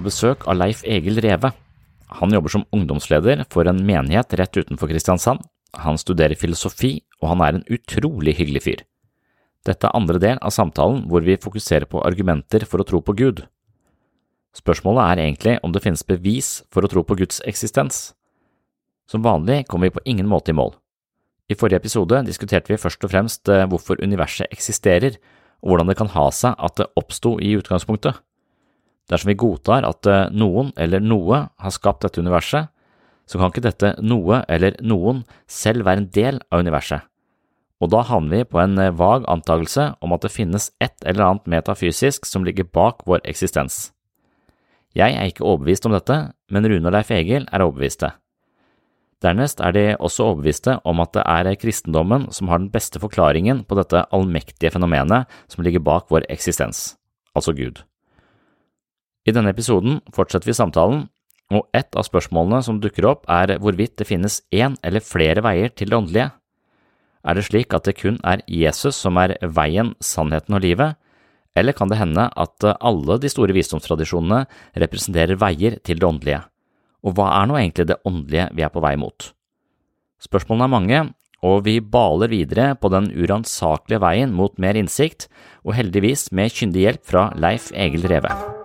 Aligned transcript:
Har 0.00 0.08
besøk 0.08 0.46
av 0.48 0.56
Leif 0.56 0.82
Egil 0.88 1.20
Reve. 1.20 1.52
Han 2.20 2.32
jobber 2.34 2.52
som 2.52 2.66
ungdomsleder 2.74 3.44
for 3.52 3.68
en 3.68 3.82
menighet 3.86 4.32
rett 4.40 4.56
utenfor 4.56 4.90
Kristiansand. 4.90 5.44
Han 5.84 6.00
studerer 6.00 6.38
filosofi, 6.38 7.02
og 7.20 7.30
han 7.34 7.42
er 7.44 7.58
en 7.58 7.66
utrolig 7.70 8.34
hyggelig 8.40 8.64
fyr. 8.64 8.84
Dette 9.68 9.86
er 9.86 9.96
andre 9.96 10.18
del 10.18 10.40
av 10.40 10.54
samtalen 10.56 11.04
hvor 11.10 11.22
vi 11.22 11.36
fokuserer 11.38 11.86
på 11.86 12.00
argumenter 12.02 12.64
for 12.66 12.80
å 12.80 12.86
tro 12.88 13.02
på 13.04 13.14
Gud. 13.18 13.44
Spørsmålet 14.56 15.04
er 15.04 15.22
egentlig 15.26 15.58
om 15.62 15.74
det 15.74 15.84
finnes 15.84 16.06
bevis 16.06 16.62
for 16.72 16.82
å 16.82 16.90
tro 16.90 17.04
på 17.06 17.18
Guds 17.20 17.42
eksistens. 17.46 18.14
Som 19.06 19.22
vanlig 19.22 19.66
kommer 19.68 19.90
vi 19.90 19.98
på 19.98 20.06
ingen 20.08 20.30
måte 20.30 20.50
i 20.50 20.56
mål. 20.56 20.72
I 21.50 21.58
forrige 21.58 21.82
episode 21.82 22.24
diskuterte 22.26 22.72
vi 22.72 22.80
først 22.80 23.04
og 23.04 23.12
fremst 23.12 23.50
eh, 23.50 23.66
hvorfor 23.68 24.00
universet 24.02 24.50
eksisterer, 24.54 25.18
og 25.60 25.74
hvordan 25.74 25.90
det 25.90 25.98
kan 25.98 26.10
ha 26.14 26.26
seg 26.32 26.56
at 26.56 26.78
det 26.80 26.88
oppsto 26.96 27.36
i 27.42 27.52
utgangspunktet. 27.58 28.16
Dersom 29.10 29.32
vi 29.32 29.38
godtar 29.38 29.86
at 29.88 30.06
eh, 30.06 30.28
noen 30.30 30.70
eller 30.78 31.02
noe 31.02 31.44
har 31.50 31.74
skapt 31.74 32.04
dette 32.06 32.22
universet, 32.22 32.70
så 33.26 33.38
kan 33.38 33.52
ikke 33.52 33.66
dette 33.66 33.94
noe 34.02 34.42
eller 34.50 34.76
noen 34.82 35.24
selv 35.50 35.86
være 35.86 36.04
en 36.04 36.10
del 36.14 36.40
av 36.50 36.62
universet, 36.64 37.06
og 37.80 37.92
da 37.94 38.02
havner 38.04 38.40
vi 38.42 38.48
på 38.52 38.60
en 38.62 38.78
eh, 38.78 38.94
vag 38.94 39.26
antakelse 39.30 39.90
om 40.04 40.14
at 40.14 40.26
det 40.26 40.34
finnes 40.34 40.70
et 40.82 40.94
eller 41.04 41.26
annet 41.26 41.50
metafysisk 41.58 42.28
som 42.28 42.46
ligger 42.46 42.68
bak 42.68 43.04
vår 43.08 43.24
eksistens. 43.30 43.90
Jeg 44.96 45.14
er 45.14 45.30
ikke 45.30 45.46
overbevist 45.46 45.86
om 45.86 45.94
dette, 45.94 46.16
men 46.50 46.66
Rune 46.66 46.90
og 46.90 46.94
Leif 46.96 47.12
Egil 47.14 47.46
er 47.46 47.62
overbeviste. 47.62 48.10
Dernest 49.20 49.60
er 49.60 49.74
de 49.76 49.84
også 50.00 50.30
overbeviste 50.30 50.78
om 50.88 51.02
at 51.04 51.12
det 51.14 51.26
er 51.28 51.58
kristendommen 51.60 52.30
som 52.32 52.48
har 52.48 52.62
den 52.62 52.72
beste 52.72 53.02
forklaringen 53.02 53.66
på 53.68 53.76
dette 53.78 54.06
allmektige 54.16 54.72
fenomenet 54.74 55.28
som 55.50 55.62
ligger 55.64 55.84
bak 55.84 56.08
vår 56.10 56.26
eksistens, 56.32 56.96
altså 57.36 57.54
Gud. 57.54 57.84
I 59.28 59.34
denne 59.36 59.52
episoden 59.52 60.00
fortsetter 60.16 60.48
vi 60.48 60.56
samtalen, 60.56 61.08
og 61.50 61.66
et 61.74 61.96
av 61.98 62.06
spørsmålene 62.06 62.62
som 62.64 62.78
dukker 62.80 63.08
opp 63.10 63.26
er 63.30 63.56
hvorvidt 63.60 63.98
det 63.98 64.08
finnes 64.08 64.40
én 64.54 64.76
eller 64.86 65.02
flere 65.04 65.42
veier 65.44 65.72
til 65.74 65.90
det 65.90 65.98
åndelige. 65.98 66.30
Er 67.26 67.36
det 67.36 67.44
slik 67.50 67.74
at 67.76 67.84
det 67.84 67.98
kun 67.98 68.16
er 68.24 68.44
Jesus 68.48 68.96
som 68.96 69.18
er 69.20 69.34
veien, 69.42 69.92
sannheten 70.00 70.56
og 70.56 70.64
livet, 70.64 70.96
eller 71.58 71.74
kan 71.76 71.90
det 71.90 71.98
hende 71.98 72.28
at 72.30 72.64
alle 72.78 73.18
de 73.20 73.28
store 73.28 73.56
visdomstradisjonene 73.56 74.44
representerer 74.78 75.40
veier 75.40 75.76
til 75.84 76.00
det 76.00 76.06
åndelige? 76.06 76.44
Og 77.04 77.16
hva 77.16 77.32
er 77.40 77.50
nå 77.50 77.58
egentlig 77.58 77.88
det 77.90 78.00
åndelige 78.06 78.48
vi 78.54 78.64
er 78.64 78.72
på 78.72 78.84
vei 78.84 78.94
mot? 79.00 79.32
Spørsmålene 80.20 80.68
er 80.68 80.74
mange, 80.76 81.02
og 81.42 81.64
vi 81.64 81.78
baler 81.80 82.30
videre 82.30 82.74
på 82.76 82.92
den 82.92 83.08
uransakelige 83.16 84.02
veien 84.04 84.32
mot 84.36 84.56
mer 84.60 84.78
innsikt, 84.78 85.28
og 85.64 85.76
heldigvis 85.76 86.28
med 86.36 86.52
kyndig 86.54 86.86
hjelp 86.86 87.04
fra 87.08 87.28
Leif 87.40 87.72
Egil 87.72 88.08
Reve. 88.12 88.59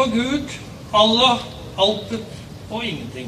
På 0.00 0.06
Gud, 0.14 0.52
Allah, 0.96 1.42
altet 1.76 2.36
og 2.72 2.84
ingenting. 2.86 3.26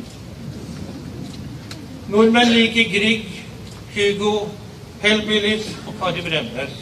Nordmenn 2.09 2.49
liker 2.49 2.87
Grieg, 2.89 3.27
Hugo, 3.93 4.47
Hellbillies 5.03 5.67
og 5.85 5.99
Kari 6.01 6.25
Bremnes. 6.25 6.79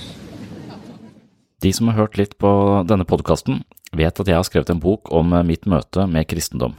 De 1.60 1.72
som 1.74 1.90
har 1.90 1.98
hørt 2.04 2.20
litt 2.20 2.36
på 2.38 2.52
denne 2.86 3.06
podkasten, 3.08 3.64
vet 3.90 4.22
at 4.22 4.30
jeg 4.30 4.38
har 4.38 4.46
skrevet 4.46 4.70
en 4.70 4.82
bok 4.84 5.10
om 5.10 5.34
mitt 5.48 5.66
møte 5.66 6.06
med 6.06 6.28
kristendom. 6.30 6.78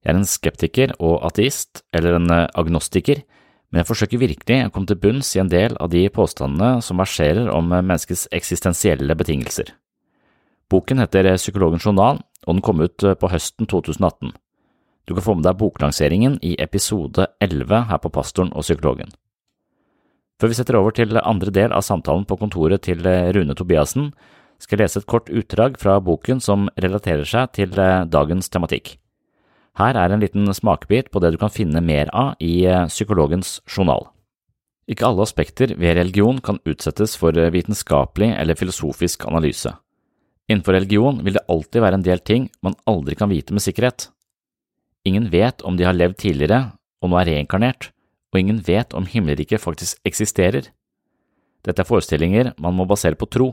Jeg 0.00 0.14
er 0.14 0.22
en 0.22 0.24
skeptiker 0.24 0.96
og 0.96 1.20
ateist, 1.28 1.82
eller 1.92 2.16
en 2.16 2.32
agnostiker, 2.32 3.20
men 3.68 3.82
jeg 3.82 3.90
forsøker 3.90 4.24
virkelig 4.24 4.62
å 4.64 4.72
komme 4.72 4.88
til 4.88 5.02
bunns 5.02 5.34
i 5.36 5.44
en 5.44 5.52
del 5.52 5.76
av 5.76 5.92
de 5.92 6.06
påstandene 6.08 6.80
som 6.80 7.04
verserer 7.04 7.52
om 7.52 7.68
menneskets 7.68 8.30
eksistensielle 8.32 9.12
betingelser. 9.12 9.74
Boken 10.70 11.02
heter 11.02 11.34
Psykologens 11.34 11.84
journal, 11.84 12.22
og 12.46 12.56
den 12.56 12.62
kom 12.64 12.80
ut 12.80 13.04
på 13.20 13.30
høsten 13.32 13.68
2018. 13.68 14.32
Du 15.08 15.14
kan 15.16 15.24
få 15.24 15.34
med 15.34 15.46
deg 15.48 15.58
boklanseringen 15.58 16.38
i 16.46 16.54
episode 16.62 17.26
11 17.42 17.88
her 17.90 17.98
på 18.02 18.12
Pastoren 18.14 18.52
og 18.54 18.62
psykologen. 18.62 19.10
Før 20.40 20.52
vi 20.52 20.56
setter 20.56 20.78
over 20.78 20.94
til 20.96 21.18
andre 21.20 21.52
del 21.52 21.72
av 21.76 21.84
samtalen 21.84 22.24
på 22.24 22.38
kontoret 22.40 22.86
til 22.86 23.02
Rune 23.04 23.56
Tobiassen, 23.58 24.12
skal 24.60 24.78
jeg 24.78 24.86
lese 24.86 25.02
et 25.02 25.08
kort 25.08 25.28
utdrag 25.32 25.76
fra 25.80 25.98
boken 26.04 26.40
som 26.40 26.68
relaterer 26.80 27.26
seg 27.28 27.52
til 27.56 27.74
dagens 27.74 28.48
tematikk. 28.52 28.94
Her 29.80 29.96
er 29.96 30.12
en 30.12 30.22
liten 30.22 30.48
smakebit 30.52 31.10
på 31.12 31.20
det 31.20 31.34
du 31.34 31.38
kan 31.40 31.52
finne 31.52 31.82
mer 31.84 32.08
av 32.16 32.40
i 32.40 32.64
Psykologens 32.88 33.60
journal. 33.68 34.08
Ikke 34.90 35.06
alle 35.06 35.24
aspekter 35.24 35.76
ved 35.78 35.96
religion 35.96 36.40
kan 36.42 36.58
utsettes 36.66 37.14
for 37.16 37.36
vitenskapelig 37.36 38.32
eller 38.36 38.58
filosofisk 38.58 39.26
analyse. 39.28 39.72
Innenfor 40.50 40.74
religion 40.74 41.20
vil 41.22 41.36
det 41.36 41.46
alltid 41.46 41.84
være 41.84 42.00
en 42.00 42.04
del 42.06 42.20
ting 42.26 42.48
man 42.64 42.74
aldri 42.90 43.14
kan 43.14 43.30
vite 43.30 43.54
med 43.54 43.62
sikkerhet. 43.62 44.08
Ingen 45.06 45.28
vet 45.30 45.62
om 45.62 45.76
de 45.78 45.86
har 45.86 45.94
levd 45.94 46.18
tidligere 46.24 46.72
og 47.00 47.12
nå 47.12 47.20
er 47.20 47.30
reinkarnert, 47.30 47.92
og 48.30 48.40
ingen 48.40 48.58
vet 48.66 48.94
om 48.98 49.06
himmelriket 49.08 49.62
faktisk 49.62 50.00
eksisterer. 50.06 50.66
Dette 51.64 51.82
er 51.82 51.88
forestillinger 51.88 52.52
man 52.60 52.74
må 52.76 52.86
basere 52.88 53.18
på 53.18 53.28
tro. 53.30 53.52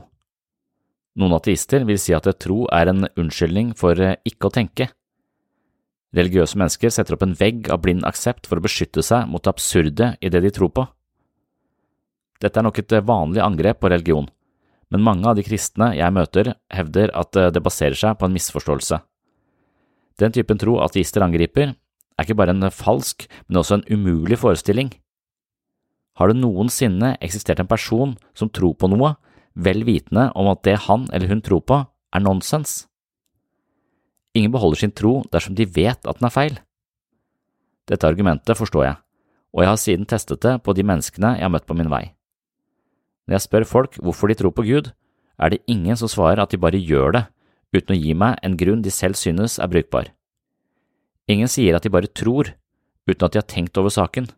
Noen 1.18 1.36
ateister 1.38 1.86
vil 1.86 1.98
si 2.02 2.14
at 2.14 2.28
tro 2.42 2.64
er 2.74 2.90
en 2.90 3.06
unnskyldning 3.18 3.72
for 3.78 3.94
ikke 3.98 4.50
å 4.50 4.54
tenke. 4.54 4.88
Religiøse 6.16 6.58
mennesker 6.58 6.92
setter 6.92 7.14
opp 7.14 7.24
en 7.26 7.36
vegg 7.36 7.68
av 7.72 7.82
blind 7.84 8.06
aksept 8.08 8.48
for 8.48 8.58
å 8.58 8.64
beskytte 8.64 9.04
seg 9.04 9.28
mot 9.28 9.44
det 9.44 9.52
absurde 9.52 10.14
i 10.24 10.30
det 10.32 10.42
de 10.44 10.52
tror 10.54 10.72
på. 10.74 10.86
Dette 12.42 12.58
er 12.58 12.64
nok 12.64 12.78
et 12.80 12.94
vanlig 13.04 13.42
angrep 13.42 13.80
på 13.82 13.90
religion, 13.90 14.28
men 14.92 15.04
mange 15.04 15.26
av 15.28 15.36
de 15.36 15.44
kristne 15.44 15.90
jeg 15.96 16.14
møter, 16.14 16.54
hevder 16.72 17.12
at 17.16 17.36
det 17.54 17.62
baserer 17.64 17.96
seg 17.98 18.16
på 18.18 18.28
en 18.28 18.34
misforståelse. 18.36 19.00
Den 20.18 20.34
typen 20.34 20.58
tro 20.58 20.78
ateister 20.82 21.22
angriper, 21.22 21.74
er 22.18 22.26
ikke 22.26 22.38
bare 22.40 22.54
en 22.56 22.66
falsk, 22.74 23.28
men 23.46 23.60
også 23.60 23.78
en 23.78 23.86
umulig 23.92 24.40
forestilling. 24.40 24.90
Har 26.18 26.32
det 26.32 26.40
noensinne 26.40 27.14
eksistert 27.22 27.60
en 27.62 27.70
person 27.70 28.16
som 28.34 28.50
tror 28.50 28.74
på 28.74 28.90
noe, 28.90 29.14
vel 29.54 29.84
vitende 29.86 30.28
om 30.38 30.50
at 30.50 30.64
det 30.66 30.76
han 30.88 31.06
eller 31.14 31.30
hun 31.30 31.42
tror 31.46 31.62
på, 31.62 31.78
er 31.86 32.24
nonsens? 32.24 32.88
Ingen 34.34 34.52
beholder 34.54 34.82
sin 34.82 34.94
tro 34.94 35.20
dersom 35.32 35.54
de 35.54 35.66
vet 35.66 36.02
at 36.02 36.18
den 36.18 36.26
er 36.26 36.34
feil. 36.34 36.58
Dette 37.88 38.06
argumentet 38.06 38.58
forstår 38.58 38.84
jeg, 38.84 38.96
og 39.54 39.62
jeg 39.62 39.70
har 39.70 39.80
siden 39.80 40.10
testet 40.10 40.42
det 40.42 40.58
på 40.62 40.74
de 40.74 40.84
menneskene 40.86 41.36
jeg 41.38 41.46
har 41.46 41.54
møtt 41.54 41.66
på 41.68 41.78
min 41.78 41.90
vei. 41.90 42.08
Når 43.28 43.36
jeg 43.36 43.44
spør 43.44 43.68
folk 43.68 43.98
hvorfor 44.00 44.30
de 44.32 44.38
tror 44.40 44.54
på 44.56 44.64
Gud, 44.64 44.88
er 45.38 45.52
det 45.52 45.60
ingen 45.68 45.96
som 46.00 46.08
svarer 46.08 46.40
at 46.42 46.50
de 46.50 46.60
bare 46.60 46.80
gjør 46.80 47.12
det, 47.14 47.24
uten 47.76 47.94
å 47.94 48.00
gi 48.00 48.14
meg 48.16 48.40
en 48.42 48.56
grunn 48.56 48.82
de 48.82 48.90
selv 48.90 49.18
synes 49.20 49.58
er 49.60 49.68
brukbar. 49.68 50.08
Ingen 51.28 51.50
sier 51.52 51.76
at 51.76 51.84
de 51.84 51.92
bare 51.92 52.08
tror, 52.08 52.54
uten 53.04 53.26
at 53.26 53.34
de 53.34 53.42
har 53.42 53.48
tenkt 53.48 53.76
over 53.76 53.92
saken. 53.92 54.30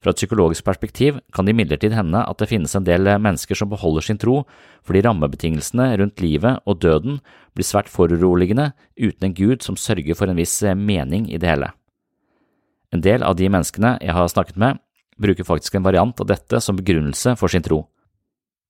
Fra 0.00 0.12
et 0.12 0.20
psykologisk 0.20 0.64
perspektiv 0.64 1.20
kan 1.32 1.46
det 1.46 1.54
imidlertid 1.54 1.94
hende 1.96 2.20
at 2.24 2.40
det 2.40 2.50
finnes 2.50 2.74
en 2.76 2.84
del 2.84 3.08
mennesker 3.08 3.56
som 3.56 3.70
beholder 3.70 4.04
sin 4.04 4.20
tro 4.20 4.42
fordi 4.84 5.00
rammebetingelsene 5.04 5.86
rundt 6.00 6.20
livet 6.20 6.60
og 6.68 6.82
døden 6.84 7.22
blir 7.56 7.64
svært 7.64 7.88
foruroligende 7.88 8.72
uten 9.00 9.30
en 9.30 9.36
gud 9.36 9.64
som 9.64 9.80
sørger 9.80 10.16
for 10.18 10.28
en 10.28 10.36
viss 10.36 10.58
mening 10.76 11.30
i 11.32 11.40
det 11.40 11.48
hele. 11.48 11.70
En 12.92 13.04
del 13.04 13.24
av 13.24 13.38
de 13.40 13.48
menneskene 13.48 13.96
jeg 14.04 14.12
har 14.12 14.28
snakket 14.28 14.60
med, 14.60 14.76
bruker 15.20 15.46
faktisk 15.46 15.76
en 15.76 15.86
variant 15.86 16.20
av 16.20 16.28
dette 16.28 16.60
som 16.60 16.76
begrunnelse 16.78 17.36
for 17.40 17.52
sin 17.52 17.64
tro. 17.64 17.84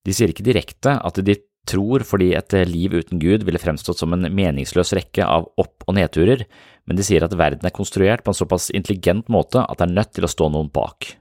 De 0.05 0.13
sier 0.13 0.33
ikke 0.33 0.45
direkte 0.47 0.99
at 1.01 1.21
de 1.25 1.39
tror 1.65 2.05
fordi 2.05 2.35
et 2.37 2.55
liv 2.69 2.93
uten 2.93 3.21
Gud 3.23 3.47
ville 3.47 3.61
fremstått 3.61 4.03
som 4.03 4.13
en 4.13 4.29
meningsløs 4.29 4.93
rekke 4.97 5.25
av 5.25 5.47
opp- 5.61 5.87
og 5.89 5.97
nedturer, 5.97 6.45
men 6.85 6.99
de 6.99 7.07
sier 7.07 7.25
at 7.25 7.33
verden 7.33 7.65
er 7.65 7.73
konstruert 7.73 8.25
på 8.25 8.35
en 8.35 8.37
såpass 8.37 8.69
intelligent 8.77 9.31
måte 9.33 9.63
at 9.65 9.81
det 9.81 9.87
er 9.89 9.95
nødt 9.97 10.13
til 10.13 10.29
å 10.29 10.33
stå 10.33 10.51
noen 10.53 10.69
bak. 10.73 11.15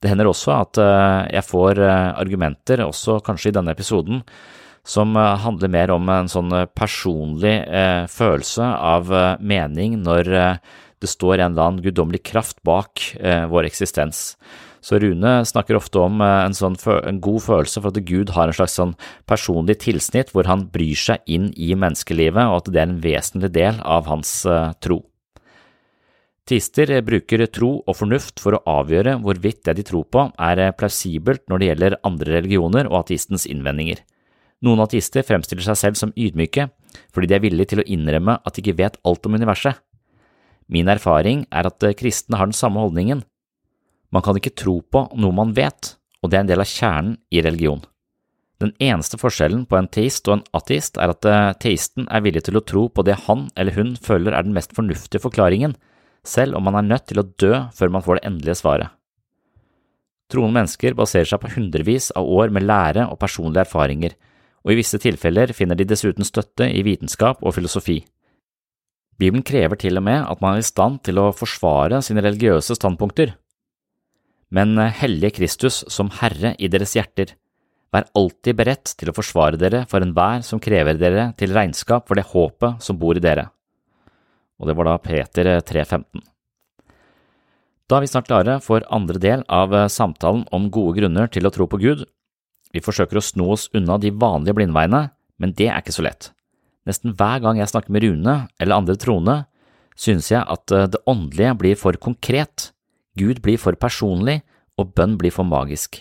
Det 0.00 0.10
hender 0.10 0.30
også 0.30 0.54
at 0.56 0.80
jeg 1.30 1.44
får 1.44 1.78
argumenter, 1.84 2.82
også 2.82 3.20
kanskje 3.22 3.52
i 3.52 3.56
denne 3.58 3.74
episoden, 3.76 4.24
som 4.82 5.12
handler 5.14 5.70
mer 5.70 5.92
om 5.92 6.08
en 6.08 6.30
sånn 6.32 6.50
personlig 6.72 7.58
følelse 8.10 8.64
av 8.64 9.12
mening 9.44 9.98
når 10.00 10.32
det 11.00 11.08
står 11.08 11.38
en 11.38 11.52
eller 11.52 11.66
annen 11.66 11.84
guddommelig 11.84 12.22
kraft 12.28 12.60
bak 12.66 13.02
eh, 13.20 13.46
vår 13.50 13.68
eksistens. 13.70 14.34
Så 14.80 14.98
Rune 15.00 15.44
snakker 15.44 15.76
ofte 15.76 16.00
om 16.00 16.20
eh, 16.24 16.38
en, 16.46 16.56
sånn, 16.56 16.76
en 17.04 17.20
god 17.24 17.44
følelse 17.44 17.82
for 17.82 17.92
at 17.92 18.04
Gud 18.08 18.32
har 18.36 18.48
en 18.48 18.56
slags 18.56 18.78
sånn 18.80 18.96
personlig 19.28 19.80
tilsnitt 19.84 20.32
hvor 20.34 20.48
han 20.48 20.66
bryr 20.72 20.96
seg 20.96 21.24
inn 21.28 21.50
i 21.56 21.72
menneskelivet, 21.76 22.48
og 22.48 22.62
at 22.62 22.72
det 22.72 22.82
er 22.82 22.88
en 22.88 23.00
vesentlig 23.04 23.52
del 23.56 23.80
av 23.84 24.08
hans 24.10 24.40
eh, 24.48 24.72
tro. 24.80 25.02
Teister 26.50 26.90
bruker 27.06 27.44
tro 27.52 27.76
og 27.78 27.94
fornuft 27.94 28.40
for 28.42 28.56
å 28.56 28.62
avgjøre 28.80 29.20
hvorvidt 29.22 29.62
det 29.68 29.76
de 29.78 29.84
tror 29.86 30.08
på 30.10 30.24
er 30.34 30.64
plausibelt 30.74 31.44
når 31.48 31.60
det 31.60 31.68
gjelder 31.68 32.00
andre 32.08 32.40
religioner 32.40 32.88
og 32.90 33.04
ateistens 33.04 33.46
innvendinger. 33.46 34.00
Noen 34.66 34.82
ateister 34.82 35.24
fremstiller 35.24 35.64
seg 35.64 35.78
selv 35.78 36.00
som 36.00 36.16
ydmyke 36.18 36.66
fordi 37.14 37.30
de 37.30 37.36
er 37.36 37.44
villige 37.44 37.72
til 37.72 37.84
å 37.84 37.86
innrømme 37.86 38.40
at 38.42 38.56
de 38.56 38.64
ikke 38.64 38.80
vet 38.80 38.98
alt 39.06 39.28
om 39.28 39.38
universet. 39.38 39.78
Min 40.70 40.88
erfaring 40.88 41.44
er 41.50 41.66
at 41.66 41.84
kristne 41.98 42.38
har 42.38 42.46
den 42.46 42.56
samme 42.56 42.80
holdningen. 42.82 43.24
Man 44.14 44.22
kan 44.22 44.38
ikke 44.38 44.54
tro 44.54 44.78
på 44.82 45.08
noe 45.18 45.34
man 45.34 45.54
vet, 45.56 45.96
og 46.22 46.30
det 46.30 46.38
er 46.38 46.44
en 46.44 46.50
del 46.50 46.62
av 46.62 46.70
kjernen 46.70 47.16
i 47.34 47.42
religion. 47.42 47.82
Den 48.60 48.74
eneste 48.82 49.16
forskjellen 49.16 49.64
på 49.66 49.78
en 49.78 49.88
teist 49.88 50.28
og 50.28 50.36
en 50.36 50.46
ateist 50.56 50.98
er 51.00 51.14
at 51.14 51.26
teisten 51.62 52.06
er 52.12 52.22
villig 52.22 52.44
til 52.46 52.60
å 52.60 52.64
tro 52.66 52.88
på 52.92 53.04
det 53.08 53.16
han 53.26 53.46
eller 53.56 53.76
hun 53.78 53.94
føler 53.96 54.36
er 54.36 54.44
den 54.44 54.54
mest 54.56 54.74
fornuftige 54.76 55.22
forklaringen, 55.22 55.74
selv 56.22 56.58
om 56.58 56.66
man 56.68 56.76
er 56.76 56.88
nødt 56.90 57.06
til 57.08 57.22
å 57.22 57.28
dø 57.40 57.54
før 57.72 57.94
man 57.94 58.04
får 58.04 58.20
det 58.20 58.26
endelige 58.28 58.58
svaret. 58.60 58.92
Troende 60.30 60.60
mennesker 60.60 60.94
baserer 60.94 61.26
seg 61.26 61.40
på 61.42 61.50
hundrevis 61.56 62.10
av 62.14 62.28
år 62.28 62.52
med 62.54 62.68
lære 62.68 63.08
og 63.08 63.18
personlige 63.18 63.64
erfaringer, 63.64 64.12
og 64.62 64.74
i 64.74 64.78
visse 64.78 65.00
tilfeller 65.00 65.54
finner 65.56 65.78
de 65.78 65.88
dessuten 65.88 66.26
støtte 66.26 66.68
i 66.68 66.84
vitenskap 66.86 67.40
og 67.40 67.56
filosofi. 67.56 68.02
Bibelen 69.20 69.44
krever 69.46 69.76
til 69.80 70.00
og 70.00 70.06
med 70.06 70.24
at 70.24 70.40
man 70.40 70.56
er 70.56 70.64
i 70.64 70.66
stand 70.66 71.02
til 71.04 71.20
å 71.20 71.28
forsvare 71.36 72.00
sine 72.04 72.24
religiøse 72.24 72.78
standpunkter. 72.78 73.36
Men 74.50 74.74
eh, 74.80 74.96
hellige 75.02 75.36
Kristus 75.38 75.84
som 75.92 76.10
Herre 76.22 76.56
i 76.58 76.72
deres 76.72 76.96
hjerter, 76.96 77.36
vær 77.92 78.08
alltid 78.16 78.56
beredt 78.56 78.96
til 78.96 79.10
å 79.10 79.14
forsvare 79.16 79.58
dere 79.60 79.84
for 79.90 80.02
enhver 80.02 80.44
som 80.46 80.62
krever 80.62 80.98
dere 80.98 81.32
til 81.38 81.52
regnskap 81.54 82.06
for 82.08 82.18
det 82.18 82.28
håpet 82.32 82.84
som 82.86 82.98
bor 82.98 83.18
i 83.18 83.22
dere 83.22 83.50
og 84.60 84.68
det 84.68 84.76
var 84.76 84.90
da 84.90 84.98
Peter 85.00 85.48
3.15. 85.64 86.04
Eh, 86.04 86.26
da 87.88 87.98
er 87.98 88.04
vi 88.04 88.10
snart 88.12 88.28
klare 88.28 88.58
for 88.62 88.84
andre 88.92 89.18
del 89.22 89.44
av 89.48 89.72
eh, 89.74 89.88
samtalen 89.90 90.44
om 90.54 90.68
gode 90.72 91.00
grunner 91.00 91.30
til 91.32 91.48
å 91.48 91.54
tro 91.54 91.66
på 91.66 91.80
Gud. 91.80 92.04
Vi 92.70 92.84
forsøker 92.84 93.18
å 93.18 93.24
sno 93.24 93.48
oss 93.56 93.70
unna 93.74 93.96
de 93.98 94.12
vanlige 94.12 94.58
blindveiene, 94.60 95.08
men 95.40 95.56
det 95.56 95.70
er 95.70 95.80
ikke 95.80 95.96
så 95.96 96.04
lett. 96.06 96.30
Nesten 96.88 97.14
hver 97.16 97.42
gang 97.44 97.60
jeg 97.60 97.70
snakker 97.70 97.92
med 97.92 98.04
Rune 98.06 98.36
eller 98.60 98.76
andre 98.76 98.96
troende, 99.00 99.36
synes 99.98 100.30
jeg 100.32 100.40
at 100.42 100.72
eh, 100.72 100.88
det 100.92 101.02
åndelige 101.10 101.56
blir 101.60 101.80
for 101.80 101.96
konkret, 102.00 102.70
Gud 103.18 103.42
blir 103.44 103.58
for 103.60 103.76
personlig, 103.76 104.40
og 104.78 104.94
bønn 104.96 105.18
blir 105.20 105.34
for 105.34 105.44
magisk. 105.44 106.00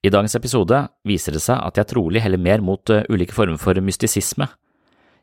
I 0.00 0.12
dagens 0.14 0.36
episode 0.38 0.78
viser 1.04 1.34
det 1.34 1.42
seg 1.44 1.58
at 1.60 1.76
jeg 1.76 1.90
trolig 1.90 2.22
heller 2.22 2.40
mer 2.40 2.62
mot 2.64 2.80
ulike 3.10 3.34
former 3.36 3.58
for 3.60 3.76
mystisisme. 3.84 4.46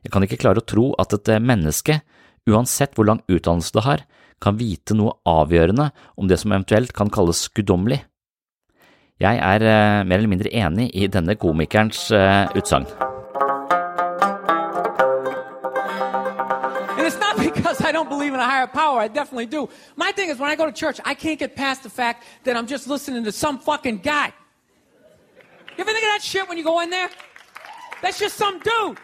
Jeg 0.05 0.13
kan 0.13 0.21
ikke 0.21 0.37
klare 0.43 0.61
å 0.61 0.67
tro 0.67 0.91
at 1.01 1.15
et 1.15 1.31
menneske 1.41 2.01
uansett 2.45 2.93
hvor 2.93 3.07
lang 3.09 3.23
utdannelse 3.31 3.73
det 3.73 3.85
har, 3.85 4.03
kan 4.41 4.59
vite 4.59 4.95
noe 4.97 5.15
avgjørende 5.25 5.89
om 6.19 6.29
det 6.29 6.37
som 6.41 6.53
eventuelt 6.53 6.93
kan 6.95 7.09
kalles 7.09 7.47
guddommelig. 7.55 8.03
Jeg 9.23 9.39
er 9.39 9.63
eh, 9.63 10.03
mer 10.03 10.19
eller 10.19 10.31
mindre 10.31 10.51
enig 10.51 10.89
i 10.91 11.07
denne 11.07 11.37
komikerens 11.39 12.09
eh, 12.11 12.51
utsagn. 12.59 12.87
Because 17.55 17.81
I 17.81 17.91
don't 17.91 18.09
believe 18.09 18.33
in 18.33 18.39
a 18.39 18.45
higher 18.45 18.67
power. 18.67 18.99
I 18.99 19.07
definitely 19.07 19.47
do. 19.47 19.69
My 19.95 20.11
thing 20.11 20.29
is, 20.29 20.37
when 20.37 20.49
I 20.49 20.55
go 20.55 20.65
to 20.65 20.71
church, 20.71 20.99
I 21.05 21.13
can't 21.13 21.39
get 21.39 21.55
past 21.55 21.83
the 21.83 21.89
fact 21.89 22.23
that 22.43 22.55
I'm 22.55 22.67
just 22.67 22.87
listening 22.87 23.23
to 23.23 23.31
some 23.31 23.57
fucking 23.59 23.99
guy. 23.99 24.33
You 25.77 25.81
ever 25.81 25.91
think 25.91 26.03
of 26.05 26.11
that 26.11 26.21
shit 26.21 26.47
when 26.47 26.57
you 26.57 26.63
go 26.63 26.81
in 26.81 26.89
there? 26.89 27.09
That's 28.01 28.19
just 28.19 28.35
some 28.37 28.59
dude. 28.59 28.97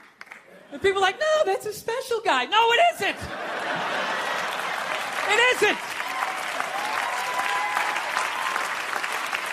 And 0.71 0.81
people 0.81 0.99
are 0.99 1.01
like, 1.01 1.19
no, 1.19 1.45
that's 1.45 1.65
a 1.65 1.73
special 1.73 2.21
guy. 2.23 2.45
No, 2.45 2.71
it 2.71 2.79
isn't. 2.95 3.17
It 5.27 5.39
isn't. 5.55 5.77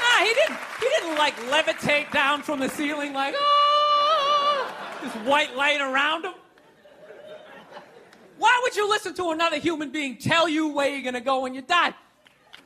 Ah, 0.01 0.21
he 0.25 0.35
didn't. 0.35 0.59
He 0.81 0.89
didn't 0.89 1.19
like 1.19 1.37
levitate 1.51 2.13
down 2.13 2.43
from 2.43 2.61
the 2.61 2.69
ceiling 2.69 3.13
like, 3.13 3.35
oh, 3.37 4.73
this 5.03 5.13
white 5.27 5.57
light 5.57 5.81
around 5.81 6.25
him. 6.25 6.35
Why 8.39 8.61
would 8.63 8.77
you 8.77 8.89
listen 8.89 9.15
to 9.15 9.31
another 9.31 9.59
human 9.59 9.91
being 9.91 10.17
tell 10.17 10.49
you 10.49 10.69
where 10.69 10.89
you're 10.89 11.03
gonna 11.03 11.21
go 11.21 11.41
when 11.41 11.55
you 11.55 11.63
die? 11.63 11.93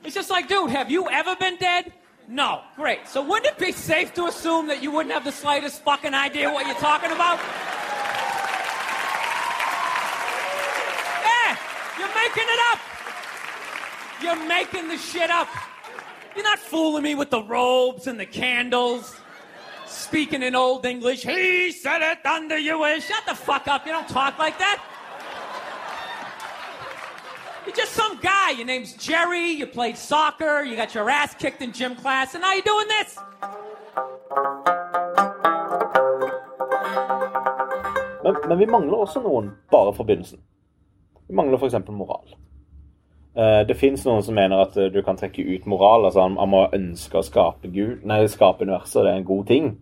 It's 0.03 0.15
just 0.15 0.29
like, 0.29 0.47
dude, 0.47 0.69
have 0.69 0.91
you 0.91 1.09
ever 1.09 1.35
been 1.35 1.57
dead? 1.57 1.91
No. 2.27 2.61
Great. 2.75 3.07
So 3.07 3.21
wouldn't 3.21 3.47
it 3.47 3.57
be 3.57 3.71
safe 3.71 4.13
to 4.13 4.27
assume 4.27 4.67
that 4.67 4.83
you 4.83 4.91
wouldn't 4.91 5.13
have 5.13 5.23
the 5.23 5.31
slightest 5.31 5.83
fucking 5.83 6.13
idea 6.13 6.51
what 6.51 6.65
you're 6.65 6.75
talking 6.75 7.11
about? 7.11 7.39
Yeah, 11.25 11.57
you're 11.99 12.15
making 12.15 12.43
it 12.47 12.59
up. 12.71 12.79
You're 14.21 14.47
making 14.47 14.87
the 14.87 14.97
shit 14.97 15.29
up. 15.29 15.49
You're 16.35 16.45
not 16.45 16.59
fooling 16.59 17.03
me 17.03 17.15
with 17.15 17.29
the 17.29 17.43
robes 17.43 18.07
and 18.07 18.19
the 18.19 18.25
candles. 18.25 19.15
Speaking 19.85 20.43
in 20.43 20.55
old 20.55 20.85
English, 20.85 21.23
he 21.23 21.71
said 21.71 22.01
it 22.01 22.25
under 22.25 22.57
you 22.57 22.83
is. 22.85 23.05
Shut 23.05 23.25
the 23.27 23.35
fuck 23.35 23.67
up. 23.67 23.85
You 23.85 23.91
don't 23.91 24.07
talk 24.07 24.39
like 24.39 24.57
that. 24.59 24.81
You're 27.65 27.75
just 27.75 27.93
some 27.93 28.19
guy. 28.19 28.51
Your 28.51 28.65
name's 28.65 28.93
Jerry. 28.93 29.51
You 29.51 29.67
played 29.67 29.97
soccer. 29.97 30.63
You 30.63 30.75
got 30.75 30.93
your 30.93 31.09
ass 31.09 31.33
kicked 31.35 31.61
in 31.61 31.71
gym 31.71 31.95
class. 31.95 32.33
And 32.33 32.41
now 32.41 32.53
you're 32.53 32.61
doing 32.61 32.87
this. 32.87 33.17
Men, 38.23 38.35
men 38.47 38.57
vi 38.59 38.65
mangler 38.65 38.97
også 39.03 39.21
noen 39.23 39.51
bare 39.71 39.93
for 39.93 40.03
begynnelsen. 40.03 40.39
Vi 41.27 41.35
mangler 41.35 41.57
f.eks. 41.57 41.75
moral. 41.89 42.35
Uh, 43.33 43.63
det 43.67 43.77
fins 43.79 44.03
noen 44.05 44.23
som 44.23 44.35
mener 44.35 44.59
at 44.61 44.77
uh, 44.77 44.91
du 44.91 45.01
kan 45.01 45.17
trekke 45.17 45.43
ut 45.43 45.65
moral. 45.65 46.05
altså 46.05 46.21
Han, 46.27 46.37
må 46.49 46.67
ønske 46.73 47.19
å 47.19 47.25
skape 47.25 47.71
Gud, 47.73 48.03
nei, 48.07 48.25
skape 48.27 48.67
universet, 48.67 49.03
det 49.03 49.11
er 49.11 49.21
en 49.21 49.31
god 49.31 49.45
ting. 49.47 49.73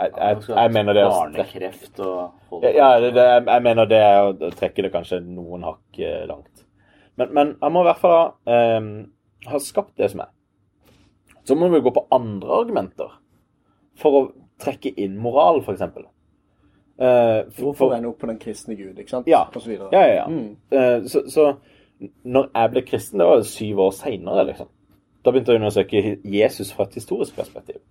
Jeg, 0.00 0.12
jeg, 0.16 0.36
jeg, 0.48 0.72
mener 0.72 0.96
det 0.96 1.02
Barnekreft 1.04 1.98
og 2.00 2.62
Ja, 2.64 2.94
det, 3.00 3.10
det, 3.14 3.24
jeg 3.44 3.62
mener 3.62 3.88
det 3.90 3.98
er 4.00 4.28
å 4.30 4.52
trekke 4.56 4.86
det 4.86 4.90
kanskje 4.94 5.20
noen 5.20 5.66
hakk 5.68 6.00
langt. 6.30 6.64
Men, 7.20 7.34
men, 7.36 7.50
jeg 7.60 7.74
må 7.74 7.82
i 7.82 7.88
hvert 7.90 8.00
fall 8.00 8.22
um, 8.48 8.88
ha 9.50 9.60
skapt 9.60 9.98
det 10.00 10.08
som 10.12 10.24
er. 10.24 10.30
Så 11.44 11.56
må 11.58 11.68
vi 11.68 11.82
gå 11.84 11.92
på 11.92 12.06
andre 12.14 12.56
argumenter 12.62 13.12
for 14.00 14.16
å 14.16 14.22
trekke 14.62 14.94
inn 15.02 15.18
moral, 15.20 15.60
f.eks. 15.62 15.82
Uh, 15.82 17.50
for, 17.52 17.72
for 17.74 17.90
å 17.90 17.96
ende 17.96 18.10
opp 18.12 18.20
på 18.22 18.30
den 18.30 18.38
kristne 18.40 18.76
Gud, 18.78 18.94
ikke 18.96 19.16
sant? 19.16 19.30
Ja. 19.30 19.44
Og 19.50 19.60
så 19.60 19.72
videre. 19.72 19.90
ja, 19.94 20.04
ja. 20.06 20.22
ja. 20.22 20.26
Mm. 20.30 20.54
Uh, 20.72 21.08
så, 21.10 21.24
så, 21.32 21.48
når 22.24 22.48
jeg 22.50 22.72
ble 22.74 22.84
kristen, 22.86 23.22
det 23.22 23.28
var 23.28 23.42
syv 23.48 23.82
år 23.88 23.96
seinere, 23.96 24.46
liksom. 24.52 24.70
Da 25.22 25.30
begynte 25.30 25.54
jeg 25.54 25.60
å 25.60 25.62
undersøke 25.62 26.04
Jesus 26.26 26.72
fra 26.74 26.88
et 26.88 26.96
historisk 26.98 27.36
perspektiv. 27.38 27.82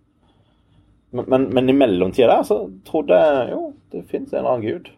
Men, 1.12 1.26
men, 1.28 1.48
men 1.54 1.70
i 1.70 1.76
mellomtida 1.76 2.28
der 2.32 2.44
så 2.48 2.58
trodde 2.88 3.18
jeg 3.20 3.52
jo, 3.52 3.62
det 3.92 4.06
fins 4.12 4.32
en 4.32 4.42
eller 4.42 4.54
annen 4.56 4.68
gud. 4.68 4.92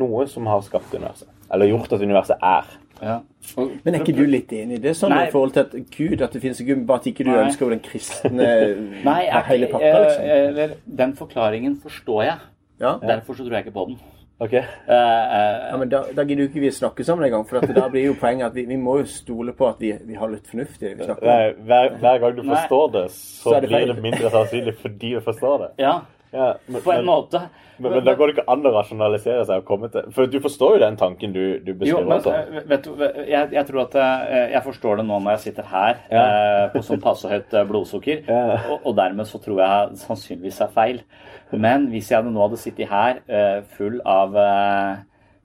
Noe 0.00 0.26
som 0.30 0.46
har 0.48 0.62
skapt 0.64 0.94
universet. 0.94 1.28
Eller 1.52 1.70
gjort 1.72 1.92
at 1.92 2.04
universet 2.04 2.44
er. 2.44 2.68
Ja. 3.02 3.18
Men 3.56 3.94
er 3.94 4.02
ikke 4.02 4.16
du 4.16 4.24
litt 4.26 4.52
enig 4.52 4.80
i 4.80 4.82
det 4.82 4.92
sånn 4.98 5.12
Nei. 5.14 5.28
i 5.28 5.32
forhold 5.32 5.54
til 5.54 5.64
at 5.64 5.74
Gud, 5.94 6.22
at 6.24 6.34
det 6.34 6.40
finnes 6.42 6.60
en 6.60 6.66
Gud, 6.66 6.80
bare 6.88 7.02
at 7.02 7.08
ikke 7.12 7.26
du 7.26 7.30
Nei. 7.30 7.40
ønsker 7.44 7.70
den 7.72 7.82
kristne 7.84 8.48
Nei, 9.08 9.18
jeg, 9.28 9.42
hele 9.52 9.68
pakka, 9.70 9.92
liksom? 10.04 10.62
Eh, 10.64 10.76
den 11.02 11.14
forklaringen 11.18 11.76
forstår 11.82 12.24
jeg. 12.26 12.46
Ja. 12.82 12.96
Derfor 13.02 13.38
så 13.38 13.46
tror 13.46 13.58
jeg 13.58 13.68
ikke 13.68 13.76
på 13.76 13.86
den. 13.90 14.00
Ok. 14.38 14.52
Uh, 14.52 14.60
uh, 14.88 15.70
ja, 15.70 15.76
men 15.76 15.88
Da, 15.90 16.04
da 16.14 16.22
gidder 16.22 16.44
jo 16.44 16.50
ikke 16.52 16.62
vi 16.62 16.70
snakke 16.70 17.04
sammen 17.04 17.26
engang. 17.26 17.46
For 17.48 17.58
da 17.74 17.88
blir 17.90 18.06
jo 18.06 18.18
poenget 18.18 18.52
at 18.52 18.54
vi, 18.54 18.68
vi, 18.70 18.76
må 18.78 19.00
jo 19.00 19.08
stole 19.10 19.54
på 19.56 19.66
at 19.66 19.80
vi, 19.82 19.92
vi 20.06 20.18
har 20.18 20.30
litt 20.30 20.46
fornuftig. 20.46 20.94
Hver, 21.00 21.56
hver, 21.58 21.96
hver, 21.98 22.20
gang 22.22 22.36
du 22.36 22.44
forstår 22.46 22.92
det, 22.94 23.08
så, 23.16 23.48
så 23.48 23.56
det 23.58 23.72
blir 23.72 23.90
det 23.90 23.98
mindre 24.02 24.30
sannsynlig 24.30 24.76
fordi 24.78 25.16
du 25.16 25.24
forstår 25.26 25.64
det. 25.64 25.72
Ja, 25.82 25.96
ja 26.30 26.52
men, 26.66 26.84
på 26.84 26.92
en 26.92 27.02
men, 27.02 27.08
måte. 27.10 27.48
Men, 27.78 27.92
men, 27.96 28.04
da 28.06 28.14
går 28.18 28.30
det 28.30 28.36
ikke 28.36 28.44
an 28.52 28.66
å 28.66 28.72
rasjonalisere 28.74 29.42
seg 29.46 29.60
og 29.62 29.66
komme 29.66 29.86
til 29.92 30.06
For 30.14 30.30
du 30.30 30.40
forstår 30.42 30.72
jo 30.74 30.78
den 30.82 30.96
tanken 30.98 31.34
du, 31.34 31.42
du 31.62 31.72
beskriver. 31.72 31.90
Jo, 31.92 32.04
men, 32.06 32.16
altså. 32.16 32.62
vet 32.70 32.86
du, 32.86 33.04
jeg, 33.22 33.50
jeg, 33.54 33.64
tror 33.68 33.82
at 33.84 33.98
jeg 34.54 34.62
forstår 34.66 35.00
det 35.00 35.06
nå 35.10 35.18
når 35.22 35.36
jeg 35.36 35.44
sitter 35.48 35.68
her 35.70 36.00
ja. 36.10 36.22
eh, 36.22 36.64
på 36.74 36.82
sånn 36.86 37.02
passe 37.02 37.30
høyt 37.30 37.58
blodsukker. 37.70 38.22
Ja. 38.26 38.60
Og, 38.68 38.80
og, 38.84 38.94
dermed 38.98 39.30
så 39.30 39.42
tror 39.42 39.62
jeg 39.62 39.98
sannsynligvis 40.02 40.62
er 40.66 40.74
feil. 40.74 41.02
Men 41.52 41.86
hvis 41.92 42.10
jeg 42.12 42.24
nå 42.26 42.42
hadde 42.44 42.60
sittet 42.60 42.90
her 42.90 43.20
uh, 43.28 43.60
full 43.76 44.00
av 44.04 44.34
uh, 44.36 44.98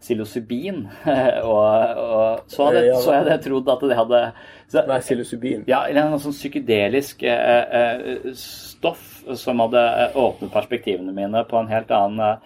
psilocybin, 0.03 0.81
og, 1.51 2.01
og, 2.03 2.41
så, 2.51 2.67
hadde, 2.67 2.81
så 3.03 3.15
hadde 3.15 3.38
jeg 3.38 3.43
trodd 3.45 3.72
at 3.72 3.86
det 3.88 4.00
hadde 4.01 4.24
så, 4.67 4.81
er 4.83 5.05
psilocybin? 5.05 5.63
Ja, 5.69 5.86
eller 5.88 6.10
En 6.10 6.19
sånn 6.24 6.36
psykedelisk 6.36 7.24
uh, 7.24 8.33
stoff 8.36 9.22
som 9.39 9.63
hadde 9.63 9.86
åpnet 10.19 10.51
perspektivene 10.51 11.15
mine 11.15 11.45
på 11.48 11.62
en 11.62 11.72
helt 11.72 11.93
annen 11.95 12.41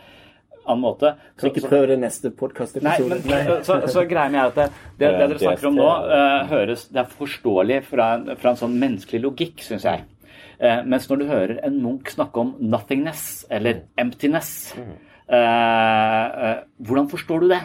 annen 0.67 0.81
måte. 0.83 1.13
Så, 1.39 1.49
ikke 1.49 1.69
prøv 1.69 1.87
det 1.91 1.97
neste 2.01 2.31
podkastepisode. 2.35 3.19
Nei, 3.29 3.41
så, 3.65 3.79
så 3.91 4.03
greia 4.09 4.27
er 4.27 4.49
at 4.49 4.57
det, 4.57 4.67
det, 4.99 5.09
det 5.09 5.27
dere 5.31 5.39
snakker 5.41 5.69
om 5.71 5.79
nå, 5.79 5.87
eh, 6.17 6.39
høres 6.51 6.87
Det 6.91 7.03
er 7.03 7.15
forståelig 7.19 7.81
fra, 7.87 8.09
en- 8.17 8.35
fra 8.39 8.53
en 8.53 8.59
sånn 8.59 8.77
menneskelig 8.81 9.23
logikk, 9.23 9.63
syns 9.65 9.87
jeg. 9.87 10.03
Eh, 10.59 10.81
mens 10.89 11.05
når 11.09 11.19
du 11.21 11.27
hører 11.29 11.59
en 11.67 11.77
munk 11.83 12.09
snakke 12.09 12.41
om 12.41 12.55
nothingness, 12.59 13.45
eller 13.53 13.83
emptiness, 13.97 14.73
eh, 14.77 15.35
eh, 15.37 16.57
hvordan 16.81 17.09
forstår 17.11 17.45
du 17.45 17.47
det? 17.53 17.61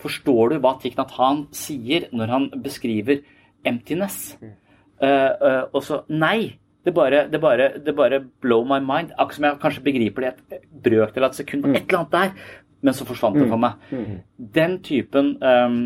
Forstår 0.00 0.50
du 0.50 0.58
hva 0.58 0.78
Thich 0.80 0.96
Nhat 0.96 1.12
Hanh 1.18 1.46
sier 1.52 2.08
når 2.12 2.32
han 2.32 2.48
beskriver 2.64 3.20
emptiness? 3.64 4.36
Eh, 4.42 5.06
eh, 5.06 5.62
og 5.72 5.82
så 5.82 6.02
Nei! 6.08 6.58
Det 6.82 6.90
bare, 6.94 7.28
det, 7.30 7.38
bare, 7.38 7.68
det 7.78 7.92
bare 7.94 8.18
blow 8.42 8.64
my 8.66 8.80
mind. 8.82 9.12
Akkurat 9.14 9.36
som 9.36 9.44
jeg 9.46 9.58
kanskje 9.62 9.82
begriper 9.84 10.24
det 10.24 10.30
et 10.56 10.64
brøkdel 10.82 11.22
av 11.22 11.30
et 11.30 11.38
sekund. 11.38 11.68
Et 11.70 11.84
eller 11.84 12.00
annet 12.00 12.16
der. 12.16 12.32
Men 12.82 12.96
så 12.98 13.06
forsvant 13.06 13.38
det 13.38 13.46
for 13.46 13.62
meg. 13.62 13.76
Den 14.56 14.80
typen 14.82 15.36
um, 15.38 15.76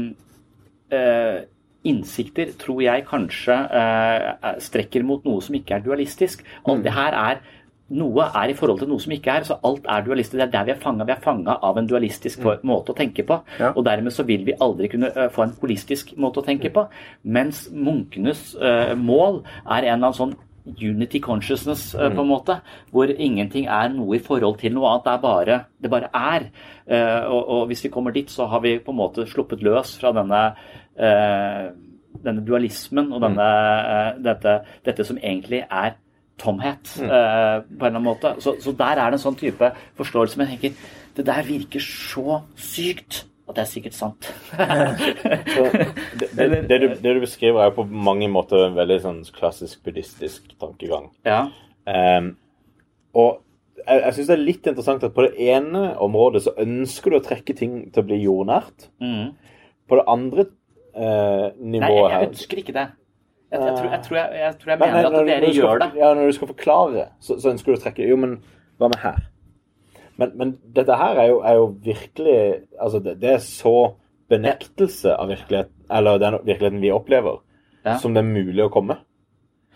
eh, 0.89 1.45
innsikter 1.89 2.53
tror 2.61 2.83
jeg 2.85 3.07
kanskje 3.09 3.57
eh, 3.81 4.49
strekker 4.63 5.05
mot 5.07 5.25
noe 5.27 5.45
som 5.45 5.57
ikke 5.59 5.79
er 5.79 5.87
dualistisk. 5.87 6.45
Alt 6.67 6.85
det 6.87 6.95
her 6.97 7.17
er 7.17 7.45
noe 7.97 8.25
er 8.35 8.51
i 8.51 8.57
forhold 8.59 8.81
til 8.81 8.89
noe 8.91 9.03
som 9.03 9.13
ikke 9.15 9.35
er, 9.39 9.45
så 9.47 9.59
alt 9.67 9.85
er 9.87 10.03
dualistisk. 10.07 10.39
Det 10.41 10.47
er 10.49 10.55
der 10.55 10.65
vi 10.67 10.75
er 10.75 10.81
fanga. 10.83 11.07
Vi 11.07 11.15
er 11.15 11.23
fanga 11.23 11.59
av 11.63 11.79
en 11.79 11.87
dualistisk 11.87 12.43
for- 12.43 12.65
måte 12.67 12.91
å 12.91 12.99
tenke 12.99 13.23
på. 13.23 13.39
Ja. 13.61 13.73
Og 13.77 13.85
dermed 13.87 14.13
så 14.13 14.27
vil 14.27 14.45
vi 14.45 14.57
aldri 14.61 14.89
kunne 14.91 15.13
eh, 15.15 15.29
få 15.31 15.45
en 15.45 15.55
holistisk 15.61 16.17
måte 16.19 16.43
å 16.43 16.47
tenke 16.47 16.73
på. 16.75 16.89
Mens 17.23 17.69
munkenes 17.71 18.57
uh, 18.59 18.95
mål 18.99 19.45
er 19.67 19.87
en 19.87 19.95
eller 19.95 20.11
annen 20.11 20.19
sånn 20.19 20.37
unity 20.67 21.21
consciousness, 21.23 21.95
eh, 21.95 22.11
på 22.11 22.25
en 22.25 22.29
måte. 22.29 22.59
Hvor 22.91 23.07
ingenting 23.07 23.69
er 23.71 23.89
noe 23.95 24.17
i 24.17 24.23
forhold 24.23 24.59
til 24.59 24.75
noe 24.75 24.91
annet. 24.91 25.05
Det 25.05 25.13
er 25.13 25.23
bare, 25.23 25.61
det 25.79 25.91
bare 25.91 26.11
er. 26.11 26.49
Uh, 26.91 27.23
og, 27.31 27.43
og 27.49 27.67
hvis 27.71 27.85
vi 27.85 27.93
kommer 27.95 28.11
dit, 28.11 28.31
så 28.31 28.49
har 28.51 28.61
vi 28.67 28.79
på 28.83 28.91
en 28.91 28.99
måte 28.99 29.29
sluppet 29.31 29.63
løs 29.63 29.95
fra 30.01 30.11
denne 30.17 30.43
denne 30.97 32.45
dualismen 32.47 33.13
og 33.13 33.23
denne, 33.25 33.47
eh, 33.47 34.11
dette, 34.25 34.59
dette 34.87 35.07
som 35.07 35.19
egentlig 35.21 35.63
er 35.65 35.97
tomhet, 36.41 36.93
eh, 37.01 37.63
på 37.65 37.87
en 37.87 37.89
eller 37.89 37.95
annen 37.95 38.07
måte. 38.07 38.35
Så, 38.45 38.57
så 38.61 38.75
der 38.77 39.01
er 39.01 39.11
det 39.11 39.21
en 39.21 39.25
sånn 39.25 39.39
type 39.41 39.71
forståelse. 39.99 40.39
Men 40.41 40.53
jeg 40.53 40.61
tenker, 40.61 40.93
det 41.17 41.27
der 41.29 41.47
virker 41.47 41.85
så 41.85 42.43
sykt 42.61 43.25
at 43.47 43.55
det 43.57 43.63
er 43.63 43.71
sikkert 43.71 43.95
sant. 43.95 44.29
Det, 46.17 46.29
det, 46.35 46.69
det, 46.69 46.77
du, 46.81 46.87
det 46.99 47.13
du 47.15 47.21
beskriver, 47.23 47.63
er 47.63 47.71
på 47.71 47.85
mange 47.87 48.27
måter 48.29 48.67
en 48.67 48.75
veldig 48.77 48.97
sånn 49.05 49.21
klassisk 49.37 49.85
buddhistisk 49.87 50.51
tankegang. 50.61 51.11
ja. 51.29 51.47
Um, 51.87 52.33
og 53.17 53.37
jeg, 53.79 54.01
jeg 54.03 54.15
syns 54.17 54.29
det 54.29 54.35
er 54.35 54.43
litt 54.43 54.67
interessant 54.67 55.05
at 55.07 55.15
på 55.15 55.25
det 55.25 55.47
ene 55.47 55.83
området 56.03 56.43
så 56.47 56.55
ønsker 56.61 57.13
du 57.13 57.19
å 57.21 57.25
trekke 57.25 57.55
ting 57.57 57.77
til 57.93 58.03
å 58.03 58.07
bli 58.09 58.19
jordnært. 58.25 58.89
Mm. 59.03 59.31
På 59.87 60.01
det 60.01 60.07
andre 60.11 60.47
eh, 60.47 60.55
nivået 60.97 61.87
her. 61.87 61.91
Nei, 61.91 62.21
jeg 62.21 62.29
ønsker 62.31 62.63
ikke 62.63 62.75
det. 62.77 62.87
Jeg, 63.53 63.61
jeg, 63.63 63.75
tror, 63.77 63.91
jeg, 63.91 64.03
tror, 64.03 64.17
jeg, 64.19 64.55
tror 64.59 64.71
jeg 64.73 64.79
Nei, 64.81 64.87
nei, 64.91 65.03
mener 65.03 65.21
at 65.21 65.27
dere 65.29 65.51
skal 65.53 65.55
gjør 65.55 65.79
det. 65.83 65.91
Ja, 66.01 66.09
når 66.19 66.27
du 66.27 66.33
skal 66.35 66.49
forklare, 66.51 67.05
så, 67.23 67.37
så 67.39 67.53
ønsker 67.53 67.73
du 67.73 67.79
å 67.79 67.83
trekke 67.85 68.09
Jo, 68.09 68.17
men 68.19 68.33
hva 68.81 68.89
med 68.91 68.99
her? 69.05 69.21
Men, 70.19 70.33
men 70.41 70.55
dette 70.75 70.97
her 70.99 71.21
er 71.23 71.29
jo, 71.31 71.37
er 71.47 71.59
jo 71.61 71.67
virkelig 71.85 72.39
Altså, 72.81 72.99
det, 73.05 73.15
det 73.23 73.31
er 73.37 73.43
så 73.45 73.75
benektelse 74.33 75.13
av 75.15 75.29
virkeligheten, 75.31 75.75
eller 75.95 76.19
den 76.19 76.41
virkeligheten 76.43 76.81
vi 76.83 76.91
opplever, 76.91 77.39
Ja. 77.87 77.95
som 78.03 78.17
det 78.17 78.25
er 78.25 78.27
mulig 78.27 78.65
å 78.65 78.73
komme. 78.75 78.97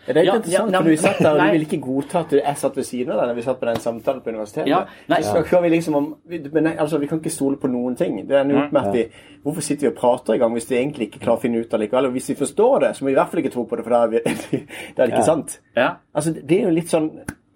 Det 0.05 0.13
er 0.13 0.17
litt 0.17 0.27
Ja, 0.27 0.35
interessant, 0.39 0.73
ja, 0.73 0.81
for 0.81 0.89
vi 0.89 0.97
satt 0.97 1.19
der, 1.21 1.35
og 1.35 1.41
du 1.41 1.55
ville 1.55 1.67
ikke 1.67 1.81
godta 1.83 2.21
at 2.23 2.31
jeg 2.37 2.57
satt 2.57 2.77
ved 2.79 2.87
siden 2.87 3.13
av 3.13 3.21
deg 3.21 3.31
når 3.31 3.37
vi 3.37 3.43
satt 3.45 3.59
på 3.59 3.67
den 3.69 3.81
samtalen 3.83 4.21
på 4.21 4.33
universitetet. 4.33 4.69
Ja, 4.71 4.79
nei, 5.11 5.19
så 5.21 5.35
snakker 5.35 5.61
vi 5.65 5.73
liksom 5.75 5.97
om 5.99 6.07
vi, 6.29 6.39
men, 6.47 6.63
nei, 6.69 6.73
altså, 6.81 7.01
vi 7.01 7.09
kan 7.11 7.21
ikke 7.21 7.33
stole 7.33 7.59
på 7.61 7.69
noen 7.69 7.97
ting. 7.99 8.17
Det 8.29 8.39
er 8.39 8.55
opp 8.63 8.73
med 8.73 8.81
at 8.81 8.97
vi 8.97 9.05
Hvorfor 9.41 9.65
sitter 9.65 9.87
vi 9.87 9.89
og 9.89 9.97
prater 9.97 10.35
i 10.37 10.37
gang 10.37 10.51
hvis 10.53 10.67
vi 10.69 10.75
egentlig 10.77 11.07
ikke 11.07 11.23
klarer 11.23 11.39
å 11.39 11.41
finne 11.41 11.61
ut 11.63 11.71
av 11.73 11.79
det 11.79 11.87
likevel? 11.87 12.11
Og 12.11 12.11
hvis 12.13 12.27
vi 12.29 12.35
forstår 12.37 12.83
det, 12.83 12.91
så 12.93 13.01
må 13.01 13.09
vi 13.09 13.15
i 13.15 13.17
hvert 13.17 13.31
fall 13.31 13.41
ikke 13.41 13.53
tro 13.55 13.63
på 13.65 13.79
det, 13.79 13.85
for 13.87 13.95
da 13.95 14.01
er, 14.05 14.11
vi, 14.11 14.59
da 14.93 15.01
er 15.01 15.09
det 15.09 15.15
ikke 15.15 15.29
sant. 15.31 15.55
Ja. 15.73 15.87
Altså, 16.13 16.33
det 16.37 16.59
er 16.59 16.67
jo 16.67 16.73
litt 16.75 16.91
sånn 16.93 17.07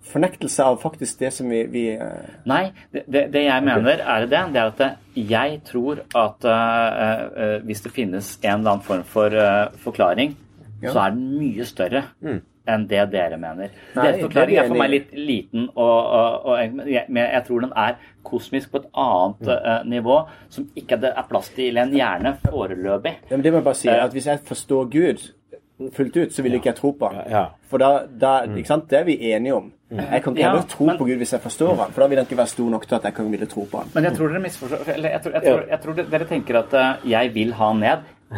fornektelse 0.05 0.63
av 0.63 0.77
faktisk 0.81 1.19
det 1.19 1.31
som 1.33 1.49
vi, 1.49 1.63
vi 1.71 1.83
eh, 1.93 2.31
Nei, 2.49 2.69
det, 2.93 3.05
det, 3.11 3.25
det 3.33 3.45
jeg 3.47 3.65
mener 3.65 4.01
er 4.01 4.27
det, 4.29 4.41
det 4.53 4.61
er 4.61 4.71
at 4.71 4.83
eh, 4.85 4.97
jeg 5.15 5.59
tror 5.65 6.01
at 6.05 6.45
uh, 6.45 7.21
uh, 7.31 7.57
hvis 7.65 7.85
det 7.85 7.93
finnes 7.95 8.33
en 8.41 8.59
eller 8.59 8.75
annen 8.75 8.85
form 8.85 9.05
for 9.07 9.33
uh, 9.33 9.71
forklaring, 9.81 10.35
så 10.84 11.00
er 11.05 11.10
den 11.15 11.38
mye 11.39 11.65
større 11.65 12.03
enn 12.67 12.88
det 12.89 13.03
dere 13.12 13.38
mener. 13.38 13.70
Nei, 13.96 14.03
Deres 14.08 14.24
forklaring 14.24 14.58
er 14.58 14.63
er 14.63 14.67
for 14.72 14.79
meg 14.82 14.89
litt 14.89 15.12
liten, 15.13 15.67
og, 15.75 16.08
og, 16.17 16.46
og 16.50 16.75
men 16.79 16.88
jeg, 17.22 17.44
tror 17.46 17.60
den 17.62 17.74
er 17.77 18.00
kosmisk 18.25 18.72
på 18.72 18.82
et 18.82 18.88
annet 18.98 19.51
eh, 19.53 19.84
nivå, 19.86 20.20
som 20.50 20.65
ikke 20.75 20.98
det 21.01 21.12
er 21.13 21.27
plass 21.29 21.51
til 21.53 21.77
i 21.77 21.82
en 21.84 21.94
hjerne 21.94 22.36
foreløpig. 22.41 23.17
ja, 23.29 23.36
men 23.36 23.44
Det 23.44 23.51
må 23.53 23.62
jeg 23.62 23.63
bare 23.70 23.75
si, 23.75 23.88
at 23.94 24.12
hvis 24.12 24.27
jeg 24.27 24.39
forstår 24.50 24.89
Gud 24.89 25.27
fullt 25.94 26.17
ut, 26.17 26.34
så 26.34 26.41
vil 26.41 26.53
ikke 26.58 26.72
jeg 26.72 26.75
tro 26.75 26.91
på 26.96 27.10
han. 27.12 27.25
Ja. 27.29 27.46
For 27.70 27.77
da, 27.77 28.05
da 28.08 28.34
ikke 28.48 28.67
sant? 28.70 28.89
Det 28.89 29.00
er 29.00 29.03
vi 29.03 29.17
enige 29.34 29.53
om. 29.55 29.72
Jeg 29.91 30.24
kan 30.24 30.34
ikke 30.36 30.41
Ja, 30.41 30.62
tro 30.67 30.86
men- 30.86 30.98
på 30.98 31.05
Gud 31.05 31.17
hvis 31.22 31.34
jeg 31.34 31.41
forstår 31.41 31.75
han, 31.75 31.91
for 31.91 32.01
da 32.01 32.08
vil 32.08 32.17
han 32.17 32.25
ikke 32.25 32.38
være 32.38 32.48
stor 32.48 32.70
nok 32.70 32.88
til 32.88 32.96
at 32.96 33.03
jeg 33.03 33.13
kan 33.13 33.32
ville 33.32 33.46
tro 33.46 33.67
på 33.72 33.77
han. 33.77 33.91
Men 33.94 34.03
jeg 34.03 34.13
tror 34.17 34.27
dere 34.27 34.39
misforstår 34.41 34.94
Eller 34.96 35.10
jeg 35.10 35.22
tror, 35.22 35.32
jeg 35.32 35.44
tror, 35.44 35.62
jeg 35.70 35.79
tror 35.82 35.94
dere 36.12 36.25
tenker 36.25 36.60
at 36.60 36.74
eh, 36.74 37.10
jeg 37.12 37.34
vil 37.36 37.53
ha 37.53 37.74
ned. 37.74 37.98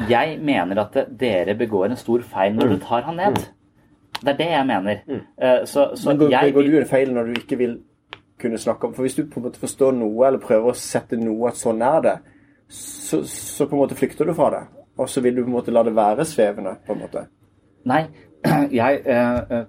Jeg 0.10 0.40
mener 0.44 0.82
at 0.82 0.98
dere 1.20 1.56
begår 1.56 1.86
en 1.86 2.00
stor 2.00 2.22
feil 2.28 2.56
når 2.56 2.74
du 2.74 2.80
tar 2.84 3.06
han 3.08 3.16
ned. 3.16 3.38
Det 4.18 4.34
er 4.34 4.38
det 4.38 4.50
jeg 4.52 4.66
mener. 4.68 5.04
Eh, 5.08 5.66
Så, 5.66 5.92
så 5.96 6.10
Men 6.10 6.18
går, 6.18 6.30
jeg 6.30 6.54
begår 6.54 6.72
du 6.72 6.78
en 6.78 6.90
feil 6.90 7.14
når 7.14 7.24
du 7.24 7.40
ikke 7.40 7.58
vil 7.58 7.78
kunne 8.40 8.58
snakke 8.58 8.88
om 8.88 8.94
For 8.94 9.02
hvis 9.02 9.16
du 9.16 9.26
på 9.26 9.40
en 9.40 9.48
måte 9.48 9.60
forstår 9.60 9.92
noe, 9.98 10.28
eller 10.28 10.40
prøver 10.40 10.72
å 10.72 10.78
sette 10.78 11.18
noe 11.18 11.50
at 11.50 11.58
sånn 11.58 11.82
er 11.82 12.02
det, 12.02 12.18
så, 12.68 13.24
så 13.24 13.66
på 13.66 13.76
en 13.78 13.82
måte 13.86 13.98
flykter 13.98 14.26
du 14.28 14.34
fra 14.38 14.50
det. 14.54 14.64
Og 14.98 15.10
så 15.10 15.22
vil 15.22 15.36
du 15.36 15.44
på 15.44 15.50
en 15.52 15.58
måte 15.58 15.74
la 15.74 15.84
det 15.86 15.96
være 15.96 16.26
svevende, 16.26 16.76
på 16.86 16.94
en 16.94 17.04
måte. 17.06 17.28
Nei, 17.88 18.04
jeg 18.82 19.02
eh, 19.06 19.42
eh, 19.58 19.66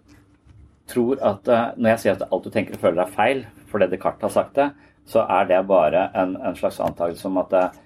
tror 0.89 1.21
at 1.23 1.49
eh, 1.49 1.67
når 1.77 1.91
jeg 1.93 2.03
sier 2.05 2.17
at 2.17 2.29
alt 2.33 2.45
du 2.45 2.51
tenker 2.51 2.77
og 2.77 2.85
føler 2.85 3.05
er 3.05 3.13
feil, 3.15 3.45
fordi 3.69 3.91
Descartes 3.93 4.29
har 4.29 4.35
sagt 4.35 4.57
det, 4.57 4.71
så 5.09 5.25
er 5.25 5.49
det 5.49 5.61
bare 5.69 6.09
en, 6.17 6.37
en 6.37 6.57
slags 6.57 6.81
antakelse 6.85 7.29
om 7.29 7.39
at, 7.45 7.53
eh, 7.53 7.77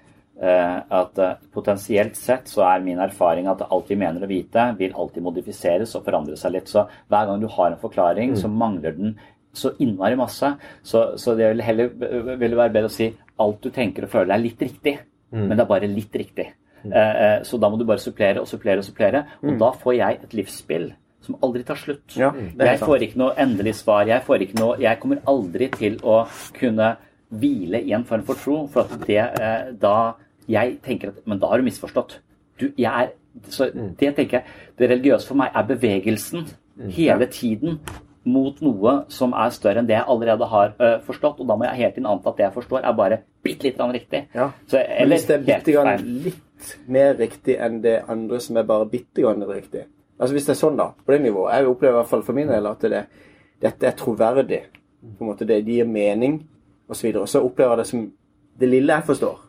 at 0.89 1.19
eh, 1.21 1.35
potensielt 1.53 2.15
sett 2.17 2.49
så 2.49 2.63
er 2.65 2.81
min 2.83 2.99
erfaring 2.99 3.47
at 3.51 3.61
alt 3.69 3.91
vi 3.91 3.95
mener 3.99 4.25
å 4.25 4.29
vite, 4.29 4.65
vil 4.79 4.95
alltid 4.97 5.23
modifiseres 5.23 5.93
og 5.95 6.05
forandre 6.07 6.37
seg 6.39 6.55
litt. 6.55 6.71
Så 6.71 6.87
hver 7.11 7.29
gang 7.29 7.39
du 7.43 7.47
har 7.47 7.71
en 7.71 7.81
forklaring, 7.81 8.35
så 8.39 8.49
mangler 8.49 8.97
den 8.97 9.13
så 9.53 9.75
innmari 9.79 10.17
masse. 10.17 10.55
Så, 10.81 11.03
så 11.21 11.35
det 11.37 11.51
vil 11.51 11.61
heller 11.61 11.93
vil 12.41 12.57
være 12.57 12.73
bedre 12.73 12.89
å 12.89 12.95
si 12.95 13.11
alt 13.43 13.61
du 13.61 13.69
tenker 13.73 14.07
og 14.07 14.13
føler 14.15 14.33
er 14.33 14.41
litt 14.41 14.61
riktig, 14.61 14.97
men 15.33 15.53
det 15.53 15.63
er 15.63 15.69
bare 15.69 15.87
litt 15.89 16.15
riktig. 16.17 16.49
Mm. 16.83 16.91
eh, 16.93 17.37
Så 17.45 17.57
da 17.61 17.69
må 17.69 17.77
du 17.77 17.85
bare 17.85 18.01
supplere 18.01 18.41
og 18.41 18.49
supplere 18.49 18.81
og 18.81 18.85
supplere. 18.85 19.23
Og 19.41 19.55
da 19.61 19.71
får 19.71 19.95
jeg 19.97 20.19
et 20.23 20.33
livsspill 20.33 20.91
som 21.23 21.37
aldri 21.41 21.63
tar 21.63 21.79
slutt. 21.79 22.17
Ja, 22.19 22.33
jeg 22.35 22.79
sant. 22.79 22.89
får 22.89 23.05
ikke 23.05 23.21
noe 23.21 23.33
endelig 23.39 23.77
svar. 23.79 24.03
Jeg, 24.09 24.25
får 24.25 24.43
ikke 24.43 24.59
noe, 24.59 24.75
jeg 24.81 24.99
kommer 24.99 25.21
aldri 25.31 25.69
til 25.71 25.95
å 26.03 26.23
kunne 26.57 26.95
hvile 27.39 27.81
i 27.81 27.93
en 27.95 28.05
form 28.05 28.23
for 28.27 28.39
tro, 28.39 28.57
for 28.71 28.85
at 28.85 29.07
det 29.07 29.19
eh, 29.19 29.73
da 29.81 30.13
Jeg 30.47 30.79
tenker 30.83 31.13
at 31.13 31.21
Men 31.25 31.39
da 31.39 31.47
har 31.47 31.57
du 31.57 31.63
misforstått. 31.63 32.17
Du, 32.59 32.65
jeg 32.77 32.91
er 32.91 33.13
Så 33.49 33.69
det 33.73 34.15
tenker 34.15 34.39
jeg 34.39 34.43
Det 34.77 34.89
religiøse 34.89 35.27
for 35.27 35.39
meg 35.39 35.55
er 35.55 35.67
bevegelsen 35.67 36.47
hele 36.89 37.25
tiden 37.29 37.79
mot 38.25 38.61
noe 38.63 38.93
som 39.11 39.33
er 39.35 39.51
større 39.53 39.81
enn 39.81 39.87
det 39.87 39.97
jeg 39.97 40.07
allerede 40.09 40.47
har 40.47 40.71
eh, 40.79 40.95
forstått. 41.05 41.41
Og 41.43 41.47
da 41.47 41.57
må 41.59 41.67
jeg 41.67 41.79
hele 41.81 41.91
tiden 41.91 42.07
anta 42.09 42.31
at 42.31 42.39
det 42.39 42.45
jeg 42.47 42.55
forstår, 42.55 42.85
er 42.87 42.95
bare 42.97 43.17
bitte 43.43 43.67
litt 43.67 43.81
riktig. 43.93 44.23
Ja. 44.33 44.49
Så, 44.65 44.77
Men 44.77 44.95
eller 45.03 45.17
hvis 45.17 45.27
det 45.27 45.35
er 45.35 45.43
bitte 45.49 45.75
grann 45.75 46.05
litt 46.23 46.71
mer 46.87 47.17
riktig 47.19 47.57
enn 47.59 47.81
det 47.83 47.97
andre 48.07 48.39
som 48.39 48.57
er 48.57 48.63
bare 48.63 48.87
bitte 48.89 49.21
grann 49.21 49.43
riktig 49.43 49.83
Altså 50.19 50.35
Hvis 50.35 50.45
det 50.47 50.53
er 50.53 50.59
sånn, 50.61 50.77
da, 50.79 50.93
på 50.93 51.11
det 51.11 51.21
nivået 51.25 51.57
Jeg 51.57 51.67
opplever 51.67 51.97
i 51.97 51.99
hvert 51.99 52.11
fall 52.13 52.23
for 52.23 52.37
min 52.37 52.47
del 52.47 52.69
at 52.69 52.85
det, 52.87 53.03
dette 53.63 53.87
er 53.89 53.95
troverdig. 53.99 54.61
På 55.17 55.25
en 55.25 55.31
måte 55.33 55.47
Det 55.49 55.59
gir 55.67 55.89
mening, 55.89 56.37
osv. 56.87 56.89
Og 56.89 56.95
så 56.95 57.07
videre. 57.07 57.21
Og 57.21 57.29
så 57.29 57.43
opplever 57.43 57.71
jeg 57.71 57.77
det 57.77 57.87
som 57.87 58.11
det 58.59 58.69
lille 58.69 58.93
jeg 58.93 59.03
forstår. 59.05 59.39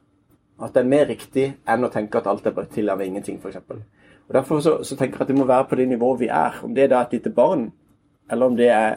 At 0.62 0.74
det 0.74 0.84
er 0.84 0.88
mer 0.88 1.08
riktig 1.10 1.46
enn 1.68 1.84
å 1.84 1.90
tenke 1.92 2.18
at 2.18 2.28
alt 2.30 2.46
er 2.46 2.54
bare 2.54 2.70
til 2.70 2.90
av 2.90 3.02
ingenting, 3.02 3.40
f.eks. 3.42 3.56
Og 4.28 4.34
Derfor 4.34 4.60
så, 4.60 4.76
så 4.82 4.96
tenker 4.96 5.18
jeg 5.18 5.26
at 5.26 5.32
det 5.32 5.38
må 5.38 5.44
være 5.48 5.66
på 5.68 5.76
det 5.76 5.88
nivået 5.88 6.20
vi 6.20 6.30
er. 6.32 6.60
Om 6.64 6.74
det 6.74 6.84
er 6.84 6.94
da 6.94 7.02
et 7.02 7.12
lite 7.12 7.30
barn, 7.34 7.68
eller 8.30 8.46
om 8.46 8.56
det 8.56 8.70
er 8.72 8.96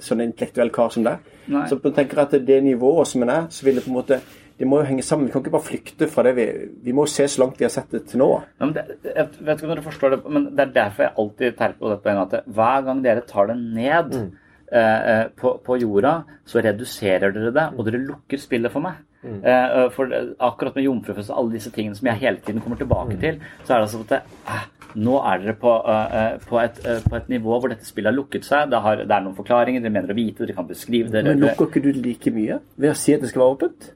sånn 0.00 0.20
en 0.20 0.30
intellektuell 0.30 0.72
kar 0.72 0.92
som 0.94 1.04
deg. 1.06 1.20
Så 1.46 1.68
Så 1.68 1.78
jeg 1.82 1.94
tenker 1.94 2.22
at 2.22 2.34
det 2.46 2.62
nivået 2.64 3.06
som 3.06 3.22
en 3.22 3.30
er, 3.30 3.46
så 3.50 3.66
vil 3.66 3.78
det 3.78 3.84
på 3.84 3.92
en 3.92 4.00
måte 4.00 4.20
Det 4.56 4.64
må 4.64 4.78
jo 4.80 4.86
henge 4.88 5.02
sammen. 5.02 5.26
Vi 5.26 5.32
kan 5.32 5.42
ikke 5.42 5.52
bare 5.52 5.68
flykte 5.68 6.06
fra 6.08 6.22
det 6.22 6.30
vi 6.36 6.46
Vi 6.84 6.92
må 6.92 7.04
se 7.06 7.26
så 7.28 7.42
langt 7.42 7.58
vi 7.58 7.64
har 7.64 7.70
sett 7.70 7.90
det 7.92 8.06
til 8.08 8.18
nå. 8.18 8.28
Ja, 8.60 8.64
men 8.64 8.72
det, 8.74 8.84
jeg 9.04 9.28
vet 9.40 9.58
ikke 9.58 9.66
om 9.66 9.74
dere 9.74 9.82
forstår 9.84 10.10
det, 10.14 10.20
men 10.32 10.46
det 10.56 10.60
er 10.60 10.72
derfor 10.72 11.02
jeg 11.02 11.12
alltid 11.18 11.56
terper 11.58 11.78
på 11.78 11.90
det 11.90 11.98
poenget 12.02 12.32
at 12.34 12.44
hver 12.46 12.86
gang 12.86 13.02
dere 13.04 13.20
tar 13.20 13.46
det 13.50 13.56
ned 13.60 14.14
eh, 14.16 14.30
eh, 14.72 15.26
på, 15.36 15.56
på 15.66 15.80
jorda, 15.82 16.20
så 16.46 16.62
reduserer 16.64 17.34
dere 17.34 17.52
det, 17.54 17.66
og 17.76 17.88
dere 17.88 18.02
lukker 18.04 18.40
spillet 18.40 18.72
for 18.72 18.84
meg. 18.86 19.02
Mm. 19.26 19.40
eh, 19.42 19.88
for 19.90 20.12
akkurat 20.46 20.76
med 20.76 20.84
jomfrufødsel 20.84 21.34
og 21.34 21.40
alle 21.40 21.56
disse 21.56 21.72
tingene 21.74 21.96
som 21.98 22.06
jeg 22.06 22.20
hele 22.20 22.38
tiden 22.44 22.62
kommer 22.62 22.78
tilbake 22.78 23.16
til, 23.18 23.40
så 23.64 23.74
er 23.74 23.80
det 23.80 23.86
altså 23.88 24.02
at 24.04 24.12
det, 24.12 24.20
eh, 24.52 24.64
nå 25.02 25.16
er 25.18 25.42
dere 25.42 25.56
på, 25.58 25.72
eh, 25.90 26.16
eh, 26.20 26.38
på, 26.46 26.60
et, 26.62 26.78
eh, 26.86 27.02
på 27.02 27.18
et 27.18 27.28
nivå 27.32 27.58
hvor 27.58 27.72
dette 27.72 27.88
spillet 27.88 28.12
har 28.12 28.16
lukket 28.16 28.46
seg. 28.46 28.70
Det, 28.70 28.80
har, 28.84 29.02
det 29.02 29.16
er 29.16 29.24
noen 29.24 29.36
forklaringer, 29.36 29.82
dere 29.82 29.96
mener 29.96 30.14
å 30.14 30.18
vite, 30.18 30.44
dere 30.44 30.56
kan 30.56 30.68
beskrive 30.68 31.10
det. 31.12 31.24
Men 31.26 31.42
lukker 31.42 31.70
ikke 31.70 31.84
du 31.84 31.90
like 31.96 32.32
mye 32.36 32.60
ved 32.76 32.92
å 32.92 32.98
si 32.98 33.16
at 33.16 33.24
det 33.24 33.32
skal 33.32 33.44
være 33.44 33.58
åpent? 33.58 33.90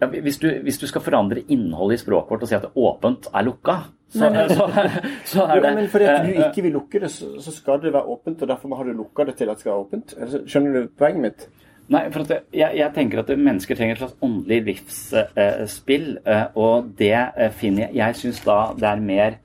ja, 0.00 0.08
hvis, 0.08 0.38
du, 0.40 0.48
hvis 0.64 0.78
du 0.80 0.86
skal 0.88 1.04
forandre 1.04 1.44
innholdet 1.52 1.98
i 1.98 2.02
språket 2.04 2.32
vårt 2.32 2.44
og 2.44 2.50
si 2.50 2.56
at 2.56 2.66
det 2.66 2.72
åpent 2.80 3.28
er 3.34 3.46
lukka, 3.46 3.76
så, 4.10 4.28
så, 4.50 4.68
så 5.24 5.46
er 5.46 5.56
Jo, 5.60 5.72
men 5.78 5.88
fordi 5.88 6.06
at 6.10 6.24
du 6.26 6.32
eh, 6.32 6.44
ikke 6.48 6.64
vil 6.66 6.76
lukke 6.78 7.00
det, 7.02 7.10
så, 7.14 7.54
skal 7.54 7.80
det 7.82 7.92
være 7.94 8.10
åpent, 8.10 8.42
og 8.42 8.48
derfor 8.50 8.76
har 8.76 8.88
du 8.88 8.92
lukka 8.98 9.26
det 9.28 9.36
til 9.38 9.50
at 9.50 9.58
det 9.58 9.64
skal 9.64 9.72
være 9.72 9.84
åpent. 9.86 10.14
Skjønner 10.50 10.78
du 10.80 10.88
poenget 10.98 11.26
mitt? 11.26 11.46
Nei, 11.90 12.04
for 12.14 12.26
jeg, 12.30 12.70
jeg 12.78 12.90
tenker 12.94 13.22
at 13.22 13.30
mennesker 13.34 13.78
trenger 13.78 13.96
et 13.96 14.02
slags 14.04 14.18
åndelig 14.22 14.60
livsspill, 14.68 16.10
eh, 16.22 16.44
og 16.58 16.92
det 16.98 17.14
eh, 17.14 17.50
finner 17.50 17.88
jeg 17.88 17.98
Jeg 17.98 18.18
syns 18.20 18.44
da 18.46 18.58
det 18.78 18.90
er 18.90 19.02
mer 19.06 19.38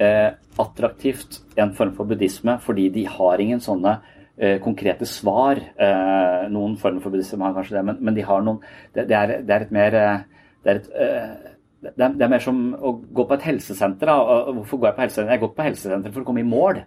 eh, 0.00 0.30
attraktivt 0.60 1.42
en 1.60 1.74
form 1.76 1.92
for 1.96 2.08
buddhisme, 2.08 2.56
fordi 2.64 2.88
de 2.94 3.04
har 3.08 3.40
ingen 3.40 3.60
sånne 3.60 3.98
eh, 4.40 4.56
konkrete 4.64 5.08
svar. 5.08 5.60
Eh, 5.60 6.48
noen 6.52 6.76
former 6.80 7.04
for 7.04 7.12
buddhisme 7.12 7.44
har 7.44 7.56
kanskje 7.56 7.78
det, 7.78 7.84
men, 7.88 8.00
men 8.00 8.16
de 8.16 8.24
har 8.24 8.44
noen 8.44 8.60
Det, 8.94 9.06
det, 9.08 9.16
er, 9.16 9.36
det 9.44 9.56
er 9.56 9.66
et 9.66 9.74
mer 9.76 9.96
eh, 10.00 10.44
det 10.64 10.72
er, 10.72 10.80
et, 10.80 10.90
eh, 10.92 11.49
det, 11.80 11.92
er, 11.96 12.14
det 12.14 12.24
er 12.24 12.32
mer 12.32 12.44
som 12.44 12.62
å 12.76 12.94
gå 13.00 13.26
på 13.26 13.36
et 13.36 13.44
helsesenter. 13.50 14.10
Da. 14.10 14.16
Og 14.20 14.60
Hvorfor 14.60 14.80
går 14.80 14.90
jeg 14.90 14.98
på 14.98 15.04
helsesenter? 15.06 15.34
Jeg 15.34 15.44
går 15.44 15.52
på 15.56 15.68
helsesenter 15.68 16.14
for 16.14 16.22
å 16.22 16.28
komme 16.28 16.42
i 16.44 16.48
mål. 16.48 16.82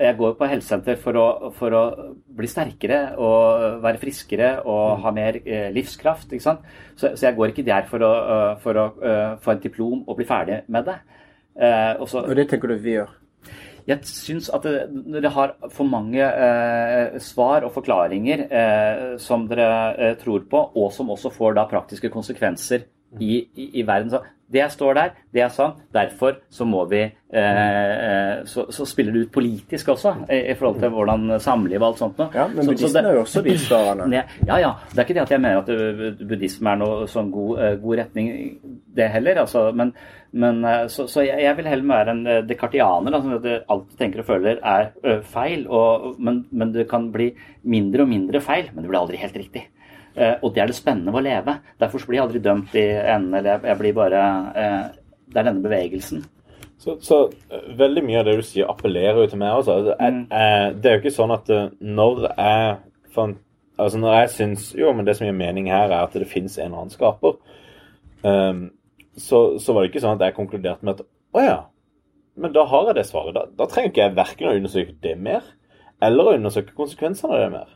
Jeg 0.00 0.16
går 0.18 0.32
på 0.34 0.46
helsesenter 0.50 0.96
for 0.98 1.18
å, 1.20 1.26
for 1.54 1.74
å 1.78 1.82
bli 2.34 2.48
sterkere 2.50 3.00
og 3.22 3.82
være 3.84 4.00
friskere 4.02 4.48
og 4.66 5.04
ha 5.04 5.12
mer 5.14 5.38
eh, 5.44 5.68
livskraft. 5.74 6.32
ikke 6.32 6.48
sant? 6.48 6.64
Så, 6.96 7.12
så 7.14 7.28
jeg 7.28 7.36
går 7.36 7.52
ikke 7.52 7.66
der 7.68 7.86
for 7.86 8.02
å, 8.02 8.14
eh, 8.36 8.54
for 8.64 8.80
å 8.80 8.86
uh, 8.98 9.36
få 9.44 9.54
en 9.54 9.62
diplom 9.62 10.00
og 10.02 10.18
bli 10.18 10.26
ferdig 10.26 10.64
med 10.66 10.90
det. 10.90 10.98
Eh, 11.54 11.92
og 12.00 12.08
så, 12.10 12.24
Og 12.24 12.34
det 12.34 12.48
tenker 12.50 12.68
du 12.68 12.78
vi 12.82 12.96
gjør. 12.96 13.12
jeg 13.86 14.00
syns 14.08 14.48
at 14.48 14.64
det, 14.64 14.88
dere 15.12 15.30
har 15.30 15.54
for 15.70 15.86
mange 15.86 16.24
eh, 16.24 17.18
svar 17.20 17.66
og 17.66 17.74
forklaringer 17.74 18.46
eh, 18.48 19.02
som 19.20 19.46
dere 19.46 20.14
tror 20.22 20.46
på, 20.50 20.62
og 20.74 20.90
som 20.92 21.10
også 21.12 21.30
får 21.30 21.54
da 21.58 21.66
praktiske 21.70 22.10
konsekvenser 22.10 22.88
i, 23.20 23.44
i, 23.56 23.70
i 23.80 23.86
verden. 23.86 24.10
Så 24.10 24.22
det 24.54 24.66
står 24.70 24.94
der, 24.94 25.10
det 25.34 25.40
er 25.42 25.48
sant. 25.50 25.78
Derfor 25.94 26.36
så 26.52 26.64
må 26.68 26.84
vi 26.90 27.00
eh, 27.58 28.42
så, 28.46 28.66
så 28.70 28.84
spiller 28.86 29.12
det 29.16 29.22
ut 29.26 29.32
politisk 29.34 29.88
også, 29.94 30.12
i, 30.30 30.40
i 30.52 30.54
forhold 30.58 30.80
til 30.82 30.92
hvordan 30.94 31.24
samliv 31.42 31.80
og 31.80 31.88
alt 31.88 32.02
sånt 32.02 32.20
noe. 32.20 32.28
Ja, 32.36 32.44
men 32.52 32.64
Så- 32.68 32.76
så 32.88 32.92
det- 32.92 33.04
er 33.08 33.14
jo 33.16 33.22
også 33.24 33.42
de 33.42 33.54
Ja, 34.46 34.58
ja. 34.60 34.72
Det 34.92 34.98
er 34.98 35.04
ikke 35.04 35.14
det 35.14 35.22
at 35.24 35.30
jeg 35.34 35.40
mener 35.40 35.58
at 35.58 35.68
uh, 35.70 36.26
buddhisme 36.28 36.70
er 36.70 36.76
noe 36.76 37.06
sånn 37.10 37.30
god, 37.32 37.58
uh, 37.58 37.74
god 37.82 37.98
retning, 37.98 38.30
det 38.94 39.10
heller. 39.10 39.40
Altså, 39.42 39.72
men, 39.74 39.92
men 40.32 40.62
så, 40.88 41.06
så 41.10 41.24
jeg, 41.26 41.40
jeg 41.42 41.56
vil 41.56 41.66
heller 41.72 41.88
være 41.94 42.10
en 42.14 42.24
dekartianer. 42.46 43.14
Altså, 43.16 43.40
at 43.40 43.64
alt 43.70 43.88
du 43.90 43.96
tenker 43.98 44.20
og 44.22 44.26
føler 44.28 44.60
er 44.62 45.20
feil. 45.22 45.66
Og, 45.68 46.14
men, 46.20 46.44
men 46.52 46.72
det 46.72 46.86
kan 46.90 47.10
bli 47.14 47.32
mindre 47.64 48.02
og 48.04 48.08
mindre 48.12 48.40
feil, 48.44 48.70
men 48.74 48.84
det 48.84 48.90
blir 48.92 49.00
aldri 49.00 49.16
helt 49.24 49.36
riktig. 49.40 49.64
Uh, 50.14 50.36
og 50.44 50.52
det 50.54 50.62
er 50.62 50.70
det 50.70 50.78
spennende 50.78 51.10
ved 51.14 51.24
å 51.24 51.26
leve. 51.26 51.56
Derfor 51.80 52.04
blir 52.06 52.20
jeg 52.20 52.26
aldri 52.26 52.42
dømt 52.44 52.76
i 52.78 52.84
enden. 52.86 53.34
Eller 53.40 53.64
jeg, 53.66 53.78
blir 53.80 53.96
bare 53.96 54.22
uh, 54.54 54.84
Det 55.26 55.40
er 55.40 55.48
denne 55.48 55.64
bevegelsen. 55.64 56.22
Så, 56.78 56.96
så 57.00 57.18
eh, 57.50 57.64
veldig 57.78 58.02
mye 58.04 58.20
av 58.20 58.28
det 58.28 58.36
du 58.38 58.44
sier, 58.44 58.68
appellerer 58.68 59.22
jo 59.22 59.30
til 59.30 59.40
meg 59.40 59.56
også. 59.56 59.78
Altså, 59.78 59.96
jeg, 59.98 60.24
jeg, 60.30 60.74
det 60.82 60.90
er 60.90 60.96
jo 60.96 61.02
ikke 61.02 61.14
sånn 61.16 61.34
at 61.34 61.50
eh, 61.54 61.66
når 61.80 62.26
jeg 62.30 62.78
fant 63.14 63.40
Altså 63.74 63.98
når 63.98 64.12
jeg 64.14 64.28
syns 64.30 64.68
Jo, 64.78 64.92
men 64.94 65.02
det 65.02 65.16
som 65.18 65.26
gir 65.26 65.34
mening 65.34 65.66
her, 65.66 65.90
er 65.90 66.04
at 66.04 66.12
det 66.14 66.28
fins 66.30 66.60
en 66.60 66.68
eller 66.68 66.84
annen 66.84 66.92
skaper, 66.94 67.32
um, 68.22 68.60
så, 69.18 69.40
så 69.58 69.74
var 69.74 69.82
det 69.82 69.88
ikke 69.90 70.02
sånn 70.04 70.14
at 70.14 70.22
jeg 70.28 70.36
konkluderte 70.36 70.86
med 70.86 71.00
at 71.00 71.08
å 71.34 71.42
ja, 71.42 71.56
men 72.38 72.54
da 72.54 72.62
har 72.70 72.86
jeg 72.86 73.00
det 73.00 73.04
svaret. 73.08 73.34
Da, 73.34 73.42
da 73.58 73.66
trenger 73.66 73.90
ikke 73.90 74.04
jeg 74.04 74.14
verken 74.20 74.46
å 74.46 74.54
undersøke 74.60 74.94
det 75.02 75.16
mer, 75.26 75.48
eller 76.06 76.30
å 76.30 76.36
undersøke 76.38 76.76
konsekvensene 76.78 77.34
av 77.34 77.42
det 77.42 77.50
mer. 77.56 77.74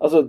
Altså, 0.00 0.22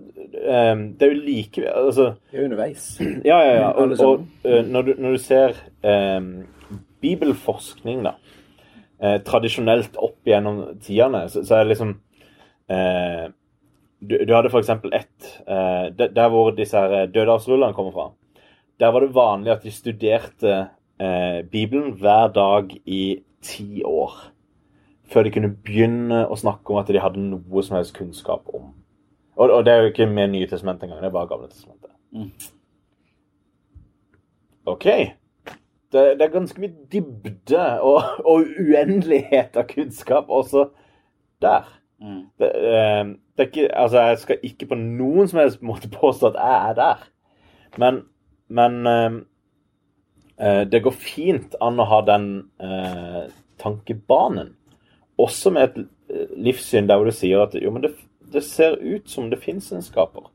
ehm, 0.52 0.94
det 1.00 1.06
er 1.08 1.14
jo 1.14 1.20
like 1.24 1.74
altså, 1.74 2.14
Det 2.32 2.40
er 2.40 2.44
underveis. 2.44 3.02
ja, 3.26 3.38
ja, 3.40 3.54
ja. 3.56 3.68
Og, 3.70 3.92
og 4.00 4.26
eh, 4.44 4.66
når, 4.68 4.82
du, 4.82 4.94
når 4.98 5.12
du 5.12 5.18
ser 5.18 5.56
eh, 5.84 6.22
bibelforskning, 7.02 8.02
da, 8.06 8.18
eh, 9.00 9.20
tradisjonelt 9.26 9.96
opp 9.96 10.28
gjennom 10.28 10.64
tidene, 10.84 11.24
så, 11.32 11.46
så 11.48 11.56
er 11.56 11.64
det 11.64 11.76
liksom 11.76 11.94
eh, 12.68 13.32
du, 14.02 14.18
du 14.28 14.36
hadde 14.36 14.52
f.eks. 14.52 14.74
ett 14.92 15.32
eh, 15.48 15.88
der, 15.96 16.28
hvor 16.34 16.52
disse 16.58 16.78
her 16.78 16.98
eh, 17.04 17.08
dødehavsrullene 17.14 17.78
kommer 17.78 17.96
fra. 17.96 18.10
Der 18.82 18.92
var 18.92 19.06
det 19.06 19.16
vanlig 19.16 19.56
at 19.56 19.64
de 19.64 19.72
studerte 19.72 20.62
Bibelen 21.52 21.96
hver 21.98 22.28
dag 22.30 22.70
i 22.86 23.24
ti 23.42 23.82
år. 23.84 24.12
Før 25.10 25.26
de 25.26 25.32
kunne 25.34 25.50
begynne 25.50 26.28
å 26.30 26.38
snakke 26.38 26.70
om 26.70 26.78
at 26.78 26.92
de 26.94 27.02
hadde 27.02 27.24
noe 27.24 27.64
som 27.66 27.80
helst 27.80 27.96
kunnskap 27.98 28.46
om. 28.54 28.68
Og, 29.36 29.50
og 29.50 29.66
det 29.66 29.74
er 29.74 29.78
jo 29.78 29.92
ikke 29.92 30.06
med 30.06 30.28
Nye 30.34 30.48
testament 30.48 30.84
engang, 30.84 31.00
det 31.02 31.10
er 31.10 31.16
bare 31.16 31.28
Gamle 31.28 31.50
testamentet. 31.50 32.52
OK. 34.66 34.86
Det, 35.92 36.04
det 36.20 36.22
er 36.22 36.32
ganske 36.32 36.62
mye 36.62 36.88
dybde 36.92 37.64
og, 37.82 38.04
og 38.26 38.46
uendelighet 38.60 39.58
av 39.60 39.68
kunnskap 39.68 40.30
også 40.32 40.70
der. 41.44 41.68
Mm. 42.02 42.22
Det, 42.40 42.52
eh, 42.56 43.06
det 43.38 43.48
ikke, 43.48 43.68
altså, 43.76 44.00
jeg 44.00 44.18
skal 44.18 44.38
ikke 44.44 44.70
på 44.72 44.78
noen 44.80 45.28
som 45.28 45.42
helst 45.42 45.62
måte 45.66 45.90
påstå 45.92 46.32
at 46.32 46.40
jeg 46.40 46.70
er 46.70 46.78
der. 46.80 47.04
Men, 47.82 48.00
men 48.48 48.88
eh, 48.88 49.20
eh, 50.40 50.64
det 50.72 50.84
går 50.84 50.96
fint 50.96 51.56
an 51.62 51.80
å 51.80 51.90
ha 51.92 52.02
den 52.08 52.30
tankebanen. 53.62 54.56
Også 55.22 55.52
med 55.54 55.68
et 55.68 56.32
livssyn 56.38 56.88
der 56.90 56.98
hvor 56.98 57.06
du 57.06 57.16
sier 57.16 57.44
at 57.44 57.54
jo, 57.60 57.72
men 57.72 57.84
det, 57.84 57.92
det 58.32 58.44
ser 58.48 58.78
ut 58.80 59.10
som 59.10 59.30
det 59.30 59.40
fins 59.44 59.72
en 59.72 59.84
skaper. 59.86 60.30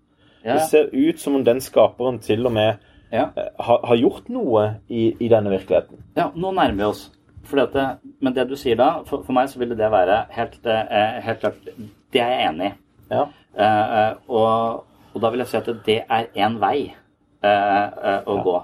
Ja. 0.44 0.54
Det 0.54 0.68
ser 0.70 0.90
ut 0.92 1.20
som 1.20 1.34
om 1.34 1.44
den 1.44 1.60
skaperen 1.60 2.18
til 2.22 2.46
og 2.46 2.52
med 2.52 2.78
Ja. 3.12 3.28
eh, 3.36 3.50
har, 3.58 3.80
har 3.86 3.96
gjort 3.96 4.28
noe 4.28 4.64
i, 4.88 5.14
i 5.20 5.28
denne 5.28 5.50
virkeligheten. 5.50 6.02
Ja, 6.16 6.30
nå 6.34 6.50
nærmer 6.52 6.76
vi 6.76 6.84
oss. 6.90 7.10
Det, 7.46 7.84
men 8.20 8.34
det 8.34 8.48
du 8.50 8.56
sier 8.58 8.74
da, 8.76 8.88
for, 9.06 9.22
for 9.22 9.32
meg 9.36 9.48
så 9.48 9.60
ville 9.60 9.76
det 9.78 9.90
være 9.92 10.24
helt, 10.34 10.56
eh, 10.66 11.20
helt 11.22 11.40
klart 11.40 11.68
Det 12.12 12.20
er 12.20 12.32
jeg 12.32 12.48
enig 12.48 12.70
i. 12.72 12.74
Ja. 13.14 13.26
Eh, 13.54 13.98
eh, 13.98 14.14
og, 14.28 14.82
og 15.14 15.22
da 15.22 15.30
vil 15.30 15.44
jeg 15.44 15.52
si 15.52 15.56
at 15.60 15.70
det 15.86 16.00
er 16.10 16.26
én 16.34 16.58
vei 16.58 16.88
eh, 16.90 17.84
eh, 18.10 18.26
å 18.26 18.40
gå. 18.42 18.56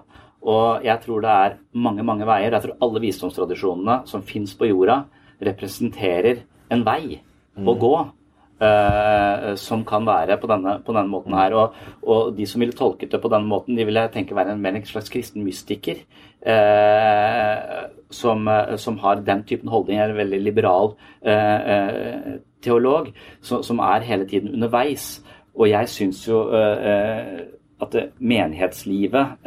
Og 0.42 0.82
jeg 0.82 0.98
tror 1.04 1.22
det 1.22 1.30
er 1.30 1.54
mange, 1.78 2.02
mange 2.02 2.26
veier. 2.26 2.50
Jeg 2.50 2.64
tror 2.64 2.80
alle 2.82 3.02
visdomstradisjonene 3.04 4.00
som 4.10 4.24
fins 4.26 4.56
på 4.58 4.66
jorda, 4.66 5.04
representerer 5.42 6.42
en 6.74 6.82
vei 6.86 7.20
å 7.62 7.74
gå. 7.78 7.94
Eh, 8.62 9.52
som 9.60 9.84
kan 9.88 10.06
være 10.06 10.38
på 10.40 10.50
denne, 10.50 10.78
på 10.86 10.94
denne 10.94 11.10
måten 11.10 11.34
her. 11.36 11.56
Og, 11.58 11.78
og 12.02 12.32
de 12.36 12.46
som 12.48 12.62
ville 12.62 12.76
tolket 12.76 13.12
det 13.12 13.20
på 13.22 13.30
denne 13.32 13.50
måten, 13.50 13.76
de 13.78 13.86
ville 13.88 14.04
jeg 14.06 14.14
tenke 14.16 14.36
være 14.38 14.54
en 14.54 14.62
mer 14.62 14.78
en 14.78 14.86
slags 14.88 15.12
kristen 15.12 15.44
mystiker. 15.46 16.04
eh, 16.42 17.88
som, 18.10 18.48
eh, 18.48 18.76
som 18.76 18.98
har 18.98 19.22
den 19.22 19.44
typen 19.44 19.68
holdning, 19.68 19.98
er 19.98 20.10
en 20.10 20.16
veldig 20.16 20.40
liberal 20.42 20.94
eh, 21.24 21.70
eh, 21.74 22.32
teolog, 22.62 23.12
som, 23.40 23.62
som 23.62 23.78
er 23.78 24.06
hele 24.06 24.26
tiden 24.28 24.54
underveis. 24.54 25.22
Og 25.54 25.68
jeg 25.70 25.88
syns 25.88 26.26
jo 26.28 26.46
eh, 26.56 27.46
at 27.82 27.96
menighetslivet 28.18 29.42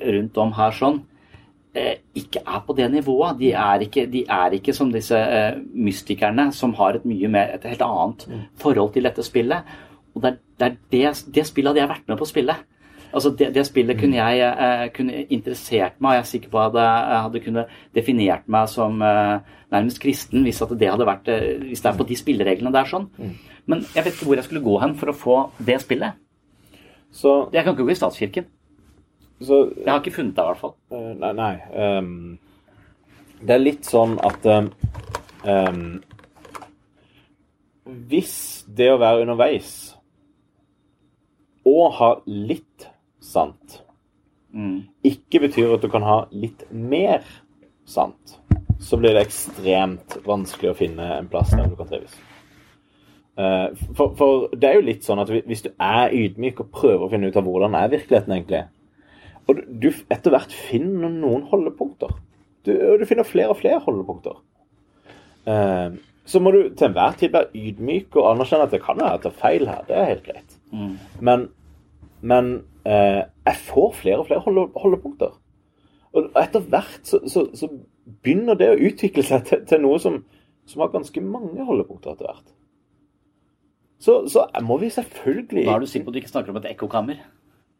rundt 0.00 0.38
om 0.40 0.54
her 0.56 0.72
sånn 0.72 1.02
ikke 2.14 2.42
er 2.46 2.60
på 2.66 2.76
det 2.78 2.90
nivået. 2.92 3.38
De 3.40 3.50
er 3.52 3.82
ikke, 3.82 4.06
de 4.06 4.24
er 4.30 4.54
ikke 4.54 4.74
som 4.76 4.92
disse 4.92 5.18
eh, 5.18 5.56
mystikerne 5.74 6.52
som 6.54 6.74
har 6.78 6.98
et 6.98 7.08
mye 7.08 7.28
mer, 7.28 7.56
et 7.56 7.66
helt 7.66 7.82
annet 7.82 8.28
forhold 8.62 8.92
til 8.94 9.08
dette 9.08 9.24
spillet. 9.26 9.74
Og 10.14 10.22
det 10.22 10.30
er 10.30 10.38
det, 10.60 10.66
er 10.66 10.76
det, 10.92 11.34
det 11.34 11.46
spillet 11.46 11.72
hadde 11.72 11.82
jeg 11.82 11.90
vært 11.90 12.08
med 12.08 12.20
på 12.20 12.26
å 12.26 12.30
spille. 12.30 12.56
Altså 13.14 13.30
det, 13.38 13.52
det 13.54 13.66
spillet 13.66 13.98
kunne 13.98 14.18
jeg 14.18 14.42
eh, 14.42 14.88
kunne 14.94 15.24
interessert 15.30 16.00
meg, 16.00 16.08
og 16.08 16.14
jeg 16.14 16.22
er 16.22 16.30
sikker 16.30 16.50
på 16.50 16.62
at 16.62 16.78
jeg 16.78 17.20
hadde 17.26 17.42
kunne 17.44 17.66
definert 17.94 18.48
meg 18.50 18.70
som 18.70 19.02
eh, 19.02 19.36
nærmest 19.74 20.02
kristen 20.02 20.46
hvis, 20.46 20.62
det 20.78 20.90
hadde 20.90 21.06
vært, 21.06 21.30
eh, 21.30 21.62
hvis 21.68 21.82
det 21.82 21.90
er 21.90 21.98
på 21.98 22.06
de 22.08 22.18
spillereglene 22.18 22.74
der 22.74 22.90
sånn. 22.90 23.06
Men 23.70 23.86
jeg 23.94 24.02
vet 24.04 24.14
ikke 24.14 24.28
hvor 24.28 24.38
jeg 24.38 24.46
skulle 24.48 24.64
gå 24.66 24.74
hen 24.82 24.94
for 24.98 25.10
å 25.10 25.16
få 25.16 25.38
det 25.58 25.78
spillet. 25.82 26.18
Så, 27.14 27.48
Jeg 27.54 27.62
kan 27.62 27.74
ikke 27.74 27.86
gå 27.86 27.94
i 27.94 27.98
statskirken. 27.98 28.50
Så 29.42 29.58
Jeg 29.76 29.90
har 29.90 30.00
ikke 30.00 30.14
funnet 30.14 30.36
det, 30.36 30.42
i 30.42 30.46
hvert 30.52 30.60
fall. 30.60 30.74
Eh, 30.94 31.12
Nei, 31.20 31.32
nei. 31.32 31.54
um, 31.98 32.38
det 33.44 33.54
er 33.56 33.60
litt 33.64 33.84
sånn 33.84 34.14
at 34.24 34.46
ehm, 34.46 36.02
Hvis 38.08 38.64
det 38.68 38.88
å 38.94 39.00
være 39.02 39.24
underveis 39.26 39.72
og 41.64 41.92
ha 41.98 42.10
litt 42.28 42.86
sant 43.24 43.80
ikke 45.02 45.40
betyr 45.42 45.72
at 45.74 45.82
du 45.82 45.88
kan 45.90 46.04
ha 46.06 46.16
litt 46.30 46.62
mer 46.70 47.24
sant, 47.88 48.36
så 48.78 48.96
blir 49.00 49.16
det 49.16 49.24
ekstremt 49.26 50.18
vanskelig 50.24 50.70
å 50.70 50.76
finne 50.78 51.08
en 51.18 51.26
plass 51.32 51.50
der 51.56 51.66
du 51.68 51.74
kan 51.80 51.88
trives. 51.90 52.14
Eh, 53.36 53.72
For, 53.96 54.14
for 54.14 54.46
det 54.54 54.68
er 54.68 54.78
jo 54.78 54.86
litt 54.86 55.02
sånn 55.08 55.18
at 55.24 55.32
hvis 55.34 55.64
du 55.66 55.72
er 55.74 56.14
ydmyk 56.14 56.60
og 56.62 56.70
prøver 56.76 57.02
å 57.02 57.10
finne 57.10 57.32
ut 57.32 57.36
av 57.40 57.48
hvordan 57.48 57.74
er 57.80 57.90
virkeligheten 57.96 58.36
egentlig, 58.36 58.62
og 59.48 59.60
du, 59.68 59.90
etter 60.12 60.32
hvert 60.32 60.52
finner 60.54 61.12
noen 61.12 61.44
holdepunkter. 61.50 62.16
Du, 62.64 62.72
du 62.72 63.04
finner 63.08 63.28
flere 63.28 63.52
og 63.52 63.60
flere 63.60 63.82
holdepunkter. 63.84 64.38
Eh, 65.50 65.96
så 66.24 66.40
må 66.40 66.54
du 66.54 66.60
til 66.72 66.88
enhver 66.88 67.18
tid 67.20 67.34
være 67.34 67.52
ydmyk 67.52 68.16
og 68.16 68.30
anerkjenne 68.30 68.68
at 68.68 68.72
det 68.72 68.80
kan 68.84 69.00
være 69.00 69.18
at 69.18 69.26
det 69.26 69.32
er 69.32 69.40
feil 69.42 69.68
her. 69.68 69.82
Det 69.88 69.96
er 69.96 70.08
helt 70.08 70.24
greit. 70.24 70.56
Men, 71.20 71.48
men 72.24 72.54
eh, 72.88 73.22
jeg 73.44 73.60
får 73.66 73.92
flere 74.00 74.22
og 74.22 74.30
flere 74.30 74.44
holde, 74.46 74.68
holdepunkter. 74.80 75.36
Og 76.14 76.30
etter 76.40 76.64
hvert 76.72 77.00
så, 77.02 77.20
så, 77.28 77.48
så 77.52 77.68
begynner 78.22 78.56
det 78.56 78.70
å 78.72 78.80
utvikle 78.88 79.24
seg 79.26 79.44
til, 79.48 79.64
til 79.68 79.82
noe 79.84 80.00
som, 80.00 80.22
som 80.70 80.84
har 80.84 80.92
ganske 80.94 81.20
mange 81.20 81.64
holdepunkter 81.66 82.14
etter 82.14 82.30
hvert. 82.30 82.54
Så, 84.04 84.18
så 84.28 84.46
må 84.64 84.78
vi 84.80 84.90
selvfølgelig 84.92 85.64
Da 85.64 85.76
er 85.76 85.84
du 85.84 85.88
sikker 85.88 86.04
på 86.04 86.12
at 86.12 86.16
du 86.16 86.20
ikke 86.22 86.32
snakker 86.32 86.52
om 86.52 86.60
et 86.60 86.70
ekkokammer? 86.72 87.20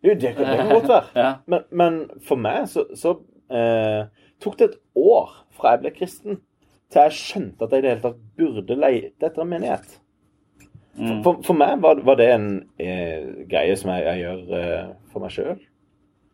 Jo, 0.04 0.14
det 0.20 0.34
kan 0.36 0.44
det 0.50 0.56
kan 0.60 0.72
godt 0.74 0.88
være. 0.92 1.10
Ja. 1.24 1.30
Men, 1.46 1.62
men 1.70 1.98
for 2.28 2.36
meg 2.40 2.66
så, 2.68 2.84
så 2.98 3.14
eh, 3.50 4.04
tok 4.44 4.58
det 4.60 4.70
et 4.70 4.78
år 5.00 5.32
fra 5.56 5.74
jeg 5.74 5.84
ble 5.84 5.92
kristen, 5.96 6.40
til 6.92 7.06
jeg 7.06 7.16
skjønte 7.16 7.64
at 7.64 7.72
jeg 7.72 7.80
i 7.80 7.84
det 7.86 7.92
hele 7.94 8.04
tatt 8.04 8.20
burde 8.38 8.76
leite 8.78 9.26
etter 9.30 9.42
en 9.44 9.50
menighet. 9.54 9.94
Mm. 10.94 11.22
For, 11.24 11.40
for 11.42 11.58
meg 11.58 11.80
var, 11.82 11.98
var 12.06 12.18
det 12.20 12.28
en 12.36 12.48
eh, 12.78 13.24
greie 13.50 13.74
som 13.80 13.90
jeg, 13.94 14.04
jeg 14.06 14.20
gjør 14.22 14.58
eh, 14.60 14.92
for 15.10 15.24
meg 15.24 15.32
sjøl. 15.34 15.56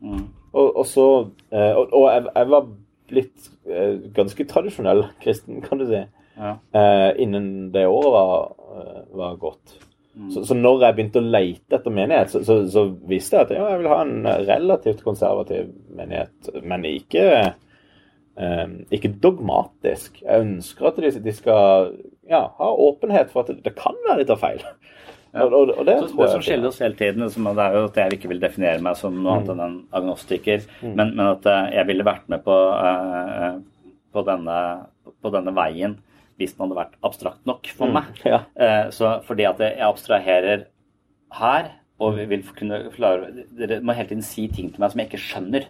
Mm. 0.05 0.27
Og, 0.53 0.67
og 0.81 0.87
så 0.89 1.05
eh, 1.53 1.75
Og, 1.77 1.93
og 1.95 2.07
jeg, 2.11 2.25
jeg 2.35 2.49
var 2.51 2.67
blitt 3.11 3.49
eh, 3.71 3.95
ganske 4.17 4.45
tradisjonell 4.51 5.05
kristen, 5.23 5.63
kan 5.65 5.81
du 5.81 5.87
si, 5.89 6.03
Ja. 6.41 6.55
eh, 6.77 7.11
innen 7.23 7.71
det 7.75 7.87
året 7.91 8.13
var, 8.15 8.53
eh, 8.81 9.01
var 9.21 9.39
gått. 9.43 9.79
Så, 10.11 10.43
så 10.45 10.57
når 10.59 10.83
jeg 10.85 10.97
begynte 10.97 11.21
å 11.23 11.31
lete 11.33 11.77
etter 11.79 11.95
menighet, 11.95 12.33
så, 12.33 12.41
så, 12.45 12.57
så 12.69 12.83
visste 13.09 13.39
jeg 13.39 13.47
at 13.47 13.53
ja, 13.55 13.67
jeg 13.71 13.81
vil 13.81 13.91
ha 13.93 13.99
en 14.03 14.31
relativt 14.49 15.05
konservativ 15.07 15.69
menighet, 15.97 16.51
men 16.67 16.87
ikke 16.89 17.27
eh, 17.31 18.73
ikke 18.91 19.13
dogmatisk. 19.23 20.19
Jeg 20.25 20.47
ønsker 20.47 20.91
at 20.91 20.99
de, 20.99 21.13
de 21.23 21.35
skal 21.37 21.93
ja, 22.31 22.43
ha 22.59 22.73
åpenhet 22.89 23.31
for 23.31 23.45
at 23.45 23.53
det, 23.53 23.61
det 23.69 23.77
kan 23.79 23.97
være 24.09 24.25
de 24.25 24.29
tar 24.33 24.43
feil. 24.43 24.67
Og, 25.31 25.53
og, 25.55 25.69
og 25.79 25.85
det 25.87 25.93
Så 26.01 26.17
det 26.19 26.27
som 26.33 26.41
skiller 26.43 26.73
oss 26.73 26.81
hele 26.83 26.97
tiden, 26.99 27.23
som 27.31 27.45
det 27.55 27.63
er 27.63 27.77
jo 27.79 27.85
at 27.87 27.99
jeg 28.01 28.17
ikke 28.17 28.33
vil 28.33 28.41
definere 28.43 28.83
meg 28.83 28.97
som 28.99 29.15
noe 29.15 29.37
annet 29.37 29.53
enn 29.53 29.61
en 29.63 29.77
agnostiker, 29.95 30.65
men, 30.83 31.13
men 31.13 31.23
at 31.23 31.47
eh, 31.47 31.69
jeg 31.77 31.87
ville 31.87 32.07
vært 32.09 32.25
med 32.33 32.43
på, 32.43 32.57
uh, 32.75 33.61
på, 34.11 34.25
denne, 34.27 34.57
på 35.23 35.31
denne 35.31 35.55
veien 35.55 35.95
hvis 36.41 36.57
den 36.57 36.65
hadde 36.67 36.79
vært 36.81 36.97
abstrakt 37.07 37.45
nok 37.49 37.69
for 37.77 37.93
meg. 37.93 38.09
Ja. 38.27 38.43
Eh, 38.57 38.89
Så 38.95 39.13
fordi 39.29 39.47
at 39.49 39.61
jeg 39.63 39.79
abstraherer 39.85 40.65
her, 41.39 41.71
og 42.01 42.17
vi 42.17 42.25
vil 42.31 42.43
kunne 42.57 42.87
klare 42.95 43.29
Dere 43.59 43.83
må 43.85 43.93
hele 43.93 44.09
tiden 44.09 44.25
si 44.25 44.47
ting 44.49 44.73
til 44.73 44.81
meg 44.81 44.91
som 44.93 45.03
jeg 45.03 45.11
ikke 45.11 45.21
skjønner. 45.29 45.69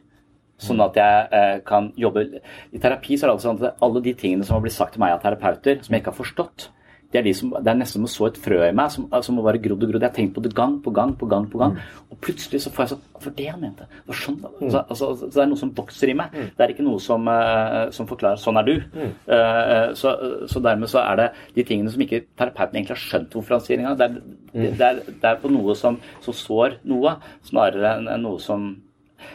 Sånn 0.61 0.81
at 0.85 0.97
jeg 1.01 1.29
eh, 1.33 1.59
kan 1.65 1.89
jobbe 1.97 2.27
I 2.29 2.79
terapi 2.83 3.17
så 3.17 3.25
er 3.25 3.31
det 3.31 3.37
altså 3.39 3.49
sånn 3.49 3.63
at 3.65 3.81
alle 3.83 4.03
de 4.05 4.13
tingene 4.15 4.45
som 4.45 4.59
har 4.59 4.63
blitt 4.67 4.77
sagt 4.77 4.93
til 4.95 5.01
meg 5.03 5.15
av 5.17 5.23
terapeuter, 5.25 5.81
som 5.83 5.95
jeg 5.95 6.03
ikke 6.05 6.13
har 6.13 6.19
forstått, 6.21 6.69
det 7.13 7.19
er, 7.19 7.23
de 7.27 7.33
som, 7.35 7.51
det 7.51 7.67
er 7.67 7.75
nesten 7.75 7.99
som 7.99 8.05
å 8.07 8.11
så 8.13 8.27
et 8.29 8.37
frø 8.39 8.59
i 8.69 8.73
meg 8.73 8.91
som, 8.95 9.09
som 9.23 9.35
må 9.35 9.43
være 9.43 9.59
grodd 9.65 9.83
og 9.83 9.91
grodd. 9.91 10.03
Jeg 10.05 10.11
har 10.11 10.15
tenkt 10.15 10.35
på 10.37 10.43
det 10.45 10.53
gang 10.55 10.77
på 10.85 10.93
gang 10.95 11.17
på 11.19 11.27
gang. 11.27 11.49
på 11.51 11.59
gang, 11.59 11.73
Og 12.11 12.21
plutselig 12.23 12.61
så 12.63 12.71
får 12.71 12.85
jeg 12.85 12.93
sånn 12.93 13.01
For 13.21 13.31
det 13.37 13.47
han 13.51 13.61
mente. 13.61 13.85
Det 13.91 14.07
var 14.13 14.15
sånn, 14.21 14.37
altså, 14.63 14.85
altså, 14.89 15.09
så 15.19 15.31
det 15.35 15.43
er 15.43 15.49
noe 15.51 15.59
som 15.61 15.73
vokser 15.75 16.09
i 16.09 16.15
meg. 16.15 16.31
Det 16.57 16.65
er 16.65 16.73
ikke 16.73 16.85
noe 16.87 17.01
som, 17.03 17.27
eh, 17.29 17.91
som 17.91 18.07
forklarer 18.07 18.39
'sånn 18.41 18.59
er 18.61 18.65
du'. 18.65 18.85
Uh, 19.29 19.95
så, 19.95 20.15
så 20.49 20.63
dermed 20.63 20.89
så 20.89 20.99
er 21.03 21.17
det 21.17 21.29
de 21.55 21.63
tingene 21.65 21.91
som 21.91 22.01
ikke 22.01 22.23
terapeuten 22.39 22.77
egentlig 22.79 22.97
har 22.97 23.03
skjønt 23.05 23.31
hvorfor 23.35 23.51
han 23.59 23.61
sier 23.61 23.79
engang. 23.79 23.97
Det, 23.99 24.07
er- 24.07 24.23
det, 24.55 24.79
det, 24.79 24.87
er- 24.87 25.03
det 25.21 25.25
er 25.25 25.37
på 25.43 25.51
noe 25.51 25.75
som, 25.75 25.99
som 26.23 26.35
sår 26.35 26.79
noe, 26.85 27.17
snarere 27.45 27.99
enn 27.99 28.09
enn 28.09 28.23
noe 28.23 28.39
som 28.41 28.77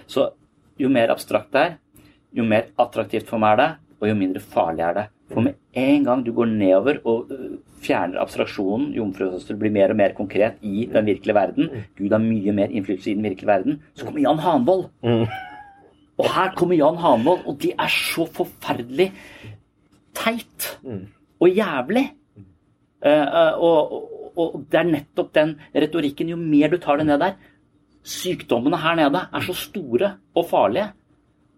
Så 0.07 0.31
jo 0.79 0.89
mer 0.89 1.09
abstrakt 1.13 1.51
det 1.51 1.61
er, 1.61 1.77
jo 2.33 2.43
mer 2.43 2.65
attraktivt 2.79 3.27
for 3.27 3.37
meg 3.37 3.53
er 3.53 3.61
det, 3.61 3.75
og 4.01 4.07
jo 4.09 4.15
mindre 4.15 4.41
farlig 4.41 4.79
er 4.81 4.93
det. 4.93 5.05
For 5.31 5.41
med 5.41 5.55
en 5.73 6.03
gang 6.05 6.21
du 6.25 6.31
går 6.37 6.51
nedover 6.51 6.99
og 7.07 7.31
øh, 7.33 7.57
fjerner 7.81 8.21
abstraksjonen, 8.21 8.91
jomfrusøster 8.93 9.57
blir 9.57 9.73
mer 9.73 9.93
og 9.93 9.97
mer 9.99 10.13
konkret 10.17 10.61
i 10.61 10.85
den 10.91 11.07
virkelige 11.09 11.37
verden, 11.37 11.69
Gud 11.97 12.13
har 12.13 12.21
mye 12.21 12.53
mer 12.53 12.69
innflytelse 12.69 13.11
i 13.11 13.17
den 13.17 13.25
virkelige 13.25 13.49
verden, 13.49 13.79
så 13.95 14.05
kommer 14.05 14.21
Jan 14.21 14.43
Hanvold. 14.43 14.85
Og 16.15 16.29
her 16.31 16.53
kommer 16.55 16.77
Jan 16.77 17.01
Hanvold, 17.01 17.41
og 17.45 17.57
det 17.61 17.73
er 17.73 17.91
så 17.91 18.27
forferdelig 18.37 19.09
teit 20.15 20.69
og 21.39 21.49
jævlig. 21.49 22.05
Eh, 23.05 23.25
eh, 23.25 23.57
og, 23.57 23.97
og, 24.35 24.45
og 24.45 24.63
det 24.71 24.79
er 24.79 24.87
nettopp 24.93 25.33
den 25.35 25.57
retorikken. 25.75 26.31
Jo 26.31 26.39
mer 26.39 26.71
du 26.71 26.79
tar 26.81 27.01
det 27.01 27.09
ned 27.09 27.21
der 27.21 27.35
Sykdommene 28.05 28.77
her 28.77 28.97
nede 28.99 29.23
er 29.33 29.41
så 29.41 29.55
store 29.57 30.11
og 30.37 30.45
farlige 30.45 30.91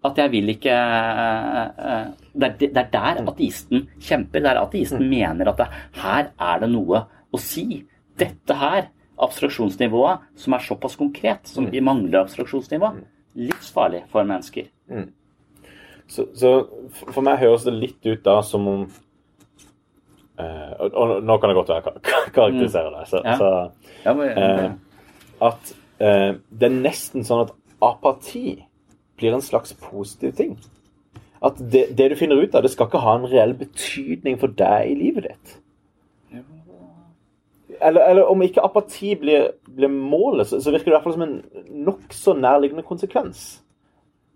at 0.05 0.17
jeg 0.21 0.31
vil 0.31 0.49
ikke 0.53 0.73
eh, 0.73 1.85
eh, 1.89 2.07
Det 2.37 2.43
er, 2.47 2.57
det 2.59 2.77
er 2.77 2.89
der 2.93 3.21
ateisten 3.31 3.87
kjemper. 3.99 4.43
Det 4.45 4.51
er 4.51 4.59
ateisten 4.61 5.09
mener 5.09 5.49
at 5.49 5.57
det, 5.57 5.67
her 6.03 6.29
er 6.37 6.59
det 6.61 6.69
noe 6.69 7.01
å 7.33 7.39
si. 7.41 7.83
Dette 8.17 8.53
her, 8.57 8.87
abstraksjonsnivået, 9.17 10.19
som 10.37 10.53
er 10.53 10.59
såpass 10.65 10.95
konkret, 10.97 11.47
som 11.49 11.65
vi 11.71 11.81
mangler 11.81 12.21
abstraksjonsnivå, 12.21 12.91
livsfarlig 13.35 14.03
for 14.11 14.23
mennesker. 14.29 14.67
Så, 16.07 16.27
så 16.37 16.51
for 17.11 17.21
meg 17.25 17.41
høres 17.41 17.65
det 17.67 17.73
litt 17.75 18.05
ut 18.05 18.21
da 18.23 18.37
som 18.45 18.67
om 18.69 18.85
eh, 20.39 20.71
og, 20.79 20.93
og 20.93 21.15
nå 21.25 21.37
kan 21.41 21.49
det 21.51 21.57
godt 21.57 21.73
være 21.73 21.85
kar- 22.05 22.29
karakterisere 22.37 22.93
det. 22.93 23.07
Så, 23.09 23.21
Ja. 23.25 23.35
så 23.37 23.49
eh, 24.37 24.71
at 25.49 25.73
eh, 25.99 26.31
det 26.49 26.69
er 26.69 26.77
nesten 26.81 27.25
sånn 27.27 27.45
at 27.47 27.53
apati 27.83 28.63
blir 29.17 29.33
en 29.33 29.41
slags 29.41 29.73
positiv 29.81 30.35
ting. 30.37 30.57
At 31.43 31.59
det, 31.59 31.97
det 31.97 32.09
du 32.11 32.15
finner 32.17 32.41
ut 32.41 32.55
av, 32.55 32.63
det 32.65 32.71
skal 32.73 32.89
ikke 32.89 33.03
ha 33.03 33.15
en 33.17 33.29
reell 33.29 33.53
betydning 33.57 34.39
for 34.41 34.53
deg 34.57 34.91
i 34.91 34.97
livet 34.97 35.29
ditt. 35.29 35.55
Eller, 37.81 38.01
eller 38.01 38.25
om 38.25 38.41
ikke 38.41 38.63
apati 38.65 39.11
blir, 39.19 39.51
blir 39.69 39.91
målet, 39.91 40.47
så, 40.49 40.61
så 40.61 40.71
virker 40.73 40.89
det 40.89 40.93
i 40.93 40.95
hvert 40.95 41.05
fall 41.05 41.17
som 41.17 41.25
en 41.27 41.83
nokså 41.85 42.33
nærliggende 42.33 42.85
konsekvens. 42.87 43.43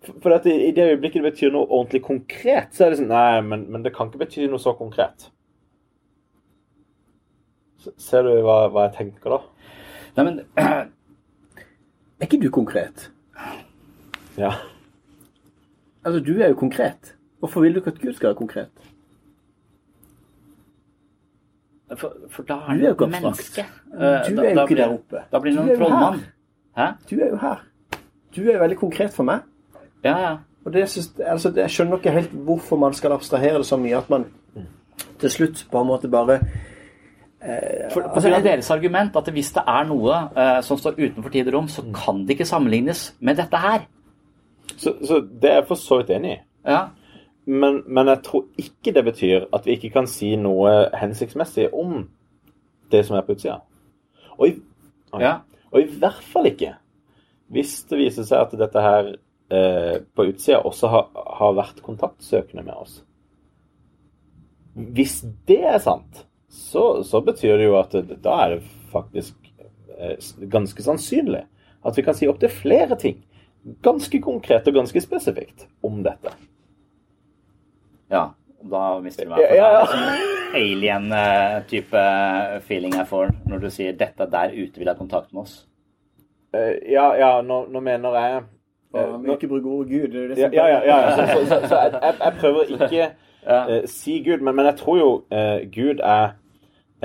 For, 0.06 0.18
for 0.22 0.50
i 0.50 0.72
det 0.76 0.88
øyeblikket 0.92 1.24
det 1.24 1.32
betyr 1.32 1.54
noe 1.54 1.70
ordentlig 1.70 2.04
konkret, 2.06 2.74
så 2.74 2.86
er 2.86 2.94
det 2.94 3.02
sånn 3.02 3.10
Nei, 3.10 3.42
men, 3.46 3.66
men 3.74 3.86
det 3.86 3.94
kan 3.96 4.10
ikke 4.10 4.22
bety 4.24 4.46
noe 4.50 4.62
så 4.62 4.76
konkret. 4.78 5.30
Ser 7.98 8.28
du 8.28 8.36
hva, 8.46 8.68
hva 8.70 8.90
jeg 8.90 8.98
tenker 9.00 9.38
da? 9.38 9.42
nei, 10.18 10.26
men 10.28 10.42
Er 12.22 12.28
ikke 12.28 12.38
du 12.44 12.52
konkret? 12.54 13.08
Ja. 14.38 14.52
Altså, 16.06 16.20
du 16.26 16.40
er 16.42 16.48
jo 16.50 16.56
konkret. 16.56 17.16
Hvorfor 17.40 17.62
vil 17.62 17.74
du 17.74 17.80
ikke 17.80 17.92
at 17.96 18.02
Gud 18.02 18.14
skal 18.14 18.28
være 18.28 18.36
konkret? 18.36 18.68
For, 21.98 22.14
for 22.32 22.44
da 22.48 22.54
Du 22.54 22.60
er 22.72 22.74
er 22.74 22.88
jo 22.88 22.94
ikke 22.94 23.08
menneske. 23.12 23.66
Du 23.92 23.98
er 24.00 24.30
jo 24.30 24.46
ikke 24.48 24.66
blir- 24.68 24.78
der 24.78 24.94
oppe. 24.94 25.18
Da 25.32 25.40
blir 25.40 25.54
Du 25.56 25.62
en 25.62 25.70
er 25.70 25.76
trollmann. 25.78 26.22
Du 27.10 27.16
er 27.20 27.28
jo 27.30 27.36
her. 27.42 27.64
Du 28.36 28.42
er 28.42 28.54
jo 28.54 28.60
veldig 28.60 28.78
konkret 28.78 29.14
for 29.14 29.24
meg. 29.24 29.40
Ja, 30.04 30.18
ja. 30.20 30.38
Og 30.66 30.74
det 30.74 30.82
altså, 31.26 31.52
Jeg 31.56 31.70
skjønner 31.70 31.98
ikke 31.98 32.12
helt 32.12 32.32
hvorfor 32.32 32.78
man 32.78 32.94
skal 32.94 33.12
abstrahere 33.12 33.58
det 33.58 33.66
så 33.66 33.78
mye 33.78 33.98
at 33.98 34.10
man 34.10 34.26
til 35.20 35.30
slutt 35.30 35.66
på 35.72 35.82
en 35.82 35.88
måte 35.88 36.08
bare 36.10 36.40
For, 37.92 38.02
Altså, 38.02 38.30
det 38.30 38.38
er 38.38 38.42
deres 38.44 38.70
argument 38.72 39.16
at 39.16 39.30
hvis 39.34 39.52
det 39.52 39.64
er 39.68 39.84
noe 39.90 40.14
eh, 40.38 40.62
som 40.62 40.78
står 40.78 40.92
utenfor 41.00 41.30
tid 41.30 41.48
og 41.48 41.54
rom, 41.54 41.68
så 41.68 41.82
kan 41.94 42.22
det 42.22 42.30
ikke 42.30 42.46
sammenlignes 42.46 43.16
med 43.20 43.36
dette 43.38 43.58
her. 43.58 43.80
Så, 44.78 44.96
så 45.06 45.20
det 45.22 45.50
er 45.50 45.60
jeg 45.62 45.68
for 45.70 45.80
så 45.80 46.02
vidt 46.02 46.10
enig 46.16 46.34
i. 46.36 46.42
Ja. 46.66 46.82
Men, 47.46 47.82
men 47.88 48.08
jeg 48.08 48.22
tror 48.26 48.46
ikke 48.62 48.94
det 48.96 49.04
betyr 49.06 49.48
at 49.54 49.66
vi 49.66 49.76
ikke 49.78 49.90
kan 49.94 50.08
si 50.10 50.36
noe 50.40 50.90
hensiktsmessig 50.98 51.72
om 51.74 52.06
det 52.92 53.06
som 53.08 53.18
er 53.18 53.26
på 53.26 53.36
utsida. 53.36 53.60
Og 54.38 54.48
i, 54.48 54.54
Ja. 55.20 55.40
og 55.72 55.82
i 55.82 55.90
hvert 56.00 56.24
fall 56.24 56.48
ikke 56.48 56.76
hvis 57.52 57.82
det 57.90 58.00
viser 58.00 58.24
seg 58.24 58.46
at 58.46 58.54
dette 58.60 58.82
her 58.84 59.08
eh, 59.52 59.98
på 60.16 60.28
utsida 60.30 60.62
også 60.64 60.88
har, 60.88 61.10
har 61.40 61.56
vært 61.58 61.82
kontaktsøkende 61.84 62.64
med 62.64 62.78
oss. 62.80 63.02
Hvis 64.72 65.18
det 65.50 65.60
er 65.68 65.82
sant, 65.84 66.24
så, 66.48 67.02
så 67.04 67.20
betyr 67.26 67.58
det 67.60 67.68
jo 67.68 67.76
at 67.80 67.96
da 68.24 68.38
er 68.46 68.56
det 68.56 68.62
faktisk 68.94 69.36
eh, 69.98 70.16
ganske 70.52 70.86
sannsynlig 70.86 71.44
at 71.84 71.98
vi 71.98 72.06
kan 72.06 72.16
si 72.16 72.30
opptil 72.30 72.52
flere 72.54 72.96
ting. 73.00 73.20
Ganske 73.82 74.22
konkret 74.22 74.68
og 74.68 74.74
ganske 74.74 75.02
spesifikt 75.02 75.68
om 75.84 76.04
dette. 76.04 76.36
ja. 78.12 78.30
Da 78.70 79.00
mister 79.02 79.26
du 79.26 79.32
meg. 79.32 79.40
For 79.42 79.56
ja, 79.58 79.68
ja. 79.68 79.70
det 79.74 79.82
er 79.82 79.90
sånn 79.90 80.32
alien-type 80.62 82.02
feeling 82.68 82.94
jeg 82.94 83.08
får 83.10 83.32
når 83.50 83.64
du 83.64 83.70
sier 83.74 83.96
'dette 83.98 84.28
der 84.30 84.54
ute 84.54 84.80
vil 84.80 84.92
ha 84.92 84.94
kontakt 84.94 85.34
med 85.34 85.42
oss'. 85.44 85.66
Eh, 86.54 86.92
ja, 86.92 87.14
ja, 87.16 87.42
nå, 87.42 87.66
nå 87.72 87.80
mener 87.80 88.18
jeg 88.20 88.44
eh, 88.96 89.12
Man 89.12 89.30
ikke 89.32 89.48
bruke 89.48 89.68
ordet 89.68 89.92
Gud. 89.92 90.08
Det 90.12 90.24
er 90.24 90.28
det 90.28 90.38
Ja, 90.38 90.68
ja, 90.68 90.82
ja. 90.84 90.98
ja. 91.00 91.16
Så, 91.16 91.26
så, 91.26 91.46
så, 91.46 91.68
så 91.68 91.76
jeg, 91.80 91.94
jeg, 92.02 92.14
jeg 92.24 92.34
prøver 92.40 92.62
ikke 92.62 93.10
eh, 93.50 93.88
si 93.88 94.24
Gud, 94.24 94.44
men, 94.44 94.56
men 94.56 94.66
jeg 94.66 94.76
tror 94.76 94.98
jo 94.98 95.12
uh, 95.32 95.60
Gud 95.72 96.04
er 96.04 96.30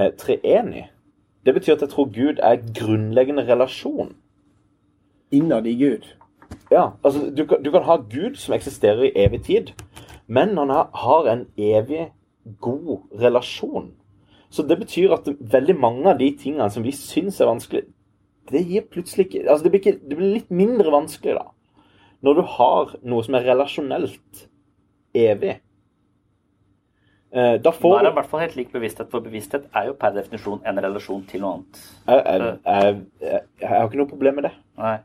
uh, 0.00 0.10
treenig. 0.18 0.90
Det 1.46 1.54
betyr 1.54 1.74
at 1.74 1.80
jeg 1.80 1.88
tror 1.88 2.04
Gud 2.04 2.42
er 2.42 2.56
grunnleggende 2.80 3.46
relasjon. 3.48 4.16
Innad 5.30 5.66
i 5.66 5.84
Gud. 5.84 6.10
Ja, 6.70 6.90
altså 7.04 7.30
du 7.30 7.44
kan, 7.46 7.62
du 7.62 7.70
kan 7.70 7.84
ha 7.86 7.96
Gud 8.10 8.38
som 8.42 8.54
eksisterer 8.56 9.06
i 9.06 9.12
evig 9.24 9.42
tid, 9.46 9.72
men 10.26 10.56
han 10.58 10.70
har, 10.70 11.28
en 11.30 11.46
evig 11.56 12.08
god 12.60 13.04
relasjon. 13.22 13.92
Så 14.50 14.62
det 14.62 14.78
betyr 14.78 15.14
at 15.14 15.28
veldig 15.40 15.76
mange 15.78 16.10
av 16.10 16.18
de 16.18 16.30
tingene 16.38 16.70
som 16.70 16.82
vi 16.82 16.94
syns 16.94 17.40
er 17.40 17.50
vanskelig, 17.50 17.84
det 18.50 18.62
gir 18.62 18.84
plutselig 18.86 19.26
ikke 19.26 19.50
Altså, 19.50 19.64
det 19.64 19.70
blir, 19.70 19.80
ikke, 19.80 20.08
det 20.08 20.16
blir 20.16 20.34
litt 20.36 20.50
mindre 20.50 20.92
vanskelig, 20.94 21.34
da. 21.34 21.82
Når 22.22 22.34
du 22.34 22.42
har 22.56 22.92
noe 23.02 23.24
som 23.26 23.34
er 23.34 23.46
relasjonelt 23.46 24.46
evig. 25.14 25.56
Eh, 27.34 27.56
da 27.62 27.72
får 27.74 27.98
er 27.98 28.06
det 28.06 28.12
i 28.12 28.18
hvert 28.20 28.30
fall 28.30 28.44
helt 28.44 28.56
lik 28.56 28.70
bevissthet, 28.72 29.10
for 29.10 29.24
bevissthet 29.24 29.66
er 29.74 29.90
jo 29.90 29.96
per 29.98 30.14
definisjon 30.14 30.62
en 30.66 30.80
relasjon 30.82 31.26
til 31.28 31.42
noe 31.42 31.58
annet. 31.58 31.82
jeg, 32.06 32.22
jeg, 32.24 33.02
jeg, 33.26 33.42
jeg 33.60 33.72
har 33.74 33.90
ikke 33.90 34.00
noe 34.00 34.14
problem 34.14 34.38
med 34.40 34.48
det. 34.48 34.54
Nei. 34.78 34.96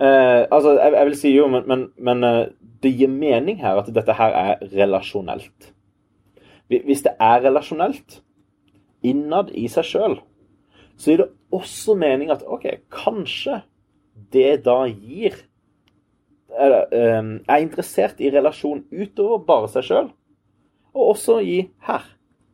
Eh, 0.00 0.42
altså, 0.50 0.74
jeg, 0.80 0.92
jeg 0.92 1.06
vil 1.06 1.16
si 1.16 1.30
jo, 1.36 1.46
men, 1.48 1.66
men, 1.70 1.86
men 1.98 2.24
eh, 2.26 2.46
det 2.82 2.94
gir 2.98 3.10
mening 3.10 3.60
her 3.62 3.78
at 3.78 3.90
dette 3.94 4.16
her 4.18 4.34
er 4.34 4.64
relasjonelt. 4.74 5.70
Hvis 6.68 7.04
det 7.04 7.12
er 7.20 7.44
relasjonelt 7.44 8.18
innad 9.04 9.52
i 9.54 9.68
seg 9.70 9.86
sjøl, 9.86 10.18
så 10.96 11.12
gir 11.12 11.22
det 11.22 11.30
også 11.54 11.94
mening 11.98 12.32
at 12.34 12.42
OK, 12.46 12.66
kanskje 12.90 13.60
det 14.34 14.64
da 14.66 14.84
gir 14.88 15.36
eller, 16.54 16.86
eh, 16.94 17.22
Er 17.48 17.62
interessert 17.62 18.20
i 18.20 18.30
relasjon 18.30 18.84
utover 18.92 19.40
bare 19.46 19.68
seg 19.68 19.86
sjøl, 19.88 20.10
og 20.94 21.08
også 21.14 21.40
gi 21.42 21.64
her 21.86 22.04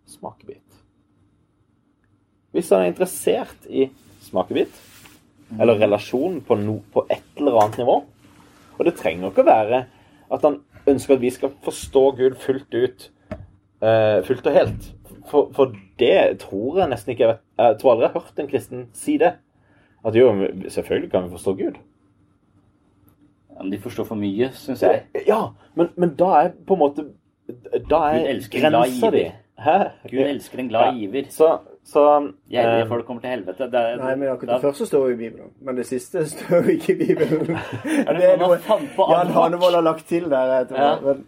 smakebit. 0.08 0.64
Hvis 2.52 2.70
han 2.72 2.80
er 2.80 2.92
interessert 2.92 3.68
i 3.68 3.90
smakebit, 4.24 4.72
eller 5.58 5.80
relasjon 5.80 6.40
på, 6.46 6.56
no, 6.60 6.80
på 6.92 7.06
et 7.10 7.40
eller 7.40 7.58
annet 7.62 7.80
nivå. 7.82 7.96
Og 8.78 8.86
det 8.86 8.96
trenger 8.98 9.30
ikke 9.30 9.44
å 9.44 9.50
være 9.50 9.84
at 10.30 10.46
han 10.46 10.60
ønsker 10.88 11.16
at 11.16 11.22
vi 11.22 11.30
skal 11.34 11.52
forstå 11.64 12.04
Gud 12.20 12.38
fullt 12.40 12.74
ut, 12.74 13.06
uh, 13.82 14.20
fullt 14.26 14.46
og 14.46 14.56
helt. 14.56 14.90
For, 15.30 15.50
for 15.54 15.74
det 16.00 16.40
tror 16.42 16.80
jeg 16.80 16.90
nesten 16.90 17.12
ikke 17.12 17.24
jeg 17.26 17.32
vet. 17.34 17.44
Jeg 17.60 17.78
tror 17.80 17.92
aldri 17.92 18.06
jeg 18.06 18.12
har 18.14 18.24
hørt 18.24 18.42
en 18.42 18.50
kristen 18.50 18.84
si 18.96 19.16
det. 19.20 19.34
At 20.06 20.16
jo, 20.16 20.30
selvfølgelig 20.68 21.10
kan 21.12 21.26
vi 21.26 21.34
forstå 21.34 21.54
Gud. 21.58 21.80
Ja, 23.50 23.62
men 23.62 23.72
de 23.72 23.80
forstår 23.82 24.06
for 24.08 24.16
mye, 24.16 24.48
syns 24.56 24.82
jeg. 24.82 25.02
Ja, 25.26 25.42
men, 25.76 25.90
men 26.00 26.14
da 26.16 26.30
er 26.38 26.54
på 26.66 26.78
en 26.78 26.80
måte 26.80 27.10
Da 27.90 27.98
er 28.14 28.38
grensa 28.48 29.10
di. 29.10 29.26
Hæ? 29.60 29.76
Gud 30.08 30.22
elsker 30.24 30.62
en 30.62 30.68
glad 30.70 30.94
giver. 30.96 31.26
Så, 31.34 31.58
så 31.84 32.32
Gjerrige 32.52 32.82
eh, 32.84 32.88
folk 32.88 33.06
kommer 33.06 33.22
til 33.24 33.30
helvete. 33.30 33.66
Det, 33.72 33.80
Nei, 33.98 34.14
men 34.14 34.28
akkurat 34.28 34.48
da- 34.48 34.54
det 34.54 34.62
første 34.68 34.86
står 34.86 35.06
jo 35.08 35.14
i 35.14 35.16
Bibelen. 35.16 35.50
Men 35.60 35.76
det 35.76 35.86
siste 35.88 36.26
står 36.32 36.62
jo 36.62 36.74
ikke 36.76 36.92
i 36.92 36.98
Bibelen. 36.98 37.56
Er 38.06 38.12
det 38.14 38.28
er 38.32 38.36
noe 38.38 38.58
Jan? 38.60 39.32
Hanevold 39.34 39.74
har 39.74 39.82
lagt 39.86 40.06
til 40.08 40.28
der. 40.30 40.52
Jeg 40.58 40.68
tror. 40.68 40.80
Ja. 40.80 40.98
Men, 41.00 41.24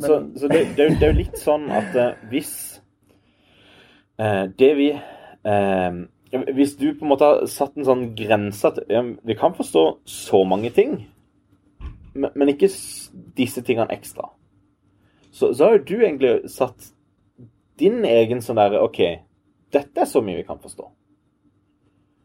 Så, 0.00 0.20
så 0.36 0.48
det, 0.48 0.62
det, 0.76 0.88
det 1.00 1.02
er 1.02 1.12
jo 1.12 1.18
litt 1.18 1.38
sånn 1.40 1.66
at 1.74 1.96
uh, 1.96 2.28
hvis 2.30 2.52
uh, 4.20 4.46
det 4.58 4.70
vi 4.76 4.90
uh, 4.94 6.00
Hvis 6.54 6.76
du 6.76 6.90
på 6.94 7.04
en 7.06 7.12
måte 7.12 7.28
har 7.28 7.44
satt 7.50 7.76
en 7.76 7.86
sånn 7.86 8.08
grense 8.16 8.68
at 8.68 8.80
vi 9.24 9.36
kan 9.38 9.54
forstå 9.56 9.84
så 10.04 10.42
mange 10.44 10.70
ting, 10.70 10.98
men, 12.14 12.30
men 12.34 12.50
ikke 12.52 12.68
disse 13.36 13.62
tingene 13.64 13.92
ekstra, 13.94 14.28
så, 15.30 15.52
så 15.52 15.64
har 15.64 15.78
jo 15.78 15.84
du 15.86 15.96
egentlig 16.00 16.50
satt 16.50 16.90
din 17.80 18.04
egen 18.04 18.42
sånn 18.44 18.58
derre 18.58 18.82
OK, 18.84 19.00
dette 19.76 20.02
er 20.02 20.10
så 20.10 20.24
mye 20.24 20.40
vi 20.40 20.46
kan 20.48 20.60
forstå. 20.62 20.90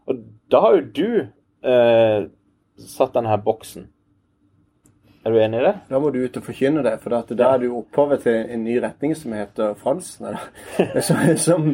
Og 0.09 0.21
da 0.51 0.61
har 0.63 0.77
jo 0.77 0.85
du 0.95 1.07
eh, 1.21 2.29
satt 2.81 3.15
denne 3.15 3.31
her 3.31 3.43
boksen. 3.45 3.87
Er 5.21 5.31
du 5.31 5.37
enig 5.37 5.59
i 5.59 5.65
det? 5.67 5.73
Da 5.91 5.99
må 6.01 6.09
du 6.09 6.23
ut 6.23 6.37
og 6.37 6.45
forkynne 6.47 6.81
det, 6.85 6.95
for 7.03 7.13
da 7.13 7.51
er 7.53 7.61
du 7.61 7.67
opphavet 7.77 8.23
til 8.23 8.39
en 8.41 8.63
ny 8.65 8.79
retning 8.81 9.13
som 9.15 9.35
heter 9.37 9.75
eller? 9.77 10.47
Som, 11.07 11.19
som, 11.37 11.67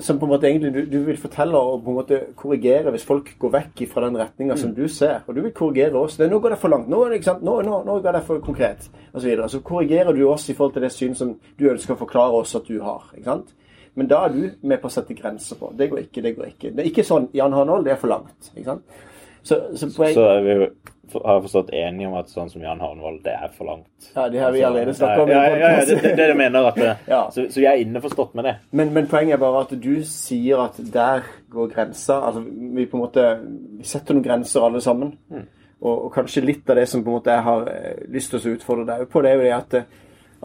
som 0.00 0.18
på 0.18 0.26
en 0.26 0.32
måte 0.32 0.48
egentlig 0.48 0.72
du, 0.74 0.80
du 0.90 1.04
vil 1.06 1.16
fortelle 1.16 1.56
og 1.56 1.84
på 1.84 1.92
en 1.92 1.96
måte 1.96 2.18
korrigere 2.36 2.90
hvis 2.90 3.06
folk 3.06 3.30
går 3.38 3.52
vekk 3.54 3.84
fra 3.92 4.02
den 4.04 4.18
retninga 4.18 4.56
som 4.56 4.74
du 4.74 4.88
ser. 4.88 5.22
Og 5.26 5.36
du 5.36 5.40
vil 5.46 5.54
korrigere 5.54 5.96
oss. 5.96 6.18
Det, 6.18 6.28
nå 6.28 6.42
går 6.42 6.56
det 6.56 6.58
for 6.60 6.74
langt. 6.74 6.90
Nå, 6.90 7.04
det, 7.08 7.20
ikke 7.20 7.30
sant? 7.30 7.46
nå, 7.46 7.60
nå, 7.62 7.78
nå 7.86 8.00
går 8.02 8.18
det 8.18 8.24
for 8.26 8.42
konkret. 8.44 8.90
Og 9.12 9.20
så, 9.20 9.28
videre. 9.28 9.48
så 9.48 9.62
korrigerer 9.62 10.12
du 10.12 10.26
oss 10.28 10.48
i 10.50 10.58
forhold 10.58 10.74
til 10.74 10.84
det 10.84 10.92
syn 10.92 11.14
som 11.16 11.32
du 11.56 11.70
ønsker 11.70 11.94
å 11.94 12.02
forklare 12.02 12.42
oss 12.42 12.58
at 12.58 12.68
du 12.68 12.82
har. 12.82 13.06
ikke 13.14 13.30
sant? 13.30 13.54
Men 13.98 14.08
da 14.10 14.22
er 14.28 14.34
du 14.36 14.42
med 14.70 14.78
på 14.82 14.86
å 14.90 14.94
sette 14.94 15.16
grenser 15.18 15.58
på. 15.58 15.72
Det 15.78 15.90
går 15.90 16.04
ikke, 16.06 16.22
det 16.24 16.36
går 16.36 16.52
ikke. 16.52 16.70
Det 16.76 16.84
er 16.84 16.90
ikke 16.92 17.06
sånn 17.08 17.28
Jan 17.36 17.56
Harnold, 17.56 17.84
det 17.88 17.96
er 17.96 18.00
for 18.00 18.12
langt. 18.14 18.52
ikke 18.54 18.68
sant? 18.70 19.00
Så, 19.42 19.56
så 19.80 19.88
poeng, 19.96 20.14
Så 20.14 20.24
er 20.28 20.40
vi 20.44 20.54
jo 20.58 20.68
har 21.08 21.38
jeg 21.38 21.42
forstått 21.46 21.70
enige 21.72 22.08
om 22.10 22.14
at 22.18 22.28
sånn 22.28 22.50
som 22.52 22.60
Jan 22.60 22.82
Havnvold, 22.84 23.22
det 23.24 23.32
er 23.32 23.48
for 23.56 23.64
langt. 23.64 23.86
ja, 24.12 24.26
det 24.28 24.42
har 24.42 24.50
vi 24.52 24.60
allerede 24.66 24.92
snakka 24.94 25.22
om. 25.22 25.30
Ja, 25.32 25.38
ja, 25.48 25.54
ja, 25.56 25.70
ja, 25.78 25.84
det, 25.88 25.94
det 26.02 26.10
det 26.18 26.26
jeg 26.28 26.36
mener. 26.36 26.66
At 26.68 26.76
det, 26.76 26.90
Ja. 27.08 27.20
så, 27.32 27.46
så 27.48 27.62
jeg 27.62 27.70
er 27.70 27.80
innforstått 27.86 28.34
med 28.36 28.44
det. 28.44 28.52
Men, 28.76 28.90
men 28.92 29.06
poenget 29.08 29.38
er 29.38 29.40
bare 29.40 29.62
at 29.64 29.72
du 29.80 29.94
sier 30.04 30.60
at 30.66 30.76
der 30.92 31.24
går 31.54 31.70
grensa. 31.72 32.18
Altså, 32.28 32.42
vi 32.44 32.84
på 32.84 32.98
en 32.98 33.04
måte 33.06 33.24
vi 33.78 33.88
setter 33.88 34.18
noen 34.18 34.26
grenser 34.26 34.66
alle 34.68 34.82
sammen. 34.84 35.14
Og, 35.80 35.94
og 35.94 36.12
kanskje 36.18 36.44
litt 36.44 36.68
av 36.68 36.76
det 36.82 36.84
som 36.92 37.00
på 37.06 37.08
en 37.08 37.16
måte 37.22 37.32
jeg 37.32 37.46
har 37.48 37.72
eh, 37.72 38.04
lyst 38.12 38.34
til 38.34 38.44
å 38.44 38.54
utfordre 38.58 38.84
deg 38.92 39.08
på, 39.08 39.22
det 39.24 39.30
er 39.32 39.40
jo 39.40 39.46
det 39.48 39.56
at, 39.56 39.78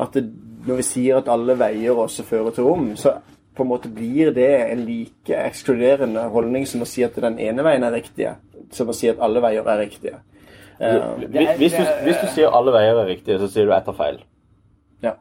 at 0.08 0.18
når 0.24 0.80
vi 0.80 0.88
sier 0.94 1.20
at 1.20 1.28
alle 1.34 1.58
veier 1.60 2.00
også 2.06 2.24
fører 2.24 2.56
til 2.56 2.70
rom, 2.70 2.92
så 2.96 3.18
på 3.56 3.63
en 3.63 3.70
måte 3.70 3.89
blir 3.94 4.32
det 4.34 4.50
en 4.72 4.86
like 4.86 5.36
ekskluderende 5.46 6.24
holdning 6.34 6.66
som 6.68 6.82
å 6.82 6.88
si 6.89 7.04
at 7.06 7.16
den 7.22 7.38
ene 7.39 7.63
veien 7.66 7.84
er 7.86 7.92
riktige, 7.94 8.36
som 8.74 8.89
å 8.89 8.96
si 8.98 9.10
at 9.12 9.20
alle 9.22 9.42
veier 9.44 9.68
er 9.70 9.78
riktige. 9.84 10.20
Uh, 10.82 11.20
Hvis, 11.30 11.52
hvis, 11.60 11.76
du, 11.78 11.84
hvis 12.04 12.18
du 12.24 12.28
sier 12.34 12.50
alle 12.58 12.74
veier 12.74 12.98
er 13.04 13.06
riktige, 13.12 13.38
så 13.39 13.48
sier 13.48 13.66
du 13.70 13.74
ett 13.76 13.86
tar 13.86 13.94
feil. 13.98 14.18
ja. 15.06 15.13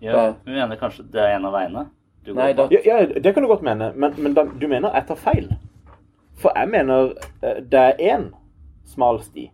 Ja, 0.00 0.34
vi 0.44 0.52
mener 0.52 0.76
kanskje 0.76 1.04
det 1.12 1.20
er 1.22 1.36
en 1.38 1.44
av 1.48 1.52
veiene. 1.54 1.86
Du 2.24 2.32
går 2.34 2.40
Nei, 2.40 2.52
da- 2.56 2.68
Ja, 2.72 2.80
ja, 2.84 3.06
det 3.20 3.32
kan 3.34 3.42
du 3.42 3.48
godt 3.48 3.62
mene, 3.62 3.92
men, 3.96 4.12
men 4.18 4.34
da, 4.34 4.44
du 4.44 4.66
mener 4.68 4.92
ett 4.96 5.06
tar 5.08 5.16
feil. 5.16 5.48
For 6.40 6.52
jeg 6.56 6.68
mener 6.72 7.12
eh, 7.42 7.60
det 7.62 7.80
er 7.80 8.00
én 8.16 8.26
smal 8.88 9.20
sti. 9.24 9.46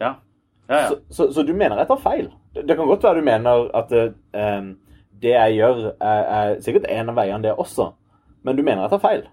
Ja. 0.00 0.14
Ja, 0.68 0.76
ja. 0.76 0.88
Så, 0.88 0.98
så, 1.10 1.26
så 1.32 1.42
du 1.42 1.52
mener 1.54 1.76
jeg 1.82 1.88
tar 1.90 1.98
feil. 2.02 2.28
Det, 2.54 2.66
det 2.68 2.76
kan 2.78 2.86
godt 2.86 3.02
være 3.02 3.18
du 3.22 3.26
mener 3.26 3.66
at 3.76 3.92
em, 3.94 4.68
det 5.24 5.32
jeg 5.34 5.56
gjør, 5.58 5.80
er, 5.98 6.26
er 6.38 6.60
sikkert 6.64 6.90
en 6.92 7.10
av 7.12 7.18
veiene, 7.18 7.42
det 7.44 7.56
også. 7.56 7.90
Men 8.44 8.58
du 8.58 8.62
mener 8.62 8.84
jeg 8.84 8.94
tar 8.94 9.02
feil. 9.04 9.24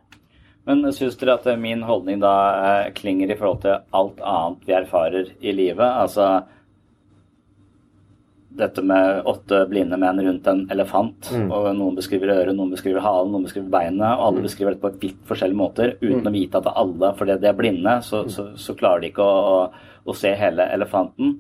Men 0.70 0.86
syns 0.94 1.18
dere 1.18 1.40
at 1.40 1.48
min 1.60 1.84
holdning 1.88 2.22
da 2.22 2.34
eh, 2.54 2.90
klinger 2.96 3.32
i 3.34 3.38
forhold 3.38 3.64
til 3.64 3.80
alt 3.98 4.20
annet 4.22 4.68
vi 4.68 4.76
erfarer 4.78 5.32
i 5.42 5.56
livet? 5.58 5.88
Altså 5.88 6.44
dette 8.52 8.84
med 8.84 9.22
åtte 9.26 9.64
blinde 9.72 9.98
menn 10.00 10.20
rundt 10.26 10.48
en 10.52 10.66
elefant. 10.74 11.30
og 11.48 11.70
Noen 11.78 11.96
beskriver 11.96 12.34
øret, 12.34 12.56
noen 12.56 12.74
beskriver 12.74 13.04
halen, 13.04 13.32
noen 13.32 13.46
beskriver 13.48 13.70
beinet. 13.72 14.18
Og 14.18 14.26
alle 14.28 14.44
beskriver 14.44 14.76
dette 14.76 14.84
på 14.84 15.06
vidt 15.06 15.22
forskjellige 15.30 15.60
måter 15.62 15.94
uten 16.02 16.28
å 16.28 16.34
vite 16.36 16.60
at 16.60 16.68
alle, 16.74 17.14
fordi 17.20 17.38
de 17.40 17.48
er 17.48 17.58
blinde, 17.58 17.96
så, 18.06 18.26
så, 18.32 18.50
så 18.60 18.76
klarer 18.78 19.04
de 19.04 19.12
ikke 19.12 19.24
å, 19.24 19.56
å, 19.56 19.91
å 20.06 20.16
se 20.18 20.32
hele 20.36 20.66
elefanten. 20.74 21.36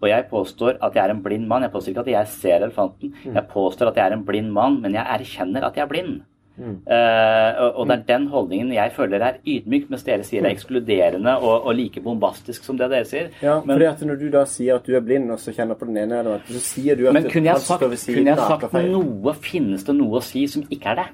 Og 0.00 0.08
jeg 0.08 0.28
påstår 0.30 0.78
at 0.80 0.94
jeg 0.94 1.04
er 1.04 1.16
en 1.16 1.22
blind 1.22 1.48
mann. 1.50 1.66
Jeg 1.66 1.72
påstår 1.74 1.92
ikke 1.92 2.06
at 2.06 2.14
jeg 2.14 2.32
ser 2.36 2.62
elefanten. 2.64 3.12
Jeg 3.24 3.44
påstår 3.50 3.92
at 3.92 4.00
jeg 4.00 4.06
er 4.06 4.16
en 4.16 4.24
blind 4.24 4.52
mann, 4.52 4.80
men 4.80 4.94
jeg 4.94 5.06
erkjenner 5.20 5.68
at 5.68 5.76
jeg 5.76 5.84
er 5.84 5.92
blind. 5.92 6.16
Eh, 6.56 7.58
og, 7.60 7.74
og 7.76 7.88
det 7.90 7.96
er 7.98 8.04
den 8.08 8.26
holdningen 8.32 8.70
jeg 8.72 8.92
føler 8.96 9.20
er 9.20 9.34
ydmyk, 9.44 9.90
mens 9.92 10.06
dere 10.06 10.24
sier 10.24 10.40
det 10.40 10.48
er 10.48 10.56
ekskluderende 10.56 11.34
og, 11.42 11.66
og 11.68 11.76
like 11.76 12.00
bombastisk 12.00 12.64
som 12.64 12.78
det 12.80 12.88
dere 12.92 13.08
sier. 13.08 13.28
Ja, 13.44 13.58
men, 13.60 13.74
fordi 13.74 13.88
at 13.90 14.04
Når 14.08 14.20
du 14.22 14.26
da 14.32 14.44
sier 14.48 14.80
at 14.80 14.88
du 14.88 14.96
er 14.96 15.04
blind, 15.04 15.28
og 15.34 15.40
så 15.42 15.52
kjenner 15.52 15.76
på 15.76 15.88
den 15.88 15.98
ene 16.00 16.22
elementet, 16.22 16.54
så 16.56 16.62
sier 16.64 16.96
du 16.96 17.06
at 17.10 17.16
men 17.18 17.28
kunne 17.28 17.50
jeg 17.50 17.58
han 17.58 17.66
sagt, 17.66 17.84
kunne 17.84 18.32
jeg 18.32 18.40
sagt 18.40 18.78
noe 18.88 19.36
Finnes 19.46 19.84
det 19.84 19.96
noe 19.98 20.20
å 20.20 20.24
si 20.24 20.46
som 20.48 20.64
ikke 20.72 20.94
er 20.94 21.02
det? 21.02 21.06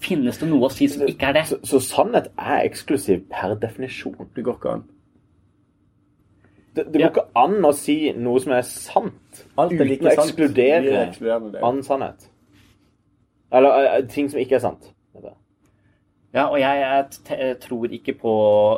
Finnes 0.00 0.40
det 0.40 0.48
noe 0.48 0.70
å 0.70 0.72
si 0.72 0.88
som 0.88 1.04
ikke 1.04 1.28
er 1.28 1.36
det? 1.36 1.44
Så, 1.50 1.60
så 1.68 1.82
sannhet 1.84 2.30
er 2.40 2.64
eksklusiv 2.64 3.26
per 3.28 3.52
definisjon. 3.60 4.16
Det 4.32 4.46
går 4.46 4.56
ikke 4.56 4.78
an. 4.78 4.86
Det, 6.74 6.84
det 6.86 7.00
går 7.00 7.00
Ja. 7.02 7.08
ikke 7.10 7.26
an 7.34 7.64
å 7.66 7.72
si 7.74 8.12
noe 8.14 8.40
som 8.40 8.52
er 8.54 8.62
sant, 8.62 9.44
Alt 9.58 9.72
er 9.74 9.88
uten 9.90 10.06
å 10.06 10.14
sant. 10.14 10.30
ekskludere 10.30 11.08
annen 11.62 11.82
sannhet. 11.82 12.28
Eller 13.52 13.86
eh, 13.98 14.06
ting 14.06 14.28
som 14.30 14.38
ikke 14.38 14.60
er 14.60 14.64
sant. 14.68 14.92
Ja, 16.30 16.44
og 16.46 16.60
jeg, 16.60 16.78
jeg 16.78 17.06
t 17.26 17.34
jeg 17.34 17.54
tror 17.58 17.90
ikke 17.90 18.12
på 18.20 18.32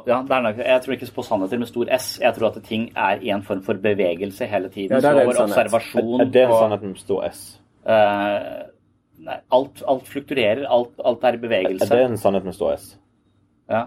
ja, 0.09 0.23
det 0.25 0.33
er 0.33 0.45
nok, 0.47 0.61
Jeg 0.65 0.83
tror 0.85 0.95
ikke 0.95 1.09
på 1.13 1.25
sannheter 1.27 1.59
med 1.61 1.69
stor 1.69 1.91
S. 1.93 2.07
Jeg 2.23 2.33
tror 2.39 2.49
at 2.49 2.63
ting 2.65 2.87
er 2.97 3.21
i 3.21 3.29
en 3.35 3.43
form 3.45 3.61
for 3.67 3.77
bevegelse 3.77 4.47
hele 4.49 4.71
tiden. 4.73 4.97
Ja, 4.97 5.01
det 5.05 5.11
er 5.11 5.13
så 5.13 5.21
en 5.21 5.27
vår. 5.27 5.37
Er, 5.37 5.51
observasjon 5.51 6.21
er 6.25 6.31
det 6.33 6.47
en 6.47 6.55
sannhet 6.57 6.87
med 6.89 7.03
stor 7.03 7.27
S? 7.29 7.43
Uh, 7.85 8.63
nei, 9.29 9.37
alt, 9.53 9.83
alt 9.85 10.09
flukturerer. 10.09 10.65
Alt, 10.65 10.95
alt 11.05 11.25
er 11.29 11.37
i 11.37 11.43
bevegelse. 11.45 11.91
Er 11.93 12.01
det 12.01 12.07
en 12.15 12.17
sannhet 12.25 12.49
med 12.49 12.57
stor 12.57 12.73
S? 12.73 12.89
Ja. 13.69 13.85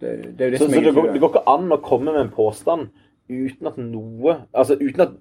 Det, 0.00 0.12
det 0.36 0.44
er 0.44 0.50
jo 0.50 0.52
det 0.52 0.60
Så, 0.60 0.66
som 0.66 0.74
så 0.74 0.84
det, 0.84 0.94
går, 0.94 1.12
det 1.14 1.20
går 1.24 1.32
ikke 1.32 1.46
an 1.56 1.72
å 1.72 1.80
komme 1.84 2.12
med 2.12 2.20
en 2.26 2.34
påstand 2.36 2.90
uten 3.30 3.66
at 3.70 3.78
noe 3.78 4.34
Altså 4.52 4.76
uten 4.80 5.00
at 5.06 5.12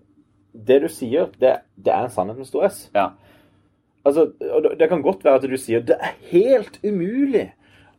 det 0.67 0.80
du 0.82 0.88
sier, 0.89 1.30
det, 1.39 1.60
det 1.78 1.93
er 1.93 2.08
en 2.08 2.13
sannhet 2.13 2.38
med 2.41 2.48
stor 2.50 2.65
S. 2.69 2.89
ja. 2.95 3.12
Altså, 4.08 4.30
og 4.56 4.63
det- 4.63 4.78
det 4.80 4.88
kan 4.89 5.02
godt 5.04 5.24
være 5.24 5.36
at 5.36 5.41
du 5.50 5.58
sier 5.60 5.82
det 5.86 5.98
er 6.02 6.13
helt 6.32 6.80
umulig 6.84 7.52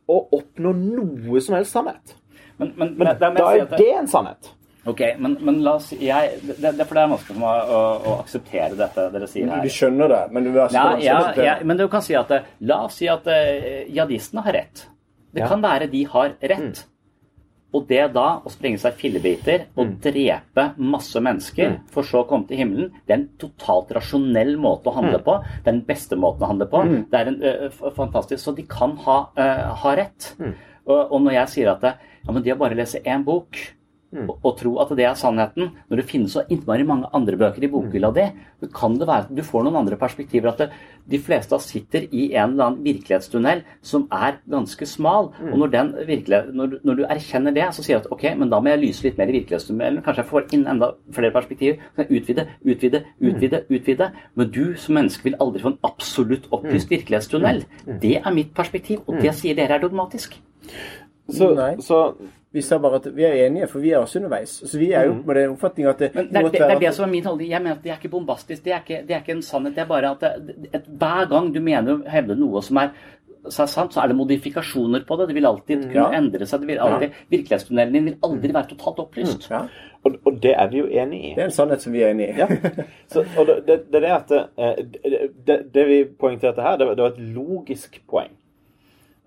å 0.09 0.15
oppnå 0.33 0.73
noe 0.75 1.39
som 1.41 1.55
helst 1.55 1.71
sannhet. 1.71 2.15
Men, 2.57 2.73
men, 2.75 2.97
Men 2.97 3.07
men, 3.07 3.35
da 3.37 3.51
er 3.55 3.65
det 3.77 3.87
en 3.99 4.07
sannhet. 4.07 4.49
Ok, 4.85 4.99
men, 5.21 5.37
men 5.45 5.59
la 5.61 5.75
oss 5.77 5.91
si 5.91 5.99
jeg, 6.07 6.39
det, 6.41 6.57
det, 6.77 6.87
For 6.89 6.97
det 6.97 7.03
er 7.03 7.09
vanskelig 7.11 7.35
for 7.35 7.39
meg 7.43 7.69
å, 7.69 7.81
å 8.01 8.15
akseptere 8.23 8.75
dette 8.79 9.05
dere 9.13 9.27
sier 9.29 9.47
her. 9.53 9.61
Du 9.61 9.69
skjønner 9.69 10.09
det, 10.09 10.21
men 10.33 10.43
du 10.43 10.49
vil 10.51 10.61
altså 10.63 10.73
Ja, 10.73 10.97
ja, 11.05 11.43
ja, 11.45 11.55
men 11.63 11.77
du 11.77 11.87
kan 11.87 12.01
si 12.01 12.15
at 12.17 12.31
eh, 12.33 12.47
La 12.65 12.79
oss 12.87 12.97
si 12.97 13.07
at 13.07 13.27
eh, 13.29 13.85
jihadistene 13.93 14.41
har 14.47 14.57
rett. 14.57 14.87
Det 15.31 15.43
Ja. 15.45 15.47
kan 15.53 15.61
være 15.61 15.87
de 15.91 16.03
har 16.09 16.33
rett. 16.41 16.81
Og 17.73 17.85
det 17.87 18.01
da, 18.13 18.41
å 18.43 18.49
sprenge 18.51 18.77
seg 18.81 18.93
fillebiter 18.99 19.67
og 19.79 19.93
drepe 20.03 20.65
masse 20.77 21.19
mennesker, 21.23 21.69
for 21.93 22.03
så 22.03 22.21
å 22.23 22.27
komme 22.27 22.47
til 22.49 22.57
himmelen, 22.59 22.89
det 23.07 23.13
er 23.13 23.19
en 23.21 23.29
totalt 23.39 23.91
rasjonell 23.95 24.57
måte 24.59 24.89
å 24.91 24.95
handle 24.97 25.19
på. 25.23 25.37
Det 25.63 25.69
er 25.71 25.77
den 25.77 25.85
beste 25.87 26.15
måten 26.19 26.43
å 26.43 26.49
handle 26.51 26.67
på. 26.67 26.81
Det 27.11 27.19
er 27.21 27.27
en 27.31 27.39
ø, 27.41 27.69
fantastisk 27.95 28.43
Så 28.43 28.51
de 28.57 28.63
kan 28.67 28.97
ha, 29.05 29.19
ø, 29.37 29.47
ha 29.83 29.95
rett. 29.95 30.33
Og, 30.85 31.11
og 31.13 31.21
når 31.21 31.31
jeg 31.39 31.47
sier 31.53 31.71
at 31.71 31.81
det, 31.81 31.93
ja, 32.25 32.31
men 32.33 32.43
det 32.43 32.53
å 32.53 32.59
bare 32.59 32.75
lese 32.75 32.99
én 33.05 33.23
bok 33.23 33.55
og, 34.11 34.33
og 34.43 34.55
tro 34.59 34.73
at 34.83 34.91
det 34.97 35.05
er 35.07 35.17
sannheten, 35.19 35.71
når 35.89 36.01
det 36.01 36.07
finnes 36.09 36.33
så 36.35 36.43
innmari 36.51 36.83
mange 36.87 37.09
andre 37.15 37.37
bøker 37.39 37.63
i 37.63 37.69
bokhylla 37.71 38.11
di, 38.15 38.25
så 38.59 38.67
kan 38.75 38.97
det 38.99 39.07
være 39.07 39.27
at 39.27 39.35
du 39.37 39.41
får 39.45 39.63
noen 39.65 39.79
andre 39.81 39.97
perspektiver. 39.99 40.51
At 40.51 40.59
det, 40.59 40.67
de 41.11 41.19
fleste 41.19 41.55
av 41.55 41.61
oss 41.61 41.69
sitter 41.71 42.05
i 42.11 42.27
en 42.35 42.53
eller 42.53 42.67
annen 42.67 42.83
virkelighetstunnel 42.85 43.63
som 43.85 44.05
er 44.13 44.37
ganske 44.51 44.87
smal. 44.89 45.31
Og 45.47 45.55
når, 45.61 45.71
den 45.73 45.93
når, 46.57 46.75
når 46.87 46.99
du 46.99 47.05
erkjenner 47.07 47.55
det, 47.55 47.69
så 47.75 47.85
sier 47.85 48.01
du 48.01 48.05
at 48.05 48.11
ok, 48.13 48.25
men 48.41 48.51
da 48.51 48.59
må 48.61 48.73
jeg 48.73 48.83
lyse 48.83 49.07
litt 49.07 49.21
mer 49.21 49.31
i 49.31 49.37
virkelighetstunnelen. 49.39 50.03
Kanskje 50.05 50.25
jeg 50.25 50.31
får 50.33 50.51
inn 50.57 50.67
enda 50.75 50.91
flere 51.15 51.33
perspektiver. 51.35 51.79
Så 51.87 52.01
kan 52.01 52.09
jeg 52.11 52.21
utvide, 52.21 52.47
utvide, 52.67 53.03
utvide, 53.31 53.63
utvide. 53.71 54.11
Men 54.35 54.51
du 54.51 54.63
som 54.81 54.99
menneske 54.99 55.29
vil 55.29 55.39
aldri 55.41 55.63
få 55.63 55.73
en 55.73 55.79
absolutt 55.87 56.51
opplyst 56.51 56.91
virkelighetstunnel. 56.91 57.63
Det 58.03 58.17
er 58.19 58.35
mitt 58.35 58.53
perspektiv, 58.57 59.05
og 59.07 59.23
det 59.23 59.33
sier 59.39 59.57
dere 59.57 59.79
er 59.79 59.87
dogmatisk. 59.87 60.37
Så, 61.31 61.47
så 61.79 61.97
Vi 62.53 62.61
sa 62.61 62.77
bare 62.83 62.95
at 62.99 63.05
vi 63.15 63.23
er 63.23 63.45
enige, 63.45 63.67
for 63.71 63.79
vi 63.79 63.91
er 63.95 63.97
også 64.03 64.19
underveis. 64.19 64.49
Så 64.67 64.77
vi 64.79 64.89
er 64.91 65.05
jo 65.07 65.13
med 65.25 65.35
den 65.35 65.53
oppfatning 65.53 65.87
at 65.87 65.99
det, 65.99 66.09
Men 66.15 66.27
det 66.27 66.35
er, 66.35 66.41
det, 66.49 66.51
det 66.59 66.61
er 66.75 66.79
det 66.79 66.93
som 66.97 67.05
er 67.07 67.11
min 67.11 67.23
holdning. 67.25 67.49
Jeg 67.49 67.61
mener 67.63 67.77
at 67.77 67.83
det 67.83 67.91
er 67.93 67.95
ikke 68.01 68.09
bombastisk. 68.11 68.65
Det 68.65 68.73
er 68.73 68.81
ikke, 68.83 68.97
det 69.07 69.15
er 69.15 69.21
ikke 69.23 69.31
en 69.37 69.41
sannhet. 69.41 69.75
Det 69.75 69.81
er 69.85 69.87
bare 69.87 70.11
at 70.11 70.21
det, 70.21 70.55
et, 70.75 70.89
hver 70.99 71.29
gang 71.31 71.53
du 71.55 71.61
mener 71.63 71.93
å 71.95 72.01
hevde 72.11 72.35
noe 72.35 72.61
som 72.61 72.77
er 72.83 72.91
så 73.49 73.63
er 73.63 73.69
sant, 73.71 73.93
så 73.95 74.03
er 74.03 74.11
det 74.11 74.15
modifikasjoner 74.19 75.01
på 75.07 75.15
det. 75.17 75.25
Det 75.31 75.35
vil 75.35 75.45
alltid 75.49 75.79
kunne 75.87 75.93
Ja. 75.95 76.11
endre 76.19 76.45
seg. 76.45 76.59
Det 76.61 76.67
vil 76.67 76.77
alltid, 76.85 77.15
Virkelighetstunnelen 77.31 77.93
din 77.95 78.05
vil 78.05 78.17
aldri 78.27 78.51
være 78.53 78.67
totalt 78.75 78.99
opplyst. 78.99 79.47
ja, 79.49 79.63
og, 80.03 80.19
og 80.25 80.37
det 80.43 80.51
er 80.53 80.67
vi 80.69 80.77
jo 80.77 80.85
enig 80.91 81.23
i. 81.23 81.31
Det 81.33 81.41
er 81.41 81.45
en 81.49 81.55
sannhet 81.55 81.81
som 81.81 81.93
vi 81.93 82.03
er 82.03 82.11
enig 82.13 82.27
i. 82.29 82.35
Ja. 82.37 82.47
Så, 83.09 83.23
og 83.39 83.47
det, 83.47 83.55
det, 83.67 83.79
det 83.95 84.03
er 84.03 84.13
at 84.19 84.31
eh, 84.35 84.83
det, 84.93 85.31
det, 85.47 85.57
det 85.73 85.87
vi 85.87 86.03
poengterte 86.19 86.61
her, 86.61 86.77
det, 86.77 86.87
var- 86.87 86.95
det 86.99 87.03
var 87.07 87.15
et 87.15 87.33
logisk 87.39 87.97
poeng. 88.11 88.29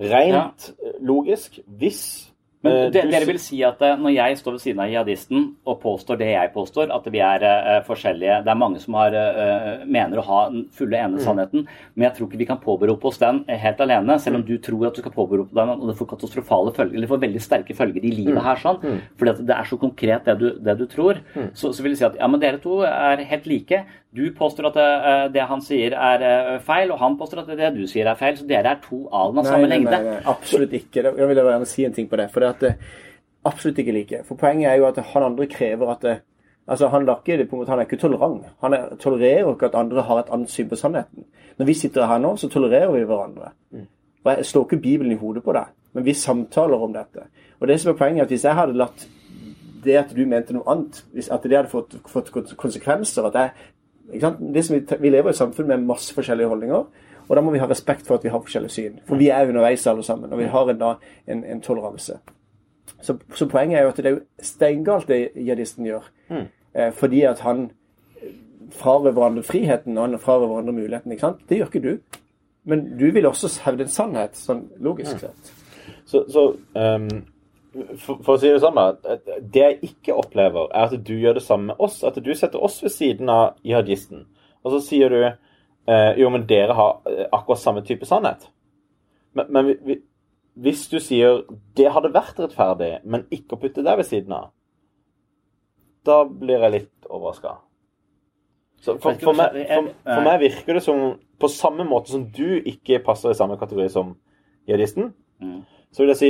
Rent 0.01 0.75
logisk. 1.01 1.59
Hvis 1.67 2.31
Men 2.65 2.77
eh, 2.77 2.91
det, 2.95 3.05
dere 3.13 3.29
vil 3.29 3.41
si 3.43 3.59
at 3.67 3.83
eh, 3.85 3.99
når 4.01 4.15
jeg 4.15 4.39
står 4.41 4.57
ved 4.57 4.63
siden 4.63 4.83
av 4.83 4.91
jihadisten 4.91 5.45
og 5.69 5.81
påstår 5.83 6.19
det 6.21 6.31
jeg 6.33 6.53
påstår, 6.55 6.93
at 6.95 7.09
vi 7.13 7.21
er 7.25 7.45
uh, 7.45 7.79
forskjellige. 7.87 8.41
Det 8.47 8.53
er 8.53 8.61
mange 8.61 8.81
som 8.83 8.97
har, 8.99 9.15
uh, 9.15 9.85
mener 9.85 10.21
å 10.21 10.27
ha 10.27 10.41
den 10.53 10.65
fulle 10.75 11.01
ene 11.01 11.21
sannheten, 11.23 11.67
men 11.95 12.07
jeg 12.07 12.17
tror 12.17 12.29
ikke 12.29 12.41
vi 12.41 12.49
kan 12.49 12.61
påberope 12.63 13.11
oss 13.11 13.21
den 13.21 13.43
helt 13.49 13.83
alene, 13.85 14.17
selv 14.23 14.41
om 14.41 14.47
du 14.47 14.55
tror 14.63 14.89
at 14.89 14.97
du 14.97 15.03
skal 15.03 15.15
påberope 15.15 15.57
den, 15.57 15.75
og 15.75 15.91
det 15.91 15.97
får 15.99 16.11
katastrofale 16.15 16.75
følger, 16.77 16.97
eller 16.99 17.11
får 17.11 17.23
veldig 17.27 17.43
sterke 17.43 17.77
følger 17.77 18.07
i 18.07 18.15
livet 18.15 18.41
her, 18.45 18.61
sånn, 18.63 18.81
fordi 19.21 19.37
det 19.45 19.57
er 19.57 19.69
så 19.69 19.79
konkret 19.81 20.31
det 20.31 20.37
du, 20.41 20.47
det 20.65 20.77
du 20.81 20.87
tror. 20.91 21.21
Så, 21.53 21.73
så 21.75 21.85
vil 21.85 21.95
jeg 21.95 22.01
si 22.01 22.09
at 22.09 22.19
ja, 22.21 22.29
men 22.31 22.43
dere 22.43 22.61
to 22.63 22.81
er 22.89 23.25
helt 23.29 23.49
like. 23.51 23.85
Du 24.15 24.23
påstår 24.37 24.69
at 24.71 24.77
eh, 24.79 25.25
det 25.35 25.47
han 25.51 25.63
sier 25.65 25.97
er 25.99 26.23
eh, 26.23 26.51
feil, 26.63 26.93
og 26.95 27.01
han 27.03 27.17
påstår 27.19 27.43
at 27.43 27.57
det 27.59 27.73
du 27.75 27.83
sier 27.91 28.07
er 28.07 28.19
feil, 28.19 28.37
så 28.39 28.47
dere 28.47 28.77
er 28.77 28.83
to 28.85 29.01
alen 29.11 29.41
av 29.43 29.49
samme 29.49 29.71
lengde. 29.71 29.91
nei, 29.91 30.03
nei, 30.07 30.21
absolutt 30.31 30.77
ikke. 30.79 31.03
Da 31.03 31.11
da 31.17 31.27
vil 31.27 31.41
jeg 31.41 31.49
gjerne 31.49 31.71
si 31.73 31.87
en 31.89 31.97
ting 31.97 32.07
på 32.11 32.21
det. 32.21 32.29
For 32.31 32.45
det 32.45 32.53
at 32.53 32.63
det 32.63 32.77
absolutt 33.45 33.81
ikke 33.83 33.97
like. 33.97 34.23
For 34.29 34.39
poenget 34.39 34.71
er 34.71 34.79
jo 34.79 34.87
at 34.89 35.01
han 35.15 35.27
andre 35.33 35.51
krever 35.51 35.91
at 35.97 36.07
det, 36.07 36.21
Altså, 36.67 36.89
Han 36.89 37.05
lakker 37.05 37.37
det 37.37 37.49
på 37.49 37.57
en 37.57 37.61
måte, 37.61 37.71
han 37.71 37.79
er 37.79 37.85
ikke 37.85 38.01
tolerant. 38.01 38.45
Han 38.63 38.73
er, 38.73 38.95
tolererer 38.97 39.51
ikke 39.53 39.67
at 39.67 39.75
andre 39.77 40.03
har 40.03 40.19
et 40.23 40.31
annet 40.33 40.51
syn 40.51 40.69
på 40.69 40.77
sannheten. 40.81 41.27
Når 41.59 41.67
vi 41.67 41.75
sitter 41.75 42.07
her 42.07 42.19
nå, 42.19 42.37
så 42.37 42.49
tolererer 42.49 42.93
vi 42.93 43.03
hverandre. 43.05 43.51
Og 44.25 44.31
Jeg 44.33 44.47
slår 44.47 44.65
ikke 44.65 44.81
Bibelen 44.81 45.13
i 45.13 45.19
hodet 45.21 45.43
på 45.45 45.53
deg, 45.53 45.75
men 45.93 46.05
vi 46.05 46.15
samtaler 46.17 46.81
om 46.81 46.93
dette. 46.93 47.27
Og 47.61 47.69
det 47.69 47.81
som 47.81 47.93
er 47.93 47.99
poenget 47.99 48.21
er 48.21 48.25
at 48.25 48.31
Hvis 48.31 48.45
jeg 48.45 48.55
hadde 48.55 48.79
latt 48.81 49.07
det 49.85 49.97
at 50.01 50.17
du 50.17 50.25
mente 50.27 50.55
noe 50.57 50.65
annet, 50.73 51.05
at 51.31 51.43
det 51.43 51.57
hadde 51.57 51.69
fått, 51.69 51.99
fått 52.09 52.31
konsekvenser 52.57 53.27
at 53.29 53.35
jeg, 53.35 53.51
vi, 54.13 54.81
vi 55.01 55.11
lever 55.11 55.31
i 55.31 55.33
et 55.33 55.39
samfunn 55.39 55.69
med 55.69 55.87
masse 55.89 56.15
forskjellige 56.15 56.49
holdninger, 56.49 56.87
og 57.29 57.37
da 57.37 57.41
må 57.41 57.55
vi 57.55 57.61
ha 57.63 57.69
respekt 57.71 58.07
for 58.07 58.19
at 58.19 58.25
vi 58.25 58.33
har 58.33 58.43
forskjellige 58.43 58.75
syn. 58.75 58.99
For 59.09 59.17
vi 59.17 59.31
er 59.33 59.49
underveis 59.49 59.87
alle 59.87 60.05
sammen, 60.05 60.33
og 60.33 60.39
vi 60.39 60.51
har 60.53 60.71
en, 60.71 60.81
da, 60.81 60.95
en, 61.27 61.45
en 61.45 61.63
toleranse. 61.65 62.19
Så, 63.01 63.17
så 63.37 63.49
poenget 63.49 63.79
er 63.79 63.83
jo 63.83 63.95
at 63.95 63.97
det 63.97 64.07
er 64.07 64.17
jo 64.17 64.21
steingalt 64.43 65.09
det 65.09 65.31
jihadisten 65.37 65.89
gjør. 65.89 66.11
Eh, 66.75 66.93
fordi 66.93 67.23
at 67.29 67.41
han 67.41 67.71
eh, 68.21 68.35
frarøver 68.71 69.13
hverandre 69.13 69.43
friheten, 69.43 69.99
og 69.99 70.09
han 70.09 70.19
frarøver 70.19 70.47
hverandre 70.47 70.73
muligheten. 70.73 71.13
ikke 71.13 71.21
sant? 71.21 71.49
Det 71.49 71.59
gjør 71.59 71.73
ikke 71.73 71.89
du. 71.89 72.21
Men 72.65 72.99
du 72.99 73.11
vil 73.13 73.27
også 73.27 73.51
hevde 73.65 73.85
en 73.85 73.93
sannhet, 73.93 74.37
sånn 74.41 74.65
logisk 74.81 75.21
sett. 75.21 75.53
Så, 76.09 76.25
så 76.33 76.45
ehm, 76.77 77.25
for, 77.75 78.21
for 78.23 78.37
å 78.37 78.41
si 78.41 78.51
det 78.51 78.61
sånn, 78.63 78.79
da. 78.79 79.17
Det 79.41 79.63
jeg 79.63 79.79
ikke 79.89 80.17
opplever, 80.17 80.71
er 80.71 80.89
at 80.89 81.07
du 81.07 81.15
gjør 81.19 81.39
det 81.39 81.45
samme 81.45 81.73
med 81.73 81.83
oss. 81.83 82.01
At 82.07 82.19
du 82.23 82.31
setter 82.37 82.63
oss 82.63 82.81
ved 82.85 82.95
siden 82.95 83.31
av 83.33 83.59
jihadisten. 83.67 84.27
Og 84.65 84.77
så 84.77 84.81
sier 84.87 85.13
du 85.13 85.21
eh, 85.25 86.11
jo, 86.21 86.31
men 86.33 86.47
dere 86.49 86.77
har 86.79 87.01
eh, 87.11 87.27
akkurat 87.29 87.63
samme 87.63 87.85
type 87.87 88.07
sannhet. 88.09 88.47
Men, 89.35 89.51
men 89.51 89.69
vi, 89.69 89.77
vi, 89.89 89.99
hvis 90.65 90.87
du 90.93 91.01
sier 91.03 91.43
det 91.77 91.91
hadde 91.93 92.15
vært 92.15 92.39
rettferdig, 92.41 92.93
men 93.05 93.27
ikke 93.35 93.57
å 93.57 93.63
putte 93.63 93.85
deg 93.85 93.99
ved 94.01 94.09
siden 94.09 94.37
av, 94.37 94.53
da 96.05 96.23
blir 96.29 96.63
jeg 96.63 96.75
litt 96.77 97.09
overraska. 97.09 97.59
For, 98.85 99.01
for, 99.01 99.17
for, 99.17 99.37
meg, 99.37 99.55
for, 100.05 100.25
meg 100.27 100.43
virker 100.43 100.77
det 100.77 100.83
som 100.85 101.15
På 101.41 101.49
samme 101.49 101.87
måte 101.89 102.13
som 102.13 102.27
du 102.29 102.59
ikke 102.69 102.99
passer 103.07 103.33
i 103.33 103.37
samme 103.39 103.57
kategori 103.57 103.89
som 103.93 104.11
jihadisten, 104.69 105.15
Mm. 105.43 105.65
så 105.93 106.03
vil 106.03 106.13
jeg 106.13 106.17
si 106.17 106.29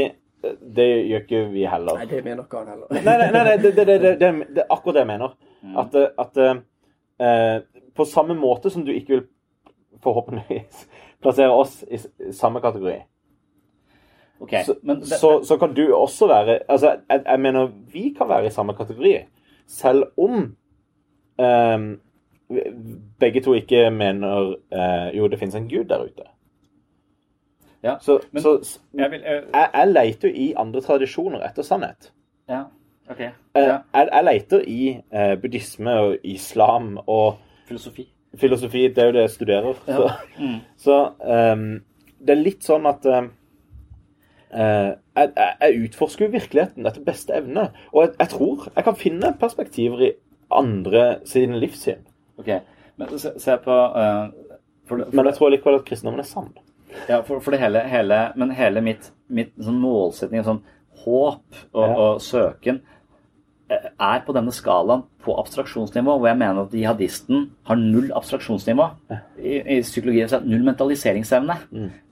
det 0.77 0.87
gjør 1.09 1.23
ikke 1.25 1.41
vi 1.53 1.65
heller. 1.69 1.99
Nei, 2.01 2.07
det 2.11 2.21
mener 2.25 2.45
ikke 2.45 2.61
han 2.63 2.69
heller. 2.73 2.91
Nei, 2.91 3.03
nei, 3.05 3.31
nei, 3.33 3.45
nei 3.49 3.57
det, 3.63 3.73
det, 3.77 3.87
det, 4.03 4.13
det, 4.21 4.63
er 4.65 4.71
akkurat 4.75 4.95
det 4.99 5.03
jeg 5.05 5.11
mener. 5.13 5.35
At, 5.83 5.95
eh, 5.95 6.11
at 6.19 6.41
eh, 6.45 7.83
på 7.97 8.07
samme 8.11 8.37
måte 8.39 8.71
som 8.71 8.85
du 8.87 8.93
ikke 8.93 9.15
vil 9.17 9.25
forhåpentligvis 10.05 10.85
plassere 11.25 11.55
oss 11.57 11.79
i, 11.89 12.01
samme 12.37 12.61
kategori, 12.61 12.99
okay, 14.45 14.65
så, 14.67 14.75
men 14.83 15.01
det- 15.01 15.19
så, 15.21 15.39
så 15.47 15.57
kan 15.59 15.73
du 15.75 15.87
også 15.97 16.29
være 16.29 16.59
Altså, 16.69 16.97
jeg, 17.09 17.23
jeg 17.27 17.41
mener 17.41 17.71
vi 17.93 18.11
kan 18.19 18.29
være 18.29 18.47
i 18.51 18.55
samme 18.55 18.75
kategori, 18.77 19.15
selv 19.67 20.05
om 20.21 20.57
eh, 21.41 21.87
begge 23.21 23.41
to 23.41 23.55
ikke 23.57 23.89
mener 23.91 24.55
eh, 24.71 25.17
Jo, 25.17 25.29
det 25.29 25.39
finnes 25.41 25.55
en 25.57 25.69
gud 25.71 25.85
der 25.89 26.05
ute. 26.05 26.29
Ja, 27.85 27.99
Så, 28.01 28.19
men- 28.33 28.43
så 28.43 28.79
jeg 28.97 29.11
vil 29.13 29.21
eh, 29.25 29.43
jeg, 29.55 29.69
jeg 29.75 29.89
leter 29.93 30.29
jo 30.29 30.35
i 30.35 30.53
andre 30.57 30.81
tradisjoner 30.81 31.43
etter 31.45 31.63
sannhet. 31.63 32.11
Ja, 32.49 32.63
ok. 33.11 33.21
Eh, 33.21 33.33
Ja. 33.57 33.79
Jeg, 33.95 34.09
jeg 34.13 34.25
leter 34.25 34.63
i 34.67 34.79
eh, 35.13 35.35
buddhisme 35.43 35.93
og 36.01 36.17
islam 36.25 36.99
og 37.07 37.37
Filosofi. 37.69 38.07
filosofi. 38.41 38.89
Det 38.89 38.99
er 38.99 39.07
jo 39.07 39.13
det 39.13 39.21
jeg 39.27 39.31
studerer. 39.31 39.75
Så, 39.87 40.11
Mm. 40.39 40.59
så 40.77 40.97
um, 41.53 41.85
det 42.21 42.31
er 42.39 42.41
litt 42.43 42.65
sånn 42.65 42.87
at 42.89 43.05
jeg, 43.05 43.29
jeg, 45.17 45.33
jeg 45.61 45.85
utforsker 45.85 46.27
jo 46.27 46.31
virkeligheten 46.33 46.87
etter 46.87 47.05
beste 47.05 47.35
evne. 47.37 47.69
Og 47.93 48.03
jeg, 48.07 48.15
jeg 48.19 48.29
tror 48.29 48.69
jeg 48.77 48.85
kan 48.85 48.97
finne 48.97 49.33
perspektiver 49.41 50.03
i 50.09 50.13
andre 50.55 51.05
sine 51.29 51.59
livssyn. 51.61 52.05
Ok, 52.39 52.49
men 52.97 53.19
se, 53.19 53.33
se 53.39 53.57
på 53.65 53.71
uh, 53.75 54.29
for, 54.87 54.99
for, 54.99 55.11
Men 55.13 55.27
jeg 55.31 55.35
tror 55.39 55.49
likevel 55.55 55.79
at 55.81 55.85
kristendommen 55.89 56.21
er 56.21 56.29
sann. 56.29 56.51
Ja, 57.09 57.21
for, 57.27 57.41
for 57.45 57.55
det 57.55 57.61
hele, 57.63 57.83
hele 57.91 58.19
Men 58.41 58.51
hele 58.57 58.81
mitt, 58.85 59.11
mitt 59.29 59.53
sånn 59.61 59.81
målsetning, 59.83 60.45
sånn 60.47 60.63
håp 61.05 61.43
og, 61.75 61.83
Ja. 61.83 61.95
og 61.99 62.21
søken 62.23 62.81
eh, 63.71 63.91
er 63.99 64.23
på 64.25 64.33
denne 64.37 64.53
skalaen 64.55 65.03
på 65.25 65.35
abstraksjonsnivå, 65.41 66.19
hvor 66.21 66.29
jeg 66.31 66.39
mener 66.41 66.65
at 66.67 66.73
jihadisten 66.77 67.51
har 67.67 67.77
null 67.81 68.11
abstraksjonsnivå. 68.15 68.87
I, 69.41 69.55
i 69.77 69.79
psykologi 69.83 70.23
er 70.25 70.33
det 70.33 70.43
null 70.49 70.65
mentaliseringsevne. 70.69 71.57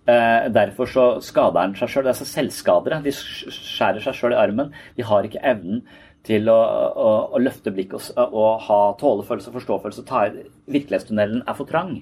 Eh, 0.08 0.48
derfor 0.50 0.88
så 0.90 1.04
skader 1.22 1.60
han 1.60 1.76
seg 1.78 1.92
sjøl. 1.92 2.06
Det 2.08 2.14
er 2.14 2.20
så 2.24 2.28
selvskadere. 2.28 3.02
De 3.04 3.12
skjærer 3.14 4.02
seg 4.02 4.16
sjøl 4.18 4.34
i 4.34 4.40
armen. 4.40 4.72
De 4.96 5.04
har 5.06 5.28
ikke 5.28 5.44
evnen 5.44 5.84
til 6.26 6.48
å, 6.50 6.58
å, 6.58 7.10
å 7.34 7.40
løfte 7.42 7.70
blikket 7.74 8.10
og, 8.16 8.34
og 8.34 8.60
ha 8.66 8.80
tålefølelse 8.98 9.50
og 9.52 9.56
forståelse. 9.60 10.04
Ta, 10.08 10.24
virkelighetstunnelen 10.72 11.44
er 11.46 11.58
for 11.58 11.70
trang. 11.70 12.00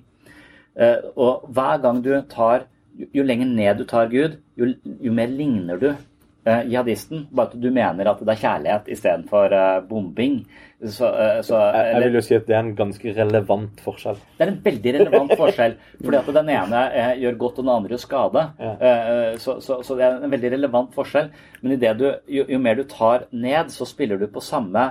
Eh, 0.78 1.02
og 1.16 1.48
hver 1.52 1.82
gang 1.82 2.00
du 2.04 2.12
tar 2.30 2.68
Jo, 3.00 3.10
jo 3.20 3.26
lenger 3.26 3.48
ned 3.48 3.80
du 3.80 3.86
tar 3.88 4.10
Gud, 4.12 4.38
jo, 4.60 4.72
jo 5.00 5.12
mer 5.16 5.30
ligner 5.32 5.80
du 5.80 5.90
eh, 5.90 6.66
jihadisten. 6.68 7.26
Bare 7.32 7.50
at 7.50 7.60
du 7.60 7.70
mener 7.72 8.10
at 8.10 8.20
det 8.20 8.34
er 8.34 8.42
kjærlighet 8.42 8.90
istedenfor 8.92 9.54
eh, 9.56 9.80
bombing. 9.88 10.40
Så, 10.80 11.08
eh, 11.08 11.40
så, 11.44 11.58
Jeg, 11.74 11.88
jeg 11.94 12.04
vil 12.06 12.18
jo 12.18 12.24
si 12.24 12.36
at 12.38 12.46
det 12.48 12.56
er 12.56 12.62
en 12.64 12.76
ganske 12.76 13.14
relevant 13.16 13.82
forskjell. 13.84 14.20
det 14.38 14.46
er 14.46 14.52
en 14.54 14.62
veldig 14.64 14.94
relevant 14.98 15.34
forskjell. 15.36 15.76
fordi 16.04 16.20
at 16.20 16.32
den 16.40 16.54
ene 16.56 16.84
eh, 17.02 17.12
gjør 17.24 17.36
godt, 17.44 17.58
og 17.58 17.66
den 17.66 17.74
andre 17.74 17.94
gjør 17.96 18.04
skade. 18.06 18.46
Ja. 18.60 18.72
Eh, 18.80 19.36
så, 19.42 19.58
så, 19.64 19.82
så 19.86 19.98
det 19.98 20.06
er 20.06 20.18
en 20.20 20.32
veldig 20.36 20.54
relevant 20.56 20.96
forskjell. 20.96 21.30
Men 21.62 21.76
i 21.76 21.80
det 21.80 21.94
du, 22.00 22.08
jo, 22.28 22.48
jo 22.48 22.62
mer 22.62 22.80
du 22.80 22.84
tar 22.88 23.28
ned, 23.32 23.72
så 23.72 23.88
spiller 23.88 24.20
du 24.20 24.28
på 24.32 24.44
samme 24.44 24.90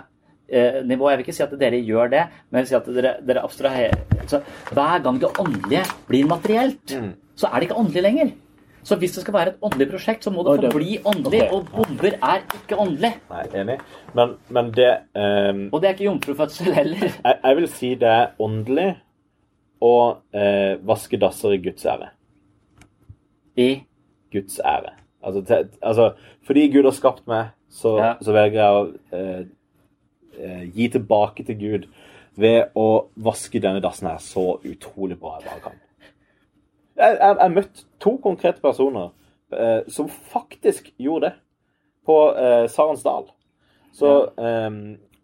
eh, 0.50 0.82
nivå. 0.86 1.10
Jeg 1.10 1.22
vil 1.22 1.28
ikke 1.28 1.38
si 1.40 1.46
at 1.46 1.58
dere 1.62 1.82
gjør 1.82 2.14
det, 2.14 2.28
men 2.50 2.62
jeg 2.62 2.68
vil 2.68 2.72
si 2.74 2.80
at 2.82 2.94
dere, 3.00 3.16
dere 3.26 3.46
abstraherer 3.46 4.06
så 4.30 4.44
Hver 4.70 5.02
gang 5.02 5.18
det 5.18 5.30
åndelige 5.42 5.82
blir 6.06 6.28
materielt, 6.30 6.94
så 7.40 7.48
er 7.48 7.60
det 7.60 7.70
ikke 7.70 7.80
åndelig 7.80 8.04
lenger. 8.04 8.32
Så 8.84 8.96
hvis 8.96 9.12
det 9.16 9.24
skal 9.24 9.36
være 9.36 9.52
et 9.54 9.66
åndelig 9.66 9.90
prosjekt, 9.92 10.24
så 10.24 10.32
må 10.32 10.44
det 10.48 10.72
forbli 10.72 10.98
åndelig. 11.06 11.42
Okay. 11.44 11.56
Og 11.56 11.68
bomber 11.76 12.16
er 12.16 12.46
ikke 12.56 12.78
åndelig. 12.80 13.12
Nei, 13.30 13.44
enig. 13.62 13.78
Men, 14.16 14.34
men 14.50 14.72
det 14.76 14.90
um, 15.16 15.66
Og 15.74 15.82
det 15.82 15.90
er 15.90 15.98
ikke 15.98 16.08
jomfrufødsel 16.08 16.74
heller. 16.74 17.12
jeg, 17.26 17.36
jeg 17.44 17.60
vil 17.60 17.68
si 17.74 17.92
det 18.00 18.10
er 18.14 18.32
åndelig 18.40 18.90
å 19.84 19.94
uh, 20.16 20.74
vaske 20.88 21.20
dasser 21.20 21.56
i 21.56 21.62
Guds 21.64 21.86
ære. 21.88 22.10
I 23.60 23.70
Guds 24.32 24.60
ære. 24.64 24.96
Altså, 25.24 25.44
te, 25.44 25.62
altså 25.84 26.12
fordi 26.48 26.68
Gud 26.72 26.88
har 26.88 26.96
skapt 26.96 27.28
meg, 27.28 27.52
så, 27.70 27.98
Ja. 28.00 28.14
så 28.24 28.34
velger 28.34 28.62
jeg 28.64 28.80
å 28.80 28.86
uh, 29.20 29.44
uh, 30.40 30.64
gi 30.76 30.88
tilbake 30.96 31.46
til 31.46 31.60
Gud 31.60 31.90
ved 32.40 32.72
å 32.80 32.88
vaske 33.20 33.60
denne 33.60 33.84
dassen 33.84 34.08
her 34.08 34.24
så 34.24 34.54
utrolig 34.64 35.20
bra 35.20 35.38
jeg 35.38 35.52
bare 35.52 35.64
kan. 35.68 35.80
Jeg 37.00 37.18
har 37.22 37.52
møtt 37.54 37.86
to 38.04 38.18
konkrete 38.20 38.60
personer 38.64 39.14
eh, 39.56 39.86
som 39.88 40.10
faktisk 40.10 40.92
gjorde 41.00 41.30
det 41.30 41.36
på 42.08 42.18
eh, 42.36 42.66
Sarensdal. 42.72 43.30
Så 43.96 44.12
eh, 44.36 44.80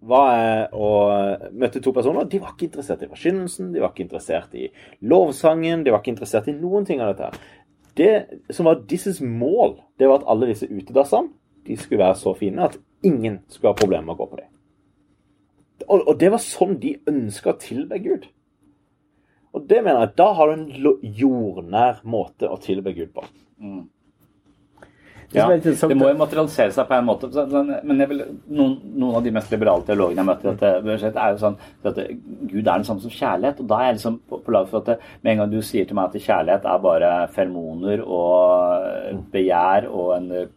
var 0.06 0.32
jeg 0.38 0.66
og 0.78 1.52
møtte 1.58 1.82
to 1.84 1.92
personer. 1.96 2.28
De 2.30 2.40
var 2.42 2.54
ikke 2.54 2.70
interessert 2.70 3.04
i 3.04 3.10
forkynnelsen, 3.10 3.74
de 3.74 3.84
var 3.84 3.94
ikke 3.94 4.06
interessert 4.06 4.56
i 4.58 4.70
lovsangen, 5.02 5.84
de 5.86 5.94
var 5.94 6.04
ikke 6.04 6.14
interessert 6.16 6.50
i 6.52 6.58
noen 6.58 6.86
ting 6.88 7.02
av 7.04 7.14
dette. 7.14 7.32
Det 7.96 8.54
som 8.54 8.68
var 8.68 8.84
disses 8.90 9.22
mål, 9.24 9.80
det 10.00 10.10
var 10.10 10.22
at 10.22 10.30
alle 10.32 10.52
disse 10.52 10.68
utedassene 10.68 11.32
de 11.66 11.78
skulle 11.80 12.04
være 12.04 12.20
så 12.20 12.36
fine 12.38 12.68
at 12.68 12.78
ingen 13.06 13.40
skulle 13.50 13.72
ha 13.74 13.78
problemer 13.78 14.06
med 14.06 14.16
å 14.16 14.20
gå 14.20 14.30
på 14.30 14.42
dem. 14.42 14.52
Og, 15.88 16.02
og 16.02 16.14
det 16.20 16.32
var 16.34 16.44
sånn 16.44 16.78
de 16.82 16.96
ønska 17.10 17.54
å 17.56 17.60
tilbe 17.62 18.00
Gud. 18.04 18.28
Og 19.56 19.68
det 19.70 19.82
mener 19.82 20.03
jeg, 20.03 20.16
da 20.20 20.30
har 20.36 20.51
du 20.51 20.56
en 20.56 20.95
jordnær 21.20 22.01
måte 22.03 22.49
å 22.51 22.60
tilbe 22.62 22.91
Gud 22.95 23.14
på. 23.16 23.24
Det 25.32 25.41
som 25.41 25.89
er 25.89 25.93
det 25.93 25.97
må 25.97 26.10
jo 26.12 26.18
materialisere 26.20 26.74
seg 26.76 26.88
på 26.88 26.95
en 26.95 27.08
måte. 27.08 27.30
Men 27.88 28.01
jeg 28.03 28.12
vil, 28.12 28.22
noen, 28.56 28.76
noen 28.93 29.18
av 29.20 29.24
de 29.26 29.34
mest 29.36 29.51
liberale 29.53 29.86
teologene 29.88 30.22
jeg 30.22 30.30
møter, 30.30 30.58
dette 30.60 31.14
er 31.24 31.34
jo 31.34 31.41
sånn 31.41 31.58
at 31.88 32.01
Gud 32.51 32.62
er 32.62 32.70
den 32.70 32.88
samme 32.88 33.03
som 33.03 33.14
kjærlighet. 33.14 33.62
Og 33.64 33.70
da 33.72 33.80
er 33.80 33.89
jeg 33.89 33.97
liksom 33.99 34.20
på, 34.30 34.41
på 34.45 34.56
lag 34.56 34.70
for 34.72 34.82
at 34.82 34.91
det, 34.91 35.14
med 35.24 35.34
en 35.34 35.43
gang 35.43 35.56
du 35.56 35.60
sier 35.66 35.88
til 35.88 35.97
meg 35.97 36.12
at 36.12 36.28
kjærlighet 36.28 36.70
er 36.72 36.84
bare 36.86 37.14
fermoner 37.36 38.03
og 38.06 39.24
begjær 39.34 39.89
og 39.89 40.14
en 40.20 40.30
eh, 40.36 40.53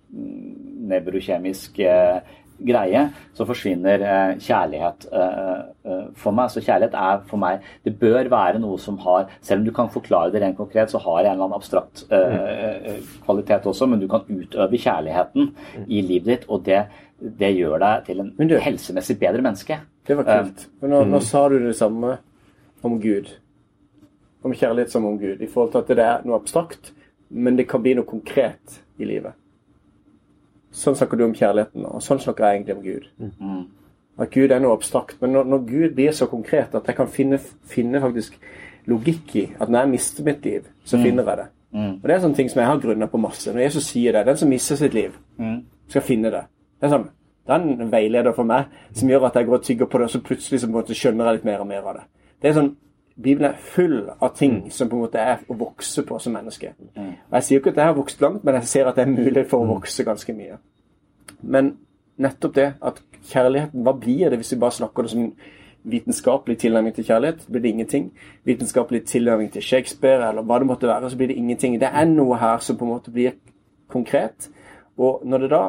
nevrokjemisk 0.89 1.81
eh, 1.85 2.37
greie, 2.59 3.05
så 3.37 3.47
forsvinner 3.47 4.03
eh, 4.03 4.33
kjærlighet 4.43 5.07
eh, 5.13 5.59
eh, 5.87 6.05
for 6.19 6.35
meg. 6.35 6.51
Så 6.51 6.63
kjærlighet 6.65 6.95
er 6.99 7.21
for 7.29 7.39
meg 7.39 7.65
Det 7.85 7.93
bør 8.01 8.29
være 8.33 8.59
noe 8.63 8.79
som 8.83 8.99
har 9.05 9.29
Selv 9.45 9.61
om 9.63 9.67
du 9.69 9.73
kan 9.77 9.91
forklare 9.93 10.33
det 10.35 10.43
rent 10.43 10.57
konkret, 10.59 10.91
så 10.91 10.99
har 11.05 11.23
det 11.23 11.31
en 11.31 11.37
eller 11.37 11.47
annen 11.47 11.59
abstrakt 11.59 12.05
eh, 12.13 12.99
kvalitet 13.25 13.67
også, 13.71 13.87
men 13.91 14.01
du 14.03 14.09
kan 14.11 14.27
utøve 14.29 14.81
kjærligheten 14.81 15.53
i 15.87 16.03
livet 16.03 16.29
ditt, 16.33 16.49
og 16.49 16.65
det, 16.67 16.83
det 17.21 17.53
gjør 17.57 17.79
deg 17.83 18.07
til 18.09 18.21
en 18.25 18.33
du- 18.51 18.59
helsemessig 18.63 19.19
bedre 19.21 19.43
menneske. 19.45 19.79
Det 20.09 20.17
var 20.17 20.27
kult. 20.29 20.67
For 20.81 20.91
nå, 20.91 21.05
nå 21.09 21.21
sa 21.25 21.49
du 21.49 21.59
det 21.67 21.77
samme 21.77 22.17
om 22.83 22.99
Gud. 23.03 23.31
Om 24.45 24.55
kjærlighet 24.55 24.91
som 24.93 25.07
om 25.07 25.19
Gud. 25.21 25.41
I 25.43 25.47
forhold 25.51 25.73
til 25.75 25.83
at 25.85 25.89
det 25.99 26.05
er 26.05 26.25
noe 26.27 26.39
abstrakt, 26.39 26.93
men 27.31 27.57
det 27.59 27.69
kan 27.69 27.83
bli 27.85 27.95
noe 27.99 28.09
konkret 28.09 28.79
i 28.99 29.05
livet. 29.09 29.35
Sånn 30.71 30.97
snakker 30.97 31.17
du 31.17 31.25
om 31.25 31.35
kjærligheten, 31.35 31.85
og 31.89 32.03
sånn 32.05 32.21
snakker 32.21 32.45
jeg 32.45 32.59
egentlig 32.59 32.77
om 32.77 32.83
Gud. 32.83 33.07
At 34.19 34.31
Gud 34.35 34.51
er 34.53 34.61
noe 34.61 34.75
abstrakt. 34.77 35.17
Men 35.23 35.33
når, 35.33 35.45
når 35.45 35.59
Gud 35.69 35.95
blir 35.95 36.13
så 36.13 36.27
konkret 36.27 36.75
at 36.75 36.87
jeg 36.87 36.97
kan 36.97 37.09
finne, 37.09 37.39
finne 37.71 38.01
faktisk 38.03 38.35
logikk 38.89 39.37
i 39.37 39.45
at 39.61 39.69
når 39.69 39.81
jeg 39.81 39.91
mister 39.93 40.25
mitt 40.25 40.45
liv, 40.45 40.67
så 40.85 40.99
finner 41.05 41.25
jeg 41.29 41.37
det. 41.37 41.47
Og 42.03 42.03
Det 42.09 42.15
er 42.15 42.21
sånne 42.21 42.35
ting 42.37 42.49
som 42.51 42.61
jeg 42.63 42.69
har 42.69 42.81
grunna 42.81 43.07
på 43.07 43.19
masse. 43.21 43.53
Når 43.53 43.61
Jesus 43.63 43.85
sier 43.93 44.13
det, 44.13 44.27
den 44.27 44.37
som 44.37 44.49
mister 44.49 44.77
sitt 44.77 44.95
liv, 44.95 45.13
skal 45.89 46.03
finne 46.03 46.31
det. 46.31 46.45
Det 46.81 46.87
er 46.89 46.95
sånn, 46.97 47.09
det 47.47 47.55
er 47.55 47.65
en 47.85 47.91
veileder 47.93 48.33
for 48.37 48.45
meg 48.45 48.67
som 48.93 49.09
gjør 49.09 49.27
at 49.29 49.35
jeg 49.37 49.47
går 49.47 49.59
og 49.59 49.65
tygger 49.65 49.87
på 49.87 49.99
det, 49.99 50.05
og 50.05 50.11
så 50.11 50.21
plutselig 50.21 50.61
så 50.61 50.95
skjønner 50.95 51.25
jeg 51.27 51.35
litt 51.39 51.45
mer 51.45 51.61
og 51.61 51.67
mer 51.67 51.83
av 51.85 51.95
det. 51.97 52.05
Det 52.43 52.49
er 52.51 52.55
sånn, 52.59 52.77
Bibelen 53.23 53.51
er 53.51 53.59
full 53.75 54.11
av 54.21 54.37
ting 54.37 54.71
som 54.71 54.89
på 54.89 54.97
en 54.97 55.03
måte 55.03 55.19
er 55.19 55.41
å 55.51 55.57
vokse 55.59 56.05
på 56.07 56.19
som 56.23 56.33
menneske. 56.33 56.71
Og 56.95 57.35
Jeg 57.35 57.45
sier 57.45 57.59
ikke 57.59 57.73
at 57.75 57.77
jeg 57.77 57.91
har 57.91 57.97
vokst 57.97 58.21
langt, 58.23 58.45
men 58.45 58.55
jeg 58.55 58.71
ser 58.71 58.87
at 58.87 58.97
det 58.97 59.03
er 59.03 59.11
mulig 59.11 59.47
for 59.51 59.65
å 59.65 59.71
vokse 59.75 60.05
ganske 60.07 60.33
mye. 60.33 60.59
Men 61.43 61.73
nettopp 62.19 62.55
det 62.55 62.69
at 62.83 63.03
kjærligheten, 63.31 63.83
hva 63.83 63.95
blir 63.99 64.31
det 64.31 64.39
hvis 64.39 64.53
vi 64.55 64.61
bare 64.63 64.77
snakker 64.79 65.03
det 65.03 65.11
som 65.11 65.25
en 65.25 65.33
vitenskapelig 65.83 66.59
tilnærming 66.59 66.95
til 66.95 67.05
kjærlighet? 67.05 67.47
Blir 67.51 67.63
det 67.63 67.69
ingenting? 67.69 68.13
Vitenskapelig 68.45 69.05
tilnærming 69.05 69.51
til 69.53 69.63
Shakespeare, 69.63 70.29
eller 70.29 70.43
hva 70.43 70.59
det 70.59 70.67
måtte 70.67 70.87
være, 70.87 71.11
så 71.11 71.17
blir 71.17 71.29
det 71.33 71.37
ingenting. 71.37 71.81
Det 71.81 71.91
er 71.93 72.05
noe 72.05 72.39
her 72.39 72.59
som 72.59 72.77
på 72.77 72.87
en 72.87 72.93
måte 72.93 73.11
blir 73.11 73.35
konkret. 73.89 74.51
Og 74.97 75.23
når 75.25 75.39
det 75.39 75.51
da 75.51 75.63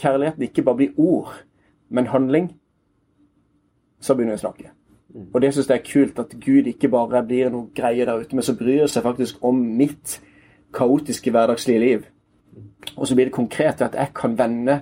kjærligheten 0.00 0.42
ikke 0.42 0.62
bare 0.62 0.76
blir 0.76 0.96
ord, 0.96 1.34
men 1.88 2.06
handling, 2.06 2.50
så 4.00 4.14
begynner 4.14 4.36
vi 4.36 4.40
å 4.40 4.44
snakke. 4.46 4.70
Og 5.14 5.40
det 5.42 5.52
syns 5.54 5.68
jeg 5.70 5.78
er 5.78 5.86
kult, 5.92 6.18
at 6.18 6.34
Gud 6.42 6.66
ikke 6.66 6.90
bare 6.90 7.22
blir 7.24 7.50
noe 7.50 7.70
greie 7.74 8.04
der 8.04 8.18
ute, 8.20 8.34
men 8.36 8.44
så 8.44 8.56
bryr 8.58 8.86
seg 8.90 9.04
faktisk 9.06 9.44
om 9.44 9.58
mitt 9.78 10.20
kaotiske 10.74 11.30
hverdagslige 11.30 11.80
liv. 11.80 12.04
Og 12.96 13.06
så 13.06 13.14
blir 13.14 13.28
det 13.28 13.36
konkret 13.36 13.80
ved 13.80 13.86
at 13.86 13.94
jeg 13.94 14.14
kan 14.14 14.38
vende 14.38 14.80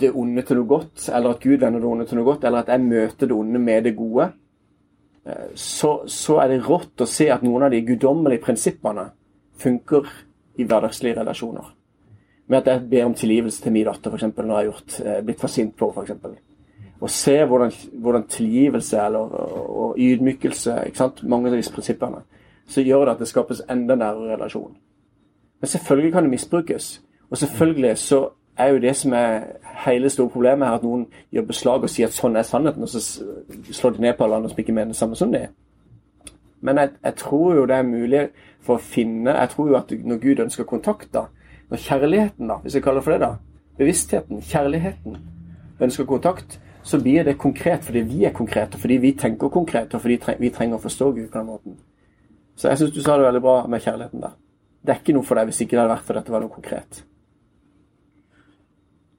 det 0.00 0.12
onde 0.14 0.42
til 0.42 0.56
noe 0.56 0.68
godt, 0.68 1.08
eller 1.12 1.34
at 1.34 1.42
Gud 1.42 1.58
vender 1.58 1.80
det 1.80 1.88
onde 1.88 2.06
til 2.06 2.16
noe 2.20 2.24
godt, 2.24 2.44
eller 2.44 2.62
at 2.62 2.68
jeg 2.72 2.80
møter 2.80 3.26
det 3.26 3.36
onde 3.36 3.58
med 3.58 3.84
det 3.84 3.96
gode. 3.96 4.30
Eh, 5.26 5.50
Så, 5.54 6.02
så 6.06 6.38
er 6.40 6.48
det 6.48 6.68
rått 6.68 7.00
å 7.00 7.06
se 7.06 7.28
at 7.30 7.42
noen 7.42 7.66
av 7.66 7.70
de 7.70 7.82
guddommelige 7.84 8.44
prinsippene 8.44 9.10
funker 9.60 10.06
i 10.56 10.64
hverdagslige 10.64 11.18
relasjoner. 11.20 11.74
Med 12.48 12.58
at 12.58 12.66
jeg 12.66 12.90
ber 12.90 13.04
om 13.04 13.14
tilgivelse 13.14 13.62
til 13.62 13.72
min 13.72 13.84
datter, 13.86 14.10
f.eks., 14.10 14.36
når 14.36 14.46
jeg 14.46 14.56
har 14.56 14.70
gjort, 14.70 15.00
eh, 15.04 15.20
blitt 15.24 15.40
for 15.40 15.48
sint 15.48 15.76
på 15.76 15.90
henne, 15.92 16.16
f.eks. 16.16 16.49
Og 17.00 17.10
se 17.10 17.44
hvordan, 17.44 17.72
hvordan 17.92 18.26
tilgivelse 18.26 18.96
eller, 18.96 19.18
og, 19.18 19.76
og 19.80 19.94
ydmykelse, 19.98 20.74
mange 21.22 21.48
av 21.48 21.56
disse 21.56 21.72
prinsippene, 21.72 22.20
så 22.68 22.82
gjør 22.84 23.04
det 23.04 23.14
at 23.14 23.22
det 23.24 23.28
skapes 23.28 23.62
enda 23.70 23.94
nærere 23.94 24.34
relasjon. 24.34 24.76
Men 25.60 25.68
selvfølgelig 25.68 26.12
kan 26.12 26.22
det 26.22 26.30
misbrukes. 26.30 27.02
Og 27.30 27.38
selvfølgelig 27.38 27.98
så 27.98 28.28
er 28.56 28.68
jo 28.68 28.78
det 28.78 28.96
som 28.96 29.12
er 29.12 29.40
hele 29.86 30.10
store 30.10 30.30
problemet 30.30 30.68
her, 30.68 30.74
at 30.74 30.82
noen 30.82 31.06
gjør 31.32 31.46
beslag 31.48 31.82
og 31.82 31.90
sier 31.90 32.10
at 32.10 32.16
sånn 32.16 32.36
er 32.36 32.46
sannheten, 32.46 32.82
og 32.82 32.88
så 32.88 33.22
slår 33.72 33.96
de 33.96 34.04
ned 34.04 34.16
på 34.16 34.24
alle 34.24 34.36
andre 34.36 34.50
som 34.52 34.60
ikke 34.60 34.72
mener 34.76 34.92
det 34.92 35.00
samme 35.00 35.16
som 35.16 35.32
de. 35.32 35.46
Men 36.60 36.78
jeg, 36.78 36.90
jeg 37.04 37.14
tror 37.16 37.54
jo 37.54 37.66
det 37.66 37.76
er 37.76 37.86
mulig 37.88 38.24
for 38.60 38.76
å 38.76 38.84
finne 38.84 39.32
Jeg 39.32 39.48
tror 39.54 39.68
jo 39.70 39.76
at 39.78 39.92
når 40.04 40.18
Gud 40.20 40.42
ønsker 40.44 40.68
kontakt, 40.68 41.08
da, 41.14 41.22
når 41.70 41.80
kjærligheten, 41.86 42.48
da, 42.48 42.58
hvis 42.62 42.74
jeg 42.76 42.84
kaller 42.84 43.00
det 43.00 43.04
for 43.04 43.16
det, 43.16 43.20
da, 43.20 43.30
bevisstheten, 43.78 44.42
kjærligheten, 44.44 45.16
ønsker 45.80 46.04
kontakt, 46.04 46.60
så 46.82 47.00
blir 47.00 47.24
det 47.24 47.38
konkret 47.38 47.84
fordi 47.84 48.02
vi 48.08 48.24
er 48.24 48.32
konkrete, 48.36 48.78
fordi 48.80 48.96
vi 49.02 49.12
tenker 49.18 49.52
konkret, 49.52 49.94
og 49.94 50.00
fordi 50.00 50.18
vi 50.40 50.50
trenger 50.54 50.78
å 50.78 50.84
forstå 50.84 51.12
Gud 51.12 51.28
på 51.30 51.38
den 51.38 51.50
måten. 51.50 51.78
Så 52.56 52.68
jeg 52.68 52.80
syns 52.80 52.94
du 52.94 53.02
sa 53.02 53.16
det 53.16 53.28
veldig 53.28 53.44
bra 53.44 53.56
med 53.68 53.84
kjærligheten 53.84 54.24
der. 54.24 54.36
Det 54.80 54.94
er 54.94 55.00
ikke 55.02 55.14
noe 55.16 55.26
for 55.28 55.36
deg 55.36 55.50
hvis 55.50 55.60
ikke 55.64 55.76
det 55.76 55.82
hadde 55.82 55.94
vært 55.94 56.08
for 56.08 56.18
dette 56.18 56.32
var 56.32 56.44
noe 56.44 56.52
konkret. 56.52 57.02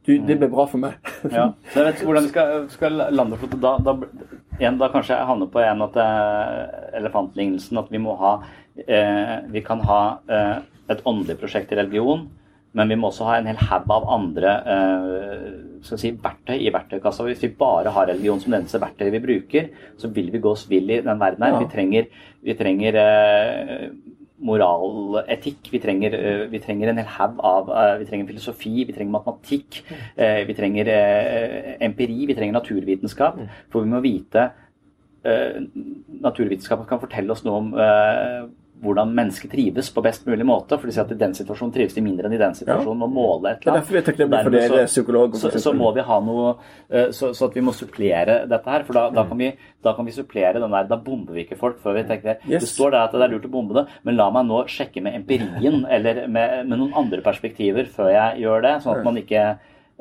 Du, 0.02 0.16
det 0.18 0.38
ble 0.42 0.50
bra 0.50 0.66
for 0.70 0.82
meg. 0.82 0.98
Ja. 1.38 1.52
Så 1.70 1.82
jeg 1.82 1.86
vet 1.86 2.00
ikke 2.00 2.10
hvordan 2.10 2.26
vi 2.26 2.32
skal, 2.34 2.64
skal 2.74 3.02
lande 3.14 3.38
for 3.38 3.62
da, 3.62 3.76
da, 3.86 3.94
en, 4.58 4.80
da 4.82 4.90
kanskje 4.94 5.14
jeg 5.14 5.30
havner 5.30 5.50
på 5.54 5.62
en 5.62 5.86
at 5.86 6.00
eh, 6.02 6.62
elefantlignelsen 6.98 7.82
at 7.82 7.92
vi 7.94 8.02
må 8.02 8.16
ha 8.18 8.32
eh, 8.82 9.36
Vi 9.54 9.62
kan 9.66 9.84
ha 9.86 10.02
eh, 10.26 10.56
et 10.92 11.04
åndelig 11.08 11.38
prosjekt 11.40 11.72
i 11.72 11.78
religion, 11.78 12.26
men 12.78 12.92
vi 12.92 12.98
må 13.00 13.10
også 13.10 13.28
ha 13.28 13.38
en 13.40 13.50
hel 13.50 13.60
haug 13.68 13.90
av 13.92 14.08
andre 14.14 14.52
eh, 14.74 15.48
si, 15.84 16.14
verktøy 16.24 16.56
i 16.56 16.72
verktøykassa. 16.72 17.26
Hvis 17.28 17.44
vi 17.44 17.52
bare 17.60 17.92
har 17.92 18.08
religion 18.08 18.40
som 18.40 18.54
det 18.54 18.62
eneste 18.62 18.80
verktøyet 18.80 19.12
vi 19.18 19.24
bruker, 19.26 19.68
så 20.00 20.12
vil 20.16 20.32
vi 20.32 20.40
gå 20.44 20.54
oss 20.56 20.70
vill 20.72 20.88
i 20.88 21.02
den 21.04 21.20
verden 21.20 21.44
her. 21.44 21.58
Ja. 21.58 21.60
Vi 21.60 21.72
trenger, 21.74 22.08
vi 22.48 22.56
trenger 22.60 23.00
eh, 23.02 23.84
moraletikk. 24.48 25.68
Vi 25.74 25.84
trenger, 25.84 26.16
eh, 26.16 26.46
vi 26.54 26.64
trenger 26.64 26.94
en 26.94 27.04
hel 27.04 27.12
haug 27.18 27.44
av 27.52 27.76
Vi 28.00 28.08
trenger 28.08 28.32
filosofi, 28.32 28.74
vi 28.88 28.96
trenger 28.96 29.18
matematikk, 29.18 29.84
vi 30.48 30.56
trenger 30.58 30.96
empiri, 31.84 32.26
vi 32.30 32.40
trenger 32.40 32.60
naturvitenskap. 32.62 33.44
For 33.70 33.84
vi 33.84 33.92
må 33.92 34.04
vite 34.04 34.52
Naturvitenskapen 35.22 36.88
kan 36.90 36.98
fortelle 36.98 37.30
oss 37.30 37.44
noe 37.46 37.60
om 37.60 37.68
hvordan 38.82 39.12
mennesket 39.16 39.52
trives 39.54 39.90
på 39.94 40.04
best 40.04 40.26
mulig 40.28 40.46
måte. 40.48 40.78
For 40.80 40.90
de 40.90 40.96
sier 40.96 41.06
at 41.06 41.14
i 41.14 41.20
den 41.20 41.36
situasjonen 41.38 41.74
trives 41.76 41.96
de 41.98 42.04
mindre 42.06 42.30
enn 42.30 42.36
i 42.36 42.42
den 42.42 42.56
situasjonen. 42.58 43.06
Og 43.06 43.14
måle 43.14 43.54
et 43.54 43.62
Det 43.62 43.68
er 43.68 43.72
eller 43.72 43.82
derfor 43.82 43.96
vi 43.96 44.02
er 44.02 44.08
takknemlige 44.08 44.44
for 44.48 44.58
dere 44.58 44.86
psykologer, 44.90 45.42
Så, 45.42 45.52
så 45.62 45.74
må 45.78 45.92
vi 45.96 46.06
ha 46.08 46.20
noe 46.26 46.56
eh, 46.90 47.10
så, 47.16 47.32
så 47.38 47.50
at 47.50 47.58
vi 47.58 47.66
må 47.66 47.74
supplere 47.78 48.42
dette 48.50 48.74
her. 48.74 48.86
For 48.88 48.98
da, 48.98 49.08
da, 49.14 49.26
kan 49.30 49.42
vi, 49.42 49.52
da 49.84 49.96
kan 49.98 50.08
vi 50.08 50.16
supplere 50.16 50.62
den 50.62 50.78
der 50.78 50.90
Da 50.90 50.98
bomber 50.98 51.38
vi 51.38 51.46
ikke 51.46 51.60
folk 51.60 51.82
før 51.84 52.00
vi 52.00 52.06
tenker 52.10 52.40
Yes. 52.48 52.64
Det 52.64 52.70
står 52.70 52.94
der 52.94 53.04
at 53.06 53.14
det 53.14 53.22
er 53.26 53.34
lurt 53.34 53.46
å 53.46 53.52
bombe 53.52 53.76
det, 53.76 53.84
men 54.08 54.18
la 54.18 54.30
meg 54.34 54.48
nå 54.48 54.64
sjekke 54.72 55.02
med 55.04 55.16
empirien 55.20 55.84
eller 55.86 56.26
med, 56.28 56.66
med 56.70 56.80
noen 56.80 56.96
andre 56.98 57.22
perspektiver 57.26 57.90
før 57.92 58.10
jeg 58.14 58.42
gjør 58.46 58.66
det. 58.66 58.74
Sånn 58.84 58.98
at 58.98 59.06
man 59.06 59.20
ikke 59.22 59.44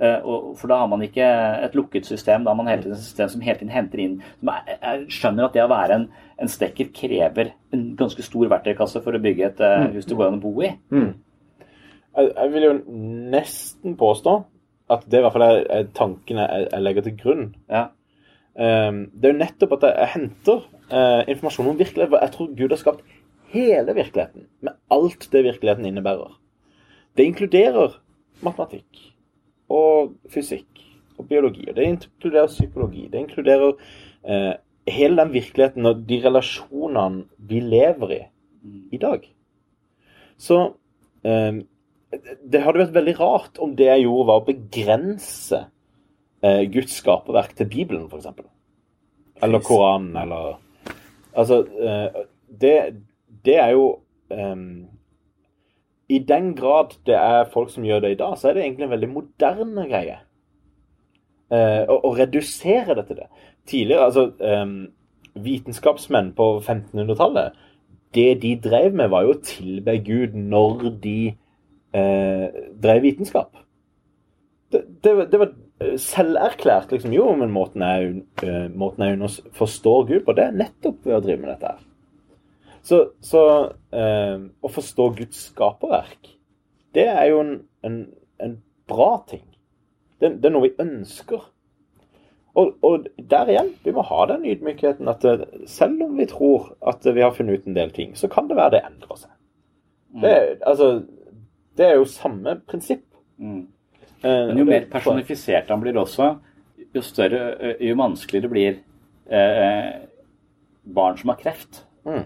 for 0.01 0.71
da 0.71 0.79
har 0.81 0.89
man 0.89 1.03
ikke 1.05 1.25
et 1.67 1.75
lukket 1.77 2.07
system, 2.09 2.45
da 2.45 2.55
har 2.55 2.57
man 2.57 2.71
hele 2.71 2.83
tiden 2.83 2.97
et 2.97 3.05
system 3.05 3.29
som 3.29 3.43
hele 3.45 3.59
tiden 3.59 3.73
henter 3.75 4.01
inn 4.01 4.15
Jeg 4.41 5.03
skjønner 5.13 5.45
at 5.45 5.57
det 5.57 5.65
å 5.65 5.69
være 5.69 5.99
en, 5.99 6.07
en 6.41 6.49
stekker 6.49 6.89
krever 6.97 7.53
en 7.75 7.83
ganske 7.99 8.25
stor 8.25 8.49
verktøykasse 8.49 9.03
for 9.05 9.17
å 9.17 9.21
bygge 9.21 9.51
et 9.51 9.61
eh, 9.67 9.91
hus 9.97 10.09
det 10.09 10.17
går 10.17 10.31
an 10.31 10.39
å 10.41 10.43
bo 10.47 10.55
i. 10.65 10.73
Jeg, 12.17 12.33
jeg 12.33 12.55
vil 12.55 12.67
jo 12.67 12.73
nesten 13.37 13.99
påstå 14.01 14.35
at 14.91 15.07
det 15.07 15.21
i 15.21 15.25
hvert 15.25 15.37
fall 15.37 15.47
er, 15.47 15.87
tankene 15.95 16.49
jeg, 16.49 16.83
legger 16.83 17.07
til 17.07 17.17
grunn. 17.21 17.45
Ja. 17.71 17.91
Um, 18.57 19.05
det 19.15 19.29
er 19.29 19.35
jo 19.35 19.43
nettopp 19.45 19.77
at 19.77 19.87
jeg, 19.87 20.11
henter 20.17 20.65
eh, 20.91 21.23
informasjon 21.31 21.71
om 21.71 21.79
virkeligheten. 21.79 22.17
for 22.17 22.25
Jeg 22.25 22.35
tror 22.35 22.51
Gud 22.57 22.75
har 22.75 22.81
skapt 22.81 23.05
hele 23.53 23.95
virkeligheten, 23.95 24.49
med 24.65 24.81
alt 24.91 25.29
det 25.33 25.45
virkeligheten 25.47 25.87
innebærer. 25.87 26.35
Det 27.19 27.27
inkluderer 27.27 28.01
matematikk 28.43 29.10
og 29.71 30.15
fysikk 30.33 30.83
og 31.19 31.29
biologi. 31.29 31.69
og 31.69 31.77
Det 31.77 31.87
inkluderer 31.87 32.51
psykologi. 32.51 33.09
Det 33.13 33.23
inkluderer 33.23 33.73
eh, 34.25 34.53
hele 34.91 35.23
den 35.23 35.33
virkeligheten 35.33 35.87
og 35.87 36.05
de 36.09 36.21
relasjonene 36.25 37.25
vi 37.39 37.61
lever 37.61 38.17
i 38.17 38.23
i 38.93 38.99
dag. 39.01 39.23
Så 40.37 40.57
eh, 41.25 41.61
det 42.53 42.63
hadde 42.63 42.83
vært 42.83 42.97
veldig 42.97 43.15
rart 43.21 43.61
om 43.63 43.77
det 43.77 43.87
jeg 43.87 44.05
gjorde, 44.05 44.27
var 44.29 44.41
å 44.41 44.49
begrense 44.49 45.61
eh, 46.43 46.65
Guds 46.73 46.99
skaperverk 47.01 47.55
til 47.57 47.71
Bibelen, 47.71 48.09
f.eks. 48.11 48.27
Eller 49.41 49.65
Koranen, 49.65 50.17
eller 50.17 50.59
Altså, 51.31 51.61
eh, 51.63 52.23
det, 52.61 52.75
det 53.47 53.55
er 53.63 53.69
jo 53.77 53.85
eh, 54.35 54.57
I 56.11 56.19
den 56.27 56.55
grad 56.59 56.97
det 57.07 57.15
er 57.15 57.51
folk 57.53 57.71
som 57.71 57.87
gjør 57.87 58.03
det 58.05 58.15
i 58.15 58.19
dag, 58.19 58.37
så 58.39 58.51
er 58.51 58.57
det 58.57 58.65
egentlig 58.65 58.89
en 58.89 58.95
veldig 58.97 59.11
moderne 59.13 59.87
greie. 59.91 60.17
Eh, 61.51 61.83
å, 61.91 62.01
å 62.09 62.15
redusere 62.19 62.97
det 62.99 63.07
til 63.09 63.21
det. 63.23 63.29
Tidligere, 63.71 64.09
altså 64.09 64.27
eh, 64.43 64.75
Vitenskapsmenn 65.41 66.33
på 66.39 66.49
1500-tallet, 66.59 67.59
det 68.15 68.29
de 68.43 68.57
drev 68.63 68.95
med, 68.99 69.11
var 69.13 69.27
jo 69.27 69.37
å 69.37 69.43
tilbe 69.47 69.97
Gud 70.03 70.35
når 70.35 70.89
de 71.03 71.19
eh, 71.31 72.63
drev 72.83 73.05
vitenskap. 73.07 73.63
Det, 74.71 74.83
det, 75.05 75.15
det 75.31 75.41
var 75.43 75.53
selverklært, 75.99 76.91
liksom. 76.95 77.15
Jo, 77.15 77.31
men 77.39 77.55
måten 77.55 77.85
jeg, 77.87 78.25
eh, 78.45 78.67
måten 78.75 79.07
jeg 79.07 79.31
forstår 79.57 80.09
Gud 80.11 80.27
på, 80.27 80.35
det 80.37 80.49
er 80.49 80.59
nettopp 80.59 81.07
ved 81.07 81.17
å 81.17 81.23
drive 81.25 81.43
med 81.43 81.53
dette 81.55 81.73
her. 81.73 81.87
Så, 82.83 82.99
så 83.21 83.43
eh, 83.93 84.41
å 84.65 84.69
forstå 84.73 85.09
Guds 85.19 85.47
skaperverk, 85.51 86.31
det 86.97 87.07
er 87.13 87.27
jo 87.31 87.41
en, 87.45 87.51
en, 87.87 87.99
en 88.41 88.55
bra 88.89 89.11
ting. 89.29 89.45
Det, 90.21 90.33
det 90.41 90.49
er 90.49 90.55
noe 90.55 90.67
vi 90.69 90.73
ønsker. 90.83 91.45
Og, 92.59 92.73
og 92.83 93.05
der 93.31 93.53
igjen, 93.53 93.69
vi 93.85 93.93
må 93.95 94.03
ha 94.09 94.25
den 94.33 94.43
ydmykheten 94.51 95.09
at 95.13 95.25
eh, 95.29 95.45
selv 95.71 96.03
om 96.09 96.17
vi 96.19 96.27
tror 96.31 96.73
at 96.91 97.05
vi 97.07 97.23
har 97.23 97.37
funnet 97.37 97.61
ut 97.61 97.69
en 97.71 97.77
del 97.77 97.93
ting, 97.95 98.17
så 98.19 98.29
kan 98.33 98.49
det 98.51 98.57
være 98.59 98.75
det 98.79 98.83
endrer 98.89 99.21
seg. 99.23 99.35
Det, 100.25 100.33
er- 100.35 100.57
altså, 100.67 100.89
det 101.79 101.87
er 101.87 101.95
jo 102.01 102.09
samme 102.11 102.57
prinsipp. 102.67 103.05
Mm. 103.39 103.61
Eh, 104.25 104.47
Men 104.51 104.59
jo 104.59 104.67
mer 104.69 104.89
personifisert 104.91 105.71
han 105.71 105.81
blir 105.85 105.97
også, 106.01 106.33
jo 106.97 107.03
større, 107.07 107.77
jo 107.79 107.95
vanskeligere 108.01 108.51
blir 108.51 108.81
eh, 109.31 109.93
barn 110.91 111.17
som 111.21 111.31
har 111.31 111.39
kreft. 111.45 111.85
Mm. 112.09 112.25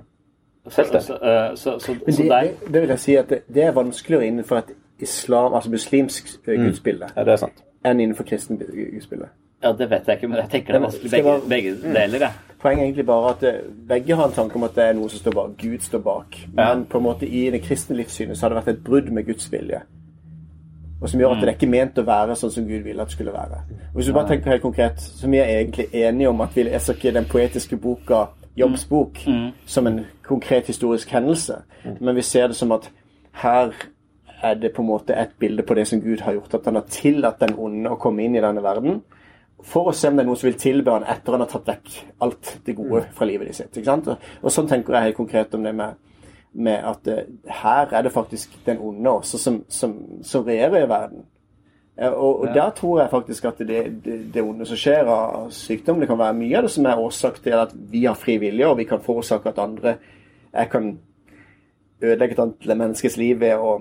Så, 0.69 0.85
så, 1.01 1.15
eh, 1.21 1.57
så, 1.57 1.79
så, 1.79 1.95
Men 2.07 2.15
så 2.15 2.23
det, 2.23 2.31
det, 2.31 2.73
det 2.75 2.81
vil 2.83 2.89
jeg 2.89 2.99
si 2.99 3.15
at 3.21 3.29
det, 3.29 3.43
det 3.55 3.63
er 3.63 3.73
vanskeligere 3.77 4.27
innenfor 4.27 4.57
et 4.63 4.71
islam, 5.01 5.55
altså 5.55 5.71
muslimsk 5.71 6.25
gudsbilde 6.25 6.65
gudsbilde, 6.65 7.07
Ja, 7.17 7.25
det 7.25 7.33
er 7.33 7.37
sant. 7.37 7.65
enn 7.85 8.01
innenfor 8.01 8.25
kristen 8.25 8.59
gudsbilde. 8.59 9.29
ja, 9.63 9.73
det 9.73 9.91
vet 9.91 10.07
jeg 10.09 10.17
ikke, 10.17 10.29
men 10.29 10.39
jeg 10.39 10.51
tenker 10.51 10.73
det 10.73 10.79
er 10.79 10.85
vanskelig 10.87 11.11
begge, 11.11 11.35
begge 11.49 11.75
deler. 11.95 12.29
Mm. 12.29 12.55
Poenget 12.63 12.81
er 12.81 12.85
egentlig 12.87 13.07
bare 13.07 13.31
at 13.35 13.43
eh, 13.43 13.61
begge 13.89 14.17
har 14.17 14.27
en 14.27 14.33
tanke 14.33 14.57
om 14.57 14.63
at 14.65 14.75
det 14.77 14.85
er 14.85 14.93
noe 14.97 15.09
som 15.13 15.19
står 15.21 15.33
bak. 15.37 15.51
Gud 15.61 15.79
står 15.85 15.99
bak. 15.99 16.39
Men 16.55 16.85
på 16.89 16.99
en 16.99 17.05
måte 17.05 17.29
i 17.29 17.51
det 17.51 17.61
kristne 17.63 17.97
livssynet 17.97 18.39
så 18.39 18.47
har 18.47 18.55
det 18.55 18.61
vært 18.63 18.73
et 18.73 18.85
brudd 18.85 19.11
med 19.13 19.27
Guds 19.29 19.51
vilje. 19.53 19.83
Og 21.03 21.11
som 21.11 21.21
gjør 21.21 21.35
at 21.35 21.43
det 21.43 21.49
er 21.51 21.57
ikke 21.59 21.69
ment 21.69 21.99
å 22.01 22.05
være 22.07 22.37
sånn 22.41 22.53
som 22.55 22.65
Gud 22.69 22.87
ville 22.87 23.03
at 23.03 23.11
det 23.11 23.17
skulle 23.19 23.33
være. 23.35 23.59
Og 23.91 23.99
Hvis 23.99 24.07
du 24.07 24.13
bare 24.17 24.29
tenker 24.29 24.51
helt 24.55 24.63
konkret, 24.63 25.01
så 25.01 25.29
vi 25.29 25.37
er 25.43 25.51
egentlig 25.59 25.89
enige 25.93 26.29
om 26.29 26.41
at 26.41 26.57
vi 26.57 26.63
leser 26.71 26.97
ikke 26.97 27.13
den 27.13 27.25
poetiske 27.29 27.77
boka 27.77 28.23
Jobbs 28.57 28.85
bok 28.89 29.19
som 29.67 29.87
en 29.91 30.05
konkret 30.23 30.69
historisk 30.71 31.11
hendelse, 31.11 31.57
men 32.01 32.15
vi 32.15 32.23
ser 32.23 32.53
det 32.53 32.57
som 32.57 32.73
at 32.73 32.87
her 33.43 33.75
er 34.45 34.55
det 34.55 34.73
på 34.75 34.83
en 34.83 34.89
måte 34.89 35.17
et 35.17 35.35
bilde 35.39 35.65
på 35.67 35.75
det 35.75 35.87
som 35.89 36.01
Gud 36.01 36.21
har 36.21 36.37
gjort. 36.37 36.55
At 36.55 36.69
han 36.69 36.79
har 36.79 36.87
tillatt 36.91 37.41
den 37.41 37.57
onde 37.59 37.91
å 37.91 38.01
komme 38.01 38.25
inn 38.25 38.37
i 38.37 38.43
denne 38.45 38.63
verden 38.65 39.03
for 39.65 39.89
å 39.89 39.95
se 39.97 40.11
om 40.11 40.19
det 40.19 40.25
er 40.25 40.29
noen 40.29 40.41
som 40.41 40.49
vil 40.51 40.59
tilbe 40.61 40.93
han 40.93 41.07
etter 41.09 41.37
han 41.37 41.45
har 41.45 41.51
tatt 41.51 41.69
vekk 41.71 41.93
alt 42.27 42.51
det 42.67 42.75
gode 42.77 43.05
fra 43.17 43.29
livet 43.29 43.55
sitt. 43.57 43.71
Ikke 43.73 43.89
sant? 43.89 44.11
Og, 44.13 44.27
og 44.43 44.53
sånn 44.53 44.69
tenker 44.69 44.97
jeg 44.97 45.09
helt 45.09 45.21
konkret 45.21 45.55
om 45.57 45.65
det 45.65 45.73
med, 45.77 45.95
med 46.53 46.89
at 46.91 47.09
eh, 47.09 47.31
her 47.63 47.95
er 47.95 48.05
det 48.05 48.13
faktisk 48.13 48.59
den 48.67 48.83
onde 48.85 49.15
også 49.23 49.41
som, 49.41 49.63
som, 49.73 49.97
som 50.27 50.45
regjerer 50.45 50.85
i 50.85 50.91
verden. 50.91 51.25
Eh, 51.97 52.11
og, 52.11 52.47
ja. 52.47 52.53
der 52.55 52.71
tror 52.71 53.01
jeg 53.01 53.11
faktisk 53.11 53.45
at 53.45 53.59
det, 53.59 54.03
det, 54.05 54.19
det 54.35 54.43
onde 54.43 54.67
som 54.67 54.79
skjer 54.79 55.07
av 55.07 55.51
sykdom, 55.55 56.01
det 56.03 56.09
kan 56.11 56.19
være 56.19 56.37
mye 56.39 56.59
av 56.59 56.67
det 56.67 56.73
som 56.75 56.87
er 56.91 57.01
årsak 57.01 57.39
til 57.45 57.55
at 57.59 57.75
vi 57.75 58.05
har 58.05 58.19
fri 58.19 58.37
vilje, 58.43 58.67
og 58.67 58.79
vi 58.81 58.89
kan 58.89 59.03
forårsake 59.03 59.49
at 59.49 59.63
andre 59.63 59.97
Jeg 60.55 60.71
kan 60.71 60.99
ødelegge 62.03 62.33
et 62.33 62.39
annet 62.39 62.77
menneskes 62.79 63.17
liv 63.17 63.41
ved 63.41 63.59
å 63.59 63.81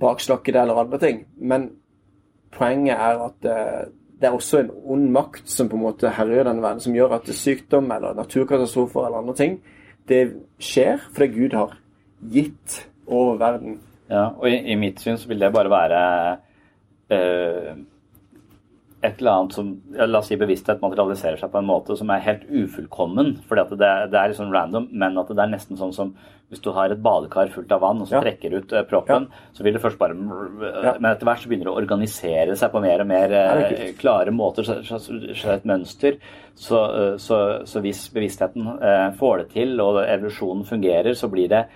bakslakke 0.00 0.52
det 0.52 0.60
eller 0.60 0.80
andre 0.80 0.98
ting. 0.98 1.20
Men 1.38 1.68
poenget 2.50 2.96
er 2.96 3.20
at 3.28 3.46
eh, 3.46 3.84
det 4.20 4.26
er 4.26 4.34
også 4.34 4.62
en 4.62 4.70
ond 4.84 5.10
makt 5.12 5.50
som 5.50 5.68
på 5.68 5.76
en 5.76 5.84
måte 5.84 6.10
herjer 6.10 6.48
denne 6.48 6.62
verden, 6.64 6.80
som 6.80 6.94
gjør 6.96 7.18
at 7.18 7.28
sykdom 7.28 7.90
eller 7.92 8.16
naturkatastrofer 8.16 9.06
eller 9.06 9.18
andre 9.22 9.34
ting, 9.38 9.58
det 10.08 10.22
skjer 10.58 11.02
fordi 11.12 11.28
Gud 11.34 11.54
har 11.54 11.76
gitt 12.32 12.80
over 13.06 13.36
verden. 13.38 13.78
Ja, 14.10 14.30
og 14.38 14.48
i, 14.50 14.56
i 14.72 14.78
mitt 14.78 15.02
syn 15.02 15.18
så 15.18 15.28
vil 15.28 15.42
det 15.42 15.52
bare 15.54 15.70
være 15.70 16.02
eh, 17.12 17.74
et 19.06 19.20
eller 19.20 19.32
annet 19.32 19.52
som 19.54 19.74
ja, 19.94 20.06
La 20.08 20.22
oss 20.22 20.30
si 20.30 20.38
bevissthet 20.40 20.80
materialiserer 20.82 21.38
seg 21.40 21.52
på 21.52 21.60
en 21.60 21.68
måte 21.68 21.96
som 21.98 22.10
er 22.10 22.24
helt 22.24 22.46
ufullkommen. 22.48 23.36
fordi 23.48 23.62
at 23.66 23.74
det, 23.82 23.92
det 24.12 24.20
er 24.20 24.32
liksom 24.32 24.54
random, 24.54 24.88
men 24.92 25.18
at 25.20 25.30
det 25.30 25.44
er 25.44 25.52
nesten 25.52 25.78
sånn 25.78 25.94
som 25.94 26.16
hvis 26.46 26.62
du 26.62 26.68
har 26.70 26.92
et 26.94 27.00
badekar 27.02 27.48
fullt 27.50 27.72
av 27.74 27.80
vann 27.82 28.00
og 28.00 28.06
så 28.06 28.16
Ja. 28.16 28.20
trekker 28.22 28.52
ut 28.54 28.72
eh, 28.72 28.84
proppen, 28.86 29.26
så 29.52 29.64
vil 29.64 29.74
det 29.74 29.82
først 29.82 29.98
bare 29.98 30.14
Ja. 30.14 30.94
Men 30.98 31.10
etter 31.10 31.26
hvert 31.26 31.42
så 31.42 31.48
begynner 31.48 31.66
det 31.66 31.74
å 31.74 31.80
organisere 31.80 32.54
seg 32.56 32.70
på 32.70 32.80
mer 32.80 33.00
og 33.02 33.08
mer 33.10 33.32
er 33.32 33.62
eh, 33.72 33.92
klare 33.98 34.30
måter, 34.30 34.62
så, 34.62 34.78
skjer 34.84 35.54
et 35.56 35.66
mønster. 35.66 36.18
Så, 36.54 36.78
eh, 36.78 37.16
så, 37.18 37.66
så 37.66 37.82
hvis 37.82 38.08
bevisstheten 38.14 38.62
eh, 38.78 39.10
får 39.18 39.38
det 39.38 39.48
til, 39.56 39.80
og 39.80 39.98
evolusjonen 40.06 40.64
fungerer, 40.64 41.14
så 41.14 41.28
blir 41.28 41.48
det 41.50 41.66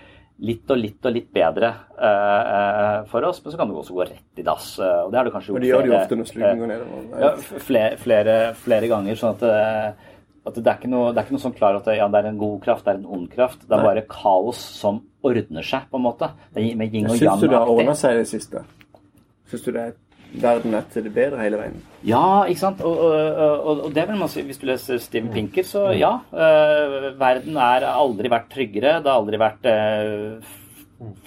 litt 0.41 0.71
og 0.73 0.79
litt 0.81 1.05
og 1.05 1.13
litt 1.13 1.27
bedre 1.37 1.69
eh, 2.01 3.01
for 3.11 3.27
oss, 3.29 3.43
men 3.45 3.53
så 3.53 3.59
kan 3.61 3.69
det 3.69 3.77
også 3.77 3.97
gå 3.97 4.07
rett 4.09 4.41
i 4.41 4.45
dass. 4.47 4.71
eh, 4.79 5.03
og 5.05 5.11
det 5.13 5.19
har 5.21 5.29
du 5.29 5.35
kanskje 5.35 5.53
gjort 5.53 5.67
gjør 5.69 5.83
flere- 5.85 5.99
ofte 6.01 6.17
når 6.21 6.31
sluken 6.31 6.63
går 6.63 6.71
nedover. 6.73 7.21
ja, 7.21 7.31
flere, 7.67 7.97
flere, 8.01 8.39
flere 8.55 8.89
ganger. 8.89 9.15
sånn 9.21 9.37
at, 9.37 9.43
at 10.47 10.55
det, 10.61 10.67
er 10.73 10.89
noe, 10.89 11.13
det 11.13 11.21
er 11.21 11.27
ikke 11.29 11.37
noe 11.37 11.45
sånn 11.45 11.57
klar 11.59 11.77
at 11.77 11.85
det, 11.91 11.97
ja, 12.01 12.09
det 12.09 12.23
er 12.23 12.29
en 12.33 12.39
god 12.41 12.61
kraft, 12.65 12.85
det 12.87 12.95
er 12.95 13.01
en 13.03 13.07
ond 13.19 13.29
kraft. 13.33 13.67
Det 13.69 13.77
er 13.77 13.85
bare 13.85 14.07
kaos 14.09 14.57
som 14.81 15.03
ordner 15.23 15.63
seg, 15.63 15.89
på 15.91 16.01
en 16.01 16.07
måte. 16.09 16.31
Det 16.55 16.65
er 16.65 16.77
med 16.81 16.95
yin 16.95 17.11
og 17.11 17.19
Syns 17.21 17.41
du 17.45 17.49
det 17.49 17.59
har 17.59 17.69
ordna 17.69 17.95
seg 17.95 18.17
i 18.17 18.23
det 18.23 18.29
siste? 18.33 18.65
Syns 19.51 19.67
du 19.67 19.73
det 19.73 19.83
er 19.91 19.93
verden 20.33 20.75
er 20.79 20.87
til 20.93 21.07
det 21.07 21.13
bedre 21.15 21.41
hele 21.43 21.59
veien? 21.61 21.77
Ja, 22.07 22.45
ikke 22.49 22.63
sant. 22.63 22.81
Og, 22.87 22.99
og, 23.03 23.43
og, 23.43 23.85
og 23.89 23.95
det 23.95 24.07
vil 24.09 24.19
man 24.21 24.31
si, 24.33 24.45
hvis 24.47 24.61
du 24.61 24.67
leser 24.69 25.01
Steven 25.03 25.31
Pinker, 25.35 25.67
så 25.67 25.89
ja. 25.97 26.15
eh, 26.33 27.11
verden 27.21 27.59
er 27.61 27.89
aldri 27.91 28.31
vært 28.33 28.51
tryggere. 28.53 28.99
Det 29.03 29.11
har 29.11 29.21
aldri 29.21 29.41
vært 29.41 29.69
eh, 29.71 30.51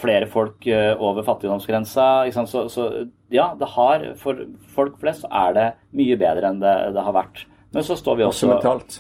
flere 0.02 0.28
folk 0.32 0.68
eh, 0.68 0.92
over 0.98 1.26
fattigdomsgrensa. 1.28 2.10
Ikke 2.28 2.40
sant? 2.40 2.52
Så, 2.52 2.66
så 2.74 2.90
ja, 3.34 3.52
det 3.60 3.72
har 3.76 4.06
For 4.22 4.46
folk 4.76 5.00
flest 5.02 5.26
så 5.26 5.32
er 5.46 5.58
det 5.58 5.68
mye 5.98 6.20
bedre 6.20 6.52
enn 6.54 6.62
det, 6.64 6.76
det 6.96 7.08
har 7.08 7.16
vært. 7.16 7.46
Men 7.74 7.86
så 7.86 7.98
står 7.98 8.20
vi 8.20 8.28
Også 8.28 8.48
også 8.48 8.54
mentalt. 8.54 9.00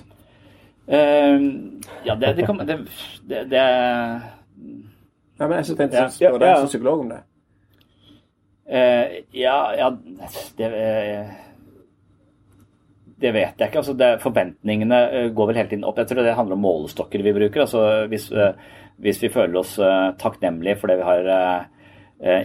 Eh, 0.87 1.49
ja, 2.03 2.15
det, 2.15 2.33
det 2.37 2.47
kan 2.47 2.57
det, 2.59 2.79
det, 3.23 3.45
det 3.51 3.61
Ja, 5.39 5.47
men 5.47 5.57
jeg 5.57 5.65
synes 5.65 5.77
det 5.77 5.83
er 5.83 5.91
interessant 5.91 6.17
å 6.17 6.17
spørre 6.17 6.41
deg 6.43 6.57
som 6.57 6.73
psykolog 6.73 7.05
om 7.05 7.13
det. 7.13 7.21
Eh, 8.67 9.23
Ja, 9.31 9.57
ja 9.77 9.89
det, 10.57 10.69
eh, 10.69 11.33
det 13.23 13.31
vet 13.31 13.59
jeg 13.59 13.69
ikke. 13.69 13.77
altså 13.83 13.93
det, 13.93 14.21
Forventningene 14.23 15.01
eh, 15.09 15.29
går 15.35 15.51
vel 15.51 15.61
hele 15.61 15.69
tiden 15.69 15.85
opp. 15.87 15.97
Jeg 16.01 16.07
tror 16.07 16.23
det 16.23 16.37
handler 16.37 16.59
om 16.59 16.65
målestokker 16.65 17.23
vi 17.23 17.35
bruker. 17.35 17.61
altså 17.61 18.07
Hvis, 18.11 18.31
eh, 18.31 18.53
hvis 18.97 19.23
vi 19.23 19.29
føler 19.33 19.59
oss 19.59 19.75
takknemlige 20.21 20.77
for 20.79 20.87
det 20.91 20.99
vi 20.99 21.07
har 21.07 21.69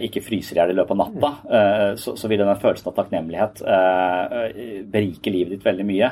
ikke 0.03 0.19
fryser 0.25 0.57
i 0.57 0.59
hjel 0.59 0.71
i 0.73 0.75
løpet 0.75 0.91
av 0.91 0.97
natta, 0.99 1.29
eh, 1.55 1.91
så, 1.95 2.11
så 2.19 2.27
vil 2.27 2.41
den 2.41 2.49
følelsen 2.59 2.89
av 2.89 2.95
takknemlighet 2.97 3.61
eh, 3.63 4.81
berike 4.91 5.31
livet 5.31 5.53
ditt 5.53 5.63
veldig 5.63 5.85
mye. 5.87 6.09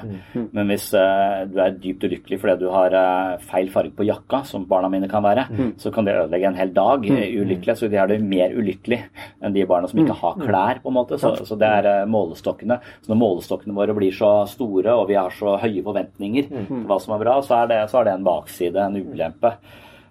Men 0.56 0.70
hvis 0.72 0.86
eh, 0.96 1.42
du 1.52 1.58
er 1.60 1.74
dypt 1.76 2.06
ulykkelig 2.08 2.40
fordi 2.40 2.56
du 2.62 2.70
har 2.72 2.94
eh, 2.96 3.34
feil 3.50 3.68
farge 3.74 3.92
på 3.98 4.06
jakka, 4.08 4.44
som 4.48 4.64
barna 4.70 4.88
mine 4.94 5.10
kan 5.12 5.26
være, 5.26 5.48
så 5.82 5.92
kan 5.92 6.06
det 6.08 6.14
ødelegge 6.16 6.48
en 6.48 6.56
hel 6.62 6.72
dag 6.78 7.04
eh, 7.12 7.34
ulykkelig. 7.42 7.76
Så 7.82 7.90
de 7.92 8.00
er 8.00 8.08
det 8.08 8.22
mer 8.24 8.56
ulykkelig 8.56 9.02
enn 9.44 9.54
de 9.58 9.66
barna 9.68 9.90
som 9.92 10.00
ikke 10.00 10.16
har 10.22 10.38
klær, 10.46 10.80
på 10.84 10.88
en 10.94 10.98
måte. 11.02 11.20
Så, 11.20 11.34
så 11.50 11.58
det 11.60 11.68
er 11.82 11.90
eh, 11.92 12.06
målestokkene. 12.08 12.80
Så 13.04 13.12
når 13.12 13.20
målestokkene 13.26 13.76
våre 13.76 13.98
blir 13.98 14.16
så 14.16 14.32
store, 14.48 14.96
og 14.96 15.10
vi 15.10 15.20
har 15.20 15.34
så 15.36 15.58
høye 15.60 15.84
forventninger 15.84 16.48
til 16.48 16.88
hva 16.88 17.02
som 17.04 17.18
er 17.18 17.26
bra, 17.26 17.42
så 17.44 17.64
er 17.66 17.68
det, 17.74 17.82
så 17.92 18.00
er 18.00 18.08
det 18.08 18.16
en 18.16 18.24
bakside, 18.32 18.88
en 18.88 18.96
ulempe. 19.12 19.58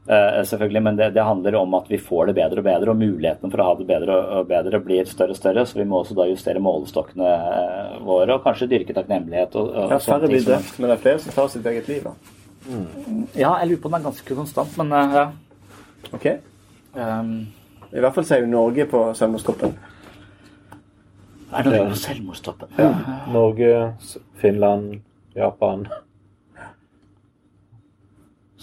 Eh, 0.09 0.43
selvfølgelig, 0.47 0.83
Men 0.83 0.97
det, 0.97 1.11
det 1.17 1.23
handler 1.23 1.55
om 1.59 1.75
at 1.75 1.89
vi 1.91 1.99
får 1.99 2.27
det 2.31 2.35
bedre 2.39 2.63
og 2.63 2.65
bedre, 2.65 2.91
og 2.93 2.97
muligheten 3.01 3.51
for 3.51 3.59
å 3.63 3.65
ha 3.67 3.75
det 3.79 3.87
bedre 3.89 4.19
og 4.39 4.47
bedre 4.47 4.79
blir 4.85 5.09
større 5.11 5.35
og 5.35 5.41
større. 5.41 5.65
Så 5.67 5.81
vi 5.81 5.87
må 5.89 5.99
også 6.05 6.15
da 6.15 6.29
justere 6.31 6.63
målestokkene 6.63 7.33
eh, 7.33 7.97
våre, 8.07 8.37
og 8.37 8.45
kanskje 8.47 8.69
dyrke 8.71 8.95
takknemlighet. 8.95 9.57
Og, 9.59 9.73
og 9.75 9.97
Ja, 9.97 9.99
færre 9.99 10.31
blir 10.31 10.45
drept, 10.47 10.79
men 10.79 10.93
det 10.93 10.99
er 10.99 11.03
flere 11.03 11.25
som 11.25 11.35
tar 11.35 11.51
sitt 11.51 11.67
eget 11.67 11.91
liv. 11.91 12.07
da. 12.07 12.15
Ja, 13.35 13.57
jeg 13.63 13.73
lurer 13.73 13.83
på 13.83 13.91
om 13.91 13.97
den 13.97 14.01
er 14.01 14.09
ganske 14.11 14.39
konstant, 14.39 14.79
men 14.79 14.95
eh, 14.95 15.19
ja. 15.19 15.27
Ok? 16.15 16.27
Um, 16.97 17.35
I 17.91 18.01
hvert 18.03 18.15
fall 18.15 18.25
så 18.27 18.37
er 18.37 18.45
jo 18.45 18.51
Norge 18.55 18.87
på 18.89 19.03
selvmordstoppen. 19.19 19.75
er 21.53 21.63
det 21.67 21.73
noe 21.75 21.91
på 21.91 21.99
selvmordstoppen? 21.99 22.79
Norge, 23.35 23.73
Finland, 24.39 25.01
Japan. 25.37 25.87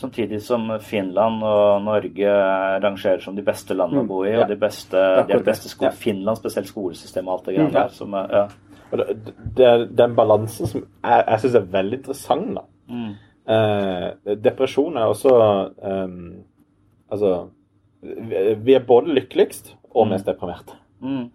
Samtidig 0.04 0.42
som 0.44 0.68
Finland 0.84 1.44
og 1.48 1.82
Norge 1.86 2.34
rangerer 2.84 3.22
som 3.24 3.36
de 3.38 3.46
beste 3.48 3.74
landene 3.78 4.04
å 4.04 4.08
bo 4.10 4.22
i, 4.26 4.32
Ja. 4.36 4.42
og 4.44 4.50
de 4.52 4.58
beste, 4.60 5.04
de 5.30 5.40
beste 5.48 5.70
sko. 5.72 5.86
Ja. 5.88 5.92
Finland, 5.96 6.38
spesielt 6.42 6.68
skolesystemet 6.68 7.28
og 7.32 7.38
alt 7.40 7.46
det 7.46 7.56
greiene 7.56 7.70
Mm, 7.72 7.78
der. 7.80 7.90
Som, 7.96 8.14
er- 8.14 8.34
ja. 8.36 8.48
Og 8.92 8.98
det, 9.00 9.34
det 9.58 9.66
er 9.66 9.86
den 10.04 10.16
balansen 10.16 10.68
som 10.70 10.82
jeg, 10.84 11.24
jeg 11.28 11.40
syns 11.40 11.56
er 11.56 11.70
veldig 11.74 11.98
interessant. 12.02 12.56
da. 12.56 12.62
Mm. 12.90 13.14
Eh, 13.54 14.36
depresjon 14.44 14.96
er 14.98 15.10
også 15.12 15.32
eh, 15.84 16.14
Altså 17.12 17.32
vi, 18.02 18.54
vi 18.64 18.74
er 18.78 18.86
både 18.88 19.14
lykkeligst 19.16 19.74
og 19.96 20.08
mest 20.12 20.26
deprimerte. 20.26 20.76
Mm. 21.02 21.26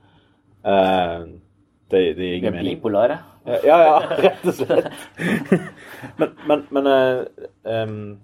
Eh, 0.64 1.26
det, 1.90 2.00
det 2.18 2.28
gir 2.42 2.50
Vi 2.52 2.58
er 2.58 2.62
bipolare. 2.74 3.18
Ja, 3.64 3.78
ja, 3.80 3.98
rett 4.20 4.42
og 4.44 4.54
slett. 4.58 4.88
men 6.18 6.32
men, 6.48 6.64
men 6.76 6.86
eh, 6.92 7.20
ehm, 7.64 8.18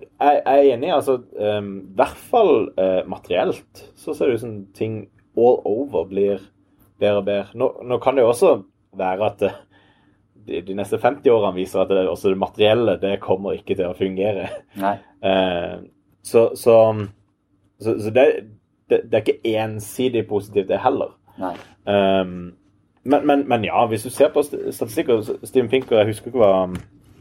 jeg, 0.00 0.42
er 0.46 0.62
enig. 0.74 0.92
altså 0.94 1.18
ehm, 1.38 1.70
I 1.92 1.96
hvert 1.98 2.20
fall 2.30 2.54
uh, 2.78 3.02
materielt 3.10 3.84
så 3.96 4.14
ser 4.14 4.26
det 4.30 4.38
ut 4.38 4.44
som 4.44 4.56
ting 4.76 4.96
all 5.36 5.60
over 5.66 6.04
blir 6.10 6.42
bedre 7.00 7.20
og 7.20 7.26
bedre. 7.28 7.46
Nå, 7.58 7.70
nå 7.84 7.98
kan 8.02 8.16
det 8.16 8.24
jo 8.24 8.30
også 8.32 8.52
være 8.98 9.26
at 9.30 9.44
uh, 9.48 9.56
de, 10.46 10.60
de 10.66 10.76
neste 10.78 10.98
50 11.00 11.30
årene 11.32 11.56
viser 11.56 11.82
at 11.82 11.92
det, 11.92 12.06
også 12.08 12.32
det 12.34 12.38
materielle 12.42 12.98
det 13.02 13.18
kommer 13.24 13.56
ikke 13.58 13.76
til 13.78 13.90
å 13.90 13.98
fungere. 13.98 14.48
Nei. 14.80 14.96
Uh, 15.24 15.84
så 16.30 16.50
så, 16.56 16.76
så, 17.80 17.96
så 18.00 18.10
det, 18.14 18.26
det, 18.90 19.02
det 19.10 19.14
er 19.18 19.24
ikke 19.24 19.54
ensidig 19.60 20.26
positivt, 20.28 20.68
det 20.68 20.80
heller. 20.84 21.16
Nei. 21.40 21.54
Um, 21.84 22.52
men, 23.04 23.26
men, 23.26 23.48
men 23.48 23.64
ja, 23.66 23.86
hvis 23.86 24.06
du 24.06 24.10
ser 24.10 24.30
på 24.32 24.42
statistikker 24.46 25.20
Steven 25.44 25.68
Pinker, 25.68 25.98
jeg 25.98 26.14
husker 26.14 26.30
ikke 26.30 26.40
hva 26.40 26.52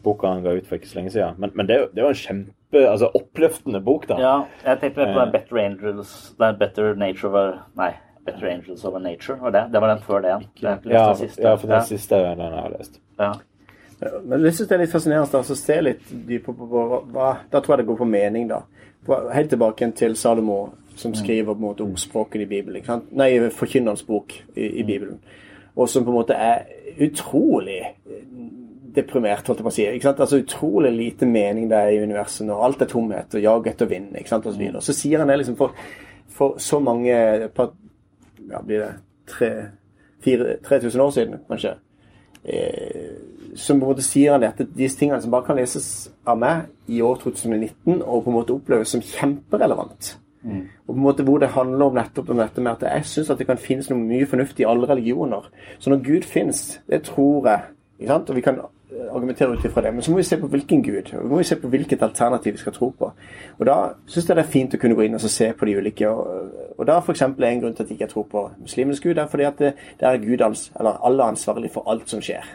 boka 0.04 0.28
han 0.32 0.44
ga 0.44 0.54
ut 0.56 0.68
for 0.68 0.76
ikke 0.80 0.88
så 0.88 1.00
lenge 1.00 1.12
siden, 1.16 1.36
men, 1.40 1.52
men 1.56 1.68
det, 1.68 1.76
er 1.76 1.82
jo- 1.82 1.90
det 1.92 2.04
er 2.04 2.08
jo 2.08 2.14
en 2.14 2.44
kjempe 2.74 2.90
altså 2.90 3.10
oppløftende 3.16 3.82
bok, 3.86 4.08
da. 4.10 4.18
Ja, 4.20 4.34
jeg 4.66 4.80
tenkte 4.82 4.98
mer 5.06 5.14
på 5.14 5.20
Eh. 5.20 5.24
den 5.26 5.32
Better 5.32 5.58
Angels 5.66 6.34
er 6.40 6.58
Better 6.60 6.94
Nature 6.96 7.30
over 7.30 7.64
Nei, 7.78 7.92
Better 8.26 8.48
Angels 8.50 8.86
over 8.86 9.00
Nature, 9.00 9.38
var 9.42 9.52
det? 9.52 9.64
Det 9.74 9.82
var 9.82 9.88
den 9.96 10.04
før 10.04 10.22
det 10.22 10.30
igjen. 10.30 10.46
Det 10.56 10.64
Ja, 10.64 10.76
den 10.76 11.30
ja, 11.44 11.56
for 11.56 11.68
den 11.68 11.76
ja. 11.76 11.82
siste 11.82 12.16
er 12.16 12.36
den 12.36 12.40
jeg 12.40 12.62
har 12.62 12.70
lest. 12.78 13.00
Ja. 13.20 13.32
Men 14.26 14.44
jeg 14.44 14.54
synes 14.54 14.68
det 14.70 14.76
er 14.76 14.82
litt 14.84 14.92
fascinerende 14.92 15.40
å 15.40 15.56
se 15.56 15.82
litt 15.82 16.02
dypere 16.28 16.56
på 16.56 16.68
på, 16.68 17.04
hva 17.14 17.38
Da 17.52 17.60
tror 17.62 17.78
jeg 17.78 17.86
det 17.86 17.88
går 17.88 17.98
på 17.98 18.06
mening, 18.10 18.48
da. 18.50 18.62
Helt 19.34 19.50
tilbake 19.50 19.92
til 19.96 20.16
Salomo, 20.16 20.74
som 20.96 21.14
skriver 21.14 21.54
på 21.54 21.58
en 21.58 21.62
måte 21.62 21.84
ordspråket 21.84 22.42
i 22.42 22.46
Bibelen. 22.46 22.76
ikke 22.78 22.86
sant? 22.86 23.12
Nei, 23.16 23.50
Forkynnerens 23.50 24.04
bok 24.04 24.34
i, 24.56 24.80
i 24.80 24.84
Bibelen. 24.84 25.20
Og 25.76 25.90
som 25.90 26.04
på 26.04 26.10
en 26.12 26.16
måte 26.16 26.34
er 26.36 26.66
utrolig 27.00 27.82
deprimert, 28.96 29.48
holdt 29.48 29.60
jeg 29.60 29.66
på 29.68 29.72
å 29.72 29.76
si. 29.76 29.86
ikke 29.88 30.08
sant? 30.10 30.20
Altså 30.20 30.40
Utrolig 30.42 30.92
lite 30.96 31.26
mening 31.30 31.70
det 31.70 31.78
er 31.78 31.94
i 31.96 32.02
universet 32.04 32.46
når 32.48 32.64
alt 32.66 32.82
er 32.82 32.92
tomhet 32.92 33.36
og 33.36 33.42
jag 33.42 33.68
etter 33.68 33.86
vind. 33.90 34.16
ikke 34.16 34.30
sant, 34.30 34.46
og 34.46 34.54
Så, 34.54 34.60
videre. 34.60 34.82
så 34.82 34.94
sier 34.94 35.20
han 35.20 35.28
det 35.28 35.38
liksom 35.42 35.56
for, 35.58 35.74
for 36.30 36.58
så 36.58 36.80
mange 36.80 37.50
på, 37.56 37.70
Ja, 38.50 38.60
blir 38.62 38.80
det 38.80 38.94
tre, 39.28 39.50
fire, 40.24 40.58
3000 40.64 41.02
år 41.02 41.12
siden, 41.12 41.40
kanskje? 41.50 41.76
eh, 42.46 43.14
som 43.56 43.80
på 43.80 43.86
en 43.86 43.92
måte 43.94 44.04
sier 44.04 44.32
han 44.34 44.42
dette, 44.42 44.66
disse 44.76 44.98
tingene 45.00 45.22
som 45.22 45.32
bare 45.32 45.46
kan 45.48 45.56
leses 45.56 46.10
av 46.28 46.38
meg 46.42 46.66
i 46.92 47.02
år 47.06 47.22
2019 47.22 48.02
og 48.02 48.24
på 48.26 48.30
en 48.32 48.36
måte 48.36 48.54
oppleves 48.56 48.90
som 48.90 49.02
kjemperelevant. 49.02 50.18
Og 50.44 50.90
på 50.90 50.98
en 50.98 51.06
måte 51.06 51.24
hvor 51.24 51.40
det 51.40 51.54
handler 51.54 51.86
om 51.86 51.94
nettopp 51.96 52.30
om 52.34 52.42
dette 52.42 52.60
med 52.62 52.74
at 52.74 52.82
jeg 52.84 53.06
syns 53.08 53.30
det 53.40 53.46
kan 53.48 53.58
finnes 53.58 53.88
noe 53.90 54.00
mye 54.02 54.26
fornuftig 54.28 54.66
i 54.66 54.68
alle 54.68 54.90
religioner. 54.90 55.46
Så 55.80 55.90
når 55.94 56.02
Gud 56.04 56.26
fins, 56.28 56.82
det 56.90 57.04
tror 57.08 57.48
jeg, 57.48 57.62
ikke 58.00 58.12
sant? 58.12 58.30
og 58.30 58.36
vi 58.36 58.42
kan 58.44 58.60
argumentere 59.12 59.54
ut 59.54 59.66
ifra 59.66 59.82
det, 59.82 59.92
men 59.94 60.02
så 60.02 60.12
må 60.12 60.18
vi 60.18 60.26
se 60.28 60.38
på 60.38 60.48
hvilken 60.48 60.84
Gud, 60.84 61.12
vi 61.12 61.30
må 61.30 61.44
se 61.44 61.58
på 61.60 61.70
hvilket 61.72 62.02
alternativ 62.04 62.58
vi 62.58 62.64
skal 62.64 62.76
tro 62.76 62.90
på. 62.98 63.12
Og 63.58 63.66
da 63.66 63.78
syns 64.08 64.30
jeg 64.30 64.38
det 64.38 64.44
er 64.46 64.52
fint 64.56 64.76
å 64.76 64.82
kunne 64.82 64.98
gå 64.98 65.06
inn 65.06 65.18
og 65.18 65.24
se 65.24 65.52
på 65.58 65.70
de 65.70 65.78
ulike. 65.78 66.10
Og, 66.10 66.76
og 66.78 66.90
da 66.90 67.00
f.eks. 67.00 67.22
er 67.22 67.48
en 67.50 67.64
grunn 67.64 67.78
til 67.78 67.86
at 67.86 67.94
jeg 67.94 68.00
ikke 68.00 68.12
tror 68.14 68.28
på 68.32 68.44
muslimenes 68.62 69.02
Gud, 69.04 69.18
er 69.18 69.32
fordi 69.32 69.48
at 69.50 69.62
det, 69.62 69.74
det 70.00 70.10
er 70.10 70.22
Gud 70.24 70.46
ans, 70.46 70.70
eller 70.80 71.02
alle 71.06 71.32
ansvarlig 71.34 71.72
for 71.74 71.90
alt 71.90 72.10
som 72.10 72.22
skjer. 72.24 72.46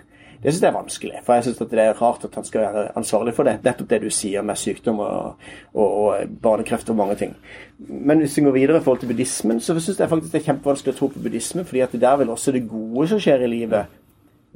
Det 0.43 0.53
syns 0.53 0.63
jeg 0.63 0.69
er 0.69 0.77
vanskelig, 0.77 1.21
for 1.27 1.35
jeg 1.35 1.49
syns 1.49 1.59
det 1.59 1.81
er 1.83 1.97
rart 1.99 2.25
at 2.29 2.37
han 2.39 2.45
skal 2.47 2.63
være 2.63 2.85
ansvarlig 2.99 3.33
for 3.35 3.49
det. 3.49 3.57
Nettopp 3.65 3.89
det 3.91 3.99
du 4.05 4.11
sier 4.15 4.45
med 4.47 4.61
sykdom 4.61 5.01
og, 5.03 5.49
og, 5.75 5.89
og 5.89 6.37
barnekreft 6.43 6.93
og 6.95 7.01
mange 7.01 7.17
ting. 7.19 7.35
Men 7.79 8.23
hvis 8.23 8.37
vi 8.39 8.45
går 8.47 8.55
videre 8.55 8.79
i 8.79 8.85
forhold 8.85 9.03
til 9.03 9.11
buddhismen, 9.11 9.59
så 9.61 9.75
syns 9.81 9.99
jeg 9.99 10.13
faktisk 10.13 10.37
det 10.37 10.43
er 10.45 10.47
kjempevanskelig 10.53 10.95
å 10.95 10.99
tro 11.01 11.11
på 11.11 11.25
buddhismen, 11.25 11.67
fordi 11.67 11.83
at 11.83 11.99
der 11.99 12.23
vil 12.23 12.31
også 12.31 12.55
det 12.55 12.69
gode 12.71 13.09
som 13.11 13.23
skjer 13.23 13.43
i 13.43 13.51
livet, 13.51 13.99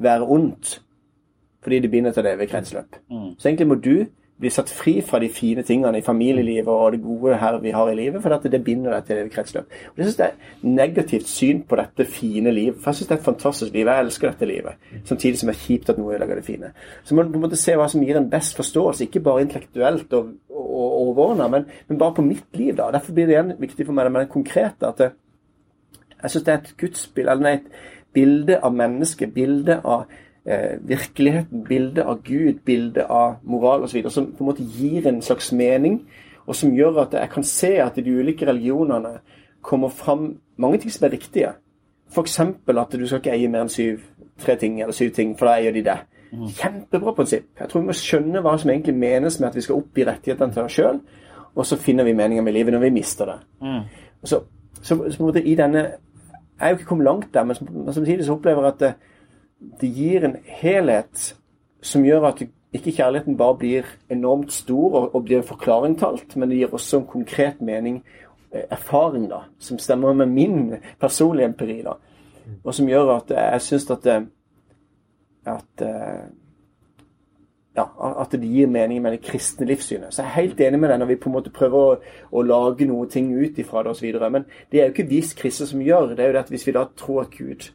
være 0.02 0.30
ondt. 0.30 0.78
Fordi 1.62 1.78
det 1.80 1.90
binder 1.90 2.12
til 2.12 2.24
det 2.26 2.38
ved 2.38 2.50
kretsløp. 2.50 2.98
Så 3.38 3.48
egentlig 3.48 3.68
må 3.70 3.74
du 3.74 4.04
bli 4.42 4.50
satt 4.50 4.70
fri 4.74 4.96
fra 5.06 5.20
de 5.22 5.28
fine 5.30 5.62
tingene 5.66 6.00
i 6.00 6.04
familielivet 6.04 6.70
og 6.70 6.94
det 6.94 7.02
gode 7.04 7.36
her 7.38 7.58
vi 7.62 7.70
har 7.74 7.90
i 7.90 7.94
livet, 7.94 8.22
for 8.22 8.34
det 8.42 8.60
binder 8.64 8.96
deg 8.96 9.04
til 9.06 9.18
det 9.18 9.24
ved 9.26 9.34
kretsløp. 9.36 9.76
Og 9.90 10.00
det 10.00 10.06
syns 10.08 10.18
jeg 10.18 10.26
er 10.26 10.32
et 10.32 10.64
negativt 10.80 11.28
syn 11.30 11.60
på 11.68 11.78
dette 11.78 12.06
fine 12.10 12.50
livet. 12.54 12.80
For 12.80 12.90
jeg 12.90 13.00
syns 13.00 13.10
det 13.10 13.16
er 13.16 13.20
et 13.20 13.28
fantastisk 13.28 13.76
liv. 13.76 13.86
Jeg 13.86 14.06
elsker 14.06 14.32
dette 14.32 14.48
livet. 14.50 14.88
Samtidig 15.04 15.38
som 15.38 15.52
det 15.52 15.54
er 15.54 15.62
kjipt 15.62 15.92
at 15.92 16.00
noe 16.00 16.16
ødelegger 16.16 16.40
det 16.40 16.46
fine. 16.48 16.72
Så 17.04 17.18
man 17.18 17.30
må 17.44 17.52
se 17.54 17.76
hva 17.78 17.86
som 17.92 18.02
gir 18.02 18.18
en 18.18 18.30
best 18.32 18.58
forståelse, 18.58 19.06
ikke 19.06 19.22
bare 19.28 19.46
intellektuelt 19.46 20.18
og, 20.18 20.34
og, 20.50 20.90
overordna, 21.02 21.48
men, 21.52 21.68
men 21.88 22.02
bare 22.02 22.16
på 22.18 22.26
mitt 22.26 22.58
liv. 22.58 22.74
da. 22.76 22.90
Derfor 22.96 23.14
blir 23.14 23.30
det 23.30 23.36
igjen 23.36 23.54
viktig 23.62 23.86
for 23.86 23.94
meg 23.94 24.10
med 24.10 24.24
den 24.24 24.34
konkrete. 24.34 24.90
at 24.90 24.98
det, 24.98 25.12
jeg 26.22 26.34
syns 26.34 26.44
det 26.46 26.54
er 26.54 26.60
et 26.64 26.74
gudsbilde, 26.78 27.30
eller 27.30 27.46
nei, 27.46 27.54
et 27.60 27.88
bilde 28.14 28.58
av 28.58 28.74
mennesket, 28.74 29.34
bilde 29.34 29.78
av 29.84 30.10
eh, 30.46 30.78
virkeligheten, 30.88 31.64
bildet 31.68 32.04
av 32.04 32.22
Gud, 32.22 32.60
bildet 32.64 33.06
av 33.08 33.34
moral 33.42 33.82
osv., 33.86 34.08
som 34.08 34.26
på 34.32 34.44
en 34.44 34.50
måte 34.50 34.66
gir 34.78 35.06
en 35.08 35.22
slags 35.22 35.52
mening, 35.52 36.02
og 36.46 36.56
som 36.58 36.74
gjør 36.74 37.04
at 37.04 37.14
jeg 37.14 37.30
kan 37.30 37.44
se 37.46 37.72
at 37.82 37.96
de 37.96 38.18
ulike 38.18 38.46
religionene 38.46 39.18
kommer 39.62 39.88
fram 39.88 40.36
mange 40.56 40.78
ting 40.78 40.92
som 40.92 41.06
er 41.06 41.12
riktige. 41.12 41.52
F.eks. 42.12 42.40
at 42.40 42.92
du 42.92 43.06
skal 43.06 43.20
ikke 43.20 43.32
eie 43.32 43.48
mer 43.48 43.64
enn 43.64 43.72
syv, 43.72 44.02
tre 44.38 44.56
ting 44.56 44.80
eller 44.82 44.92
syv 44.92 45.12
ting, 45.14 45.36
for 45.38 45.48
da 45.48 45.56
eier 45.60 45.72
de 45.72 45.84
det. 45.86 45.98
Kjempebra 46.32 47.12
prinsipp. 47.12 47.50
Jeg 47.60 47.68
tror 47.68 47.80
vi 47.80 47.86
må 47.86 47.96
skjønne 47.96 48.40
hva 48.40 48.56
som 48.58 48.70
egentlig 48.72 48.94
menes 48.96 49.38
med 49.40 49.50
at 49.50 49.56
vi 49.56 49.64
skal 49.64 49.78
oppgi 49.80 50.06
rettighetene 50.08 50.52
til 50.52 50.64
oss 50.64 50.76
sjøl, 50.78 51.00
og 51.52 51.66
så 51.68 51.76
finner 51.76 52.04
vi 52.08 52.16
meninga 52.16 52.42
med 52.42 52.56
livet 52.56 52.72
når 52.72 52.86
vi 52.86 52.90
mister 52.90 53.28
det. 53.28 53.38
Mm. 53.60 53.82
Så, 54.24 54.40
så, 54.80 54.96
så 54.96 54.96
på 54.96 55.22
en 55.22 55.26
måte 55.26 55.42
i 55.44 55.54
denne 55.58 55.82
Jeg 55.82 56.68
er 56.68 56.70
jo 56.70 56.76
ikke 56.76 56.88
kommet 56.92 57.04
langt 57.04 57.34
der, 57.34 57.44
men 57.44 57.56
samtidig 57.92 58.24
så 58.24 58.36
opplever 58.36 58.62
jeg 58.62 58.72
at 58.72 58.94
det, 59.80 59.88
gir 59.88 60.24
en 60.24 60.36
helhet 60.44 61.34
som 61.82 62.04
gjør 62.06 62.28
at 62.30 62.42
ikke 62.72 62.94
kjærligheten 62.96 63.36
bare 63.36 63.58
blir 63.58 63.88
enormt 64.10 64.52
stor 64.52 64.94
og, 64.98 65.14
og 65.14 65.24
blir 65.24 65.40
en 65.40 65.48
forklaring 65.48 65.98
til 65.98 66.12
alt, 66.12 66.36
men 66.36 66.50
det 66.50 66.58
gir 66.58 66.74
også 66.74 67.02
en 67.02 67.08
konkret 67.10 67.60
mening, 67.60 68.02
eh, 68.52 68.64
erfaring, 68.70 69.28
da, 69.30 69.44
som 69.58 69.78
stemmer 69.78 70.12
med 70.12 70.26
min 70.26 70.76
personlige 71.00 71.50
empiri. 71.52 71.82
da, 71.82 71.98
Og 72.64 72.74
som 72.74 72.88
gjør 72.88 73.16
at 73.16 73.34
jeg 73.36 73.60
syns 73.60 73.90
at 73.90 74.04
det, 74.04 74.20
at 75.46 75.82
eh, 75.82 76.30
ja, 77.76 77.84
at 78.20 78.32
det 78.32 78.48
gir 78.48 78.66
mening 78.68 79.02
med 79.02 79.12
det 79.12 79.22
kristne 79.24 79.66
livssynet. 79.66 80.12
Så 80.12 80.22
jeg 80.22 80.28
er 80.28 80.40
helt 80.40 80.60
enig 80.60 80.80
med 80.80 80.90
deg 80.92 80.98
når 81.00 81.08
vi 81.12 81.20
på 81.20 81.30
en 81.30 81.36
måte 81.36 81.52
prøver 81.54 81.78
å, 81.78 81.94
å 82.32 82.42
lage 82.44 82.86
noe 82.88 83.06
ut 83.06 83.58
ifra 83.58 83.82
det 83.82 83.94
osv. 83.94 84.10
Men 84.28 84.44
det 84.70 84.80
er 84.80 84.90
jo 84.90 84.94
ikke 84.94 85.08
vi 85.08 85.22
kristne 85.36 85.66
som 85.66 85.80
gjør 85.80 86.12
det. 86.12 86.18
er 86.20 86.26
jo 86.26 86.32
det 86.36 86.44
at 86.44 86.52
Hvis 86.52 86.66
vi 86.66 86.76
da 86.76 86.84
tror 86.96 87.22
at 87.22 87.30
Gud 87.30 87.70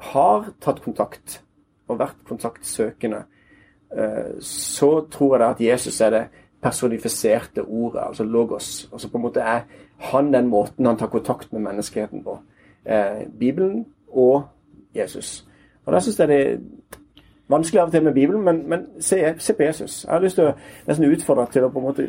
har 0.00 0.52
tatt 0.60 0.82
kontakt 0.82 1.42
og 1.88 1.98
vært 1.98 2.20
kontaktsøkende, 2.28 3.22
eh, 3.96 4.36
så 4.40 5.06
tror 5.10 5.34
jeg 5.34 5.40
da 5.40 5.50
at 5.50 5.60
Jesus 5.60 6.00
er 6.00 6.10
det 6.10 6.24
personifiserte 6.62 7.62
ordet, 7.62 8.00
altså 8.06 8.24
logos. 8.24 8.88
Altså 8.92 9.10
på 9.10 9.18
en 9.18 9.22
måte 9.22 9.40
er 9.40 9.60
han 9.98 10.32
den 10.32 10.46
måten 10.46 10.86
han 10.86 10.98
tar 10.98 11.06
kontakt 11.06 11.52
med 11.52 11.60
menneskeheten 11.60 12.24
på. 12.24 12.38
Eh, 12.84 13.26
Bibelen 13.38 13.86
og 14.08 14.42
Jesus. 14.94 15.46
Og 15.84 15.92
da 15.92 16.00
syns 16.00 16.18
jeg 16.18 16.28
det 16.28 16.40
er 16.40 16.58
vanskelig 17.48 17.80
av 17.80 17.86
og 17.86 17.92
til 17.92 18.02
med 18.02 18.14
Bibelen, 18.14 18.44
men, 18.44 18.68
men 18.68 18.86
se, 19.00 19.34
se, 19.38 19.54
på 19.54 19.62
Jesus. 19.62 20.04
Jeg 20.04 20.12
har 20.12 20.20
lyst 20.20 20.36
til 20.36 20.50
å 20.50 20.56
nesten 20.86 21.12
utfordre 21.12 21.46
til 21.52 21.64
å 21.64 21.70
på 21.72 21.78
en 21.78 21.86
måte 21.86 22.08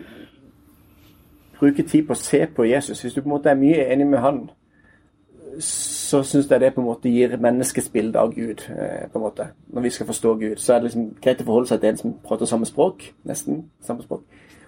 bruke 1.59 1.83
tid 1.83 2.07
på 2.07 2.15
å 2.15 2.19
se 2.19 2.45
på 2.55 2.63
Jesus. 2.67 3.01
Hvis 3.01 3.13
du 3.13 3.21
på 3.21 3.29
en 3.29 3.35
måte 3.37 3.49
er 3.49 3.59
mye 3.59 3.87
enig 3.93 4.07
med 4.07 4.19
han, 4.19 4.49
så 5.63 6.21
syns 6.23 6.49
jeg 6.49 6.61
det 6.61 6.71
på 6.75 6.81
en 6.81 6.87
måte 6.87 7.11
gir 7.11 7.35
menneskets 7.41 7.89
bilde 7.93 8.19
av 8.21 8.33
Gud. 8.35 8.63
Eh, 8.69 9.07
på 9.11 9.19
en 9.19 9.25
måte. 9.25 9.49
Når 9.73 9.85
vi 9.85 9.91
skal 9.95 10.09
forstå 10.09 10.33
Gud, 10.41 10.57
så 10.61 10.73
er 10.73 10.79
det 10.79 10.89
liksom 10.89 11.09
greit 11.21 11.41
å 11.43 11.47
forholde 11.47 11.71
seg 11.71 11.81
til 11.81 11.91
en 11.91 12.01
som 12.01 12.15
prater 12.25 12.49
samme 12.49 12.69
språk. 12.69 13.09
Nesten 13.29 13.63
samme 13.85 14.05
språk. 14.05 14.23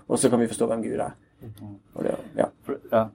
Og 0.07 0.19
så 0.19 0.29
kan 0.29 0.41
vi 0.41 0.49
forstå 0.51 0.67
hvem 0.67 0.83
Gud 0.85 0.99
er. 0.99 1.15
Det, 1.41 2.15
ja. 2.37 2.49
Ja. 2.91 3.05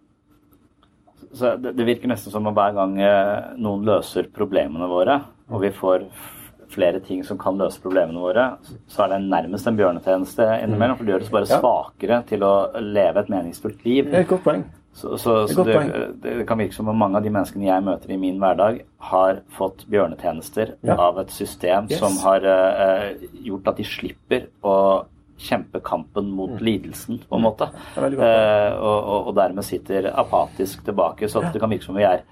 Så 1.32 1.56
det, 1.60 1.74
det 1.76 1.86
virker 1.86 2.10
nesten 2.10 2.32
som 2.32 2.48
at 2.48 2.56
hver 2.56 2.74
gang 2.76 2.96
eh, 3.02 3.52
noen 3.60 3.84
løser 3.86 4.30
problemene 4.34 4.88
våre, 4.90 5.20
og 5.50 5.62
vi 5.62 5.70
får 5.74 6.06
flere 6.72 7.00
ting 7.00 7.22
som 7.24 7.38
kan 7.38 7.58
løse 7.58 7.80
problemene 7.82 8.20
våre, 8.20 8.46
så 8.90 9.04
er 9.04 9.14
det 9.14 9.20
nærmest 9.28 9.68
en 9.68 9.76
bjørnetjeneste 9.78 10.46
innimellom. 10.64 10.98
For 10.98 11.06
det 11.06 11.14
gjør 11.14 11.26
oss 11.26 11.34
bare 11.36 11.50
svakere 11.50 12.22
til 12.28 12.42
å 12.46 12.54
leve 12.82 13.22
et 13.22 13.30
meningsfullt 13.32 13.84
liv. 13.86 14.08
Det 14.10 14.22
er 14.22 14.26
et 14.26 14.32
godt 14.32 14.46
poeng. 14.46 14.64
Så, 14.96 15.18
så, 15.20 15.32
så 15.48 15.64
det, 15.64 15.80
det 16.22 16.46
kan 16.48 16.56
virke 16.58 16.72
som 16.72 16.88
om 16.88 16.96
mange 16.96 17.18
av 17.18 17.24
de 17.26 17.28
menneskene 17.28 17.66
jeg 17.68 17.84
møter 17.84 18.14
i 18.14 18.16
min 18.20 18.38
hverdag, 18.40 18.78
har 19.10 19.42
fått 19.58 19.84
bjørnetjenester 19.92 20.72
Ja. 20.88 20.96
av 21.08 21.20
et 21.20 21.34
system 21.34 21.90
Yes. 21.90 22.00
som 22.00 22.16
har 22.24 22.46
uh, 22.48 23.12
gjort 23.44 23.68
at 23.68 23.76
de 23.76 23.84
slipper 23.84 24.48
å 24.64 25.04
kjempe 25.36 25.82
kampen 25.84 26.30
mot 26.32 26.60
lidelsen, 26.64 27.20
på 27.28 27.36
en 27.36 27.44
måte. 27.44 27.68
Mm. 27.68 27.82
Poeng. 27.94 28.14
Eh, 28.24 28.72
og, 28.80 29.26
og, 29.28 29.34
dermed 29.36 29.66
sitter 29.68 30.08
apatisk 30.16 30.80
tilbake. 30.86 31.28
Så 31.28 31.42
ja. 31.44 31.50
det 31.52 31.60
kan 31.60 31.68
virke 31.68 31.84
som 31.84 31.92
om 31.92 32.00
vi 32.00 32.06
er 32.08 32.24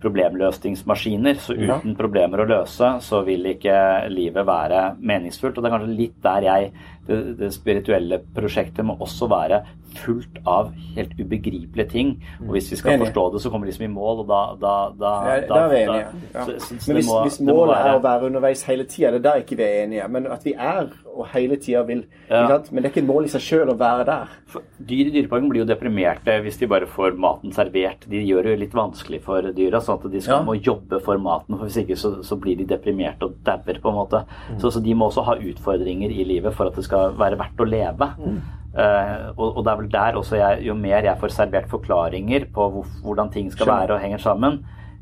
problemløsningsmaskiner. 0.00 1.34
Så 1.42 1.56
Ja. 1.58 1.78
uten 1.78 1.96
problemer 1.96 2.38
å 2.38 2.48
løse, 2.48 3.00
så 3.02 3.24
vil 3.24 3.44
ikke 3.50 4.08
livet 4.08 4.46
være 4.46 4.96
meningsfullt. 5.00 5.58
Og 5.58 5.64
det 5.64 5.72
er 5.72 5.78
kanskje 5.78 5.96
litt 5.96 6.22
der 6.22 6.42
jeg 6.42 6.72
Det, 7.10 7.38
det 7.38 7.48
spirituelle 7.50 8.20
prosjektet 8.36 8.84
må 8.84 8.94
også 9.00 9.26
være 9.26 9.64
fullt 9.98 10.38
av 10.46 10.72
helt 10.96 11.12
ubegripelige 11.20 11.88
ting. 11.90 12.22
Og 12.40 12.54
hvis 12.56 12.70
vi 12.70 12.76
skal 12.76 12.92
Enig. 12.98 13.06
forstå 13.08 13.32
det, 13.32 13.42
så 13.42 13.50
kommer 13.50 13.66
vi 13.66 13.72
liksom 13.72 13.84
i 13.84 13.94
mål, 13.94 14.20
og 14.20 14.28
da 14.28 14.40
Da, 14.60 14.90
da, 14.98 15.12
Ja, 15.26 15.40
da, 15.46 15.54
er 15.64 15.68
vi 15.68 15.76
enige. 15.76 16.06
Ja. 16.34 16.44
så- 16.44 16.58
så- 16.58 16.78
så 16.78 16.88
Men 16.88 16.96
hvis, 16.96 17.06
må- 17.08 17.22
hvis 17.22 17.40
målet 17.40 17.76
være- 17.76 17.88
er 17.94 17.98
å 17.98 18.02
være 18.02 18.26
underveis 18.26 18.62
hele 18.64 18.84
tida, 18.84 19.10
det 19.10 19.26
er 19.26 19.32
der 19.32 19.40
ikke 19.42 19.56
vi 19.56 19.62
er 19.62 19.86
enige. 19.86 20.08
Men 20.10 20.26
at 20.26 20.44
vi 20.44 20.52
er 20.54 20.88
og 21.16 21.26
hele 21.26 21.56
tida 21.56 21.82
vil 21.82 22.04
Ja. 22.30 22.58
Men 22.70 22.82
det 22.82 22.84
er 22.84 22.88
ikke 23.00 23.02
et 23.02 23.06
mål 23.14 23.24
i 23.24 23.28
seg 23.28 23.40
sjøl 23.40 23.68
å 23.68 23.76
være 23.78 24.04
der. 24.06 24.28
For 24.46 24.62
Dyr 24.84 25.06
i 25.06 25.10
dyreparken 25.10 25.48
blir 25.50 25.64
jo 25.66 25.74
deprimerte 25.74 26.40
hvis 26.42 26.58
de 26.58 26.66
bare 26.66 26.86
får 26.86 27.16
maten 27.18 27.52
servert. 27.52 28.08
De 28.08 28.16
gjør 28.24 28.42
det 28.44 28.50
jo 28.52 28.56
litt 28.64 28.72
vanskelig 28.72 29.20
for 29.22 29.42
dyra, 29.42 29.80
sånn 29.80 30.04
at 30.04 30.10
de 30.12 30.20
skal 30.20 30.44
må 30.44 30.54
jobbe 30.62 31.00
for 31.02 31.18
maten. 31.18 31.58
for 31.58 31.64
Hvis 31.66 31.76
ikke 31.86 31.96
så, 31.96 32.22
så 32.24 32.38
blir 32.40 32.56
de 32.56 32.64
deprimerte 32.64 33.22
og 33.24 33.34
dauer, 33.44 33.80
på 33.80 33.88
en 33.88 33.94
måte. 33.94 34.24
Mm. 34.52 34.60
Så, 34.60 34.70
så 34.72 34.82
de 34.82 34.94
må 34.94 35.08
også 35.10 35.24
ha 35.24 35.34
utfordringer 35.34 36.10
i 36.10 36.24
livet 36.24 36.54
for 36.54 36.66
at 36.66 36.74
det 36.74 36.84
skal 36.84 37.12
være 37.12 37.36
verdt 37.38 37.56
å 37.58 37.68
leve. 37.68 38.14
Mm. 38.18 38.40
Eh, 38.70 39.30
og, 39.36 39.56
og 39.56 39.64
det 39.66 39.72
er 39.72 39.76
vel 39.80 39.88
der 39.90 40.18
også 40.20 40.36
jeg, 40.38 40.64
jo 40.68 40.74
mer 40.78 41.02
jeg 41.02 41.18
får 41.18 41.32
servert 41.34 41.66
forklaringer 41.70 42.44
på 42.54 42.68
hvor, 42.70 42.86
hvordan 43.02 43.30
ting 43.34 43.48
skal 43.50 43.66
være 43.66 43.96
og 43.96 44.00
henger 44.04 44.18
sammen, 44.22 44.60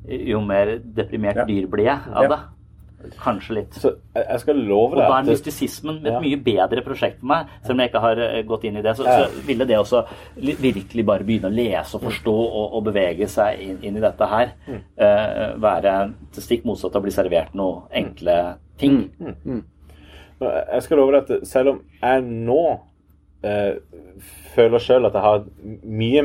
jo 0.08 0.40
mer 0.40 0.78
deprimert 0.96 1.36
Ja. 1.36 1.44
dyr 1.44 1.66
blir 1.68 1.84
jeg 1.84 1.98
av 2.14 2.28
det. 2.32 2.38
Kanskje 3.20 3.54
litt. 3.54 3.74
Så 3.78 3.92
jeg 4.16 4.24
jeg 4.26 4.40
skal 4.40 4.56
love 4.56 4.96
Og 4.96 4.98
da 4.98 5.18
er 5.20 5.22
mystisismen 5.28 6.00
et 6.00 6.12
Ja. 6.12 6.18
mye 6.20 6.36
bedre 6.42 6.82
prosjekt 6.82 7.20
for 7.20 7.26
meg. 7.26 7.46
Selv 7.62 7.76
om 7.76 7.78
jeg 7.84 7.90
ikke 7.92 8.00
har 8.00 8.18
eh, 8.24 8.42
gått 8.42 8.64
inn 8.64 8.76
i 8.76 8.82
det, 8.82 8.96
så, 8.96 9.04
så 9.04 9.28
ville 9.46 9.64
det 9.68 9.76
også 9.78 10.00
virkelig 10.34 11.04
bare 11.06 11.24
begynne 11.28 11.46
å 11.52 11.54
lese 11.54 11.94
og 11.94 12.02
forstå 12.08 12.34
og, 12.34 12.72
og 12.74 12.84
bevege 12.88 13.28
seg 13.28 13.60
inn, 13.60 13.78
inn 13.82 13.96
i 13.96 14.00
dette 14.00 14.26
her. 14.26 14.50
Mm. 14.66 14.80
eh, 14.96 15.54
være 15.62 15.94
til 16.32 16.42
stikk 16.42 16.64
motsatt 16.64 16.96
av 16.96 17.02
å 17.02 17.06
bli 17.06 17.12
servert 17.14 17.54
noen 17.54 17.82
enkle 17.92 18.56
ting. 18.78 19.10
Jeg 20.40 20.82
skal 20.82 20.98
love 21.00 21.12
deg 21.20 21.30
at 21.38 21.46
selv 21.50 21.68
om 21.76 21.80
jeg 22.02 22.22
nå 22.22 22.60
eh, 22.72 22.78
føler 23.42 24.82
sjøl 24.82 25.06
at 25.06 25.14
jeg 25.14 25.22
har 25.22 25.44
mye 25.86 26.22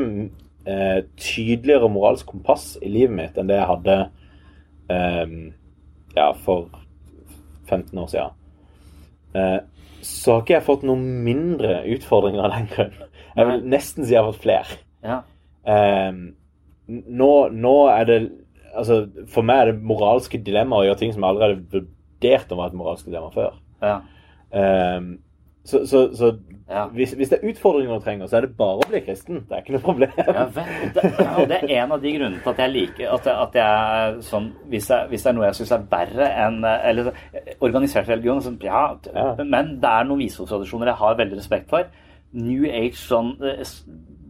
eh, 0.66 1.00
tydeligere 1.20 1.90
moralsk 1.92 2.32
kompass 2.32 2.72
i 2.82 2.90
livet 2.90 3.14
mitt 3.14 3.38
enn 3.38 3.50
det 3.50 3.58
jeg 3.60 3.70
hadde 3.70 3.98
eh, 4.90 5.36
ja, 6.16 6.30
for 6.44 6.68
15 7.70 7.98
år 7.98 8.08
siden, 8.12 8.34
eh, 9.34 9.58
så 10.04 10.34
har 10.34 10.44
ikke 10.44 10.56
jeg 10.56 10.66
fått 10.66 10.86
noen 10.86 11.04
mindre 11.24 11.82
utfordringer 11.94 12.44
av 12.44 12.56
den 12.56 12.70
grunn. 12.72 12.96
Jeg 13.34 13.48
vil 13.48 13.68
nesten 13.72 14.04
si 14.04 14.14
jeg 14.14 14.20
har 14.20 14.32
fått 14.32 14.44
flere. 14.44 14.80
Ja. 15.04 15.20
Eh, 15.64 16.10
nå, 16.88 17.34
nå 17.50 17.76
er 17.92 18.10
det 18.10 18.22
Altså, 18.74 19.04
for 19.30 19.46
meg 19.46 19.60
er 19.60 19.68
det 19.68 19.86
moralske 19.86 20.40
dilemmaer 20.42 20.82
å 20.82 20.86
gjøre 20.88 20.98
ting 20.98 21.12
som 21.14 21.22
jeg 21.22 21.30
allerede 21.30 21.60
vurderte 21.70 22.56
å 22.56 22.58
være 22.58 22.72
et 22.72 22.78
moralsk 22.80 23.06
dilemma 23.06 23.28
før. 23.30 23.52
Ja. 23.78 23.92
Ehm, 24.50 25.12
så 25.64 25.86
så, 25.88 26.00
så 26.16 26.28
Ja. 26.68 26.86
hvis, 26.88 27.12
hvis 27.12 27.28
det 27.28 27.38
er 27.42 27.48
utfordringer 27.50 27.98
du 27.98 28.04
trenger, 28.04 28.26
så 28.26 28.36
er 28.38 28.40
det 28.46 28.56
bare 28.56 28.80
å 28.80 28.88
bli 28.88 29.00
kristen. 29.04 29.42
Det 29.48 29.52
er 29.56 29.60
ikke 29.62 29.72
noe 29.74 29.82
problem. 29.84 30.10
Ja, 30.16 30.44
det, 30.54 31.04
og 31.38 31.48
det 31.50 31.58
er 31.62 31.82
en 31.82 31.92
av 31.92 32.00
de 32.02 32.12
grunnene 32.16 32.40
til 32.42 32.50
at 32.54 32.62
jeg 32.64 32.72
liker 32.72 33.10
at 33.12 33.26
jeg, 33.28 33.34
at 33.42 33.58
jeg 33.60 34.22
sånn 34.28 34.46
hvis, 34.72 34.88
jeg, 34.90 35.08
hvis 35.10 35.22
det 35.26 35.30
er 35.30 35.36
noe 35.36 35.46
jeg 35.50 35.58
syns 35.60 35.72
er 35.76 35.84
verre 35.90 36.28
enn 36.46 36.64
Eller 36.64 37.10
organisert 37.60 38.08
religion 38.08 38.40
sånn, 38.44 38.56
ja, 38.64 38.96
Ja. 39.14 39.34
men 39.44 39.74
det 39.80 39.90
er 39.90 40.04
noen 40.08 40.22
visdomstradisjoner 40.24 40.86
jeg 40.92 41.00
har 41.02 41.18
veldig 41.20 41.36
respekt 41.42 41.68
for. 41.70 41.84
New 42.32 42.64
age 42.64 42.96
sånn 42.98 43.34
eh, 43.44 43.60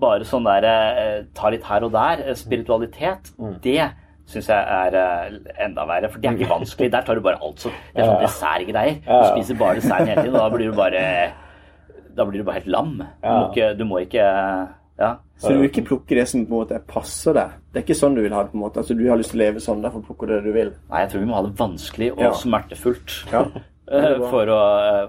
Bare 0.00 0.26
sånn 0.26 0.44
der 0.44 0.64
eh, 0.66 1.24
ta 1.38 1.48
litt 1.54 1.62
her 1.64 1.84
og 1.86 1.92
der. 1.94 2.24
eh, 2.28 2.34
Spiritualitet. 2.34 3.30
Mm. 3.38 3.54
Det 3.62 3.78
syns 4.26 4.46
jeg 4.48 4.56
er 4.56 4.94
eh, 4.96 5.38
enda 5.66 5.84
verre, 5.86 6.08
for 6.10 6.18
det 6.20 6.30
er 6.30 6.36
ikke 6.38 6.48
vanskelig. 6.50 6.90
Der 6.92 7.02
tar 7.06 7.14
du 7.14 7.20
bare 7.20 7.40
alt 7.42 7.60
som 7.60 7.72
Det 7.94 8.02
er 8.02 8.08
sånn 8.08 8.22
dessertgreier. 8.24 9.00
Du 9.04 9.26
spiser 9.34 9.58
bare 9.60 9.74
dessert 9.80 10.06
hele 10.08 10.22
tiden, 10.22 10.34
og 10.34 10.40
da 10.50 10.56
blir 10.56 10.70
du 10.70 10.76
bare 10.76 11.04
Da 12.16 12.24
blir 12.24 12.38
du 12.40 12.44
bare 12.46 12.60
helt 12.60 12.70
lam. 12.70 12.92
Du 13.22 13.28
må 13.28 13.50
ikke, 13.52 13.68
du 13.78 13.84
må 13.84 13.98
ikke 14.04 14.24
Ja. 14.98 15.16
Så 15.36 15.48
du 15.50 15.58
vil 15.58 15.68
ikke 15.68 15.82
plukke 15.88 16.14
det 16.14 16.28
som 16.30 16.44
på 16.46 16.54
en 16.54 16.60
måte 16.62 16.78
passer 16.86 17.34
deg. 17.34 17.50
Det 17.72 17.80
er 17.80 17.82
ikke 17.82 17.96
sånn 17.98 18.14
du 18.14 18.20
vil 18.22 18.32
ha 18.32 18.44
det. 18.44 18.52
på 18.52 18.56
en 18.56 18.62
måte. 18.62 18.78
Altså 18.78 18.94
Du 18.96 19.08
har 19.10 19.16
lyst 19.18 19.30
til 19.34 19.40
å 19.40 19.42
leve 19.42 19.60
sånn, 19.60 19.82
derfor 19.82 20.00
plukker 20.06 20.26
du 20.30 20.34
det 20.36 20.44
du 20.44 20.52
vil. 20.52 20.70
Nei, 20.90 21.00
jeg 21.02 21.10
tror 21.10 21.20
vi 21.20 21.26
må 21.26 21.34
ha 21.34 21.42
det 21.42 21.56
vanskelig 21.58 22.12
og 22.12 22.20
Ja. 22.22 22.30
smertefullt 22.30 23.32
Ja. 23.32 23.44
Eh, 23.90 24.18
for, 24.30 24.46
å, 24.48 24.60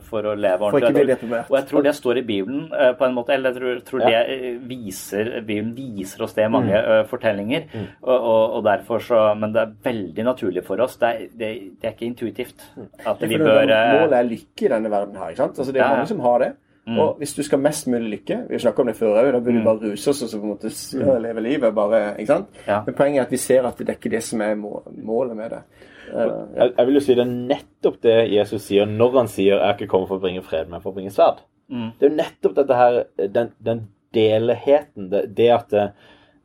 for 0.04 0.28
å 0.32 0.34
leve 0.36 0.68
ordentlig. 0.68 1.18
Og 1.50 1.56
jeg 1.58 1.68
tror 1.70 1.84
det 1.86 1.94
står 1.96 2.18
i 2.18 2.24
Bibelen 2.28 2.66
eh, 2.74 2.92
på 3.00 3.06
en 3.08 3.14
måte, 3.16 3.34
eller 3.34 3.52
jeg 3.54 3.62
tror, 3.62 3.80
tror 3.88 4.02
Ja. 4.02 4.10
det 4.26 4.36
eh, 4.36 4.58
viser 4.68 5.32
Bibelen 5.42 5.74
viser 5.78 6.24
oss 6.24 6.34
det 6.34 6.46
i 6.46 6.50
mange 6.52 6.74
Mm. 6.76 6.92
eh, 7.00 7.06
fortellinger. 7.08 7.64
Og, 8.02 8.18
og, 8.20 8.54
og 8.60 8.64
derfor 8.66 9.00
så 9.00 9.22
Men 9.40 9.54
det 9.54 9.62
er 9.62 9.72
veldig 9.84 10.24
naturlig 10.26 10.64
for 10.66 10.82
oss. 10.82 10.98
Det 10.98 11.08
er, 11.08 11.20
det, 11.38 11.50
det 11.82 11.88
er 11.90 11.94
ikke 11.96 12.06
intuitivt 12.12 12.66
at 13.06 13.22
vi 13.22 13.38
bør 13.38 13.64
eh, 13.70 14.02
Målet 14.02 14.14
er 14.20 14.30
lykke 14.30 14.66
i 14.66 14.74
denne 14.76 14.92
verden 14.92 15.16
her. 15.16 15.30
ikke 15.30 15.44
sant? 15.44 15.60
Altså 15.60 15.72
Det 15.72 15.80
er 15.82 15.84
Ja, 15.86 15.90
ja. 15.90 15.96
mange 15.96 16.08
som 16.08 16.20
har 16.20 16.40
det. 16.40 16.52
Mm. 16.86 17.00
Og 17.02 17.16
hvis 17.18 17.32
du 17.34 17.42
skal 17.42 17.58
mest 17.58 17.88
mulig 17.90 18.10
lykke 18.12 18.36
Vi 18.50 18.58
har 18.62 18.80
om 18.80 18.86
det 18.88 18.94
før 18.96 19.16
òg. 19.18 19.32
Da 19.34 19.40
burde 19.40 19.58
vi 19.58 19.64
bare 19.66 19.90
ruse 19.90 20.10
oss 20.12 20.22
og 20.22 20.30
så 20.30 20.38
på 20.38 20.44
en 20.46 20.52
måte 20.54 21.22
leve 21.24 21.42
livet. 21.42 21.74
bare, 21.74 22.02
ikke 22.20 22.28
sant? 22.28 22.48
Ja. 22.68 22.84
Men 22.86 22.94
poenget 22.94 23.20
er 23.20 23.26
at 23.26 23.32
vi 23.32 23.38
ser 23.42 23.66
at 23.66 23.78
det 23.78 23.90
er 23.90 23.98
ikke 23.98 24.12
det 24.14 24.22
som 24.24 24.42
er 24.42 24.54
målet 24.56 25.36
med 25.36 25.50
det. 25.50 25.64
Jeg, 26.12 26.70
jeg 26.78 26.88
vil 26.88 26.98
jo 27.00 27.04
si 27.04 27.16
det 27.18 27.26
er 27.26 27.34
nettopp 27.52 28.00
det 28.04 28.16
Jesus 28.32 28.68
sier 28.68 28.90
når 28.90 29.18
han 29.18 29.28
sier 29.32 29.56
'jeg 29.56 29.66
er 29.68 29.76
ikke 29.76 29.90
kommet 29.92 30.08
for 30.08 30.20
å 30.20 30.24
bringe 30.24 30.44
fred, 30.46 30.70
men 30.70 30.82
for 30.82 30.92
å 30.92 30.98
bringe 30.98 31.14
sverd'. 31.14 31.44
Mm. 31.70 31.92
Det 31.98 32.06
er 32.06 32.10
jo 32.12 32.16
nettopp 32.22 32.56
dette 32.56 32.78
her, 32.78 33.04
den, 33.18 33.52
den 33.66 33.88
delheten, 34.14 35.10
det, 35.12 35.36
det 35.38 35.50
at 35.52 35.70
det, 35.72 35.90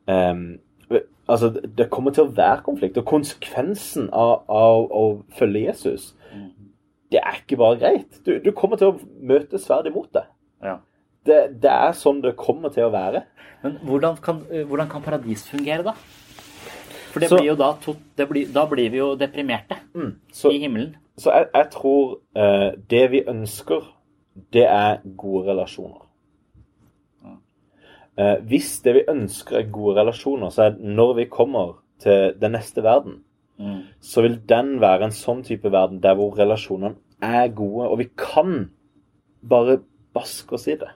um, 0.07 0.59
Altså, 1.29 1.47
det 1.77 1.85
kommer 1.89 2.11
til 2.11 2.25
å 2.25 2.33
være 2.35 2.63
konflikt, 2.65 2.97
og 2.97 3.05
konsekvensen 3.07 4.09
av, 4.11 4.41
av 4.51 4.89
å 4.91 5.03
følge 5.37 5.61
Jesus, 5.69 6.09
det 7.11 7.21
er 7.21 7.37
ikke 7.39 7.59
bare 7.61 7.77
greit. 7.79 8.17
Du, 8.25 8.33
du 8.43 8.51
kommer 8.55 8.79
til 8.79 8.91
å 8.91 8.97
møte 9.21 9.59
sverd 9.61 9.87
imot 9.91 10.11
deg. 10.17 10.31
ja. 10.65 10.79
Det, 11.21 11.35
det 11.61 11.69
er 11.69 11.91
sånn 11.93 12.17
det 12.23 12.31
kommer 12.33 12.71
til 12.73 12.87
å 12.87 12.93
være. 12.93 13.19
Men 13.61 13.75
hvordan 13.85 14.15
kan, 14.25 14.39
eh, 14.49 14.63
hvordan 14.65 14.87
kan 14.89 15.03
paradis 15.05 15.43
fungere, 15.45 15.83
da? 15.85 15.93
For 17.11 17.19
det 17.19 17.29
Så- 17.29 17.37
blir 17.37 17.47
jo 17.51 17.55
da, 17.59 17.73
to, 17.83 17.95
det 18.17 18.27
blir, 18.29 18.47
da 18.53 18.65
blir 18.71 18.89
vi 18.93 18.97
jo 19.01 19.15
deprimerte 19.19 19.75
Så, 20.31 20.49
i 20.51 20.59
himmelen. 20.63 20.95
så 21.17 21.31
jeg, 21.35 21.47
jeg 21.53 21.69
tror 21.71 22.19
eh, 22.35 22.71
det 22.89 23.11
vi 23.11 23.23
ønsker, 23.27 23.81
det 24.53 24.63
er 24.65 25.01
gode 25.17 25.49
relasjoner. 25.51 26.07
Eh, 28.19 28.37
hvis 28.47 28.81
det 28.83 28.93
vi 28.95 29.03
ønsker 29.09 29.57
er 29.61 29.69
gode 29.71 29.95
relasjoner, 30.01 30.49
så 30.51 30.63
er 30.65 30.69
det 30.75 30.79
når 30.95 31.13
vi 31.15 31.25
kommer 31.31 31.77
til 31.99 32.33
den 32.41 32.51
neste 32.57 32.83
verden, 32.83 33.23
Mm. 33.59 33.81
så 34.01 34.21
vil 34.21 34.39
den 34.49 34.79
være 34.81 35.03
en 35.03 35.11
sånn 35.13 35.43
type 35.45 35.69
verden 35.71 35.99
der 36.01 36.15
hvor 36.15 36.33
relasjonene 36.37 36.95
er 37.21 37.47
gode, 37.53 37.89
og 37.89 37.97
vi 37.99 38.07
kan 38.17 38.71
bare 39.47 39.75
baske 40.15 40.53
oss 40.53 40.67
i 40.67 40.75
det. 40.75 40.89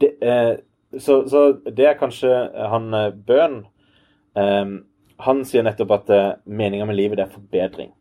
det 0.00 0.12
eh, 0.22 0.56
så, 0.98 1.26
så 1.28 1.58
det 1.66 1.86
er 1.86 1.94
kanskje 1.98 2.30
han 2.68 2.90
bøn... 2.90 3.24
Bøhn 3.26 3.64
eh, 4.36 4.82
Han 5.24 5.44
sier 5.48 5.62
nettopp 5.64 5.90
at 5.96 6.10
uh, 6.10 6.32
meninga 6.44 6.84
med 6.86 6.96
livet 6.98 7.16
det 7.16 7.24
er 7.26 7.32
forbedring. 7.32 7.92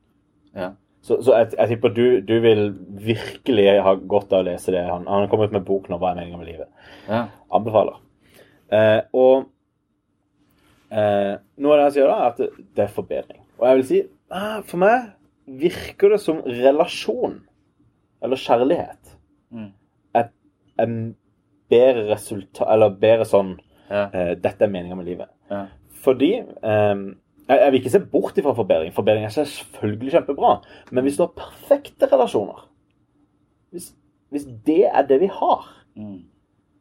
Ja. 0.55 0.72
Så, 1.05 1.20
så 1.22 1.36
jeg, 1.38 1.51
jeg 1.57 1.68
tipper 1.70 1.89
du, 1.93 2.20
du 2.26 2.39
vil 2.41 2.63
virkelig 3.05 3.68
ha 3.86 3.93
godt 3.95 4.34
av 4.34 4.41
å 4.41 4.47
lese 4.47 4.72
det. 4.74 4.82
Han, 4.89 5.05
han 5.07 5.22
har 5.24 5.28
kommet 5.32 5.51
med 5.53 5.63
bok 5.68 5.88
nå, 5.89 5.97
'Hva 6.01 6.11
er 6.11 6.16
meningen 6.20 6.39
med 6.41 6.47
livet'. 6.49 6.72
Ja. 7.07 7.28
Anbefaler. 7.53 7.99
Uh, 8.74 9.01
og 9.13 9.45
uh, 10.91 11.36
noe 11.61 11.76
av 11.76 11.78
det 11.78 11.86
han 11.86 11.93
sier 11.95 12.09
da, 12.09 12.16
er 12.18 12.32
at 12.34 12.41
det, 12.76 12.84
er 12.88 12.93
forbedring. 12.95 13.41
Og 13.59 13.68
jeg 13.70 13.80
vil 13.80 13.88
si, 13.91 14.01
uh, 14.34 14.59
for 14.66 14.82
meg 14.82 15.11
virker 15.61 16.16
det 16.16 16.20
som 16.24 16.41
relasjon, 16.45 17.41
eller 18.24 18.41
kjærlighet, 18.41 19.11
Mm. 19.53 19.70
er, 20.18 20.30
er 20.82 20.88
bedre 21.70 22.07
resultat, 22.09 22.66
eller 22.74 22.89
bedre 22.99 23.26
sånn 23.30 23.53
Ja. 23.89 24.07
eh, 24.11 24.32
Dette 24.41 24.66
er 24.66 24.68
meninga 24.74 24.95
med 24.97 25.05
livet. 25.05 25.30
Ja. 25.51 25.68
Fordi 26.06 26.32
eh, 26.39 27.06
jeg, 27.49 27.72
vil 27.72 27.80
ikke 27.82 27.93
se 27.93 28.03
bort 28.12 28.38
ifra 28.38 28.53
forbedring. 28.58 28.93
Forbedring 28.93 29.26
er 29.26 29.34
selvfølgelig 29.34 30.14
kjempebra. 30.16 30.60
Men 30.91 31.06
hvis 31.06 31.18
du 31.18 31.26
har 31.26 31.34
perfekte 31.38 32.10
relasjoner 32.12 32.64
Hvis, 33.74 33.91
hvis 34.32 34.45
det 34.66 34.86
er 34.88 35.03
det 35.10 35.20
vi 35.22 35.30
har, 35.34 35.66
Mm. 35.95 36.24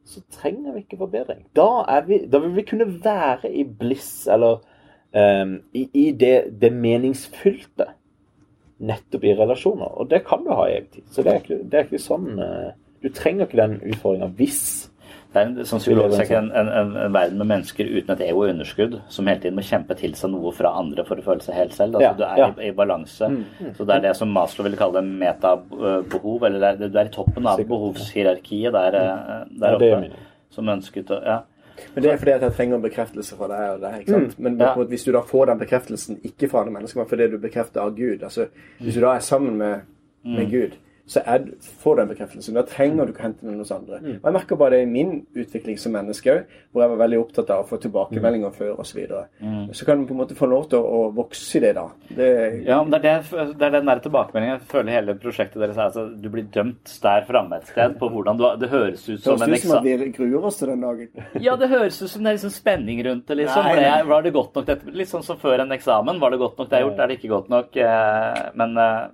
så 0.05 0.20
trenger 0.31 0.72
vi 0.72 0.81
ikke 0.83 0.97
forbedring. 0.99 1.45
Da, 1.57 2.01
vi, 2.07 2.27
da 2.27 2.39
vil 2.39 2.57
vi 2.57 2.62
kunne 2.66 3.05
være 3.05 3.53
i 3.55 3.64
bliss, 3.64 4.27
eller 4.27 4.59
um, 5.14 5.61
i, 5.72 5.89
i 5.95 6.11
det, 6.11 6.61
det 6.61 6.72
meningsfylte. 6.72 7.87
Nettopp 8.79 9.25
i 9.25 9.35
relasjoner. 9.39 9.87
Og 9.87 10.11
det 10.11 10.25
kan 10.27 10.43
du 10.45 10.51
ha 10.51 10.66
i 10.66 10.77
evig 10.81 10.91
tid. 10.97 11.03
Så 11.14 11.22
det 11.22 11.31
er 11.31 11.39
ikke, 11.43 11.61
det 11.62 11.79
er 11.79 11.87
ikke 11.87 12.03
sånn 12.03 12.41
uh, 12.43 12.72
Du 13.05 13.07
trenger 13.14 13.47
ikke 13.47 13.61
den 13.61 13.77
utfordringa 13.93 14.27
hvis 14.35 14.91
Det 15.35 15.41
er 15.43 15.49
en, 15.49 15.57
psykologisk 15.66 16.28
sett 16.28 16.30
en, 16.39 16.51
en, 16.55 16.68
en, 16.68 16.91
en 17.09 17.14
verden 17.14 17.41
med 17.43 17.49
mennesker 17.51 17.89
uten 17.91 18.12
et 18.14 18.20
ego 18.28 18.45
og 18.45 18.53
underskudd, 18.53 18.93
som 19.11 19.26
hele 19.26 19.41
tiden 19.43 19.57
må 19.59 19.64
kjempe 19.66 19.97
til 19.99 20.12
seg 20.14 20.30
noe 20.30 20.53
fra 20.55 20.70
andre 20.78 21.03
for 21.09 21.18
å 21.18 21.24
føle 21.26 21.43
seg 21.43 21.57
helt 21.59 21.74
selv. 21.74 21.97
Altså, 21.99 22.07
Ja, 22.07 22.12
du 22.14 22.22
er 22.28 22.39
ja. 22.39 22.47
i, 22.55 22.68
i 22.68 22.76
balanse. 22.78 23.30
Så 23.74 23.87
det 23.89 23.97
er 23.97 24.05
det 24.07 24.12
som 24.16 24.30
Maslow 24.30 24.62
ville 24.68 24.78
kalle 24.78 25.03
metabehov, 25.03 26.45
eller 26.47 26.61
det 26.62 26.68
er, 26.70 26.93
du 26.95 26.99
er 27.03 27.11
i 27.11 27.14
toppen 27.14 27.47
av 27.51 27.59
behovshierarkiet 27.66 28.72
der, 28.72 28.95
eh, 29.01 29.43
der 29.59 29.74
Ja, 29.74 29.78
det 29.82 29.91
er 29.91 29.97
oppe. 29.99 30.12
Ja, 30.12 30.30
Som 30.55 30.70
ønsket 30.70 31.11
å 31.11 31.20
Ja. 31.24 31.41
Men 31.95 32.05
det 32.05 32.11
er 32.12 32.16
fordi 32.22 32.32
at 32.37 32.41
jeg 32.47 32.53
trenger 32.55 32.76
en 32.76 32.82
bekreftelse 32.85 33.37
fra 33.37 33.49
deg 33.51 33.62
og 33.74 33.80
deg. 33.82 33.95
ikke 34.05 34.12
sant? 34.14 34.39
Men 34.39 34.57
Ja. 34.59 34.68
på 34.74 34.78
en 34.80 34.85
måte, 34.87 34.91
hvis 34.95 35.05
du 35.05 35.11
da 35.12 35.20
får 35.22 35.47
den 35.47 35.59
bekreftelsen 35.59 36.20
ikke 36.22 36.49
fra 36.49 36.61
andre 36.61 36.72
mennesker, 36.78 36.97
men 37.03 37.07
fordi 37.11 37.30
du 37.30 37.39
bekrefter 37.39 37.80
av 37.82 37.97
Gud 37.97 38.22
altså 38.22 38.47
Hvis 38.80 38.95
du 38.95 39.01
da 39.01 39.14
er 39.16 39.18
sammen 39.18 39.57
med, 39.59 39.80
med 40.24 40.51
Gud, 40.51 40.76
så 41.07 41.20
er, 41.28 41.42
får 41.82 41.96
du 41.96 42.00
den 42.00 42.09
bekreftelsen. 42.14 42.55
Da 42.57 42.62
trenger 42.64 43.05
du 43.05 43.12
ikke 43.12 43.26
hente 43.26 43.44
den 43.44 43.59
hos 43.61 43.70
andre. 43.74 43.98
Og 44.00 44.24
Jeg 44.24 44.32
merker 44.38 44.57
bare 44.57 44.70
det 44.78 44.82
i 44.86 44.88
min 44.88 45.11
utvikling 45.36 45.76
som 45.78 45.92
menneske 45.92 46.32
òg, 46.32 46.55
hvor 46.72 46.80
jeg 46.84 46.92
var 46.94 47.00
veldig 47.02 47.18
opptatt 47.20 47.50
av 47.52 47.64
å 47.64 47.68
få 47.68 47.76
tilbakemeldinger 47.82 48.55
før 48.57 48.78
osv. 48.80 48.94
Så, 48.94 48.96
videre. 48.96 49.24
så 49.74 49.84
kan 49.88 50.00
du 50.00 50.07
på 50.09 50.14
en 50.14 50.20
måte 50.22 50.36
få 50.38 50.46
lov 50.48 50.68
til 50.70 50.78
å, 50.78 50.84
å 51.09 51.11
vokse 51.16 51.59
i 51.59 51.62
det, 51.64 51.72
da. 51.76 51.84
Det, 52.09 52.28
Ja, 52.64 52.78
men 52.82 52.94
det 52.94 53.11
er, 53.11 53.24
det, 53.26 53.46
det 53.59 53.66
er 53.68 53.74
den 53.76 53.90
der 53.90 54.00
tilbakemeldingen. 54.05 54.61
Jeg 54.61 54.68
føler 54.70 54.94
hele 54.96 55.16
prosjektet 55.18 55.59
deres 55.61 55.76
er 55.76 55.88
altså, 55.90 56.07
du 56.14 56.28
blir 56.32 56.46
dømt 56.55 56.94
der 57.02 57.26
framme 57.28 57.59
et 57.59 57.68
sted 57.68 57.98
på 58.00 58.09
hvordan 58.14 58.38
du 58.40 58.44
Det 58.62 58.70
høres 58.72 59.02
ut 59.09 59.20
som 59.24 59.42
en 59.42 59.42
eksamen. 59.42 59.50
høres 59.50 59.64
ut 59.64 59.68
som 59.68 59.78
at 59.80 59.88
vi 60.07 60.12
gruer 60.16 60.46
oss 60.48 60.61
til 60.62 60.72
den 60.72 60.86
dagen. 60.86 61.26
Ja, 61.42 61.57
det 61.61 61.68
høres 61.74 62.00
ut 62.00 62.11
som 62.14 62.22
det 62.24 62.32
er 62.32 62.38
liksom 62.38 62.55
spenning 62.55 63.02
rundt 63.05 63.26
det, 63.28 63.36
liksom. 63.42 63.66
Nei, 63.68 63.74
nei. 63.82 63.98
Var 64.14 64.22
det 64.24 64.32
godt 64.38 64.55
nok 64.57 64.70
dette? 64.70 64.94
Litt 65.02 65.11
sånn 65.11 65.26
som 65.26 65.36
før 65.42 65.64
en 65.66 65.74
eksamen. 65.76 66.22
Var 66.22 66.30
det 66.32 66.40
godt 66.44 66.59
nok 66.62 66.70
det 66.70 66.78
jeg 66.80 66.84
har 66.86 66.90
gjort? 66.90 67.02
Er 67.05 67.12
det 67.12 67.18
ikke 67.18 67.32
godt 67.34 67.52
nok? 67.52 67.76
Eh, 67.76 68.40
Men 68.55 68.78
eh, 68.78 69.05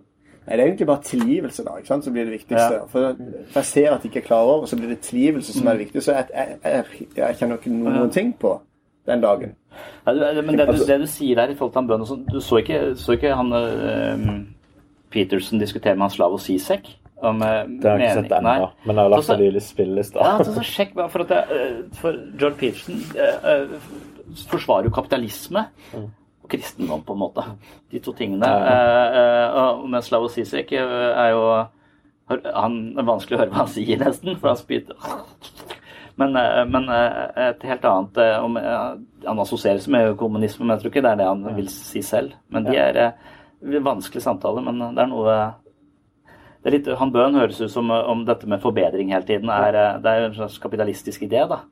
Nei, 0.47 0.57
Det 0.57 0.61
er 0.61 0.67
egentlig 0.67 0.87
bare 0.87 1.03
tilgivelse 1.05 1.65
da, 1.65 1.77
ikke 1.79 1.87
sant, 1.87 2.05
som 2.05 2.13
blir 2.13 2.25
det 2.25 2.33
viktigste. 2.33 2.73
Ja. 2.75 2.85
For, 2.89 3.15
for 3.53 3.61
jeg 3.61 3.65
ser 3.69 3.91
at 3.95 4.03
jeg 4.05 4.11
ikke 4.11 4.23
er 4.25 4.27
klar 4.27 4.43
over, 4.49 4.67
så 4.67 4.77
blir 4.77 4.89
det 4.89 5.01
tilgivelse 5.01 5.53
som 5.53 5.67
er 5.69 5.77
det 5.77 5.87
viktige. 5.87 6.03
Så 6.03 6.13
jeg, 6.17 6.27
jeg, 6.35 6.59
jeg, 6.65 7.09
jeg 7.17 7.37
kjenner 7.39 7.57
ikke 7.61 7.71
noen 7.75 8.11
ting 8.11 8.33
på 8.41 8.55
den 9.07 9.21
dagen. 9.21 9.55
Ja, 10.07 10.13
du- 10.13 10.43
Men 10.43 10.57
det 10.59 10.67
du, 10.67 10.73
Altså- 10.73 10.87
det 10.87 11.01
du 11.01 11.07
sier 11.07 11.35
der 11.37 11.51
i 11.51 11.55
forhold 11.55 11.73
til 11.73 11.81
han 11.81 11.89
bønn 11.89 12.01
og 12.01 12.09
sånn 12.09 12.25
Du 12.33 12.41
så 12.41 12.59
ikke, 12.59 12.81
så 12.97 13.13
ikke 13.15 13.35
han 13.37 13.53
eh, 13.53 14.41
Peterson 15.11 15.59
diskutere 15.61 15.95
med 15.95 16.09
han 16.09 16.11
Slavo 16.11 16.39
Sisek? 16.39 16.89
Om 17.23 17.43
eh, 17.43 17.67
Det 17.81 17.91
har 17.91 17.99
jeg 17.99 18.09
ikke 18.11 18.23
sett 18.23 18.33
ennå. 18.41 18.71
Men 18.87 18.97
jeg 18.97 19.03
har 19.05 19.09
lagt 19.11 19.25
Så- 19.25 19.37
det 19.37 19.47
i 19.47 19.51
litt. 19.51 20.15
Ja, 20.17 20.39
altså, 20.39 20.55
så 20.55 20.63
sjekk 20.65 20.95
bare, 20.95 21.09
for 21.11 21.21
at 21.21 21.29
jeg, 21.29 21.45
eh, 21.51 21.83
For 22.01 22.13
George 22.39 22.57
Peterson 22.57 22.97
forsvarer 24.51 24.85
jo 24.89 24.91
kapitalisme 24.95 25.67
og 25.95 26.11
kristendom, 26.51 27.03
på 27.07 27.15
en 27.17 27.23
måte. 27.23 27.45
De 27.91 28.01
to 28.03 28.13
tingene. 28.17 28.47
Eh, 28.47 29.21
eh, 29.21 29.61
og- 29.63 29.87
mens 29.91 30.11
Slavo 30.11 30.29
Zizek 30.29 30.73
eh, 30.73 30.81
er 31.27 31.31
jo 31.35 31.45
han 32.31 32.75
er 32.99 33.03
vanskelig 33.03 33.37
å 33.37 33.41
høre 33.41 33.51
hva 33.51 33.65
han 33.65 33.71
sier, 33.73 33.99
nesten, 33.99 34.37
for 34.39 34.53
han 34.53 34.57
spyter 34.61 34.95
Men, 36.21 36.37
eh, 36.37 36.65
men 36.69 36.89
eh, 36.89 37.49
et 37.49 37.63
helt 37.67 37.85
annet 37.89 38.19
eh, 38.23 38.37
om, 38.45 38.57
eh, 38.61 38.93
Han 39.27 39.41
assosieres 39.43 39.89
med 39.89 40.17
kommunisme, 40.21 40.67
men 40.67 40.77
jeg 40.77 40.83
tror 40.85 40.93
ikke 40.93 41.03
det 41.07 41.11
er 41.15 41.21
det 41.23 41.27
han 41.31 41.43
vil 41.57 41.69
si 41.73 42.03
selv. 42.05 42.33
Men 42.53 42.65
de 42.69 42.77
er 42.77 42.97
eh, 43.07 43.81
vanskelig 43.83 44.23
samtale, 44.23 44.63
men 44.63 44.79
det 44.95 45.03
er 45.03 45.11
noe 45.11 45.35
det 46.63 46.69
er 46.69 46.75
litt, 46.77 46.89
Han 47.01 47.11
Bøhn 47.13 47.35
høres 47.41 47.61
ut 47.65 47.73
som 47.73 47.91
eh, 47.91 48.05
om 48.13 48.25
dette 48.29 48.47
med 48.47 48.61
forbedring 48.63 49.11
hele 49.15 49.25
tiden 49.27 49.49
er, 49.51 49.75
eh, 49.75 49.99
det 50.05 50.13
er 50.13 50.27
en 50.29 50.35
slags 50.37 50.59
kapitalistisk 50.61 51.23
idé. 51.27 51.47
da. 51.49 51.63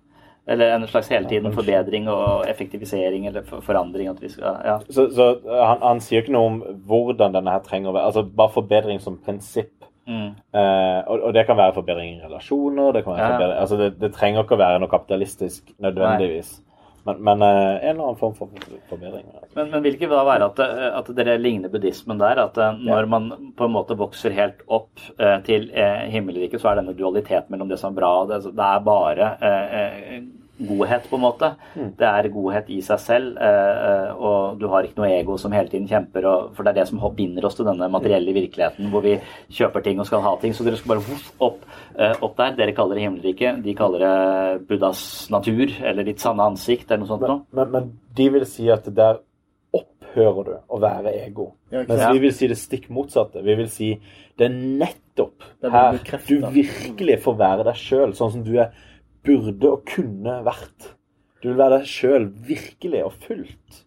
Eller 0.48 0.74
en 0.74 0.86
slags 0.88 1.10
hele 1.12 1.28
tiden 1.28 1.52
forbedring 1.52 2.08
og 2.08 2.46
effektivisering 2.48 3.26
eller 3.28 3.42
forandring. 3.44 4.08
skal, 4.30 4.62
ja. 4.64 4.78
Så, 4.90 5.10
så 5.12 5.26
han, 5.44 5.82
han 5.82 6.00
sier 6.00 6.22
ikke 6.24 6.32
noe 6.32 6.52
om 6.52 6.62
hvordan 6.88 7.34
denne 7.36 7.52
her 7.52 7.60
trenger 7.66 7.90
å 7.90 7.96
være. 7.98 8.06
Altså 8.08 8.22
bare 8.24 8.54
forbedring 8.54 9.02
som 9.04 9.18
prinsipp. 9.24 9.74
Mm. 10.08 10.30
Eh, 10.56 11.00
og, 11.04 11.20
og 11.28 11.34
det 11.36 11.44
kan 11.46 11.58
være 11.58 11.76
forbedring 11.76 12.14
i 12.14 12.22
relasjoner. 12.24 12.92
Det, 12.96 13.04
kan 13.04 13.12
være 13.12 13.26
Ja. 13.26 13.34
forbedring, 13.34 13.58
altså 13.60 13.76
det, 13.76 13.90
det 14.00 14.12
trenger 14.16 14.46
ikke 14.46 14.56
å 14.56 14.62
være 14.64 14.80
noe 14.80 14.92
kapitalistisk 14.92 15.68
nødvendigvis. 15.84 16.54
Men, 17.08 17.24
men 17.24 17.42
eh, 17.42 17.88
en 17.88 17.90
eller 17.90 18.04
annen 18.04 18.16
form 18.16 18.34
for 18.34 18.50
forbedring. 18.88 19.26
Men, 19.54 19.70
men 19.70 19.82
vil 19.84 19.94
ikke 19.96 20.10
da 20.10 20.24
være 20.28 20.48
at, 20.50 20.58
eh, 20.60 20.88
at 20.98 21.08
dere 21.16 21.38
ligner 21.40 21.72
buddhismen 21.72 22.20
der? 22.20 22.42
At 22.42 22.58
eh, 22.60 22.82
når 22.84 23.08
man 23.08 23.30
på 23.56 23.68
en 23.68 23.72
måte 23.72 23.96
vokser 23.96 24.36
helt 24.36 24.60
opp 24.66 25.00
til 25.46 25.70
himmelriket, 26.12 26.60
så 26.60 26.72
er 26.72 26.82
denne 26.82 26.96
dualiteten 26.98 27.54
mellom 27.54 27.70
det 27.70 27.78
som 27.80 27.94
er 27.94 28.00
bra 28.00 28.10
og 28.22 28.28
det, 28.32 28.42
det 28.56 28.66
er 28.66 28.84
bare 28.84 29.30
godhet, 30.58 31.06
på 31.10 31.16
en 31.16 31.22
måte. 31.22 31.50
Det 31.74 32.08
er 32.08 32.28
godhet 32.32 32.70
i 32.74 32.80
seg 32.84 33.00
selv, 33.02 33.36
eh, 33.36 33.82
eh, 33.88 34.10
og 34.16 34.58
du 34.60 34.66
har 34.72 34.86
ikke 34.86 35.02
noe 35.02 35.10
ego 35.14 35.36
som 35.40 35.54
hele 35.54 35.70
tiden 35.70 35.88
kjemper. 35.90 36.26
Og, 36.28 36.50
for 36.56 36.64
det 36.64 36.72
er 36.72 36.80
det 36.80 36.88
som 36.90 37.02
binder 37.16 37.46
oss 37.46 37.58
til 37.58 37.68
denne 37.68 37.88
materielle 37.92 38.34
virkeligheten, 38.36 38.90
hvor 38.92 39.04
vi 39.04 39.18
kjøper 39.54 39.84
ting 39.84 40.00
og 40.00 40.08
skal 40.08 40.24
ha 40.24 40.34
ting. 40.40 40.54
Så 40.54 40.66
dere 40.66 40.80
skal 40.80 40.94
bare 40.96 41.06
voff, 41.06 41.30
opp, 41.38 41.64
eh, 41.96 42.16
opp 42.20 42.36
der. 42.36 42.56
Dere 42.58 42.76
kaller 42.76 42.98
det 42.98 43.06
himmelriket. 43.06 43.62
De 43.64 43.74
kaller 43.78 44.04
det 44.04 44.68
Buddhas 44.68 45.30
natur, 45.30 45.66
eller 45.82 46.04
ditt 46.04 46.20
sanne 46.20 46.50
ansikt, 46.50 46.90
eller 46.90 47.04
noe 47.04 47.12
sånt 47.12 47.26
noe. 47.28 47.40
Men, 47.52 47.72
men 47.74 47.90
de 48.18 48.30
vil 48.34 48.46
si 48.48 48.68
at 48.72 48.88
der 48.94 49.22
opphører 49.78 50.44
du 50.48 50.54
å 50.74 50.80
være 50.80 51.12
ego. 51.26 51.52
Ja, 51.70 51.84
Mens 51.88 52.06
vi 52.12 52.22
vil 52.24 52.34
si 52.34 52.48
det 52.50 52.58
stikk 52.58 52.88
motsatte. 52.94 53.44
Vi 53.44 53.56
vil 53.58 53.68
si 53.72 53.92
det 54.38 54.46
er 54.46 54.54
nettopp 54.54 55.42
Det 55.60 55.70
her 55.74 55.96
du 56.28 56.44
virkelig 56.54 57.16
får 57.24 57.34
være 57.40 57.64
deg 57.66 57.78
sjøl, 57.80 58.12
sånn 58.14 58.36
som 58.36 58.44
du 58.46 58.52
er, 58.62 58.70
burde 59.28 59.70
og 59.76 59.84
kunne 59.94 60.38
vært. 60.46 60.90
Du 61.42 61.48
vil 61.52 61.58
være 61.60 61.78
deg 61.78 61.86
sjøl 61.86 62.28
virkelig 62.48 63.04
og 63.06 63.12
fullt. 63.26 63.82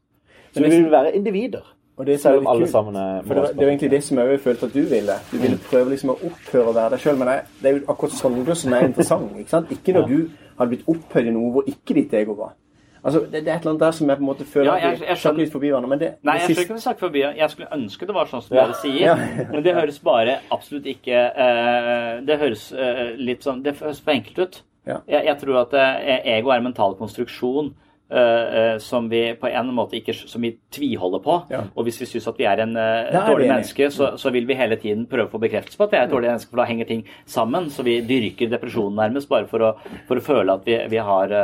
Så 0.54 0.64
vi 0.64 0.70
vil 0.70 0.92
være 0.92 1.16
individer. 1.18 1.66
Og 1.98 2.06
det 2.08 2.14
er 2.16 2.18
Selv 2.24 2.38
om 2.39 2.48
alle 2.48 2.62
kult, 2.64 2.72
sammen 2.72 2.96
er 2.96 3.22
For 3.28 3.34
det, 3.36 3.42
var- 3.44 3.52
det 3.52 3.60
er 3.60 3.66
jo 3.66 3.70
egentlig 3.70 3.92
det 3.92 4.04
som 4.04 4.18
jeg 4.18 4.39
følte 4.39 4.66
at 4.66 4.74
du 4.74 4.80
ville. 4.82 5.14
Du 5.32 5.38
ville 5.38 5.58
prøve 5.70 5.89
liksom 5.92 6.10
å 6.10 6.16
opphøre 6.26 6.72
å 6.72 6.74
være 6.74 6.89
deg 6.96 7.00
sjøl. 7.04 7.18
Men 7.20 7.28
jeg, 7.28 7.44
det 7.62 7.70
er 7.70 7.76
jo 7.78 7.84
akkurat 7.94 8.12
Sondre 8.18 8.56
som 8.56 8.74
er 8.74 8.86
interessant. 8.88 9.38
Ikke 9.38 9.50
sant? 9.50 9.72
Ikke 9.76 9.94
når 9.94 10.08
du 10.08 10.18
hadde 10.58 10.70
blitt 10.72 10.88
opphøyd 10.88 11.28
i 11.28 11.32
noe 11.36 11.52
hvor 11.52 11.68
ikke 11.70 11.94
ditt 12.00 12.14
ego 12.14 12.34
var. 12.39 12.56
Altså, 13.04 13.20
det, 13.26 13.32
det 13.46 13.48
er 13.50 13.56
et 13.56 13.62
eller 13.62 13.72
annet 13.72 13.82
der 13.82 13.92
som 13.98 14.10
jeg 14.10 14.18
på 14.18 14.22
en 14.22 14.30
måte 14.30 14.46
føler 14.46 14.66
Ja, 14.72 14.76
jeg, 14.89 15.00
jeg- 15.02 15.18
jeg 15.24 15.34
litt 15.36 15.52
forbi 15.52 15.68
hverandre. 15.70 15.89
Men 15.89 16.00
det, 16.00 16.10
Nei, 16.24 16.34
det 16.34 16.42
jeg 16.42 16.56
siste- 16.56 16.66
skjønner 16.68 16.92
ikke 16.94 17.00
forbi. 17.06 17.20
Jeg 17.38 17.50
skulle 17.50 17.68
ønske 17.74 18.06
det 18.08 18.16
var 18.16 18.26
sånn 18.26 18.42
som 18.48 18.58
Ja. 18.58 18.64
dere 18.66 18.76
sier. 18.82 19.00
Ja. 19.06 19.16
Men 19.52 19.64
det 19.64 19.74
høres 19.76 20.00
bare 20.00 20.36
absolutt 20.52 20.86
ikke 20.86 21.18
uh, 21.38 22.26
Det 22.26 22.39
høres 22.39 22.72
uh, 22.74 23.16
litt 23.18 23.44
sånn 23.44 23.64
Det 23.64 23.76
høres 23.80 24.00
for 24.02 24.12
enkelt 24.12 24.39
ut. 24.39 24.62
Ja. 24.88 24.97
Jeg, 25.07 25.25
jeg 25.29 25.38
tror 25.43 25.61
at 25.65 25.73
eh, 25.77 26.19
ego 26.38 26.49
er 26.49 26.61
en 26.61 26.65
mental 26.65 26.95
konstruksjon 26.97 27.69
eh, 28.09 28.19
eh, 28.59 28.77
som 28.82 29.09
vi 29.11 29.21
på 29.38 29.49
en 29.51 29.69
måte 29.77 29.99
ikke 29.99 30.15
Som 30.17 30.41
vi 30.41 30.55
tviholder 30.73 31.21
på. 31.21 31.38
Ja. 31.53 31.63
Og 31.75 31.86
hvis 31.86 32.01
vi 32.01 32.09
syns 32.09 32.27
at 32.32 32.39
vi 32.39 32.47
er 32.49 32.63
en 32.63 32.75
er 32.77 33.11
dårlig 33.27 33.51
menneske, 33.51 33.91
så, 33.93 34.15
så 34.17 34.34
vil 34.34 34.47
vi 34.49 34.57
hele 34.57 34.79
tiden 34.82 35.05
prøve 35.09 35.29
å 35.29 35.34
få 35.34 35.41
bekreftelse 35.43 35.77
på 35.77 35.86
at 35.88 35.93
vi 35.93 35.99
er 35.99 36.07
et 36.07 36.13
dårlig 36.13 36.32
menneske, 36.32 36.49
for 36.49 36.63
da 36.63 36.69
henger 36.69 36.89
ting 36.89 37.05
sammen. 37.25 37.69
Så 37.69 37.86
vi 37.86 37.99
dyrker 38.01 38.49
depresjonen 38.51 38.97
nærmest 39.03 39.29
bare 39.29 39.49
for 39.51 39.69
å, 39.69 39.73
for 40.09 40.17
å 40.17 40.25
føle 40.25 40.57
at 40.57 40.65
vi, 40.65 40.79
vi, 40.91 41.03
har, 41.11 41.36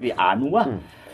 vi 0.00 0.14
er 0.16 0.42
noe. 0.42 0.66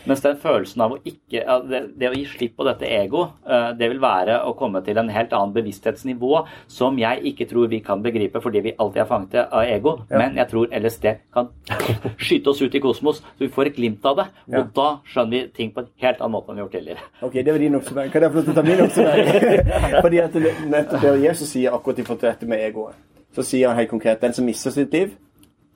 Mens 0.07 0.21
den 0.23 0.37
følelsen 0.41 0.81
av 0.85 0.93
å 0.95 0.99
ikke 1.03 1.41
det, 1.69 1.81
det 1.99 2.09
å 2.09 2.15
gi 2.15 2.23
slipp 2.31 2.55
på 2.57 2.65
dette 2.67 2.87
ego, 2.87 3.25
eh, 3.47 3.69
det 3.77 3.89
vil 3.91 3.99
være 4.01 4.39
å 4.47 4.53
komme 4.57 4.81
til 4.85 4.97
en 5.01 5.09
helt 5.11 5.33
annen 5.35 5.53
bevissthetsnivå 5.55 6.45
som 6.71 6.97
jeg 7.01 7.23
ikke 7.33 7.47
tror 7.49 7.67
vi 7.71 7.79
kan 7.83 8.01
begripe 8.05 8.41
fordi 8.43 8.61
vi 8.69 8.73
alltid 8.79 9.01
er 9.03 9.09
fanget 9.09 9.51
av 9.51 9.63
ego. 9.67 9.97
Men 10.09 10.37
jeg 10.39 10.47
tror 10.53 10.71
LSD 10.79 11.07
kan 11.33 11.49
skyte 12.23 12.53
oss 12.53 12.61
ut 12.61 12.75
i 12.75 12.83
kosmos, 12.83 13.19
så 13.21 13.43
vi 13.45 13.51
får 13.51 13.71
et 13.71 13.75
glimt 13.81 14.05
av 14.07 14.21
det. 14.21 14.27
Ja. 14.47 14.61
Og 14.63 14.71
da 14.77 14.87
skjønner 15.11 15.35
vi 15.35 15.43
ting 15.59 15.73
på 15.75 15.83
en 15.83 15.91
helt 16.03 16.21
annen 16.21 16.35
måte 16.37 16.51
enn 16.51 16.57
vi 16.57 16.63
har 16.63 16.69
gjort 16.69 16.77
tidligere. 16.79 17.11
Ok, 17.27 17.33
det 17.41 17.51
var 17.51 17.59
din 17.65 17.75
oppsummering. 17.81 18.11
Kan 18.15 18.21
jeg 18.27 18.31
få 18.31 18.39
lov 18.41 18.47
til 18.47 18.55
å 18.55 18.57
ta 18.61 18.65
min 18.67 18.85
oppsummering? 18.87 19.27
Fordi 20.05 20.23
at 20.23 20.39
nettopp 20.71 21.03
det 21.03 21.13
Jesus 21.25 21.51
sier 21.51 21.75
akkurat 21.75 21.99
i 21.99 22.07
forhold 22.07 22.23
til 22.23 22.31
dette 22.31 22.49
med 22.49 22.63
egoet, 22.69 22.95
så 23.35 23.43
sier 23.45 23.69
han 23.69 23.77
helt 23.77 23.91
konkret 23.91 24.23
den 24.23 24.33
som 24.33 24.47
mister 24.47 24.73
sitt 24.73 24.93
liv, 24.95 25.11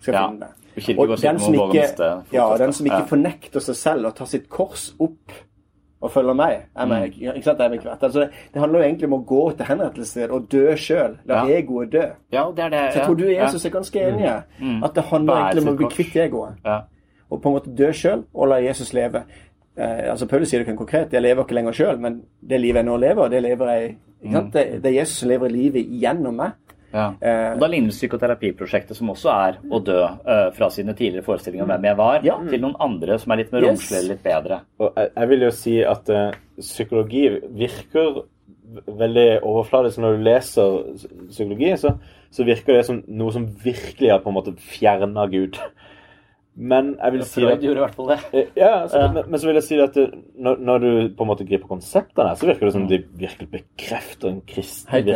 skal 0.02 0.16
Ja. 0.16 0.28
finne 0.32 0.48
det. 0.48 0.61
Og 0.98 1.08
den 1.22 1.40
som 1.40 1.54
ikke, 1.54 1.88
ja, 2.34 2.58
den 2.58 2.74
som 2.74 2.86
ikke 2.86 3.08
fornekter 3.10 3.60
seg 3.60 3.76
selv 3.76 4.06
og 4.06 4.16
tar 4.16 4.26
sitt 4.26 4.50
kors 4.50 4.94
opp 5.00 5.32
og 6.02 6.10
følger 6.12 6.34
meg, 6.34 6.64
er 6.76 6.86
meg, 6.90 7.14
ikke 7.14 7.44
sant, 7.46 7.60
er 7.62 7.70
meg. 7.70 7.84
Altså, 7.86 8.20
det, 8.24 8.30
det 8.54 8.62
handler 8.64 8.80
jo 8.80 8.86
egentlig 8.88 9.06
om 9.12 9.14
å 9.20 9.26
gå 9.30 9.42
til 9.58 9.66
henrettelse 9.68 10.30
og 10.34 10.48
dø 10.50 10.72
sjøl. 10.76 11.18
La 11.30 11.44
Ja. 11.46 11.60
egoet 11.60 11.92
dø. 11.94 12.06
Ja, 12.34 12.48
det 12.56 12.64
er 12.66 12.70
det. 12.70 12.82
Så 12.94 12.98
jeg 13.00 13.06
tror 13.06 13.16
du 13.20 13.24
og 13.28 13.32
Jesus 13.36 13.66
er 13.66 13.70
ganske 13.70 14.00
enige. 14.08 14.34
At 14.84 14.96
det 14.96 15.04
handler 15.12 15.34
Bære 15.36 15.44
egentlig 15.52 15.68
om 15.68 15.74
å 15.74 15.78
bli 15.78 15.92
kvitt 15.94 16.16
egoet. 16.24 16.56
Ja. 16.66 16.80
Og 17.30 17.42
på 17.42 17.50
en 17.52 17.56
måte 17.60 17.76
dø 17.76 17.92
sjøl 17.94 18.24
og 18.34 18.48
la 18.50 18.56
Jesus 18.66 18.94
leve. 18.94 19.22
Eh, 19.78 20.10
altså 20.12 20.26
Paulus 20.28 20.50
sier 20.50 20.60
det 20.60 20.68
ikke 20.68 20.78
konkret. 20.78 21.14
Jeg 21.14 21.22
lever 21.22 21.44
ikke 21.46 21.54
lenger 21.60 21.72
sjøl, 21.78 22.00
men 22.00 22.24
det 22.42 22.60
livet 22.60 22.82
jeg 22.82 22.86
nå 22.90 22.98
lever, 23.00 23.30
det 23.30 23.44
lever 23.44 23.70
jeg 23.76 23.98
ikke 24.24 24.34
sant? 24.34 24.54
Det, 24.54 24.66
det 24.84 24.90
er 24.92 24.98
Jesus 25.00 25.18
som 25.22 25.30
lever 25.30 25.50
livet 25.54 25.86
gjennom 26.02 26.36
meg. 26.36 26.52
Ja. 26.94 27.14
Eh, 27.22 27.54
Og 27.54 27.60
da 27.64 27.68
ligner 27.72 27.90
psykoterapiprosjektet, 27.96 28.98
som 28.98 29.10
også 29.14 29.32
er 29.32 29.58
å 29.72 29.80
dø 29.84 30.00
eh, 30.04 30.50
fra 30.56 30.70
sine 30.70 30.94
tidligere 30.98 31.24
forestillinger 31.24 31.64
om 31.64 31.70
hvem 31.72 31.88
jeg 31.90 31.98
var, 31.98 32.20
Ja. 32.28 32.38
til 32.50 32.62
noen 32.62 32.76
andre 32.80 33.18
som 33.20 33.32
er 33.32 33.38
litt 33.44 33.52
mer 33.54 33.62
Yes. 33.64 33.70
romslige, 33.70 34.10
litt 34.10 34.24
bedre. 34.24 34.62
Og 34.80 34.94
jeg, 34.98 35.12
jeg 35.16 35.30
vil 35.30 35.42
jo 35.48 35.52
si 35.52 35.78
at 35.84 36.10
uh, 36.10 36.32
psykologi 36.60 37.24
virker 37.64 38.24
veldig 38.88 39.42
overfladisk. 39.44 39.98
Når 40.00 40.18
du 40.18 40.24
leser 40.24 40.76
psykologi, 41.30 41.72
så, 41.78 41.96
så 42.32 42.44
virker 42.48 42.78
det 42.78 42.86
som 42.88 43.02
noe 43.08 43.32
som 43.36 43.48
virkelig 43.64 44.12
har 44.12 44.20
på 44.24 44.32
en 44.32 44.38
måte 44.38 44.54
fjerna 44.60 45.26
Gud. 45.32 45.58
Men 46.56 46.98
jeg 47.00 47.14
vil 47.16 47.22
si 47.24 47.42
Freud 47.42 47.54
at 47.54 47.62
gjorde 47.64 47.80
i 47.80 47.84
hvert 47.86 47.96
fall 47.96 48.10
det. 48.12 48.48
Ja, 48.60 48.74
så, 48.92 49.06
Men, 49.14 49.24
men 49.32 49.40
så 49.40 49.48
vil 49.48 49.56
jeg 49.56 49.64
si 49.64 49.78
at 49.80 49.96
når, 50.36 50.58
når 50.60 50.82
du 50.84 50.90
på 51.16 51.24
en 51.24 51.30
måte 51.32 51.46
griper 51.48 51.68
konseptene, 51.72 52.34
så 52.36 52.50
virker 52.50 52.68
det 52.68 52.74
som 52.76 52.88
de 52.90 53.00
virkelig 53.22 53.48
bekrefter 53.54 54.34
en 54.34 54.42
kristen 54.48 54.92
Helt 54.92 55.08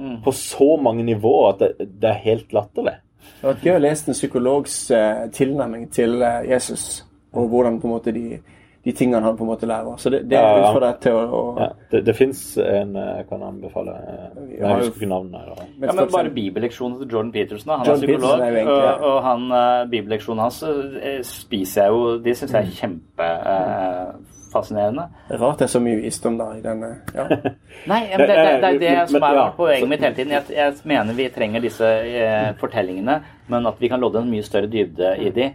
enig. 0.00 0.18
På 0.24 0.32
så 0.32 0.74
mange 0.82 1.04
nivåer 1.06 1.52
at 1.52 1.62
det, 1.62 1.88
det 2.02 2.10
er 2.10 2.24
helt 2.24 2.52
latterlig. 2.56 2.96
Det 3.40 3.48
var 3.48 3.62
gøy 3.64 3.74
å 3.76 3.82
lese 3.84 4.10
en 4.10 4.16
psykologs 4.16 4.78
eh, 4.96 5.26
tilnærming 5.36 5.86
til 5.92 6.22
eh, 6.24 6.48
Jesus, 6.50 7.04
og 7.32 7.48
hvordan 7.52 7.78
på 7.80 7.88
en 7.88 7.94
måte 7.94 8.14
de, 8.16 8.40
de 8.84 8.92
tingene 8.96 9.20
han 9.20 9.36
på 9.36 9.44
en 9.44 9.48
måte 9.50 9.66
lærer. 9.68 9.96
Så 10.00 10.08
det, 10.10 10.22
det 10.30 10.36
Ja, 10.38 10.40
er 10.40 10.44
ja. 10.56 10.60
utfordrer 10.70 10.92
deg 10.94 11.00
til 11.04 11.12
å, 11.12 11.14
å 11.36 11.40
Ja, 11.60 11.66
det 11.92 12.00
det 12.06 12.14
fins 12.16 12.38
en 12.58 12.94
eh, 12.96 13.10
jeg 13.18 13.26
kan 13.28 13.42
anbefale 13.44 13.92
eh, 13.92 14.30
Jeg 14.56 14.76
husker 14.80 14.96
ikke 15.02 15.08
navnet. 15.10 15.40
her. 15.40 15.46
Ja, 15.84 15.92
men 15.92 16.08
bare 16.14 16.30
bibelleksjonen 16.32 16.96
til 17.02 17.10
Jordan 17.12 17.32
Peterson. 17.34 17.68
Da. 17.68 17.76
Han 17.76 17.86
Jordan 17.86 18.02
er 18.02 18.06
psykolog, 18.06 18.40
er 18.40 18.44
egentlig- 18.56 18.88
og, 18.88 19.00
og 19.10 19.18
han, 19.26 19.42
eh, 19.52 19.84
bibelleksjonen 19.92 20.40
hans 20.46 20.62
eh, 20.64 21.20
spiser 21.22 21.82
jeg 21.82 21.90
jo 21.92 22.18
De 22.24 22.32
syns 22.34 22.52
jeg 22.56 22.62
er 22.62 22.66
kjempefascinerende. 22.80 25.04
Det 25.28 25.34
er 25.36 25.40
rart 25.44 25.58
det 25.60 25.64
er 25.68 25.72
så 25.74 25.80
mye 25.84 26.00
visdom 26.02 26.38
da 26.40 26.46
i 26.56 26.62
denne 26.64 26.88
ja. 27.14 27.24
Nei, 27.90 28.00
men 28.16 28.26
det, 28.26 28.28
det, 28.28 28.36
det 28.60 28.68
er 28.70 28.78
det 28.80 29.08
som 29.12 29.22
er 29.28 29.52
poenget 29.56 29.88
mitt 29.92 30.02
hele 30.04 30.14
tiden. 30.16 30.32
Jeg, 30.34 30.42
jeg 30.56 30.70
mener 30.90 31.12
vi 31.20 31.26
trenger 31.34 31.60
disse 31.64 31.86
eh, 31.86 32.50
fortellingene, 32.60 33.16
men 33.52 33.66
at 33.70 33.76
vi 33.80 33.88
kan 33.92 34.00
lodde 34.02 34.18
en 34.24 34.30
mye 34.32 34.44
større 34.46 34.68
dybde 34.72 35.08
i 35.20 35.28
de. 35.36 35.46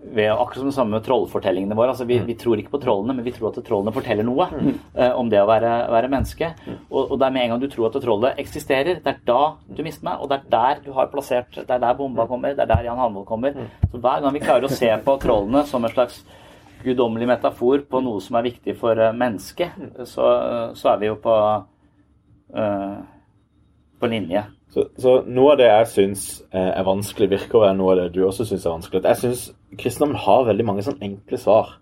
Ved, 0.00 0.30
akkurat 0.32 0.62
som 0.62 0.72
samme 0.72 0.96
med 0.96 1.04
trollfortellingene 1.04 1.76
våre. 1.76 1.92
altså 1.92 2.06
vi, 2.08 2.16
vi 2.24 2.34
tror 2.40 2.58
ikke 2.58 2.72
på 2.72 2.80
trollene, 2.80 3.12
men 3.12 3.24
vi 3.26 3.34
tror 3.36 3.50
at 3.50 3.58
trollene 3.66 3.92
forteller 3.92 4.24
noe 4.24 4.46
eh, 4.48 5.12
om 5.12 5.28
det 5.28 5.42
å 5.42 5.48
være, 5.48 5.72
være 5.92 6.08
menneske. 6.08 6.48
Og, 6.88 7.12
og 7.12 7.18
det 7.20 7.26
er 7.26 7.34
med 7.34 7.44
en 7.44 7.52
gang 7.52 7.60
du 7.60 7.68
tror 7.68 7.90
at 7.90 7.98
trollet 8.00 8.40
eksisterer, 8.40 9.02
det 9.04 9.12
er 9.12 9.20
da 9.28 9.40
du 9.68 9.82
mister 9.84 10.08
meg. 10.08 10.22
Og 10.24 10.32
det 10.32 10.40
er 10.40 10.48
der 10.56 10.82
du 10.86 10.90
har 10.96 11.10
plassert 11.12 11.52
Det 11.52 11.68
er 11.68 11.82
der 11.84 11.98
bomba 11.98 12.24
kommer, 12.30 12.56
det 12.56 12.64
er 12.64 12.72
der 12.72 12.88
Jan 12.88 13.00
Hanvold 13.02 13.28
kommer. 13.28 13.60
Så 13.90 14.00
hver 14.00 14.24
gang 14.24 14.34
vi 14.34 14.44
klarer 14.44 14.66
å 14.66 14.72
se 14.72 14.90
på 15.04 15.18
trollene 15.20 15.66
som 15.68 15.84
en 15.84 15.92
slags 15.92 16.22
guddommelig 16.80 17.28
metafor 17.28 17.84
på 17.84 18.00
noe 18.00 18.24
som 18.24 18.40
er 18.40 18.48
viktig 18.48 18.78
for 18.80 18.96
eh, 18.96 19.12
mennesket, 19.12 19.76
så, 20.08 20.32
så 20.72 20.94
er 20.94 21.02
vi 21.02 21.10
jo 21.10 21.20
på 21.20 21.36
uh, 22.56 23.00
på 24.00 24.06
linje. 24.06 24.44
Så, 24.70 24.84
så 25.02 25.16
noe 25.26 25.52
av 25.52 25.58
det 25.58 25.66
jeg 25.66 25.86
syns 25.90 26.24
eh, 26.54 26.70
er 26.78 26.84
vanskelig, 26.86 27.30
virker 27.32 27.58
å 27.58 27.62
være 27.64 27.76
noe 27.78 27.92
av 27.94 27.98
det 28.04 28.08
du 28.14 28.20
også 28.26 28.44
syns 28.46 28.66
er 28.66 28.74
vanskelig. 28.76 29.02
Jeg 29.02 29.18
syns 29.24 29.44
kristendommen 29.80 30.20
har 30.22 30.44
veldig 30.46 30.66
mange 30.68 30.84
sånn 30.86 31.00
enkle 31.02 31.38
svar. 31.42 31.72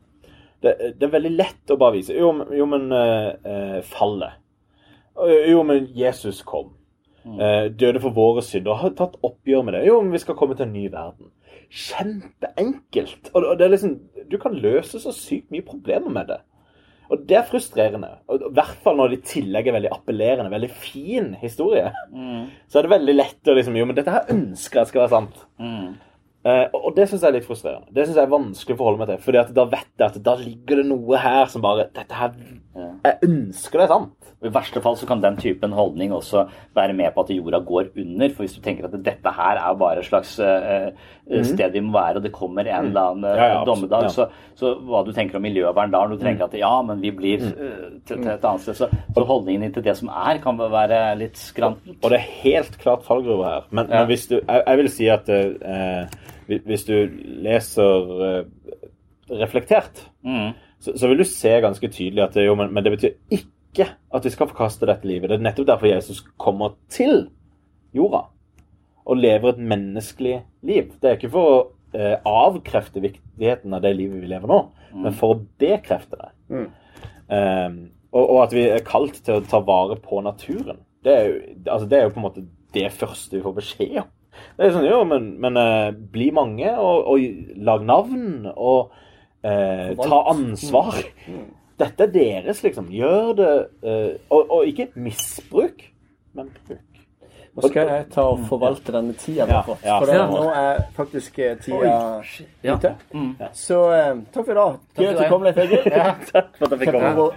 Det, 0.64 0.72
det 0.99 1.05
er 1.07 1.12
veldig 1.12 1.34
lett 1.36 1.70
å 1.70 1.76
bare 1.78 1.99
vise. 1.99 2.16
Jo, 2.16 2.32
men- 2.32 2.49
jo 2.57 2.66
men 2.66 2.89
eh, 2.93 3.28
eh, 3.45 3.78
fallet. 3.84 4.41
Jo, 5.51 5.62
men 5.66 5.89
Jesus 5.99 6.41
kom. 6.47 6.72
Eh, 7.28 7.68
døde 7.74 8.01
for 8.01 8.14
våre 8.16 8.43
synder. 8.47 8.78
Har 8.80 8.95
tatt 8.97 9.18
oppgjør 9.26 9.64
med 9.66 9.74
det. 9.74 9.84
Jo, 9.89 10.01
men 10.01 10.12
vi 10.14 10.18
skal 10.22 10.36
komme 10.39 10.55
til 10.57 10.64
en 10.68 10.72
ny 10.72 10.86
verden. 10.93 11.28
Kjempeenkelt. 11.68 13.30
Og, 13.34 13.43
og 13.45 13.59
det 13.59 13.66
er 13.66 13.72
liksom 13.74 13.97
Du 14.30 14.39
kan 14.41 14.55
løse 14.57 15.01
så 15.01 15.12
sykt 15.14 15.51
mye 15.53 15.64
problemer 15.66 16.11
med 16.12 16.30
det. 16.32 16.39
Og 17.09 17.22
det 17.28 17.38
er 17.38 17.46
frustrerende. 17.48 18.11
I 18.28 18.50
hvert 18.52 18.82
fall 18.84 18.98
når 18.98 19.14
det 19.14 19.18
i 19.20 19.28
tillegg 19.30 19.68
er 19.70 19.76
veldig 19.78 19.92
appellerende, 19.94 20.50
veldig 20.52 20.68
fin 20.70 21.30
historie. 21.40 21.88
Så 22.68 22.78
er 22.78 22.84
det 22.88 22.92
veldig 22.92 23.14
lett 23.16 23.48
å 23.48 23.54
liksom 23.56 23.78
Jo, 23.80 23.86
men 23.88 23.96
dette 23.96 24.12
her 24.12 24.28
ønsker 24.34 24.82
jeg 24.82 24.90
skal 24.90 25.04
være 25.06 25.14
sant. 25.14 25.40
Eh, 26.46 26.66
og 26.72 26.92
det 26.94 27.09
syns 27.11 27.24
jeg 27.24 27.28
er 27.32 27.36
litt 27.38 27.48
frustrerende. 27.48 27.88
Det 27.92 28.04
synes 28.06 28.16
jeg 28.20 28.28
er 28.28 28.34
vanskelig 28.36 28.76
å 28.76 28.78
forholde 28.78 29.00
meg 29.00 29.09
til. 29.11 29.22
Fordi 29.24 29.42
da 29.56 29.64
vet 29.72 29.88
jeg 29.98 30.06
at 30.06 30.18
da 30.28 30.34
ligger 30.38 30.82
det 30.82 30.86
noe 30.90 31.18
her 31.20 31.46
som 31.50 31.64
bare 31.64 31.88
Dette 31.96 32.14
her 32.14 32.36
Jeg 33.05 33.18
ønsker 33.29 33.81
det 33.83 33.89
sant. 33.91 34.14
I 34.39 34.51
verste 34.55 34.79
fall 34.85 34.95
så 34.95 35.07
kan 35.11 35.18
den 35.22 35.35
typen 35.41 35.72
holdning 35.74 36.12
også 36.14 36.45
være 36.76 36.93
med 36.95 37.11
på 37.16 37.24
at 37.24 37.31
jorda 37.35 37.59
går 37.66 37.89
under. 37.99 38.29
For 38.31 38.45
hvis 38.45 38.53
du 38.55 38.61
tenker 38.62 38.87
at 38.87 38.93
dette 39.03 39.33
her 39.35 39.59
er 39.59 39.74
bare 39.81 39.99
et 39.99 40.07
slags 40.07 40.37
eh, 40.39 40.93
sted 41.43 41.72
vi 41.74 41.81
må 41.83 41.97
være, 41.97 42.20
og 42.20 42.22
det 42.29 42.31
kommer 42.37 42.68
en 42.70 42.91
eller 42.93 43.09
annen 43.11 43.26
eh, 43.26 43.41
Ja, 43.41 43.49
ja, 43.57 43.64
dommedag, 43.66 44.07
ja. 44.07 44.12
så, 44.14 44.29
så 44.55 44.70
hva 44.87 45.01
du 45.07 45.11
tenker 45.16 45.41
om 45.41 45.43
miljøvern 45.49 45.91
da, 45.91 46.05
du 46.07 46.14
tenker 46.22 46.47
at 46.47 46.55
ja, 46.61 46.70
men 46.87 47.03
vi 47.03 47.11
blir 47.18 47.43
uh, 47.49 47.99
til, 48.07 48.20
til 48.22 48.31
et 48.37 48.47
annet 48.47 48.62
sted, 48.68 48.79
så, 48.79 48.89
så 49.16 49.24
holdningen 49.26 49.66
din 49.66 49.74
til 49.74 49.87
det 49.89 49.97
som 49.99 50.12
er, 50.14 50.39
kan 50.45 50.59
være 50.62 51.03
litt 51.18 51.37
skrantent. 51.43 51.99
Og 52.05 52.14
det 52.14 52.20
er 52.20 52.31
helt 52.45 52.79
klart 52.79 53.03
fallgruve 53.09 53.45
her. 53.51 53.66
Men, 53.74 53.91
men 53.91 54.07
hvis 54.12 54.29
du 54.31 54.37
jeg, 54.39 54.62
jeg 54.68 54.79
vil 54.85 54.91
si 55.01 55.11
at 55.18 55.29
uh, 55.35 56.18
hvis- 56.47 56.87
du 56.87 56.95
leser 57.43 58.47
reflektert, 59.31 60.07
Mm. 60.24 60.53
Så, 60.79 60.95
så 60.95 61.11
vil 61.11 61.22
du 61.22 61.26
se 61.29 61.53
ganske 61.62 61.91
tydelig 61.91 62.24
at 62.24 62.39
jo, 62.43 62.55
men, 62.59 62.72
men 62.74 62.87
det 62.87 62.95
betyr 62.95 63.16
ikke 63.35 63.89
at 64.14 64.24
vi 64.26 64.33
skal 64.33 64.51
forkaste 64.51 64.89
dette 64.89 65.09
livet. 65.09 65.31
Det 65.31 65.39
er 65.39 65.47
nettopp 65.49 65.68
derfor 65.72 65.91
Jesus 65.91 66.22
kommer 66.41 66.76
til 66.93 67.29
jorda 67.97 68.26
og 69.09 69.16
lever 69.16 69.55
et 69.55 69.61
menneskelig 69.70 70.35
liv. 70.68 70.91
Det 71.01 71.09
er 71.09 71.16
ikke 71.16 71.33
for 71.33 71.53
å 71.53 71.61
eh, 71.97 72.16
avkrefte 72.29 73.01
viktigheten 73.01 73.72
av 73.76 73.85
det 73.85 73.95
livet 73.97 74.20
vi 74.20 74.29
lever 74.29 74.51
nå, 74.51 74.59
men 74.99 75.16
for 75.16 75.35
å 75.35 75.41
bekrefte 75.61 76.18
det. 76.20 76.31
Eh, 77.33 77.79
og, 78.12 78.22
og 78.22 78.43
at 78.43 78.55
vi 78.57 78.66
er 78.68 78.85
kalt 78.85 79.22
til 79.24 79.39
å 79.39 79.47
ta 79.49 79.62
vare 79.64 79.97
på 80.03 80.20
naturen. 80.24 80.83
Det 81.05 81.14
er 81.14 81.26
jo, 81.29 81.41
altså, 81.64 81.89
det 81.89 81.99
er 81.99 82.07
jo 82.07 82.14
på 82.14 82.20
en 82.20 82.26
måte 82.29 82.47
det 82.76 82.89
første 82.93 83.39
vi 83.39 83.45
får 83.45 83.57
beskjed 83.57 83.99
om. 84.03 84.14
Det 84.59 84.66
er 84.66 84.74
sånn, 84.74 84.87
jo, 84.87 85.01
men, 85.09 85.33
men 85.43 85.59
eh, 85.59 85.91
bli 86.12 86.29
mange, 86.35 86.70
og, 86.76 87.09
og 87.11 87.62
lag 87.64 87.85
navn, 87.89 88.47
og 88.55 88.93
eh, 89.45 89.95
ta 90.03 90.18
ansvar. 90.32 90.95
Dette 91.78 92.03
er 92.09 92.12
deres, 92.12 92.62
liksom. 92.64 92.89
Gjør 92.91 93.32
det 93.39 93.53
eh, 93.86 94.12
og, 94.30 94.51
og 94.51 94.66
ikke 94.66 94.89
misbruk, 94.97 95.82
men 96.34 96.51
bruk. 96.66 96.84
Nå 97.59 97.68
skal 97.72 97.89
jeg 97.91 98.05
ta 98.14 98.22
og 98.22 98.45
forvalte 98.47 98.93
denne 98.95 99.14
tida 99.18 99.45
vi 99.49 99.51
har 99.51 99.59
Ja, 99.59 99.62
fått. 99.66 99.80
ja. 99.82 99.97
For 99.99 100.07
det, 100.07 100.18
nå 100.30 100.43
er 100.55 100.82
faktisk 100.95 101.39
eh, 101.43 101.57
tida 101.59 102.22
Ja. 102.62 102.76
ute. 102.76 102.93
Så 103.59 103.80
eh, 103.95 104.14
takk 104.34 104.45
for 104.47 104.53
i 104.53 104.59
dag. 104.61 104.76
Gøy 104.99 105.07
at 105.11 105.18
du 105.18 105.24
kom, 105.32 105.43
Leif 105.43 105.59
Egil. 105.64 105.82
Takk 106.34 106.55
for 106.59 106.64
at 106.66 106.70
jeg 106.70 106.78
fikk 106.84 106.93
komme. 106.95 107.30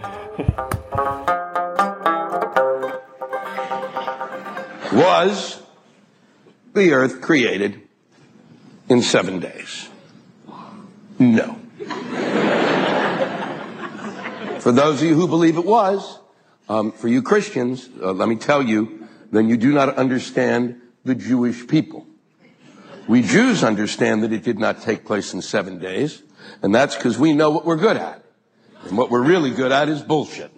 Was 4.93 5.61
the 6.73 6.91
earth 6.91 7.21
created 7.21 7.81
in 8.89 9.01
seven 9.01 9.39
days? 9.39 9.89
No. 11.17 11.55
For 14.59 14.71
those 14.71 15.01
of 15.01 15.07
you 15.07 15.15
who 15.15 15.27
believe 15.27 15.57
it 15.57 15.65
was, 15.65 16.19
um, 16.69 16.91
for 16.91 17.07
you 17.07 17.21
Christians, 17.21 17.89
uh, 18.01 18.11
let 18.11 18.29
me 18.29 18.35
tell 18.35 18.61
you, 18.61 19.07
then 19.31 19.49
you 19.49 19.57
do 19.57 19.71
not 19.71 19.97
understand 19.97 20.79
the 21.03 21.15
Jewish 21.15 21.67
people. 21.67 22.05
We 23.07 23.21
Jews 23.21 23.63
understand 23.63 24.23
that 24.23 24.31
it 24.31 24.43
did 24.43 24.59
not 24.59 24.81
take 24.81 25.05
place 25.05 25.33
in 25.33 25.41
seven 25.41 25.79
days, 25.79 26.21
and 26.61 26.73
that's 26.73 26.95
because 26.95 27.17
we 27.17 27.33
know 27.33 27.49
what 27.49 27.65
we're 27.65 27.77
good 27.77 27.97
at. 27.97 28.23
And 28.87 28.97
what 28.97 29.09
we're 29.09 29.23
really 29.23 29.51
good 29.51 29.71
at 29.71 29.89
is 29.89 30.01
bullshit. 30.01 30.50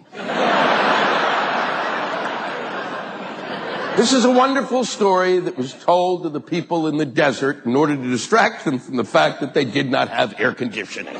This 3.96 4.12
is 4.12 4.24
a 4.24 4.30
wonderful 4.30 4.84
story 4.84 5.38
that 5.38 5.56
was 5.56 5.72
told 5.72 6.24
to 6.24 6.28
the 6.28 6.40
people 6.40 6.88
in 6.88 6.96
the 6.96 7.06
desert 7.06 7.64
in 7.64 7.76
order 7.76 7.94
to 7.94 8.02
distract 8.02 8.64
them 8.64 8.80
from 8.80 8.96
the 8.96 9.04
fact 9.04 9.40
that 9.40 9.54
they 9.54 9.64
did 9.64 9.88
not 9.88 10.08
have 10.08 10.34
air 10.40 10.52
conditioning. 10.52 11.16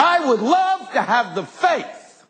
I 0.00 0.24
would 0.26 0.40
love 0.40 0.92
to 0.92 1.02
have 1.02 1.34
the 1.34 1.44
faith 1.44 2.24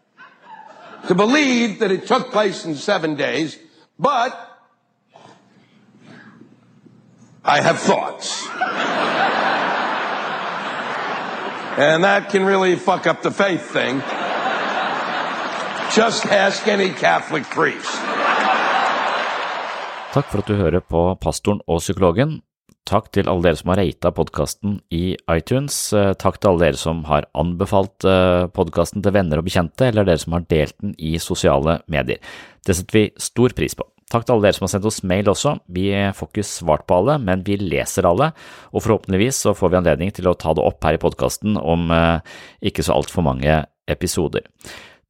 to 1.06 1.14
believe 1.14 1.78
that 1.78 1.92
it 1.92 2.08
took 2.08 2.32
place 2.32 2.64
in 2.64 2.74
seven 2.74 3.14
days, 3.14 3.56
but 3.96 4.36
I 7.44 7.60
have 7.60 7.78
thoughts. 7.78 8.44
And 11.78 12.02
that 12.02 12.30
can 12.30 12.44
really 12.44 12.74
fuck 12.74 13.06
up 13.06 13.22
the 13.22 13.30
faith 13.30 13.70
thing. 13.70 14.02
Just 15.94 16.26
ask 16.26 16.66
any 16.66 16.88
Catholic 16.90 17.44
priest. 17.54 18.00
Takk 20.10 20.26
for 20.26 20.40
at 20.42 20.48
du 20.50 20.56
hører 20.58 20.82
på 20.82 21.02
Pastoren 21.22 21.60
og 21.70 21.78
psykologen. 21.84 22.40
Takk 22.82 23.12
til 23.14 23.28
alle 23.30 23.44
dere 23.46 23.58
som 23.60 23.70
har 23.70 23.78
rata 23.78 24.10
podkasten 24.16 24.72
i 24.90 25.14
iTunes. 25.30 25.76
Eh, 25.94 26.10
Takk 26.18 26.40
til 26.40 26.50
alle 26.50 26.64
dere 26.64 26.80
som 26.80 27.04
har 27.06 27.28
anbefalt 27.38 28.02
podkasten 28.56 29.04
til 29.04 29.14
venner 29.14 29.38
og 29.38 29.46
bekjente, 29.46 29.86
eller 29.86 30.08
dere 30.08 30.18
som 30.18 30.34
har 30.34 30.42
delt 30.50 30.74
den 30.82 30.96
i 30.98 31.12
sosiale 31.22 31.76
medier. 31.86 32.18
Det 32.66 32.74
setter 32.74 32.98
vi 32.98 33.04
stor 33.22 33.54
pris 33.54 33.78
på. 33.78 33.86
Takk 34.10 34.26
til 34.26 34.34
alle 34.34 34.48
dere 34.48 34.58
som 34.58 34.66
har 34.66 34.72
sendt 34.74 34.88
oss 34.90 35.02
mail 35.06 35.30
også. 35.30 35.52
Vi 35.78 35.92
får 35.94 36.32
ikke 36.32 36.46
svart 36.48 36.88
på 36.90 36.96
alle, 36.98 37.20
men 37.22 37.44
vi 37.46 37.54
leser 37.62 38.10
alle, 38.10 38.32
og 38.74 38.82
forhåpentligvis 38.82 39.44
så 39.46 39.54
får 39.54 39.70
vi 39.70 39.78
anledning 39.78 40.10
til 40.14 40.26
å 40.26 40.34
ta 40.34 40.56
det 40.58 40.66
opp 40.66 40.82
her 40.82 40.98
i 40.98 41.02
podkasten 41.06 41.54
om 41.54 41.86
eh, 41.94 42.34
ikke 42.66 42.82
så 42.82 42.98
altfor 42.98 43.26
mange 43.30 43.62
episoder. 43.86 44.50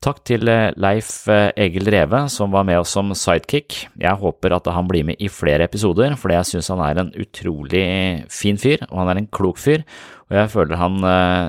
Takk 0.03 0.19
til 0.27 0.49
eh, 0.51 0.73
Leif 0.81 1.29
eh, 1.33 1.51
Egil 1.65 1.89
Reve 1.93 2.25
som 2.33 2.53
var 2.53 2.67
med 2.69 2.81
oss 2.81 2.95
som 2.97 3.13
sidekick. 3.17 3.87
Jeg 4.01 4.21
håper 4.21 4.57
at 4.57 4.69
han 4.75 4.89
blir 4.91 5.07
med 5.07 5.21
i 5.23 5.31
flere 5.33 5.65
episoder, 5.69 6.17
fordi 6.21 6.39
jeg 6.39 6.51
synes 6.51 6.71
han 6.75 6.83
er 6.85 7.01
en 7.01 7.13
utrolig 7.21 7.85
fin 8.33 8.59
fyr, 8.61 8.85
og 8.91 9.01
han 9.01 9.13
er 9.13 9.23
en 9.23 9.31
klok 9.33 9.61
fyr, 9.63 9.85
og 10.29 10.39
jeg 10.41 10.53
føler 10.53 10.81
han 10.81 11.07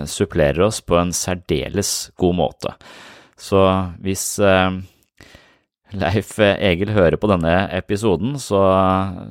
supplerer 0.08 0.62
oss 0.68 0.82
på 0.86 1.00
en 1.00 1.12
særdeles 1.16 2.12
god 2.20 2.38
måte. 2.38 2.76
Så 3.36 3.60
hvis 4.04 4.38
Leif 5.96 6.36
Egil 6.40 6.94
hører 6.96 7.18
på 7.20 7.28
denne 7.32 7.56
episoden, 7.76 8.38
så, 8.40 8.62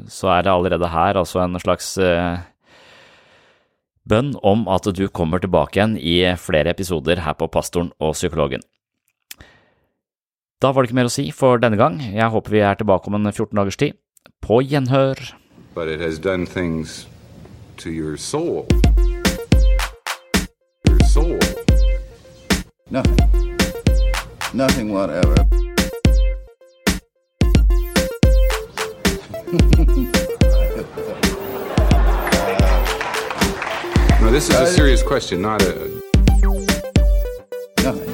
så 0.09 0.35
er 0.35 0.45
det 0.45 0.53
allerede 0.53 0.91
her 0.93 1.21
altså 1.21 1.45
en 1.45 1.61
slags 1.63 1.95
bønn 4.05 4.35
om 4.45 4.69
at 4.69 4.89
du 4.97 5.07
kommer 5.09 5.41
tilbake 5.41 5.79
igjen 5.79 5.97
i 5.97 6.19
flere 6.41 6.73
episoder 6.77 7.25
her 7.25 7.37
på 7.41 7.49
Pastoren 7.53 7.93
og 8.01 8.17
Psykologen. 8.19 8.65
Da 10.65 10.71
var 10.73 10.81
det 10.81 10.89
ikke 10.89 10.97
mer 10.97 11.09
å 11.11 11.13
si 11.13 11.27
for 11.29 11.61
denne 11.61 11.77
gang. 11.77 11.99
Jeg 12.01 12.25
håper 12.33 12.55
vi 12.55 12.61
er 12.65 12.79
tilbake 12.81 13.11
om 13.11 13.19
en 13.19 13.29
14 13.29 13.51
dagers 13.59 13.77
tid. 13.77 13.99
På 14.41 14.63
gjenhør. 14.65 15.19
But 15.75 15.89
it 15.89 16.01
has 16.01 16.19
done 16.19 16.47
things 16.47 17.05
to 17.77 17.91
your 17.91 18.17
soul. 18.17 18.67
Your 20.89 21.01
soul. 21.05 21.37
Nothing. 22.89 23.59
Nothing 24.55 24.89
whatever. 24.89 25.37
No, 34.23 34.31
this 34.31 34.49
is 34.49 34.57
a 34.57 34.67
serious 34.67 35.03
question, 35.03 35.43
not 35.43 35.61
a. 35.61 36.01
Nothing. 37.83 38.14